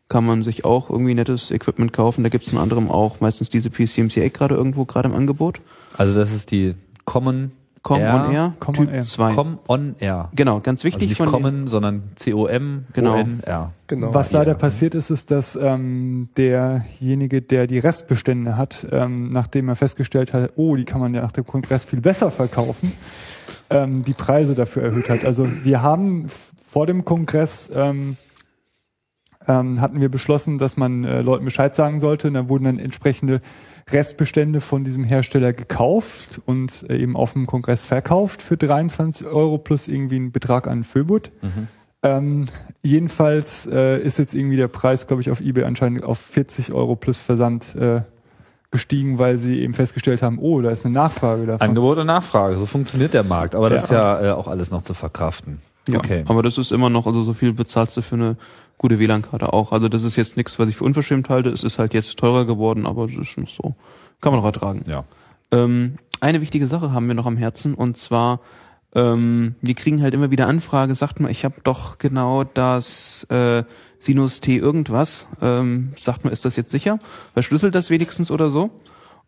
kann 0.10 0.26
man 0.26 0.41
sich 0.44 0.66
auch 0.66 0.90
irgendwie 0.90 1.14
nettes 1.14 1.52
Equipment 1.52 1.94
kaufen. 1.94 2.24
Da 2.24 2.30
gibt 2.30 2.45
es 2.45 2.52
unter 2.52 2.64
anderem 2.64 2.90
auch 2.90 3.20
meistens 3.22 3.49
diese 3.49 3.70
PCMCA 3.70 4.30
gerade 4.30 4.56
irgendwo 4.56 4.86
gerade 4.86 5.10
im 5.10 5.16
Angebot. 5.16 5.62
Also 5.98 6.18
das 6.18 6.34
ist 6.34 6.52
die 6.52 6.76
Common 7.06 7.52
Com 7.86 7.99
Air. 8.02 8.16
on 8.16 8.32
Air, 8.34 8.53
Com 8.60 8.74
Typ 8.74 8.88
on 8.88 8.94
Air. 8.95 9.03
2. 9.03 9.34
Com 9.36 9.60
on 9.68 9.95
Air. 9.99 10.30
Genau, 10.36 10.60
ganz 10.60 10.80
Also 10.80 10.88
wichtig 10.88 11.10
nicht 11.10 11.18
von 11.18 11.28
den- 11.28 11.32
Common, 11.32 11.68
sondern 11.68 12.02
C-O-M, 12.16 12.86
Genau. 12.94 13.14
O-N-R. 13.14 13.72
Genau. 13.86 14.12
Was 14.12 14.32
Ja. 14.32 14.40
leider 14.40 14.56
passiert 14.56 14.95
ist, 14.95 15.12
ist, 15.12 15.30
dass 15.30 15.56
ähm, 15.56 16.30
derjenige, 16.36 17.44
der 17.44 17.68
die 17.68 17.78
Restbestände 17.78 18.57
hat, 18.57 18.88
ähm, 18.91 19.30
nachdem 19.30 19.70
er 19.70 19.76
festgestellt 19.76 20.34
hat, 20.34 20.53
oh, 20.56 20.76
die 20.76 20.84
kann 20.86 20.99
man 20.99 21.14
ja 21.14 21.22
nach 21.22 21.32
dem 21.32 21.45
Kongress 21.45 21.86
viel 21.86 22.02
besser 22.02 22.32
verkaufen, 22.32 22.91
ähm, 23.70 24.03
die 24.03 24.14
Preise 24.14 24.56
dafür 24.56 24.82
erhöht 24.82 25.07
hat. 25.10 25.24
Also 25.24 25.48
wir 25.64 25.84
haben 25.84 26.26
vor 26.68 26.88
dem 26.88 27.06
Kongress 27.06 27.70
ähm, 27.74 28.18
ähm, 29.48 29.82
hatten 29.82 30.02
wir 30.02 30.10
beschlossen, 30.10 30.58
dass 30.58 30.78
man 30.78 31.04
äh, 31.04 31.22
Leuten 31.22 31.46
Bescheid 31.46 31.76
sagen 31.76 32.00
sollte. 32.00 32.28
Und 32.28 32.34
da 32.34 32.50
wurden 32.50 32.66
dann 32.66 32.80
entsprechende 32.80 33.42
Restbestände 33.90 34.62
von 34.62 34.84
diesem 34.84 35.04
Hersteller 35.04 35.54
gekauft 35.54 36.42
und 36.46 36.86
äh, 36.90 36.98
eben 36.98 37.16
auf 37.16 37.34
dem 37.34 37.46
Kongress 37.46 37.84
verkauft 37.84 38.42
für 38.42 38.58
23 38.58 39.28
Euro 39.28 39.58
plus 39.58 39.88
irgendwie 39.88 40.16
einen 40.16 40.32
Betrag 40.32 40.68
an 40.68 40.84
Föbut. 40.84 41.32
Ähm, 42.04 42.48
jedenfalls 42.84 43.68
äh, 43.68 44.00
ist 44.00 44.20
jetzt 44.20 44.34
irgendwie 44.34 44.58
der 44.58 44.68
Preis, 44.68 45.08
glaube 45.08 45.22
ich, 45.22 45.32
auf 45.32 45.42
eBay 45.42 45.64
anscheinend 45.64 46.04
auf 46.04 46.20
40 46.20 46.72
Euro 46.72 46.96
plus 46.96 47.18
Versand 47.18 47.76
äh, 47.76 48.02
gestiegen, 48.72 49.18
weil 49.20 49.38
sie 49.38 49.62
eben 49.62 49.74
festgestellt 49.74 50.22
haben, 50.22 50.38
oh, 50.40 50.62
da 50.62 50.70
ist 50.70 50.86
eine 50.86 50.94
Nachfrage 50.94 51.46
davon. 51.46 51.68
Angebot 51.68 51.98
und 51.98 52.08
Nachfrage, 52.08 52.58
so 52.58 52.66
funktioniert 52.66 53.14
der 53.14 53.24
Markt. 53.24 53.56
Aber 53.56 53.70
das 53.70 53.86
ist 53.86 53.92
ja 53.92 54.22
äh, 54.22 54.32
auch 54.32 54.48
alles 54.48 54.70
noch 54.70 54.82
zu 54.82 54.94
verkraften. 54.94 55.60
Ja, 55.88 55.99
Okay. 55.99 56.24
aber 56.28 56.41
das 56.44 56.57
ist 56.57 56.72
immer 56.72 56.90
noch, 56.90 57.06
also 57.06 57.22
so 57.22 57.34
viel 57.34 57.53
bezahlst 57.53 57.95
du 57.98 58.02
für 58.02 58.16
eine 58.16 58.38
gute 58.78 58.99
WLAN-Karte 58.99 59.53
auch. 59.53 59.72
Also 59.72 59.88
das 59.88 60.03
ist 60.03 60.16
jetzt 60.16 60.36
nichts, 60.38 60.57
was 60.60 60.68
ich 60.70 60.76
für 60.78 60.84
unverschämt 60.84 61.30
halte. 61.30 61.49
Es 61.49 61.64
ist 61.64 61.78
halt 61.80 61.94
jetzt 61.94 62.18
teurer 62.18 62.45
geworden, 62.45 62.86
aber 62.86 63.06
es 63.06 63.16
ist 63.16 63.38
noch 63.38 63.48
so. 63.48 63.76
Kann 64.22 64.32
man 64.34 64.41
noch 64.41 64.45
ertragen. 64.48 64.84
Ja. 64.88 65.03
Ähm, 65.52 65.98
eine 66.22 66.41
wichtige 66.41 66.68
Sache 66.68 66.91
haben 66.91 67.07
wir 67.07 67.14
noch 67.16 67.26
am 67.28 67.38
Herzen 67.38 67.76
und 67.76 67.98
zwar, 67.98 68.40
ähm, 68.95 69.56
wir 69.62 69.76
kriegen 69.76 70.02
halt 70.02 70.14
immer 70.14 70.32
wieder 70.32 70.48
Anfrage, 70.48 70.95
sagt 70.95 71.20
mal, 71.20 71.30
ich 71.30 71.45
habe 71.45 71.56
doch 71.64 71.98
genau 71.99 72.44
das 72.44 73.26
äh, 73.30 73.64
Sinus 73.99 74.40
T 74.40 74.56
irgendwas. 74.56 75.28
Ähm, 75.41 75.94
sagt 75.98 76.24
mal, 76.26 76.32
ist 76.32 76.45
das 76.45 76.56
jetzt 76.56 76.72
sicher? 76.72 76.99
Verschlüsselt 77.34 77.76
das 77.76 77.90
wenigstens 77.90 78.32
oder 78.32 78.49
so? 78.49 78.72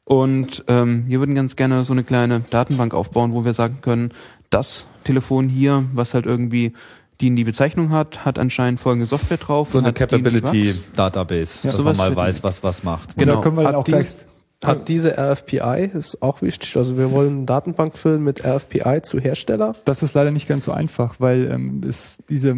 Und 0.05 0.63
ähm, 0.69 1.03
wir 1.07 1.19
würden 1.19 1.35
ganz 1.35 1.57
gerne 1.57 1.83
so 1.83 1.91
eine 1.91 2.05
kleine 2.05 2.39
Datenbank 2.49 2.93
aufbauen, 2.93 3.33
wo 3.33 3.43
wir 3.43 3.53
sagen 3.53 3.79
können, 3.81 4.11
das 4.49 4.87
Telefon 5.03 5.49
hier, 5.49 5.85
was 5.93 6.13
halt 6.13 6.25
irgendwie 6.25 6.73
die 7.19 7.27
in 7.27 7.35
die 7.35 7.43
Bezeichnung 7.43 7.89
hat, 7.89 8.25
hat 8.25 8.37
anscheinend 8.37 8.79
folgende 8.79 9.07
Software 9.07 9.37
drauf. 9.37 9.71
So 9.71 9.79
eine 9.79 9.93
Capability. 9.93 10.75
Database, 10.95 11.59
dass 11.63 11.77
man 11.79 11.97
mal 11.97 12.15
weiß, 12.15 12.43
was 12.43 12.63
was 12.63 12.83
macht. 12.83 13.17
Da 13.17 13.23
genau. 13.23 13.41
können 13.41 13.57
wir 13.57 13.63
dann 13.63 13.75
auch 13.75 13.79
Hat, 13.79 13.85
gleich, 13.85 14.05
dies, 14.05 14.25
hat 14.63 14.87
diese 14.87 15.17
RFPI, 15.17 15.91
ist 15.93 16.21
auch 16.21 16.41
wichtig, 16.41 16.75
also 16.77 16.97
wir 16.97 17.11
wollen 17.11 17.37
eine 17.37 17.45
Datenbank 17.45 17.97
füllen 17.97 18.23
mit 18.23 18.45
RFPI 18.45 19.01
zu 19.03 19.19
Hersteller. 19.19 19.75
das 19.85 20.03
ist 20.03 20.13
leider 20.13 20.31
nicht 20.31 20.47
ganz 20.47 20.65
so 20.65 20.71
einfach, 20.71 21.15
weil 21.19 21.49
ähm, 21.51 21.81
es 21.87 22.19
diese, 22.29 22.55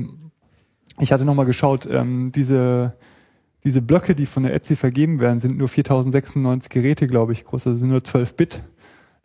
ich 1.00 1.12
hatte 1.12 1.26
nochmal 1.26 1.46
geschaut, 1.46 1.88
ähm, 1.90 2.32
diese, 2.34 2.94
diese 3.64 3.82
Blöcke, 3.82 4.16
die 4.16 4.26
von 4.26 4.44
der 4.44 4.54
Etsy 4.54 4.76
vergeben 4.76 5.20
werden, 5.20 5.40
sind 5.40 5.58
nur 5.58 5.68
4096 5.68 6.70
Geräte, 6.70 7.08
glaube 7.08 7.34
ich, 7.34 7.46
groß, 7.46 7.68
also 7.68 7.78
sind 7.78 7.90
nur 7.90 8.04
12 8.04 8.34
Bit. 8.36 8.62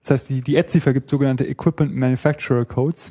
Das 0.05 0.10
heißt, 0.10 0.28
die, 0.28 0.43
die 0.43 0.56
Etsy 0.56 0.81
vergibt 0.81 1.09
sogenannte 1.09 1.44
Equipment 1.44 1.94
Manufacturer 1.94 2.66
Codes. 2.66 3.10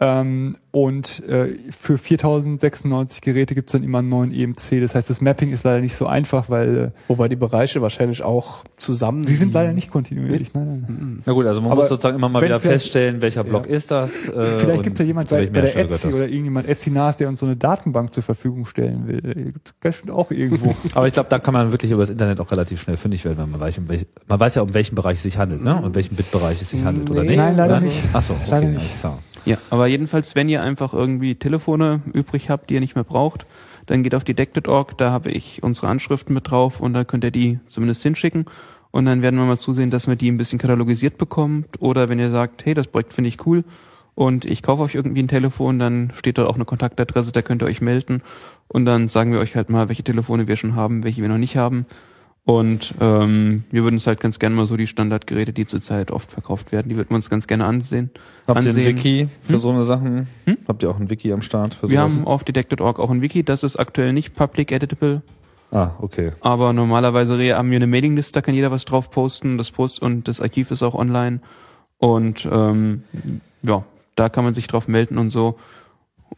Ähm, 0.00 0.56
und 0.72 1.22
äh, 1.28 1.54
für 1.70 1.98
4096 1.98 3.20
Geräte 3.20 3.54
gibt 3.54 3.68
es 3.68 3.72
dann 3.74 3.84
immer 3.84 3.98
einen 4.00 4.08
neuen 4.08 4.32
EMC. 4.34 4.80
Das 4.80 4.96
heißt, 4.96 5.08
das 5.08 5.20
Mapping 5.20 5.52
ist 5.52 5.62
leider 5.62 5.80
nicht 5.80 5.94
so 5.94 6.06
einfach, 6.08 6.50
weil 6.50 6.76
äh, 6.76 6.90
Wobei 7.06 7.28
die 7.28 7.36
Bereiche 7.36 7.80
wahrscheinlich 7.80 8.24
auch 8.24 8.64
zusammen. 8.76 9.22
sie 9.22 9.36
sind 9.36 9.52
leider 9.54 9.72
nicht 9.72 9.92
kontinuierlich. 9.92 10.52
Nein, 10.52 10.84
nein. 10.88 11.22
Na 11.24 11.32
gut, 11.32 11.46
also 11.46 11.60
man 11.60 11.70
Aber 11.70 11.82
muss 11.82 11.88
sozusagen 11.90 12.16
immer 12.16 12.28
mal 12.28 12.42
wieder 12.42 12.58
feststellen, 12.58 13.22
welcher 13.22 13.44
Block 13.44 13.66
ist 13.68 13.92
das. 13.92 14.28
Äh, 14.28 14.58
Vielleicht 14.58 14.82
gibt 14.82 14.96
es 14.98 14.98
ja 14.98 15.06
jemand 15.06 15.30
bei, 15.30 15.46
bei 15.46 15.60
der 15.60 15.76
Etsy 15.76 16.08
oder 16.08 16.26
irgendjemand 16.26 16.68
Etsy 16.68 16.90
NAS, 16.90 17.16
der 17.18 17.28
uns 17.28 17.38
so 17.38 17.46
eine 17.46 17.54
Datenbank 17.56 18.12
zur 18.12 18.24
Verfügung 18.24 18.66
stellen 18.66 19.06
will. 19.06 19.20
Gibt 19.52 19.68
es 19.68 19.72
bestimmt 19.74 20.10
auch 20.10 20.32
irgendwo. 20.32 20.74
Aber 20.94 21.06
ich 21.06 21.12
glaube, 21.12 21.28
da 21.28 21.38
kann 21.38 21.54
man 21.54 21.70
wirklich 21.70 21.92
über 21.92 22.02
das 22.02 22.10
Internet 22.10 22.40
auch 22.40 22.50
relativ 22.50 22.80
schnell 22.80 22.96
fündig 22.96 23.24
werden, 23.24 23.38
weil 23.38 23.46
man 23.46 23.60
weiß, 23.60 23.78
um 23.78 23.88
welch, 23.88 24.06
man 24.26 24.40
weiß 24.40 24.56
ja, 24.56 24.62
um 24.62 24.74
welchen 24.74 24.96
Bereich 24.96 25.18
es 25.18 25.22
sich 25.22 25.38
handelt, 25.38 25.62
ne? 25.62 25.80
Um 25.80 25.94
welchen 25.94 26.16
Bitbereich 26.16 26.60
es 26.60 26.70
sich 26.70 26.82
handelt, 26.84 27.08
oder 27.10 27.22
Nee. 27.22 27.28
nicht? 27.28 27.36
Nein, 27.38 27.56
leider 27.56 27.78
Ne? 27.78 27.86
nicht. 27.86 28.02
Ach 28.12 28.22
so, 28.22 28.32
okay, 28.32 28.42
Leider 28.50 28.66
alles 28.66 28.82
nicht. 28.82 28.98
klar. 29.00 29.18
Ja, 29.44 29.58
aber 29.68 29.86
jedenfalls, 29.86 30.34
wenn 30.34 30.48
ihr 30.48 30.62
einfach 30.62 30.94
irgendwie 30.94 31.34
Telefone 31.34 32.00
übrig 32.12 32.48
habt, 32.48 32.70
die 32.70 32.74
ihr 32.74 32.80
nicht 32.80 32.94
mehr 32.94 33.04
braucht, 33.04 33.44
dann 33.86 34.02
geht 34.02 34.14
auf 34.14 34.24
Detected.org, 34.24 34.96
da 34.96 35.10
habe 35.10 35.30
ich 35.30 35.62
unsere 35.62 35.88
Anschriften 35.88 36.34
mit 36.34 36.50
drauf 36.50 36.80
und 36.80 36.94
da 36.94 37.04
könnt 37.04 37.24
ihr 37.24 37.30
die 37.30 37.60
zumindest 37.66 38.02
hinschicken. 38.02 38.46
Und 38.90 39.04
dann 39.04 39.20
werden 39.22 39.38
wir 39.38 39.44
mal 39.44 39.58
zusehen, 39.58 39.90
dass 39.90 40.06
wir 40.06 40.16
die 40.16 40.30
ein 40.30 40.38
bisschen 40.38 40.58
katalogisiert 40.58 41.18
bekommt 41.18 41.80
oder 41.80 42.08
wenn 42.08 42.18
ihr 42.18 42.30
sagt, 42.30 42.64
hey, 42.64 42.72
das 42.74 42.86
Projekt 42.86 43.12
finde 43.12 43.28
ich 43.28 43.44
cool 43.44 43.64
und 44.14 44.46
ich 44.46 44.62
kaufe 44.62 44.82
euch 44.82 44.94
irgendwie 44.94 45.22
ein 45.22 45.28
Telefon, 45.28 45.78
dann 45.78 46.12
steht 46.14 46.38
dort 46.38 46.48
auch 46.48 46.54
eine 46.54 46.64
Kontaktadresse, 46.64 47.32
da 47.32 47.42
könnt 47.42 47.62
ihr 47.62 47.66
euch 47.66 47.82
melden. 47.82 48.22
Und 48.68 48.86
dann 48.86 49.08
sagen 49.08 49.32
wir 49.32 49.40
euch 49.40 49.56
halt 49.56 49.68
mal, 49.68 49.88
welche 49.88 50.04
Telefone 50.04 50.48
wir 50.48 50.56
schon 50.56 50.76
haben, 50.76 51.04
welche 51.04 51.20
wir 51.20 51.28
noch 51.28 51.38
nicht 51.38 51.56
haben 51.56 51.86
und 52.46 52.94
ähm, 53.00 53.64
wir 53.70 53.84
würden 53.84 53.94
uns 53.94 54.06
halt 54.06 54.20
ganz 54.20 54.38
gerne 54.38 54.54
mal 54.54 54.66
so 54.66 54.76
die 54.76 54.86
Standardgeräte, 54.86 55.52
die 55.54 55.66
zurzeit 55.66 56.10
oft 56.10 56.30
verkauft 56.30 56.72
werden, 56.72 56.90
die 56.90 56.96
würden 56.96 57.08
wir 57.10 57.16
uns 57.16 57.30
ganz 57.30 57.46
gerne 57.46 57.64
ansehen. 57.64 58.10
Habt 58.46 58.64
ihr 58.64 58.70
ein 58.70 58.76
ansehen. 58.76 58.96
Wiki 58.98 59.28
für 59.42 59.54
Hm? 59.54 59.60
so 59.60 59.70
eine 59.70 59.84
Sachen? 59.84 60.26
Hm? 60.44 60.58
Habt 60.68 60.82
ihr 60.82 60.90
auch 60.90 60.98
ein 61.00 61.08
Wiki 61.08 61.32
am 61.32 61.40
Start 61.40 61.74
für 61.74 61.88
Wir 61.88 62.00
sowas? 62.00 62.16
haben 62.16 62.26
auf 62.26 62.44
Detected.org 62.44 62.98
auch 63.00 63.10
ein 63.10 63.22
Wiki, 63.22 63.42
das 63.44 63.62
ist 63.62 63.76
aktuell 63.76 64.12
nicht 64.12 64.34
public 64.34 64.72
editable, 64.72 65.22
ah, 65.72 65.92
okay. 66.00 66.32
aber 66.42 66.72
normalerweise 66.74 67.32
haben 67.56 67.70
wir 67.70 67.76
eine 67.76 67.86
Mailingliste, 67.86 68.34
da 68.34 68.42
kann 68.42 68.54
jeder 68.54 68.70
was 68.70 68.84
drauf 68.84 69.10
posten, 69.10 69.56
das 69.56 69.70
Post 69.70 70.02
und 70.02 70.28
das 70.28 70.40
Archiv 70.42 70.70
ist 70.70 70.82
auch 70.82 70.94
online 70.94 71.40
und 71.98 72.46
ähm, 72.52 73.04
ja, 73.62 73.84
da 74.16 74.28
kann 74.28 74.44
man 74.44 74.52
sich 74.52 74.66
drauf 74.66 74.86
melden 74.86 75.16
und 75.16 75.30
so 75.30 75.56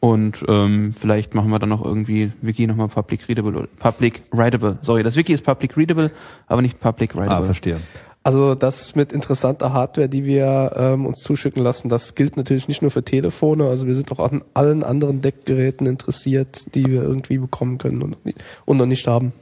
und 0.00 0.44
ähm, 0.48 0.94
vielleicht 0.98 1.34
machen 1.34 1.50
wir 1.50 1.58
dann 1.58 1.68
noch 1.70 1.84
irgendwie 1.84 2.32
Wiki 2.42 2.66
nochmal 2.66 2.88
public 2.88 3.28
readable 3.28 3.56
oder 3.56 3.68
public 3.78 4.22
writable. 4.30 4.78
Sorry, 4.82 5.02
das 5.02 5.16
Wiki 5.16 5.32
ist 5.32 5.44
public 5.44 5.76
readable, 5.76 6.10
aber 6.46 6.62
nicht 6.62 6.80
public 6.80 7.14
Ah, 7.14 7.18
writable. 7.20 7.46
verstehe. 7.46 7.80
Also 8.22 8.56
das 8.56 8.96
mit 8.96 9.12
interessanter 9.12 9.72
Hardware, 9.72 10.08
die 10.08 10.24
wir 10.24 10.72
ähm, 10.74 11.06
uns 11.06 11.20
zuschicken 11.20 11.62
lassen, 11.62 11.88
das 11.88 12.16
gilt 12.16 12.36
natürlich 12.36 12.66
nicht 12.66 12.82
nur 12.82 12.90
für 12.90 13.04
Telefone. 13.04 13.68
Also 13.68 13.86
wir 13.86 13.94
sind 13.94 14.10
auch 14.10 14.18
an 14.18 14.42
allen 14.52 14.82
anderen 14.82 15.20
Deckgeräten 15.20 15.86
interessiert, 15.86 16.74
die 16.74 16.86
wir 16.86 17.02
irgendwie 17.02 17.38
bekommen 17.38 17.78
können 17.78 18.02
und, 18.02 18.10
noch 18.10 18.24
nicht- 18.24 18.42
und 18.64 18.78
noch 18.78 18.86
nicht 18.86 19.06
haben. 19.06 19.32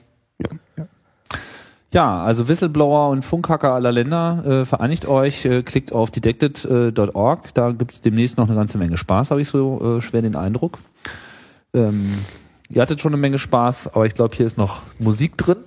Ja, 0.76 0.86
also 2.02 2.48
Whistleblower 2.48 3.10
und 3.10 3.24
Funkhacker 3.24 3.72
aller 3.72 3.92
Länder, 3.92 4.42
äh, 4.44 4.64
vereinigt 4.64 5.06
euch, 5.06 5.44
äh, 5.44 5.62
klickt 5.62 5.92
auf 5.92 6.10
detected.org, 6.10 7.54
da 7.54 7.70
gibt's 7.70 8.00
demnächst 8.00 8.36
noch 8.36 8.48
eine 8.48 8.56
ganze 8.56 8.78
Menge 8.78 8.96
Spaß, 8.96 9.30
habe 9.30 9.40
ich 9.40 9.46
so 9.46 9.98
äh, 9.98 10.00
schwer 10.00 10.20
den 10.20 10.34
Eindruck. 10.34 10.78
Ähm, 11.72 12.10
ihr 12.68 12.82
hattet 12.82 13.00
schon 13.00 13.12
eine 13.12 13.20
Menge 13.20 13.38
Spaß, 13.38 13.94
aber 13.94 14.06
ich 14.06 14.14
glaube, 14.14 14.34
hier 14.34 14.44
ist 14.44 14.58
noch 14.58 14.82
Musik 14.98 15.38
drin. 15.38 15.58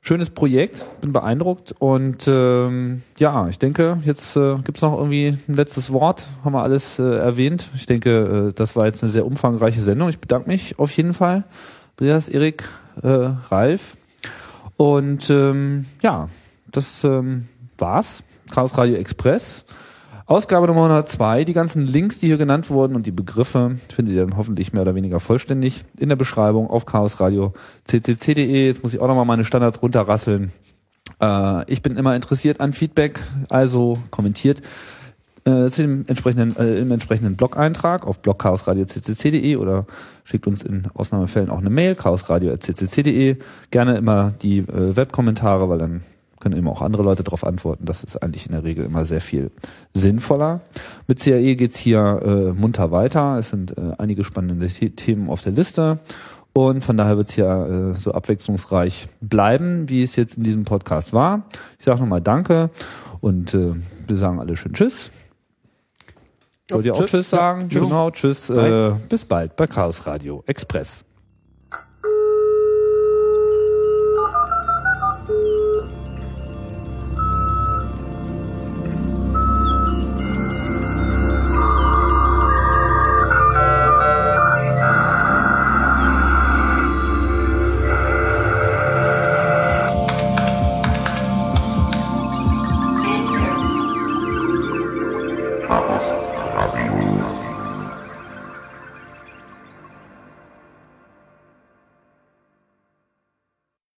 Schönes 0.00 0.30
Projekt, 0.30 0.86
bin 1.02 1.12
beeindruckt 1.12 1.74
und 1.78 2.26
ähm, 2.26 3.02
ja, 3.18 3.48
ich 3.48 3.58
denke, 3.58 3.98
jetzt 4.06 4.34
äh, 4.34 4.56
gibt's 4.64 4.80
noch 4.80 4.96
irgendwie 4.96 5.36
ein 5.46 5.54
letztes 5.54 5.92
Wort, 5.92 6.26
haben 6.42 6.54
wir 6.54 6.62
alles 6.62 6.98
äh, 6.98 7.02
erwähnt. 7.02 7.68
Ich 7.74 7.84
denke, 7.84 8.48
äh, 8.48 8.52
das 8.54 8.76
war 8.76 8.86
jetzt 8.86 9.02
eine 9.02 9.10
sehr 9.10 9.26
umfangreiche 9.26 9.82
Sendung. 9.82 10.08
Ich 10.08 10.20
bedanke 10.20 10.48
mich 10.48 10.78
auf 10.78 10.90
jeden 10.92 11.12
Fall. 11.12 11.44
Andreas, 11.98 12.30
Erik, 12.30 12.66
äh, 13.02 13.28
Ralf. 13.50 13.97
Und 14.78 15.28
ähm, 15.28 15.86
ja, 16.02 16.28
das 16.70 17.02
ähm, 17.02 17.48
war's. 17.76 18.22
Chaos 18.48 18.78
Radio 18.78 18.94
Express. 18.94 19.64
Ausgabe 20.24 20.68
Nummer 20.68 20.84
102. 20.84 21.44
Die 21.44 21.52
ganzen 21.52 21.84
Links, 21.84 22.20
die 22.20 22.28
hier 22.28 22.38
genannt 22.38 22.70
wurden 22.70 22.94
und 22.94 23.04
die 23.04 23.10
Begriffe 23.10 23.76
findet 23.88 24.14
ihr 24.14 24.24
dann 24.24 24.36
hoffentlich 24.36 24.72
mehr 24.72 24.82
oder 24.82 24.94
weniger 24.94 25.18
vollständig 25.18 25.84
in 25.98 26.08
der 26.08 26.16
Beschreibung 26.16 26.70
auf 26.70 26.86
chaosradio 26.86 27.54
ccc.de. 27.86 28.66
Jetzt 28.66 28.84
muss 28.84 28.94
ich 28.94 29.00
auch 29.00 29.08
nochmal 29.08 29.24
meine 29.24 29.44
Standards 29.44 29.82
runterrasseln. 29.82 30.52
Äh, 31.20 31.72
ich 31.72 31.82
bin 31.82 31.96
immer 31.96 32.14
interessiert 32.14 32.60
an 32.60 32.72
Feedback, 32.72 33.18
also 33.48 33.98
kommentiert 34.12 34.62
äh, 35.44 35.66
zu 35.68 35.82
dem 35.82 36.04
entsprechenden, 36.06 36.56
äh, 36.56 36.80
im 36.80 36.90
entsprechenden 36.90 37.36
Blog-Eintrag 37.36 38.06
auf 38.06 38.20
blogchaosradio.ccc.de 38.20 39.56
oder 39.56 39.86
schickt 40.24 40.46
uns 40.46 40.62
in 40.62 40.84
Ausnahmefällen 40.94 41.50
auch 41.50 41.58
eine 41.58 41.70
Mail, 41.70 41.94
chaosradio.ccc.de. 41.94 43.36
Gerne 43.70 43.96
immer 43.96 44.32
die 44.42 44.58
äh, 44.58 44.96
Webkommentare, 44.96 45.68
weil 45.68 45.78
dann 45.78 46.02
können 46.40 46.56
immer 46.56 46.70
auch 46.70 46.82
andere 46.82 47.02
Leute 47.02 47.24
darauf 47.24 47.44
antworten. 47.44 47.84
Das 47.84 48.04
ist 48.04 48.16
eigentlich 48.22 48.46
in 48.46 48.52
der 48.52 48.64
Regel 48.64 48.84
immer 48.84 49.04
sehr 49.04 49.20
viel 49.20 49.50
sinnvoller. 49.92 50.60
Mit 51.06 51.20
CAE 51.20 51.56
geht's 51.56 51.76
hier 51.76 52.22
äh, 52.24 52.58
munter 52.58 52.90
weiter. 52.90 53.38
Es 53.38 53.50
sind 53.50 53.76
äh, 53.76 53.92
einige 53.98 54.24
spannende 54.24 54.68
The 54.68 54.90
Themen 54.90 55.30
auf 55.30 55.42
der 55.42 55.52
Liste. 55.52 55.98
Und 56.52 56.82
von 56.82 56.96
daher 56.96 57.16
wird's 57.16 57.34
hier 57.34 57.94
äh, 57.96 58.00
so 58.00 58.12
abwechslungsreich 58.12 59.08
bleiben, 59.20 59.88
wie 59.88 60.02
es 60.02 60.16
jetzt 60.16 60.36
in 60.36 60.44
diesem 60.44 60.64
Podcast 60.64 61.12
war. 61.12 61.44
Ich 61.78 61.84
sage 61.84 62.00
nochmal 62.00 62.20
Danke 62.20 62.70
und 63.20 63.54
äh, 63.54 63.74
wir 64.06 64.16
sagen 64.16 64.40
alle 64.40 64.56
schön 64.56 64.72
Tschüss. 64.72 65.10
Wollt 66.70 66.86
ihr 66.86 66.94
auch 66.94 67.04
tschüss. 67.04 67.30
Sagen? 67.30 67.68
Tschüss. 67.68 67.82
Genau, 67.82 68.10
Tschüss. 68.10 68.50
Äh, 68.50 68.92
bis 69.08 69.24
bald 69.24 69.56
bei 69.56 69.66
Chaos 69.66 70.06
Radio 70.06 70.42
Express. 70.46 71.04